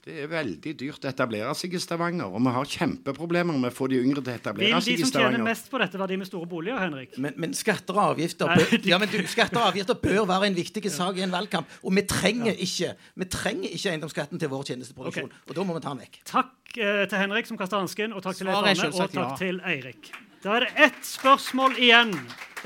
Det 0.03 0.17
er 0.19 0.27
veldig 0.27 0.71
dyrt 0.75 1.05
å 1.05 1.07
etablere 1.07 1.51
seg 1.55 1.77
i 1.77 1.79
Stavanger, 1.79 2.27
og 2.27 2.41
vi 2.43 2.51
har 2.51 2.71
kjempeproblemer 2.73 3.55
med 3.55 3.69
å 3.71 3.75
få 3.75 3.85
de 3.87 4.01
yngre 4.03 4.19
til 4.19 4.33
å 4.33 4.35
etablere 4.35 4.75
de 4.75 4.83
seg 4.83 4.99
i 4.99 5.05
som 5.05 5.13
tjener 5.15 5.43
mest 5.45 5.69
på 5.71 5.79
dette, 5.79 5.95
være 6.01 6.11
de 6.11 6.17
med 6.19 6.27
store 6.27 6.49
boliger, 6.51 6.81
Henrik? 6.81 7.15
Men, 7.23 7.37
men 7.39 7.55
skatter 7.55 7.95
og 7.95 8.09
avgifter 8.17 8.51
Nei, 8.51 8.57
bør, 8.59 8.73
de- 8.73 8.91
ja, 8.91 8.99
men 8.99 9.13
du, 9.13 9.15
skatter 9.31 9.61
og 9.61 9.69
avgifter 9.69 10.01
bør 10.03 10.27
være 10.33 10.49
en 10.51 10.57
viktig 10.59 10.83
sak 10.91 11.21
i 11.21 11.23
en 11.23 11.31
valgkamp. 11.31 11.71
Og 11.87 11.95
vi 11.95 12.03
trenger 12.11 12.59
ikke 12.67 12.91
vi 13.23 13.29
trenger 13.31 13.77
ikke 13.77 13.93
eiendomsskatten 13.93 14.43
til 14.43 14.51
vår 14.51 14.67
tjenesteproduksjon. 14.73 15.31
Og 15.47 15.55
da 15.55 15.67
må 15.69 15.77
vi 15.79 15.85
ta 15.87 15.95
den 15.95 16.03
vekk. 16.03 16.19
Takk 16.33 16.75
eh, 16.75 17.05
til 17.07 17.23
Henrik 17.23 17.47
som 17.47 17.63
kasta 17.63 17.79
hansken, 17.79 18.11
og 18.11 18.27
takk 18.27 18.41
til 18.41 18.51
Leif 18.51 18.59
Arne, 18.59 18.91
og 18.91 18.99
takk 18.99 19.17
ja. 19.21 19.29
til 19.39 19.63
Eirik. 19.71 20.11
Da 20.43 20.57
er 20.57 20.67
det 20.67 20.73
ett 20.89 21.07
spørsmål 21.07 21.79
igjen 21.79 22.11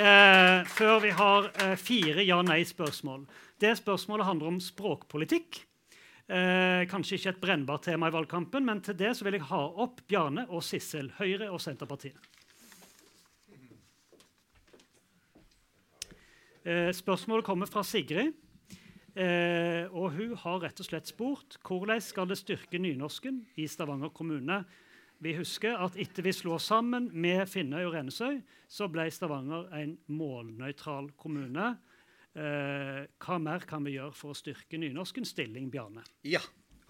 eh, 0.02 0.66
før 0.74 1.06
vi 1.06 1.14
har 1.22 1.52
eh, 1.54 1.78
fire 1.78 2.26
ja-nei-spørsmål. 2.26 3.28
Det 3.62 3.78
spørsmålet 3.78 4.26
handler 4.26 4.56
om 4.56 4.62
språkpolitikk. 4.74 5.67
Eh, 6.28 6.84
kanskje 6.92 7.16
ikke 7.16 7.32
et 7.32 7.40
brennbart 7.40 7.86
tema 7.88 8.10
i 8.10 8.12
valgkampen, 8.12 8.66
men 8.68 8.82
til 8.84 8.98
det 9.00 9.14
så 9.16 9.24
vil 9.24 9.38
jeg 9.38 9.48
ha 9.48 9.62
opp 9.80 10.02
Bjarne 10.12 10.44
og 10.52 10.60
Sissel, 10.66 11.08
Høyre 11.16 11.48
og 11.48 11.62
Senterpartiet. 11.64 12.18
Eh, 16.68 16.92
spørsmålet 16.92 17.48
kommer 17.48 17.72
fra 17.72 17.84
Sigrid. 17.88 18.36
Eh, 19.18 19.88
og 19.96 20.12
hun 20.14 20.36
har 20.38 20.60
rett 20.62 20.78
og 20.84 20.86
slett 20.86 21.08
spurt 21.10 21.56
hvordan 21.66 22.04
skal 22.04 22.28
det 22.30 22.38
styrke 22.38 22.78
nynorsken 22.78 23.40
i 23.58 23.66
Stavanger 23.66 24.12
kommune. 24.14 24.60
Vi 25.24 25.32
husker 25.34 25.80
at 25.82 25.96
etter 25.98 26.28
vi 26.28 26.36
slo 26.36 26.60
sammen 26.62 27.08
med 27.16 27.48
Finnøy 27.50 27.88
og 27.88 27.96
Rennesøy, 27.96 28.44
så 28.70 28.86
ble 28.92 29.08
Stavanger 29.10 29.72
en 29.80 29.96
målnøytral 30.12 31.08
kommune. 31.18 31.72
Eh, 32.38 33.04
hva 33.18 33.40
mer 33.42 33.64
kan 33.66 33.86
vi 33.88 33.96
gjøre 33.96 34.14
for 34.14 34.36
å 34.36 34.38
styrke 34.38 34.78
nynorskens 34.78 35.34
stilling, 35.34 35.72
Bjarne? 35.74 36.06
Ja. 36.28 36.44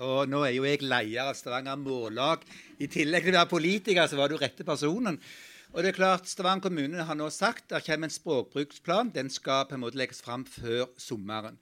Og 0.03 0.27
nå 0.29 0.43
er 0.45 0.51
jo 0.53 0.65
jeg 0.67 0.83
leder 0.83 1.31
av 1.31 1.37
Stavanger 1.39 1.79
Mållag. 1.81 2.43
I 2.77 2.89
tillegg 2.91 3.23
til 3.25 3.33
å 3.33 3.39
være 3.39 3.49
politiker, 3.49 4.05
så 4.05 4.19
var 4.19 4.29
du 4.29 4.35
rette 4.37 4.67
personen. 4.67 5.17
Og 5.71 5.81
det 5.81 5.93
er 5.93 5.97
klart, 5.97 6.29
Stavanger 6.29 6.67
kommune 6.67 7.07
har 7.07 7.17
nå 7.17 7.31
sagt 7.33 7.71
at 7.71 7.79
det 7.79 7.87
kommer 7.87 8.11
en 8.11 8.13
språkbruksplan. 8.13 9.09
Den 9.15 9.31
skal 9.33 9.65
på 9.69 9.77
en 9.77 9.85
måte 9.87 9.97
legges 9.97 10.21
fram 10.21 10.45
før 10.45 10.91
sommeren. 11.01 11.57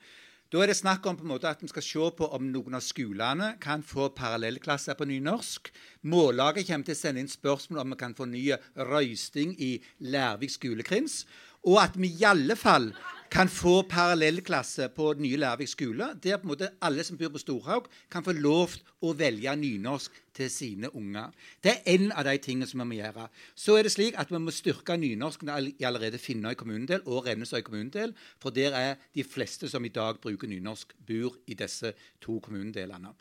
Da 0.54 0.62
er 0.62 0.70
det 0.70 0.78
snakk 0.78 1.06
om 1.10 1.18
på 1.18 1.26
en 1.26 1.32
måte 1.32 1.50
at 1.50 1.64
en 1.66 1.72
skal 1.72 1.84
se 1.84 2.10
på 2.18 2.28
om 2.38 2.52
noen 2.52 2.78
av 2.78 2.84
skolene 2.86 3.56
kan 3.62 3.82
få 3.86 4.12
parallellklasser 4.18 4.98
på 4.98 5.08
nynorsk. 5.10 5.72
Mållaget 6.06 6.70
kommer 6.70 6.90
til 6.90 6.98
å 6.98 7.00
sende 7.00 7.24
inn 7.24 7.32
spørsmål 7.32 7.82
om 7.82 7.96
vi 7.96 7.98
kan 8.04 8.14
få 8.18 8.28
ny 8.30 8.46
røysting 8.78 9.56
i 9.58 9.76
Lærvik 10.06 10.54
skolekrins. 10.54 11.24
Og 11.66 11.82
at 11.82 11.98
vi 11.98 12.12
i 12.14 12.28
alle 12.30 12.56
fall 12.60 12.92
kan 13.32 13.50
få 13.52 13.82
parallellklasse 13.90 14.90
på 14.96 15.14
nye 15.20 15.40
Lærvik 15.42 15.72
skole, 15.72 16.12
der 16.24 16.38
på 16.38 16.48
en 16.48 16.54
måte 16.54 16.72
alle 16.82 17.04
som 17.04 17.18
bor 17.20 17.34
på 17.34 17.42
Storhaug, 17.42 17.90
kan 18.12 18.26
få 18.26 18.36
lov 18.38 18.78
å 19.02 19.14
velge 19.18 19.56
nynorsk 19.60 20.22
til 20.36 20.50
sine 20.52 20.92
unger. 20.96 21.32
Det 21.64 21.72
er 21.72 21.96
en 21.96 22.12
av 22.12 22.26
de 22.28 22.36
tingene 22.44 22.68
som 22.70 22.82
vi 22.84 22.88
må 22.90 23.00
gjøre. 23.00 23.28
Så 23.56 23.78
er 23.78 23.88
det 23.88 23.94
slik 23.96 24.18
at 24.20 24.32
vi 24.32 24.42
må 24.42 24.54
styrke 24.54 24.98
nynorsken 25.00 25.52
i 25.80 25.88
allerede 25.88 26.20
Finnøy 26.22 26.54
kommunedel 26.60 27.04
og 27.06 27.26
Rennesøy 27.28 27.62
kommunedel, 27.66 28.14
for 28.42 28.54
der 28.56 28.76
er 28.76 28.96
de 29.16 29.24
fleste 29.24 29.70
som 29.72 29.86
i 29.86 29.94
dag 29.94 30.20
bruker 30.24 30.52
nynorsk, 30.52 30.94
bor 31.08 31.38
i 31.48 31.58
disse 31.58 31.94
to 32.22 32.40
kommunedelene. 32.44 33.14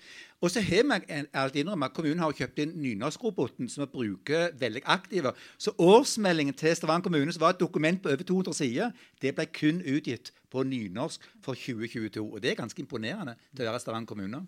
Og 0.44 0.50
så 0.50 0.60
har 0.60 0.84
vi 0.84 1.22
alt 1.32 1.56
innrømme 1.56 1.88
kommunen 1.94 2.20
har 2.20 2.34
kjøpt 2.36 2.58
inn 2.60 2.74
nynorskroboten, 2.82 3.68
som 3.72 3.86
vi 3.86 3.92
bruker 3.92 4.50
veldig 4.60 4.82
aktive. 4.84 5.32
Så 5.58 5.72
årsmeldingen 5.78 6.54
til 6.54 6.76
Stavanger 6.76 7.06
kommune, 7.08 7.32
som 7.32 7.40
var 7.40 7.54
et 7.54 7.60
dokument 7.60 8.02
på 8.02 8.12
over 8.12 8.22
200 8.22 8.58
sider, 8.58 8.90
det 9.22 9.34
ble 9.36 9.46
kun 9.46 9.80
utgitt 9.80 10.34
på 10.52 10.66
nynorsk 10.68 11.24
for 11.44 11.56
2022. 11.56 12.26
Og 12.26 12.42
det 12.42 12.52
er 12.52 12.60
ganske 12.60 12.82
imponerende 12.82 13.38
til 13.54 13.64
å 13.64 13.72
være 13.72 13.80
Stavanger 13.86 14.12
kommune. 14.12 14.44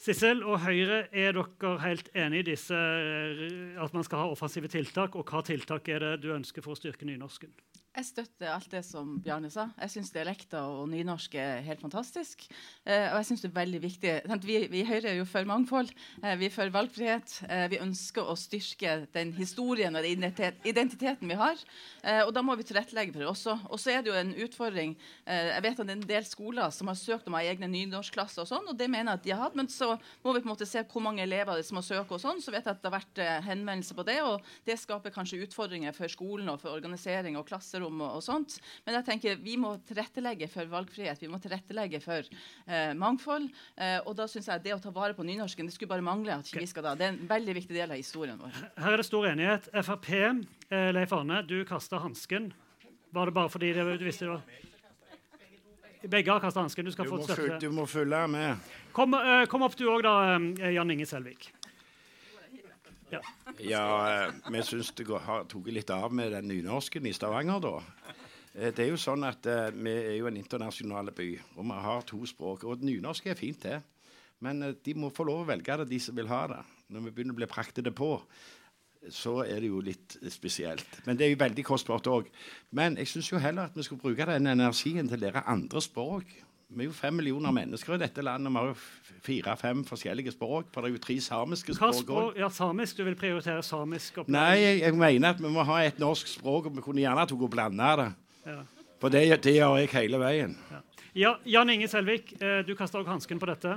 Sissel 0.00 0.38
og 0.48 0.62
Høyre, 0.64 1.02
er 1.12 1.34
dere 1.36 1.74
helt 1.82 2.06
enig 2.16 2.38
i 2.40 2.46
disse, 2.54 2.72
eh, 2.72 3.76
at 3.76 3.92
man 3.92 4.06
skal 4.06 4.22
ha 4.22 4.30
offensive 4.32 4.70
tiltak? 4.72 5.16
Og 5.20 5.28
hva 5.28 5.42
tiltak 5.44 5.90
er 5.92 6.00
det 6.00 6.12
du 6.22 6.30
ønsker 6.32 6.64
for 6.64 6.72
å 6.72 6.78
styrke 6.78 7.04
nynorsken? 7.04 7.52
Jeg 7.90 8.06
støtter 8.06 8.52
alt 8.54 8.70
det 8.70 8.84
som 8.86 9.16
Bjarne 9.18 9.48
sa. 9.50 9.64
Jeg 9.74 9.90
syns 9.90 10.12
dialekter 10.14 10.62
og 10.62 10.84
nynorsk 10.92 11.32
er 11.42 11.64
helt 11.66 11.80
fantastisk. 11.82 12.44
Eh, 12.86 13.08
og 13.10 13.16
jeg 13.18 13.26
synes 13.26 13.40
det 13.42 13.48
er 13.48 13.56
veldig 13.56 13.80
viktig. 13.82 14.12
Vi, 14.46 14.58
i 14.78 14.84
Høyre 14.86 15.10
er 15.10 15.16
jo 15.18 15.24
for 15.26 15.48
mangfold. 15.48 15.90
Eh, 16.22 16.36
vi 16.38 16.46
er 16.46 16.54
for 16.54 16.70
valgfrihet. 16.70 17.34
Eh, 17.50 17.64
vi 17.72 17.80
ønsker 17.82 18.30
å 18.30 18.36
styrke 18.38 18.92
den 19.10 19.32
historien 19.34 19.98
og 19.98 20.06
den 20.06 20.22
identiteten 20.22 21.32
vi 21.32 21.38
har. 21.40 21.58
Eh, 22.04 22.20
og 22.22 22.30
da 22.36 22.44
må 22.46 22.54
vi 22.60 22.68
tilrettelegge 22.68 23.16
for 23.16 23.24
det 23.24 23.32
også. 23.32 23.56
Og 23.66 23.82
så 23.82 23.96
er 23.96 24.06
det 24.06 24.12
jo 24.12 24.20
en 24.20 24.30
utfordring. 24.46 24.94
Eh, 25.26 25.50
jeg 25.50 25.66
vet 25.66 25.82
at 25.82 25.90
det 25.90 25.96
er 25.96 25.98
en 25.98 26.06
del 26.12 26.30
skoler 26.30 26.70
som 26.78 26.92
har 26.94 27.00
søkt 27.02 27.26
om 27.26 27.34
å 27.34 27.42
ha 27.42 27.50
egne 27.50 27.72
nynorskklasser 27.74 28.46
og 28.46 28.50
sånn, 28.52 28.70
og 28.70 28.78
det 28.78 28.86
mener 28.86 29.16
jeg 29.16 29.18
at 29.18 29.26
de 29.26 29.34
har 29.34 29.44
hatt. 29.48 29.58
Men 29.58 29.66
så 29.66 29.96
må 30.22 30.36
vi 30.36 30.44
på 30.44 30.46
en 30.46 30.52
måte 30.54 30.70
se 30.70 30.86
hvor 30.86 31.02
mange 31.08 31.26
elever 31.26 31.58
det 31.58 31.66
som 31.66 31.82
har 31.82 31.88
søkt 31.90 32.14
og 32.14 32.22
sånn. 32.22 32.38
Så 32.38 32.54
vet 32.54 32.62
jeg 32.62 32.78
at 32.78 32.86
det 32.86 32.92
har 32.92 32.98
vært 33.00 33.24
eh, 33.26 33.34
henvendelser 33.50 33.98
på 33.98 34.06
det, 34.06 34.20
og 34.22 34.54
det 34.70 34.78
skaper 34.78 35.18
kanskje 35.18 35.42
utfordringer 35.48 35.98
for 35.98 36.06
skolen 36.14 36.54
og 36.54 36.62
for 36.62 36.78
organisering 36.78 37.34
og 37.34 37.50
klasser 37.50 37.79
klasserom 37.80 38.00
og, 38.00 38.16
og, 38.18 38.22
sånt. 38.22 38.58
Men 38.84 38.98
jeg 38.98 39.06
tenker 39.08 39.40
vi 39.42 39.56
må 39.60 39.74
tilrettelegge 39.86 40.48
for 40.50 40.68
valgfrihet. 40.70 41.20
Vi 41.20 41.30
må 41.30 41.40
tilrettelegge 41.40 42.00
for 42.00 42.24
eh, 42.66 42.92
mangfold. 42.94 43.50
Eh, 43.76 44.00
og 44.04 44.16
da 44.16 44.28
syns 44.28 44.48
jeg 44.48 44.64
det 44.64 44.74
å 44.74 44.80
ta 44.80 44.90
vare 44.90 45.14
på 45.14 45.24
nynorsken 45.24 45.66
det 45.66 45.74
skulle 45.74 45.90
bare 45.90 46.04
mangle 46.04 46.36
at 46.36 46.50
vi 46.52 46.66
skal 46.66 46.84
da. 46.84 46.94
Det 46.94 47.06
er 47.06 47.14
en 47.14 47.28
veldig 47.28 47.56
viktig 47.60 47.76
del 47.76 47.90
av 47.90 48.00
historien 48.00 48.40
vår. 48.40 48.56
Her 48.80 48.92
er 48.92 49.00
det 49.00 49.08
stor 49.08 49.28
enighet. 49.30 49.70
Frp, 49.84 50.10
eh, 50.14 50.90
Leif 50.92 51.12
Arne, 51.12 51.42
du 51.46 51.62
kasta 51.68 52.02
hansken. 52.02 52.52
Var 53.10 53.26
det 53.26 53.34
bare 53.34 53.50
fordi 53.50 53.72
det, 53.74 53.86
du 53.98 54.04
visste 54.06 54.28
det 54.28 54.36
var 54.36 54.68
begge 56.00 56.32
har 56.32 56.40
kasta 56.40 56.62
hansken. 56.62 56.86
Du 56.88 56.94
skal 56.94 57.04
du 57.04 57.10
få 57.12 57.18
støtte. 57.26 57.58
Du 57.60 57.74
må 57.76 57.84
følge 57.84 58.22
med. 58.32 58.68
Kom, 58.96 59.12
uh, 59.12 59.44
kom 59.52 59.66
opp 59.66 59.76
du 59.76 59.84
òg, 59.84 60.00
da, 60.06 60.38
uh, 60.40 60.70
Jan 60.72 60.94
Inge 60.94 61.04
Selvik. 61.04 61.50
Ja, 63.10 63.20
ja 63.58 63.84
eh, 64.10 64.34
vi 64.52 64.62
syns 64.66 64.92
det 64.98 65.06
har 65.08 65.46
tatt 65.50 65.70
litt 65.74 65.90
av 65.90 66.12
med 66.14 66.32
den 66.36 66.50
nynorsken 66.50 67.08
i 67.08 67.14
Stavanger, 67.16 67.62
da. 67.64 67.74
Eh, 68.54 68.70
det 68.74 68.84
er 68.84 68.90
jo 68.92 69.00
sånn 69.00 69.26
at 69.26 69.46
uh, 69.50 69.68
Vi 69.74 69.92
er 69.92 70.16
jo 70.18 70.28
en 70.30 70.38
internasjonal 70.38 71.12
by, 71.16 71.30
og 71.56 71.66
vi 71.66 71.80
har 71.86 72.06
to 72.06 72.20
språk. 72.28 72.66
Og 72.68 72.84
nynorsk 72.86 73.30
er 73.30 73.38
fint, 73.38 73.66
det. 73.66 73.80
Men 74.44 74.62
uh, 74.62 74.72
de 74.74 74.94
må 74.98 75.10
få 75.14 75.26
lov 75.28 75.44
å 75.44 75.50
velge 75.50 75.80
det, 75.82 75.90
de 75.90 76.00
som 76.02 76.16
vil 76.16 76.30
ha 76.30 76.44
det. 76.54 76.62
Når 76.90 77.06
vi 77.06 77.14
begynner 77.16 77.36
å 77.36 77.40
bli 77.42 77.50
praktede 77.50 77.94
på, 77.94 78.16
så 79.10 79.38
er 79.46 79.62
det 79.62 79.70
jo 79.70 79.80
litt 79.80 80.18
spesielt. 80.28 81.00
Men 81.06 81.16
det 81.16 81.26
er 81.26 81.32
jo 81.32 81.40
veldig 81.40 81.64
kostbart 81.64 82.10
òg. 82.10 82.28
Men 82.76 82.98
jeg 83.00 83.08
syns 83.08 83.30
jo 83.30 83.40
heller 83.40 83.70
at 83.70 83.78
vi 83.78 83.86
skulle 83.86 84.02
bruke 84.02 84.26
den 84.28 84.50
energien 84.50 85.08
til 85.08 85.16
å 85.16 85.24
lære 85.24 85.46
andre 85.48 85.80
språk. 85.82 86.34
Vi 86.70 86.84
er 86.84 86.86
jo 86.86 86.94
fem 86.94 87.16
millioner 87.18 87.50
mennesker 87.50 87.96
i 87.96 87.98
dette 87.98 88.22
landet. 88.22 88.52
Vi 88.52 88.58
har 88.60 88.68
jo 88.68 88.74
fire-fem 89.26 89.80
forskjellige 89.88 90.34
språk. 90.36 90.68
For 90.70 90.84
det 90.84 90.90
er 90.90 90.94
jo 90.94 91.02
tre 91.02 91.16
samiske 91.24 91.74
språk 91.74 92.12
òg. 92.14 92.36
Ja, 92.38 92.50
samisk? 92.54 93.00
Du 93.00 93.08
vil 93.08 93.16
prioritere 93.18 93.62
samisk? 93.66 94.20
Opplæring. 94.22 94.36
Nei, 94.36 94.60
jeg, 94.62 94.80
jeg, 94.84 94.94
mener 95.00 95.34
at 95.34 95.42
vi 95.42 95.50
må 95.50 95.64
ha 95.66 95.80
et 95.82 95.98
norsk 95.98 96.30
språk, 96.30 96.68
og 96.70 96.76
vi 96.76 96.84
kunne 96.84 97.02
gjerne 97.02 97.24
tatt 97.26 97.34
og 97.34 97.50
blande 97.50 97.88
det. 98.02 98.06
Ja. 98.46 98.60
For 99.02 99.10
det, 99.10 99.24
det, 99.42 99.56
gjør 99.56 99.80
jeg 99.80 99.90
hele 99.96 100.20
veien. 100.22 100.54
Ja. 100.70 100.80
ja 101.24 101.32
Jan 101.56 101.74
Inge 101.74 101.88
Selvik, 101.90 102.36
eh, 102.38 102.60
du 102.68 102.76
kaster 102.78 103.02
òg 103.02 103.10
hansken 103.10 103.42
på 103.42 103.50
dette. 103.50 103.74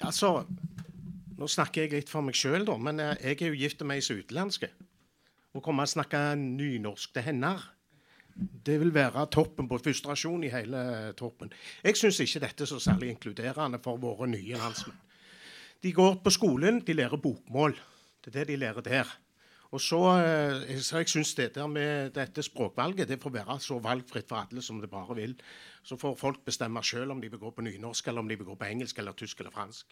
Altså 0.00 0.42
Nå 1.38 1.46
snakker 1.46 1.84
jeg 1.84 1.94
litt 1.94 2.08
for 2.10 2.24
meg 2.26 2.36
sjøl, 2.36 2.64
da, 2.66 2.74
men 2.82 3.00
eh, 3.00 3.16
jeg 3.22 3.40
er 3.46 3.52
jo 3.54 3.60
gift 3.62 3.84
med 3.86 4.00
ei 4.00 4.04
som 4.04 4.18
er 4.18 4.26
utenlandske. 4.26 4.72
Å 5.54 5.64
komme 5.64 5.86
og 5.86 5.90
snakke 5.90 6.20
nynorsk 6.36 7.14
til 7.16 7.30
henne 7.30 7.56
det 8.38 8.78
vil 8.80 8.92
være 8.94 9.26
toppen 9.34 9.68
på 9.68 9.80
frustrasjon 9.82 10.44
i 10.46 10.52
hele 10.52 10.80
troppen. 11.18 11.50
Jeg 11.84 11.98
syns 11.98 12.20
ikke 12.22 12.42
dette 12.46 12.64
er 12.64 12.70
så 12.70 12.78
særlig 12.82 13.10
inkluderende 13.14 13.80
for 13.82 13.98
våre 13.98 14.28
nye 14.30 14.58
landsmenn. 14.58 14.98
De 15.82 15.92
går 15.94 16.18
på 16.22 16.30
skolen, 16.34 16.80
de 16.86 16.94
lærer 16.94 17.18
bokmål. 17.22 17.76
Det 18.24 18.32
er 18.32 18.40
det 18.40 18.48
de 18.48 18.60
lærer 18.62 18.82
der. 18.82 19.10
Og 19.70 19.80
så, 19.80 20.00
eh, 20.16 20.78
så 20.80 21.02
jeg 21.02 21.08
syns 21.08 21.34
det 21.34 21.54
der 21.54 21.66
med 21.66 22.14
dette 22.16 22.42
språkvalget 22.42 23.08
det 23.08 23.20
får 23.20 23.30
være 23.30 23.60
så 23.60 23.78
valgfritt 23.78 24.28
for 24.28 24.36
alle 24.36 24.62
som 24.62 24.80
det 24.80 24.90
bare 24.90 25.14
vil. 25.14 25.36
Så 25.82 25.96
får 25.96 26.16
folk 26.16 26.44
bestemme 26.44 26.82
sjøl 26.82 27.10
om 27.10 27.20
de 27.20 27.30
vil 27.30 27.38
gå 27.38 27.50
på 27.50 27.62
nynorsk, 27.62 28.08
eller 28.08 28.20
om 28.20 28.28
de 28.28 28.36
vil 28.36 28.46
gå 28.46 28.54
på 28.54 28.64
engelsk, 28.64 28.98
eller 28.98 29.12
tysk 29.12 29.38
eller 29.38 29.50
fransk. 29.50 29.86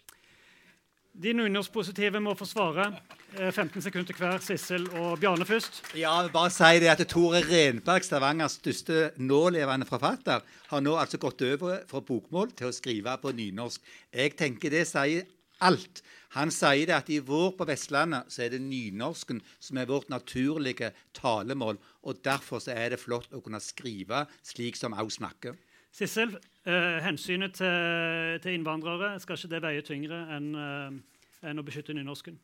De 1.17 1.31
nynorskpositive 1.33 2.19
må 2.21 2.35
forsvare. 2.37 2.91
15 3.37 3.79
eh, 3.79 3.83
sekunder 3.83 4.17
hver. 4.19 4.41
Sissel 4.45 4.83
og 4.99 5.17
Bjarne 5.21 5.45
først. 5.49 5.79
Ja, 5.97 6.13
bare 6.33 6.51
si 6.53 6.77
det 6.83 6.91
at 6.91 7.01
Tore 7.09 7.41
Renberg, 7.41 8.05
Stavangers 8.05 8.59
største 8.59 9.09
nålevende 9.17 9.87
forfatter, 9.89 10.45
har 10.69 10.83
nå 10.85 10.93
altså 10.97 11.17
gått 11.21 11.41
over 11.47 11.81
fra 11.89 12.03
bokmål 12.05 12.53
til 12.57 12.69
å 12.69 12.75
skrive 12.75 13.17
på 13.21 13.33
nynorsk. 13.33 13.81
Jeg 14.13 14.37
tenker 14.37 14.73
det 14.73 14.85
sier 14.89 15.25
alt. 15.65 16.03
Han 16.37 16.51
sier 16.53 16.85
det 16.85 16.93
at 16.93 17.09
i 17.09 17.17
vår 17.23 17.55
på 17.57 17.65
Vestlandet 17.65 18.29
så 18.29 18.43
er 18.45 18.53
det 18.53 18.61
nynorsken 18.61 19.39
som 19.57 19.79
er 19.81 19.89
vårt 19.89 20.11
naturlige 20.13 20.91
talemål. 21.17 21.79
Og 22.05 22.21
derfor 22.21 22.61
så 22.61 22.75
er 22.77 22.93
det 22.93 23.01
flott 23.01 23.33
å 23.33 23.41
kunne 23.41 23.63
skrive 23.63 24.27
slik 24.45 24.77
som 24.77 24.93
òg 24.93 25.09
snakker. 25.17 25.57
Sissel, 25.97 26.35
eh, 26.67 26.99
hensynet 27.05 27.55
til, 27.57 28.37
til, 28.43 28.57
innvandrere, 28.57 29.15
skal 29.23 29.39
ikke 29.39 29.53
det 29.55 29.63
veie 29.63 29.85
tyngre 29.87 30.25
enn 30.37 30.51
eh, 30.61 30.99
enn 31.45 31.61
å 31.61 31.65
beskytte 31.65 31.93
nynorsken? 31.93 32.37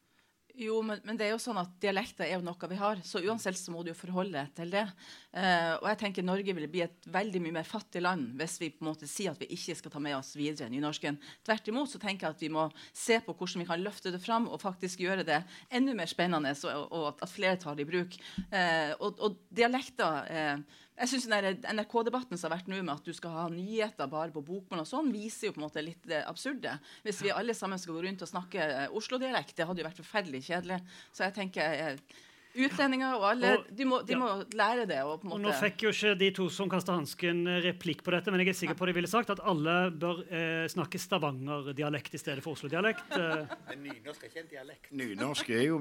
Jo, 0.54 0.84
men, 0.86 1.00
men, 1.02 1.18
det 1.18 1.26
er 1.26 1.32
jo 1.32 1.40
sånn 1.42 1.58
at 1.58 1.72
dialekter 1.82 2.28
er 2.28 2.36
jo 2.36 2.44
noe 2.46 2.68
vi 2.70 2.78
har. 2.78 3.00
Så 3.02 3.24
uansett 3.26 3.58
så 3.58 3.74
må 3.74 3.82
du 3.82 3.90
jo 3.90 3.98
forholde 3.98 4.38
deg 4.38 4.52
til 4.54 4.74
det. 4.76 4.84
Eh, 5.34 5.72
og 5.80 5.88
jeg 5.90 6.00
tenker 6.04 6.26
Norge 6.26 6.54
vil 6.54 6.68
bli 6.70 6.84
et 6.86 7.08
veldig 7.10 7.42
mye 7.42 7.56
mer 7.56 7.66
fattig 7.66 8.04
land 8.06 8.36
hvis 8.38 8.60
vi 8.62 8.70
på 8.70 8.86
en 8.86 8.92
måte 8.92 9.10
sier 9.10 9.34
at 9.34 9.42
vi 9.42 9.50
ikke 9.56 9.74
skal 9.80 9.96
ta 9.96 10.02
med 10.04 10.14
oss 10.20 10.36
videre 10.38 10.70
nynorsken. 10.70 11.18
Tvert 11.42 11.72
imot 11.74 11.90
så 11.90 12.02
tenker 12.04 12.28
jeg 12.28 12.38
at 12.38 12.46
vi 12.46 12.52
må 12.54 12.68
se 12.94 13.18
på 13.26 13.34
hvordan 13.34 13.64
vi 13.64 13.68
kan 13.72 13.82
løfte 13.82 14.14
det 14.14 14.22
fram 14.22 14.46
og 14.46 14.62
faktisk 14.62 15.02
gjøre 15.02 15.26
det 15.26 15.42
enda 15.74 15.98
mer 15.98 16.12
spennende, 16.12 16.54
og, 16.70 16.86
og 16.94 17.10
at 17.26 17.34
flere 17.34 17.58
tar 17.58 17.80
det 17.80 17.88
i 17.88 17.90
bruk. 17.90 18.22
Eh, 18.46 18.94
og, 19.00 19.18
og, 19.26 19.42
dialekter 19.50 20.30
uh, 20.30 20.82
jeg 20.94 21.10
synes 21.10 21.26
NRK-debatten 21.74 22.38
som 22.38 22.52
har 22.52 22.60
vært 22.60 22.68
nå 22.70 22.78
med 22.82 22.94
at 22.94 23.08
du 23.08 23.14
skal 23.18 23.34
ha 23.34 23.46
nyheter 23.52 24.10
bare 24.12 24.34
på 24.34 24.44
bokmål, 24.46 24.84
og 24.84 24.90
sånn, 24.90 25.10
viser 25.14 25.50
jo 25.50 25.56
på 25.56 25.62
en 25.62 25.66
måte 25.66 25.82
litt 25.84 26.04
det 26.10 26.22
absurde. 26.30 26.76
Hvis 27.06 27.24
vi 27.26 27.34
alle 27.34 27.56
sammen 27.58 27.82
skal 27.82 27.98
gå 27.98 28.04
rundt 28.06 28.22
og 28.26 28.30
snakke 28.30 28.68
Oslo-dialekt, 28.94 29.56
det 29.58 29.66
hadde 29.70 29.82
jo 29.82 29.88
vært 29.90 30.04
forferdelig 30.04 30.44
kjedelig. 30.52 30.80
Så 31.10 31.26
jeg 31.26 31.36
tenker 31.40 31.80
jeg, 31.82 32.04
Utlendinger 32.54 33.16
og 33.18 33.24
alle. 33.32 33.52
Og, 33.58 33.70
de, 33.74 33.86
må, 33.90 34.00
de 34.06 34.14
ja. 34.14 34.20
må, 34.22 34.28
lære 34.54 34.86
det. 34.90 35.00
Og, 35.08 35.24
og 35.26 35.40
Nå 35.42 35.54
fikk 35.58 35.88
jo 35.88 35.94
ikke 35.94 36.12
de 36.20 36.30
to 36.38 36.46
som 36.54 36.70
kasta 36.70 36.94
hansken, 36.94 37.42
eh, 37.50 37.62
replikk 37.66 38.04
på 38.06 38.14
dette, 38.14 38.34
men 38.34 38.44
jeg 38.44 38.52
er 38.52 38.58
sikker 38.60 38.78
på 38.78 38.90
de 38.90 38.94
ville 38.98 39.10
sagt 39.10 39.32
at 39.34 39.42
alle 39.50 39.76
bør 39.90 40.22
eh, 40.28 40.66
snakke 40.70 41.02
Stavanger-dialekt 41.02 42.14
i 42.14 42.22
stedet 42.22 42.46
for 42.46 42.54
Oslo-dialekt. 42.54 43.16
Eh. 43.18 43.56
Men 43.72 43.88
nynorsk 43.88 44.28
er 44.28 44.30
ikke 44.30 44.44
en 44.44 44.52
dialekt. 44.52 44.92
Nynorsk 45.02 45.50
er 45.50 45.66
jo 45.66 45.80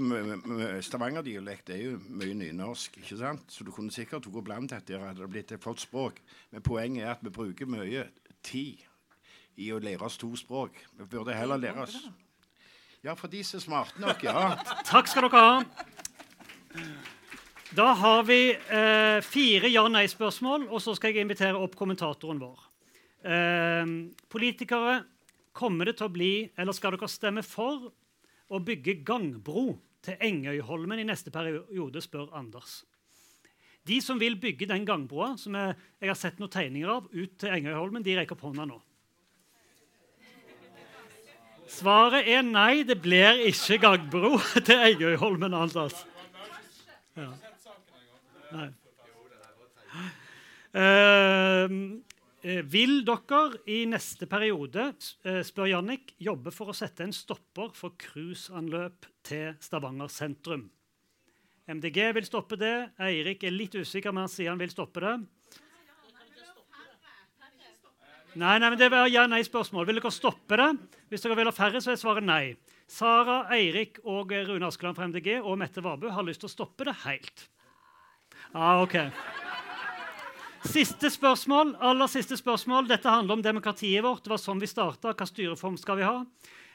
Stavanger-dialekt 0.89 1.75
er 1.77 1.83
jo 1.85 1.99
mye 2.09 2.39
nynorsk, 2.41 3.03
ikke 3.03 3.21
sant? 3.21 3.45
Så 3.53 3.69
du 3.69 3.73
kunne 3.75 3.93
sikkert 3.93 4.31
gå 4.33 4.45
blant 4.45 4.73
dette, 4.73 4.97
hadde 4.97 5.21
det 5.21 5.31
blitt 5.35 5.53
et 5.53 5.63
flott 5.63 5.83
språk. 5.83 6.23
Men 6.55 6.65
poenget 6.65 7.05
er 7.05 7.13
at 7.17 7.27
vi 7.27 7.35
bruker 7.35 7.69
mye 7.69 8.09
tid 8.47 8.81
i 9.61 9.69
å 9.73 9.81
lære 9.83 10.09
oss 10.09 10.17
to 10.21 10.33
språk. 10.41 10.81
Vi 10.97 11.05
burde 11.05 11.37
heller 11.37 11.61
lære 11.61 11.85
oss 11.85 11.99
Ja, 13.03 13.17
for 13.19 13.27
de 13.27 13.43
som 13.45 13.59
er 13.59 13.65
smarte 13.67 14.01
nok, 14.01 14.23
ja. 14.23 14.55
Takk 14.87 15.11
skal 15.11 15.27
dere 15.27 15.43
ha. 15.43 16.01
Da 17.73 17.93
har 17.97 18.27
vi 18.29 18.53
eh, 18.53 19.19
fire 19.25 19.71
ja-nei-spørsmål, 19.73 20.67
og 20.69 20.83
så 20.85 20.93
skal 20.97 21.15
jeg 21.15 21.25
invitere 21.25 21.57
opp 21.57 21.77
kommentatoren 21.79 22.41
vår. 22.43 22.69
Eh, 23.25 23.95
politikere, 24.33 25.03
kommer 25.53 25.89
det 25.89 25.99
til 25.99 26.09
å 26.09 26.13
bli, 26.13 26.33
eller 26.57 26.73
skal 26.77 26.95
dere 26.97 27.09
stemme 27.13 27.43
for 27.45 27.91
å 28.53 28.61
bygge 28.65 29.03
gangbro 29.05 29.75
til 30.05 30.17
Engøyholmen 30.25 31.03
i 31.03 31.09
neste 31.09 31.33
periode, 31.33 32.03
spør 32.05 32.33
Anders. 32.37 32.83
De 33.89 33.99
som 34.05 34.21
vil 34.21 34.37
bygge 34.41 34.69
den 34.71 34.87
gangbroa, 34.87 35.35
som 35.41 35.57
jeg, 35.59 35.75
jeg 36.01 36.13
har 36.13 36.19
sett 36.19 36.41
noen 36.41 36.53
tegninger 36.53 36.93
av, 36.93 37.09
ut 37.13 37.37
til 37.41 37.53
Engøyholmen, 37.57 38.05
de 38.05 38.17
rekker 38.17 38.37
opp 38.37 38.47
hånda 38.49 38.69
nå. 38.71 38.79
Svaret 41.73 42.29
er 42.29 42.45
nei, 42.45 42.83
det 42.85 42.99
blir 43.01 43.47
ikke 43.49 43.81
gangbro 43.81 44.37
til 44.67 44.89
Engøyholmen. 44.91 45.57
Anders. 45.57 46.05
Ja. 47.17 47.29
Nei. 48.53 48.69
Eh, 50.73 51.73
eh, 52.43 52.63
vil 52.73 53.03
dere 53.05 53.61
i 53.69 53.83
neste 53.89 54.29
periode, 54.31 54.95
eh, 55.25 55.43
spør 55.45 55.69
Jannik, 55.69 56.15
jobbe 56.19 56.53
for 56.53 56.73
å 56.73 56.77
sette 56.77 57.05
en 57.05 57.13
stopper 57.13 57.75
for 57.77 57.93
cruiseanløp 58.01 59.05
til 59.23 59.53
Stavanger 59.61 60.09
sentrum? 60.09 60.71
MDG 61.69 62.13
vil 62.17 62.25
stoppe 62.25 62.57
det. 62.59 62.93
Eirik 62.99 63.45
er 63.45 63.53
litt 63.55 63.77
usikker, 63.77 64.13
men 64.13 64.25
han 64.25 64.33
sier 64.33 64.51
han 64.51 64.59
vil 64.59 64.73
stoppe 64.73 65.01
det. 65.01 65.15
Nei, 68.35 68.59
nei, 68.59 68.71
men 68.71 68.79
Det 68.79 68.91
var 68.91 69.11
ja-nei-spørsmål. 69.13 69.87
Vil 69.87 70.01
dere 70.01 70.11
stoppe 70.11 70.57
det? 70.57 70.71
Hvis 71.11 71.21
dere 71.21 71.37
vil 71.37 71.51
ha 71.51 71.53
færre, 71.53 71.83
så 71.85 71.93
er 71.93 72.01
svaret 72.01 72.25
nei. 72.25 72.57
Sara, 72.93 73.47
Eirik 73.57 74.03
og 74.05 74.33
Rune 74.49 74.69
Askeland 74.69 74.99
fra 74.99 75.09
MDG 75.09 75.39
og 75.41 75.57
Mette 75.61 75.81
Vabu 75.85 76.11
har 76.13 76.27
lyst 76.27 76.43
til 76.45 76.51
å 76.51 76.53
stoppe 76.53 76.85
det 76.89 76.95
helt. 77.07 77.47
Ah, 78.53 78.83
ok. 78.83 78.99
Siste 80.69 81.09
spørsmål. 81.11 81.75
aller 81.81 82.07
siste 82.07 82.37
spørsmål. 82.37 82.89
Dette 82.89 83.09
handler 83.09 83.39
om 83.39 83.43
demokratiet 83.43 84.05
vårt. 84.05 84.23
Det 84.25 84.31
var 84.31 84.43
sånn 84.43 84.61
vi 84.61 84.69
starta. 84.69 85.15
Hva 85.17 85.27
styreform 85.27 85.79
skal 85.81 85.99
vi 85.99 86.07
ha? 86.07 86.19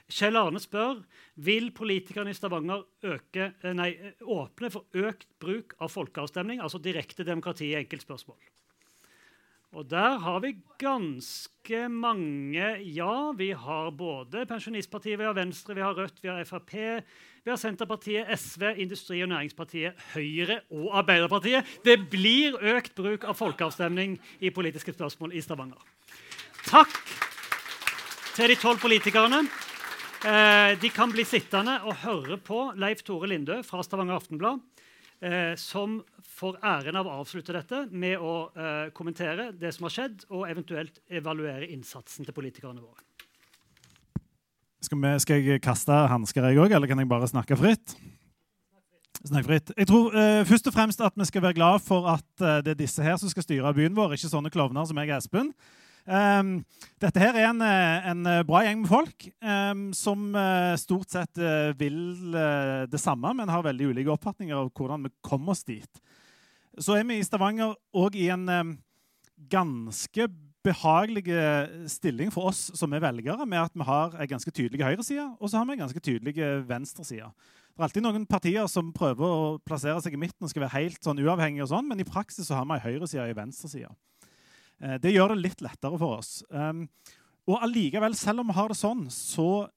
Kjell 0.07 0.39
Arne 0.39 0.59
spør 0.63 1.03
vil 1.43 1.69
politikerne 1.75 2.31
i 2.31 2.35
Stavanger 2.35 2.85
øke, 3.03 3.53
eh, 3.61 3.73
nei, 3.73 3.91
åpne 4.21 4.71
for 4.71 4.85
økt 4.95 5.27
bruk 5.39 5.75
av 5.79 5.91
folkeavstemning, 5.91 6.61
altså 6.63 6.79
direkte 6.79 7.27
demokrati 7.27 7.73
i 7.73 7.79
enkeltspørsmål. 7.83 8.39
Og 9.75 9.83
der 9.91 10.15
har 10.23 10.39
vi 10.39 10.53
ganske 10.79 11.79
mange 11.91 12.69
ja. 12.95 13.31
Vi 13.35 13.49
har 13.51 13.89
både 13.91 14.45
Pensjonistpartiet, 14.47 15.19
vi 15.19 15.27
har 15.27 15.35
Venstre, 15.35 15.75
vi 15.75 15.83
har 15.83 15.97
Rødt, 15.97 16.21
vi 16.23 16.29
har 16.31 16.45
Frp, 16.47 16.73
vi 17.43 17.51
har 17.51 17.59
Senterpartiet, 17.59 18.31
SV, 18.39 18.63
Industri- 18.79 19.21
og 19.25 19.29
Næringspartiet, 19.33 19.99
Høyre 20.13 20.61
og 20.71 20.97
Arbeiderpartiet. 21.01 21.67
Det 21.83 21.97
blir 22.09 22.55
økt 22.77 22.95
bruk 22.95 23.27
av 23.27 23.35
folkeavstemning 23.35 24.15
i 24.39 24.53
politiske 24.55 24.95
spørsmål 24.95 25.35
i 25.35 25.43
Stavanger. 25.43 25.83
Takk 26.69 26.95
til 28.37 28.53
de 28.53 28.55
tolv 28.61 28.79
politikerne. 28.79 29.43
Eh, 30.23 30.79
de 30.79 30.89
kan 30.95 31.11
bli 31.11 31.27
sittende 31.27 31.81
og 31.83 31.99
høre 32.07 32.39
på 32.39 32.71
Leif 32.79 33.03
Tore 33.05 33.27
Lindø 33.29 33.59
fra 33.67 33.83
Stavanger 33.83 34.15
Aftenblad 34.15 34.63
eh, 35.21 35.53
som 35.59 35.99
får 36.37 36.59
æren 36.61 36.99
av 36.99 37.07
å 37.09 37.17
avslutte 37.21 37.55
dette 37.55 37.85
med 37.91 38.19
å 38.19 38.35
eh, 38.53 38.89
kommentere 38.97 39.51
det 39.57 39.73
som 39.75 39.87
har 39.87 39.95
skjedd, 39.95 40.27
og 40.29 40.47
eventuelt 40.49 41.01
evaluere 41.09 41.69
innsatsen 41.71 42.27
til 42.27 42.35
politikerne 42.35 42.83
våre. 42.83 43.03
Skal, 44.83 45.01
vi, 45.01 45.15
skal 45.23 45.41
jeg 45.41 45.63
kaste 45.65 45.95
hansker, 46.11 46.51
jeg 46.51 46.61
òg, 46.61 46.75
eller 46.77 46.89
kan 46.89 47.01
jeg 47.01 47.09
bare 47.09 47.27
snakke 47.29 47.57
fritt? 47.59 47.97
Snakk 49.25 49.47
fritt. 49.47 49.71
Jeg 49.73 49.87
tror 49.89 50.13
eh, 50.13 50.43
først 50.45 50.69
og 50.69 50.75
fremst 50.75 51.01
at 51.01 51.15
vi 51.17 51.25
skal 51.25 51.43
være 51.43 51.57
glad 51.57 51.81
for 51.83 52.05
at 52.11 52.43
eh, 52.43 52.59
det 52.65 52.75
er 52.75 52.81
disse 52.83 53.03
her 53.03 53.17
som 53.17 53.31
skal 53.31 53.43
styre 53.43 53.73
byen 53.75 53.95
vår, 53.97 54.13
ikke 54.15 54.29
sånne 54.29 54.51
klovner 54.53 54.85
som 54.85 54.99
jeg 55.01 55.09
og 55.11 55.17
Espen. 55.17 55.49
Um, 56.07 56.61
dette 57.03 57.19
her 57.19 57.35
er 57.35 57.49
en, 57.49 57.59
eh, 57.61 58.05
en, 58.07 58.21
eh, 58.31 58.43
bra 58.47 58.61
gjeng 58.63 58.79
med 58.79 58.87
folk 58.87 59.25
um, 59.43 59.89
som 59.91 60.29
uh, 60.39 60.71
stort 60.79 61.11
sett 61.11 61.41
vil 61.75 62.31
det 62.87 63.01
samme, 63.01 63.33
men 63.35 63.51
har 63.51 63.65
veldig 63.65 63.89
ulike 63.91 64.13
oppfatninger 64.13 64.55
av 64.55 64.71
hvordan 64.71 65.03
vi 65.03 65.11
kommer 65.21 65.51
oss 65.51 65.65
dit. 65.67 66.01
Så 66.79 66.95
er 66.95 67.03
vi 67.03 67.19
i 67.19 67.25
Stavanger 67.25 67.75
òg 67.91 68.15
i 68.15 68.29
en 68.31 68.47
um, 68.47 68.73
ganske 69.51 70.29
behagelig 70.63 71.27
stilling 71.91 72.31
for 72.31 72.49
oss 72.49 72.71
som 72.75 72.91
er 72.95 73.03
velgere, 73.03 73.45
med 73.45 73.67
at 73.67 73.75
vi 73.75 73.85
har 73.87 74.15
en 74.15 74.31
ganske 74.31 74.51
tydelig 74.51 74.83
høyreside 74.83 75.29
og 75.39 75.47
så 75.47 75.59
har 75.59 75.67
vi 75.67 75.77
en 75.77 75.85
ganske 75.85 76.03
tydelig 76.03 76.35
venstreside. 76.67 77.29
Det 77.77 77.83
er 77.83 77.87
alltid 77.87 78.03
noen 78.03 78.25
partier 78.27 78.67
som 78.71 78.89
prøver 78.95 79.23
å 79.23 79.55
plassere 79.63 80.01
seg 80.03 80.15
i 80.15 80.19
midten 80.19 80.47
og 80.47 80.51
skal 80.51 80.65
være 80.65 80.75
helt 80.79 81.03
sånn 81.03 81.19
uavhengige, 81.21 81.67
og 81.67 81.71
sånn, 81.71 81.87
men 81.87 82.01
i 82.01 82.07
praksis 82.07 82.49
så 82.49 82.57
har 82.57 82.67
vi 82.67 82.79
ei 82.79 82.85
høyreside 82.87 83.23
og 83.23 83.31
ei 83.31 83.37
venstreside. 83.37 83.91
Eh, 84.83 84.97
det 85.01 85.13
gjør 85.15 85.33
det 85.33 85.43
litt 85.45 85.63
lettere 85.65 85.99
for 85.99 86.19
oss. 86.19 86.41
Um, 86.49 86.85
og 87.47 87.63
allikevel, 87.63 88.15
selv 88.17 88.43
om 88.43 88.51
vi 88.51 88.57
har 88.57 88.69
det 88.71 88.77
sånn, 88.77 89.07
så 89.13 89.67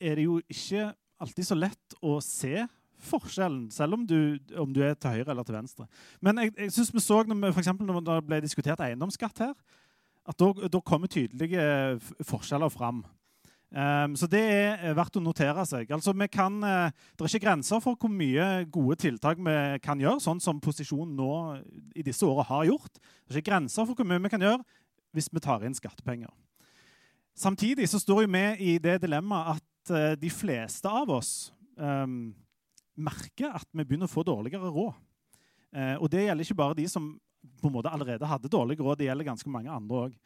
er 0.00 0.18
det 0.18 0.26
jo 0.26 0.38
ikke 0.48 0.90
alltid 1.18 1.48
så 1.48 1.58
lett 1.58 1.98
å 2.00 2.18
se 2.24 2.64
forskjellen, 3.08 3.68
selv 3.70 3.94
om 3.94 4.06
du, 4.08 4.38
om 4.58 4.72
du 4.74 4.80
er 4.82 4.96
til 4.98 5.18
høyre 5.18 5.30
eller 5.30 5.46
til 5.46 5.58
venstre. 5.58 5.86
Men 6.24 6.40
jeg, 6.42 6.54
jeg 6.56 6.74
synes 6.74 6.94
vi 6.94 7.02
så 7.02 7.20
når, 7.26 7.52
for 7.54 7.84
når 7.84 8.00
det 8.08 8.16
ble 8.26 8.40
diskutert 8.42 8.82
eiendomsskatt 8.82 9.44
her, 9.44 9.54
at 10.28 10.42
da 10.72 10.80
kommer 10.84 11.08
tydelige 11.08 11.62
forskjeller 12.26 12.72
fram. 12.72 13.04
Um, 13.68 14.14
så 14.16 14.24
det 14.32 14.40
er 14.40 14.94
verdt 14.96 15.18
å 15.20 15.20
notere 15.20 15.60
seg. 15.68 15.90
Altså, 15.92 16.14
kan, 16.32 16.54
uh, 16.64 16.88
det 16.88 17.24
er 17.24 17.28
ikke 17.28 17.44
grenser 17.44 17.82
for 17.84 17.98
hvor 18.00 18.08
mye 18.08 18.64
gode 18.72 18.96
tiltak 19.02 19.40
vi 19.44 19.56
kan 19.84 20.00
gjøre, 20.00 20.22
sånn 20.24 20.40
som 20.40 20.60
posisjonen 20.64 21.12
nå 21.18 21.32
i 21.92 22.04
disse 22.06 22.24
årene 22.24 22.48
har 22.48 22.64
gjort. 22.70 22.96
Det 22.96 23.34
er 23.34 23.42
ikke 23.42 23.50
grenser 23.50 23.84
for 23.84 23.98
hvor 23.98 24.08
mye 24.08 24.24
vi 24.24 24.32
kan 24.32 24.46
gjøre 24.46 24.64
hvis 25.16 25.28
vi 25.32 25.44
tar 25.44 25.66
inn 25.68 25.76
skattepenger. 25.76 26.32
Samtidig 27.38 27.86
så 27.92 28.00
står 28.00 28.24
vi 28.26 28.44
i 28.72 28.78
det 28.82 28.96
dilemmaet 29.04 29.60
at 29.60 29.92
uh, 29.92 30.16
de 30.16 30.32
fleste 30.32 30.88
av 30.88 31.12
oss 31.18 31.52
um, 31.76 32.32
merker 32.96 33.52
at 33.52 33.68
vi 33.68 33.84
begynner 33.84 34.08
å 34.08 34.16
få 34.16 34.24
dårligere 34.26 34.72
råd. 34.72 34.96
Uh, 35.76 35.96
og 36.00 36.08
det 36.08 36.24
gjelder 36.24 36.46
ikke 36.46 36.62
bare 36.64 36.80
de 36.80 36.88
som 36.88 37.12
på 37.60 37.68
en 37.68 37.76
måte 37.76 37.92
allerede 37.92 38.26
hadde 38.26 38.50
dårlig 38.50 38.80
råd, 38.80 38.96
det 38.98 39.10
gjelder 39.10 39.28
ganske 39.28 39.52
mange 39.52 39.70
andre 39.70 40.06
òg. 40.08 40.16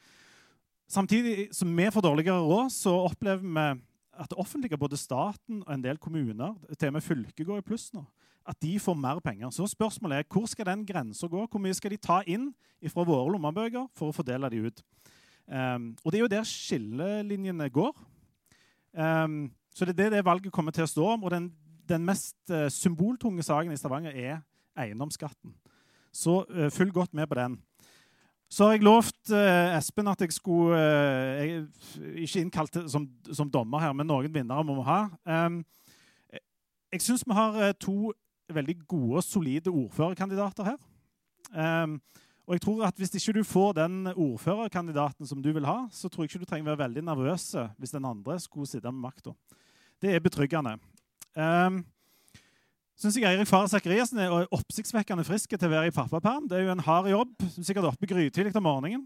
Samtidig 0.93 1.49
som 1.57 1.71
vi 1.77 1.87
får 1.91 2.05
dårligere 2.05 2.43
råd, 2.45 2.71
så 2.71 2.93
opplever 3.07 3.41
vi 3.41 3.81
at 4.21 4.29
det 4.29 4.37
offentlige, 4.39 4.77
både 4.77 4.97
staten 5.01 5.63
og 5.65 5.71
en 5.73 5.85
del 5.85 5.99
kommuner, 5.99 6.53
til 6.79 6.91
og 6.91 6.93
med 6.99 7.05
fylket 7.05 7.47
går 7.47 7.63
i 7.63 7.65
pluss 7.65 7.87
nå, 7.95 8.03
at 8.45 8.59
de 8.61 8.75
får 8.81 8.99
mer 9.01 9.23
penger. 9.25 9.51
Så 9.51 9.67
spørsmålet 9.67 10.19
er 10.19 10.29
hvor 10.29 10.45
skal 10.47 10.69
den 10.69 10.85
grensa 10.87 11.27
gå? 11.27 11.47
Hvor 11.47 11.63
mye 11.63 11.75
skal 11.75 11.95
de 11.95 11.97
ta 11.97 12.21
inn 12.27 12.51
fra 12.93 13.07
våre 13.09 13.33
lommebøker 13.33 13.89
for 13.97 14.11
å 14.11 14.17
fordele 14.17 14.51
de 14.53 14.67
ut? 14.67 14.85
Um, 15.49 15.95
og 16.05 16.13
det 16.13 16.19
er 16.19 16.27
jo 16.27 16.31
der 16.35 16.47
skillelinjene 16.47 17.71
går. 17.73 17.97
Um, 18.93 19.51
så 19.75 19.89
det 19.89 19.97
er 19.97 20.03
det, 20.03 20.13
det 20.19 20.25
valget 20.29 20.53
kommer 20.53 20.77
til 20.77 20.85
å 20.85 20.93
stå 20.93 21.09
om. 21.15 21.25
Og 21.25 21.33
den, 21.33 21.49
den 21.89 22.05
mest 22.05 22.37
uh, 22.53 22.69
symboltunge 22.69 23.43
saken 23.47 23.73
i 23.73 23.81
Stavanger 23.81 24.13
er 24.13 24.43
eiendomsskatten. 24.77 25.57
Så 26.13 26.43
uh, 26.53 26.69
følg 26.69 26.93
godt 26.93 27.15
med 27.17 27.31
på 27.33 27.41
den. 27.41 27.57
Så 28.53 28.67
har 28.67 28.75
jeg 28.77 28.85
lovt 28.85 29.31
eh, 29.33 29.77
Espen 29.79 30.11
at 30.13 30.21
jeg 30.21 30.35
skulle 30.35 30.77
eh, 30.77 31.39
jeg, 31.41 31.61
Ikke 32.27 32.43
innkalt 32.43 32.77
som, 32.91 33.07
som, 33.33 33.49
dommer 33.49 33.81
her, 33.81 33.95
men 33.97 34.11
noen 34.11 34.33
vinnere 34.35 34.65
må 34.67 34.77
vi 34.77 34.89
ha. 34.91 34.99
Um, 35.25 35.63
jeg 36.93 37.01
syns 37.01 37.25
vi 37.25 37.37
har 37.37 37.57
uh, 37.57 37.71
to 37.81 38.13
veldig 38.53 38.75
gode, 38.85 39.23
solide 39.25 39.73
ordførerkandidater 39.73 40.69
her. 40.69 40.77
Um, 41.57 41.97
og 42.45 42.59
jeg 42.59 42.65
tror 42.67 42.85
at 42.85 42.99
Hvis 43.01 43.15
ikke 43.17 43.39
du 43.39 43.45
får 43.47 43.73
den 43.79 44.13
ordførerkandidaten 44.13 45.27
som 45.27 45.41
du 45.41 45.49
vil 45.57 45.65
ha, 45.65 45.87
så 45.89 46.11
tror 46.11 46.27
jeg 46.27 46.35
ikke 46.35 46.45
du 46.45 46.51
trenger 46.51 46.75
være 46.75 46.85
veldig 46.85 47.07
nervøs 47.09 47.55
hvis 47.79 47.95
den 47.95 48.05
andre 48.05 48.37
skulle 48.41 48.69
sitte 48.69 48.93
med 48.93 49.01
makta. 49.01 49.33
Det 50.03 50.13
er 50.13 50.21
betryggende. 50.21 50.77
Um, 51.33 51.87
syns 53.03 53.19
jeg 53.19 53.27
Eirik 53.27 53.51
Faret 53.51 53.73
Sakariassen 53.73 54.21
er 54.23 54.47
oppsiktsvekkende 54.55 55.27
frisk 55.27 55.51
til 55.51 55.69
å 55.69 55.73
være 55.73 55.91
i 55.91 55.95
pappaperm. 55.95 56.47
Det 56.51 56.59
er 56.59 56.69
jo 56.69 56.77
en 56.77 56.87
hard 56.87 57.11
jobb. 57.11 57.35
Sikkert 57.59 57.91
oppe 57.91 58.09
grytidlig 58.09 58.55
om 58.55 58.67
morgenen. 58.69 59.05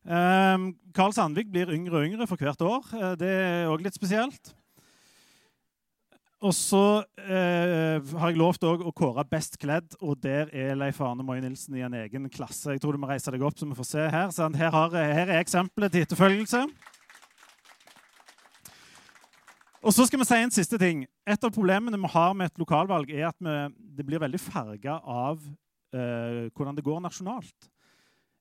Um, 0.00 0.70
Karl 0.96 1.12
Sandvik 1.12 1.50
blir 1.52 1.72
yngre 1.74 1.98
og 2.00 2.06
yngre 2.08 2.26
for 2.28 2.40
hvert 2.40 2.62
år. 2.64 2.86
Uh, 2.94 3.12
det 3.20 3.28
er 3.28 3.68
òg 3.72 3.84
litt 3.84 3.96
spesielt. 3.96 4.54
Og 6.40 6.54
så 6.56 7.02
eh, 7.20 8.00
har 8.00 8.30
jeg 8.30 8.38
lovt 8.40 8.62
å 8.64 8.92
kåre 8.96 9.26
best 9.28 9.58
kledd, 9.60 9.92
og 10.00 10.22
der 10.24 10.48
er 10.56 10.78
Leif 10.78 10.96
Arne 11.04 11.20
Moie 11.26 11.42
Nilsen 11.44 11.76
i 11.76 11.82
en 11.84 11.96
egen 12.00 12.30
klasse. 12.32 12.72
Jeg 12.72 12.80
tror 12.80 12.96
du 12.96 13.02
må 13.02 13.10
reise 13.10 13.28
deg 13.34 13.44
opp, 13.44 13.58
så 13.60 13.68
vi 13.68 13.76
får 13.76 13.88
se 13.90 14.06
her. 14.14 14.32
Her, 14.56 14.96
her 14.96 15.26
er 15.26 15.34
eksempelet 15.36 15.92
til 15.92 16.06
etterfølgelse. 16.06 16.62
Og 19.80 19.94
så 19.96 20.04
skal 20.04 20.20
vi 20.20 20.26
si 20.28 20.36
en 20.36 20.52
siste 20.52 20.76
ting. 20.80 21.06
Et 21.24 21.44
av 21.46 21.52
problemene 21.54 21.96
vi 21.96 22.08
har 22.12 22.34
med 22.36 22.50
et 22.50 22.58
lokalvalg, 22.60 23.08
er 23.16 23.30
at 23.30 23.38
vi, 23.40 23.54
det 23.96 24.04
blir 24.04 24.20
veldig 24.20 24.40
farga 24.40 24.98
av 25.00 25.40
uh, 25.40 26.50
hvordan 26.52 26.76
det 26.76 26.84
går 26.84 27.00
nasjonalt. 27.00 27.70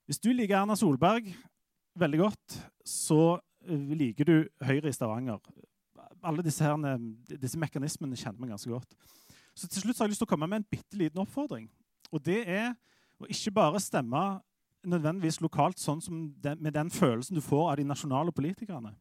Hvis 0.10 0.20
du 0.20 0.34
liker 0.34 0.58
Erna 0.60 0.76
Solberg 0.76 1.32
veldig 2.00 2.20
godt, 2.26 2.60
så 2.84 3.38
uh, 3.40 3.96
liker 3.96 4.28
du 4.28 4.36
Høyre 4.68 4.92
i 4.92 4.96
Stavanger. 4.96 5.40
Alle 6.20 6.44
disse, 6.44 6.60
her, 6.60 7.00
disse 7.32 7.60
mekanismene 7.60 8.20
kjenner 8.20 8.44
vi 8.44 8.52
ganske 8.52 8.76
godt. 8.76 9.00
Så 9.56 9.68
til 9.72 9.86
slutt 9.86 10.00
har 10.00 10.10
jeg 10.10 10.18
lyst 10.18 10.26
til 10.26 10.28
å 10.28 10.34
komme 10.34 10.48
med 10.52 10.60
en 10.60 10.70
bitte 10.76 11.00
liten 11.00 11.24
oppfordring. 11.24 11.70
Og 12.12 12.20
det 12.26 12.42
er 12.52 12.74
å 13.20 13.28
ikke 13.32 13.56
bare 13.56 13.80
stemme 13.80 14.42
nødvendigvis 14.84 15.40
lokalt 15.44 15.80
sånn 15.80 16.04
den, 16.44 16.60
med 16.60 16.76
den 16.76 16.92
følelsen 16.92 17.40
du 17.40 17.44
får 17.44 17.72
av 17.72 17.80
de 17.80 17.88
nasjonale 17.88 18.36
politikerne. 18.36 18.92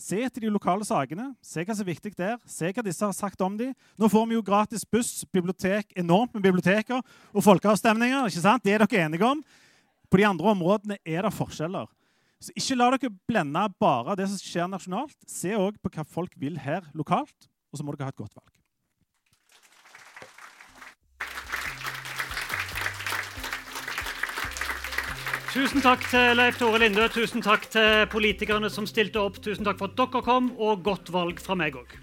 Se 0.00 0.18
etter 0.26 0.42
de 0.42 0.50
lokale 0.50 0.82
sakene, 0.86 1.28
se 1.44 1.62
hva 1.62 1.74
som 1.74 1.84
er 1.86 1.92
viktig 1.92 2.14
der, 2.18 2.38
se 2.50 2.72
hva 2.74 2.82
disse 2.82 3.04
har 3.04 3.14
sagt 3.14 3.40
om 3.46 3.54
dem. 3.58 3.74
Nå 4.00 4.08
får 4.10 4.24
vi 4.26 4.34
jo 4.34 4.44
gratis 4.46 4.82
buss, 4.90 5.22
bibliotek, 5.30 5.92
enormt 5.96 6.34
med 6.34 6.42
biblioteker 6.42 6.98
og 7.30 7.44
folkeavstemninger. 7.46 8.26
ikke 8.26 8.42
sant? 8.42 8.64
Det 8.64 8.74
er 8.74 8.82
dere 8.82 9.04
enige 9.06 9.28
om. 9.28 9.44
På 10.10 10.18
de 10.18 10.26
andre 10.26 10.50
områdene 10.50 10.98
er 11.06 11.22
det 11.22 11.34
forskjeller. 11.34 11.86
Så 12.42 12.52
Ikke 12.58 12.76
la 12.76 12.90
dere 12.92 13.12
blende 13.28 13.68
bare 13.80 14.18
det 14.18 14.28
som 14.28 14.42
skjer 14.42 14.68
nasjonalt. 14.68 15.16
Se 15.30 15.54
òg 15.56 15.78
på 15.80 15.94
hva 15.94 16.04
folk 16.04 16.34
vil 16.36 16.58
her 16.58 16.82
lokalt, 16.92 17.48
og 17.70 17.78
så 17.78 17.86
må 17.86 17.94
dere 17.94 18.10
ha 18.10 18.14
et 18.14 18.18
godt 18.18 18.34
valg. 18.34 18.53
Tusen 25.54 25.84
takk 25.84 26.02
til 26.10 26.32
Leif 26.34 26.56
Tore 26.58 26.80
Lindø, 26.82 27.04
tusen 27.14 27.44
takk 27.44 27.68
til 27.70 28.08
politikerne 28.10 28.66
som 28.74 28.88
stilte 28.90 29.20
opp. 29.22 29.36
Tusen 29.38 29.62
takk 29.62 29.78
for 29.78 29.86
at 29.86 30.00
dere 30.00 30.22
kom, 30.26 30.48
og 30.58 30.82
godt 30.82 31.12
valg 31.14 31.38
fra 31.38 31.54
meg 31.54 31.78
òg. 31.78 31.94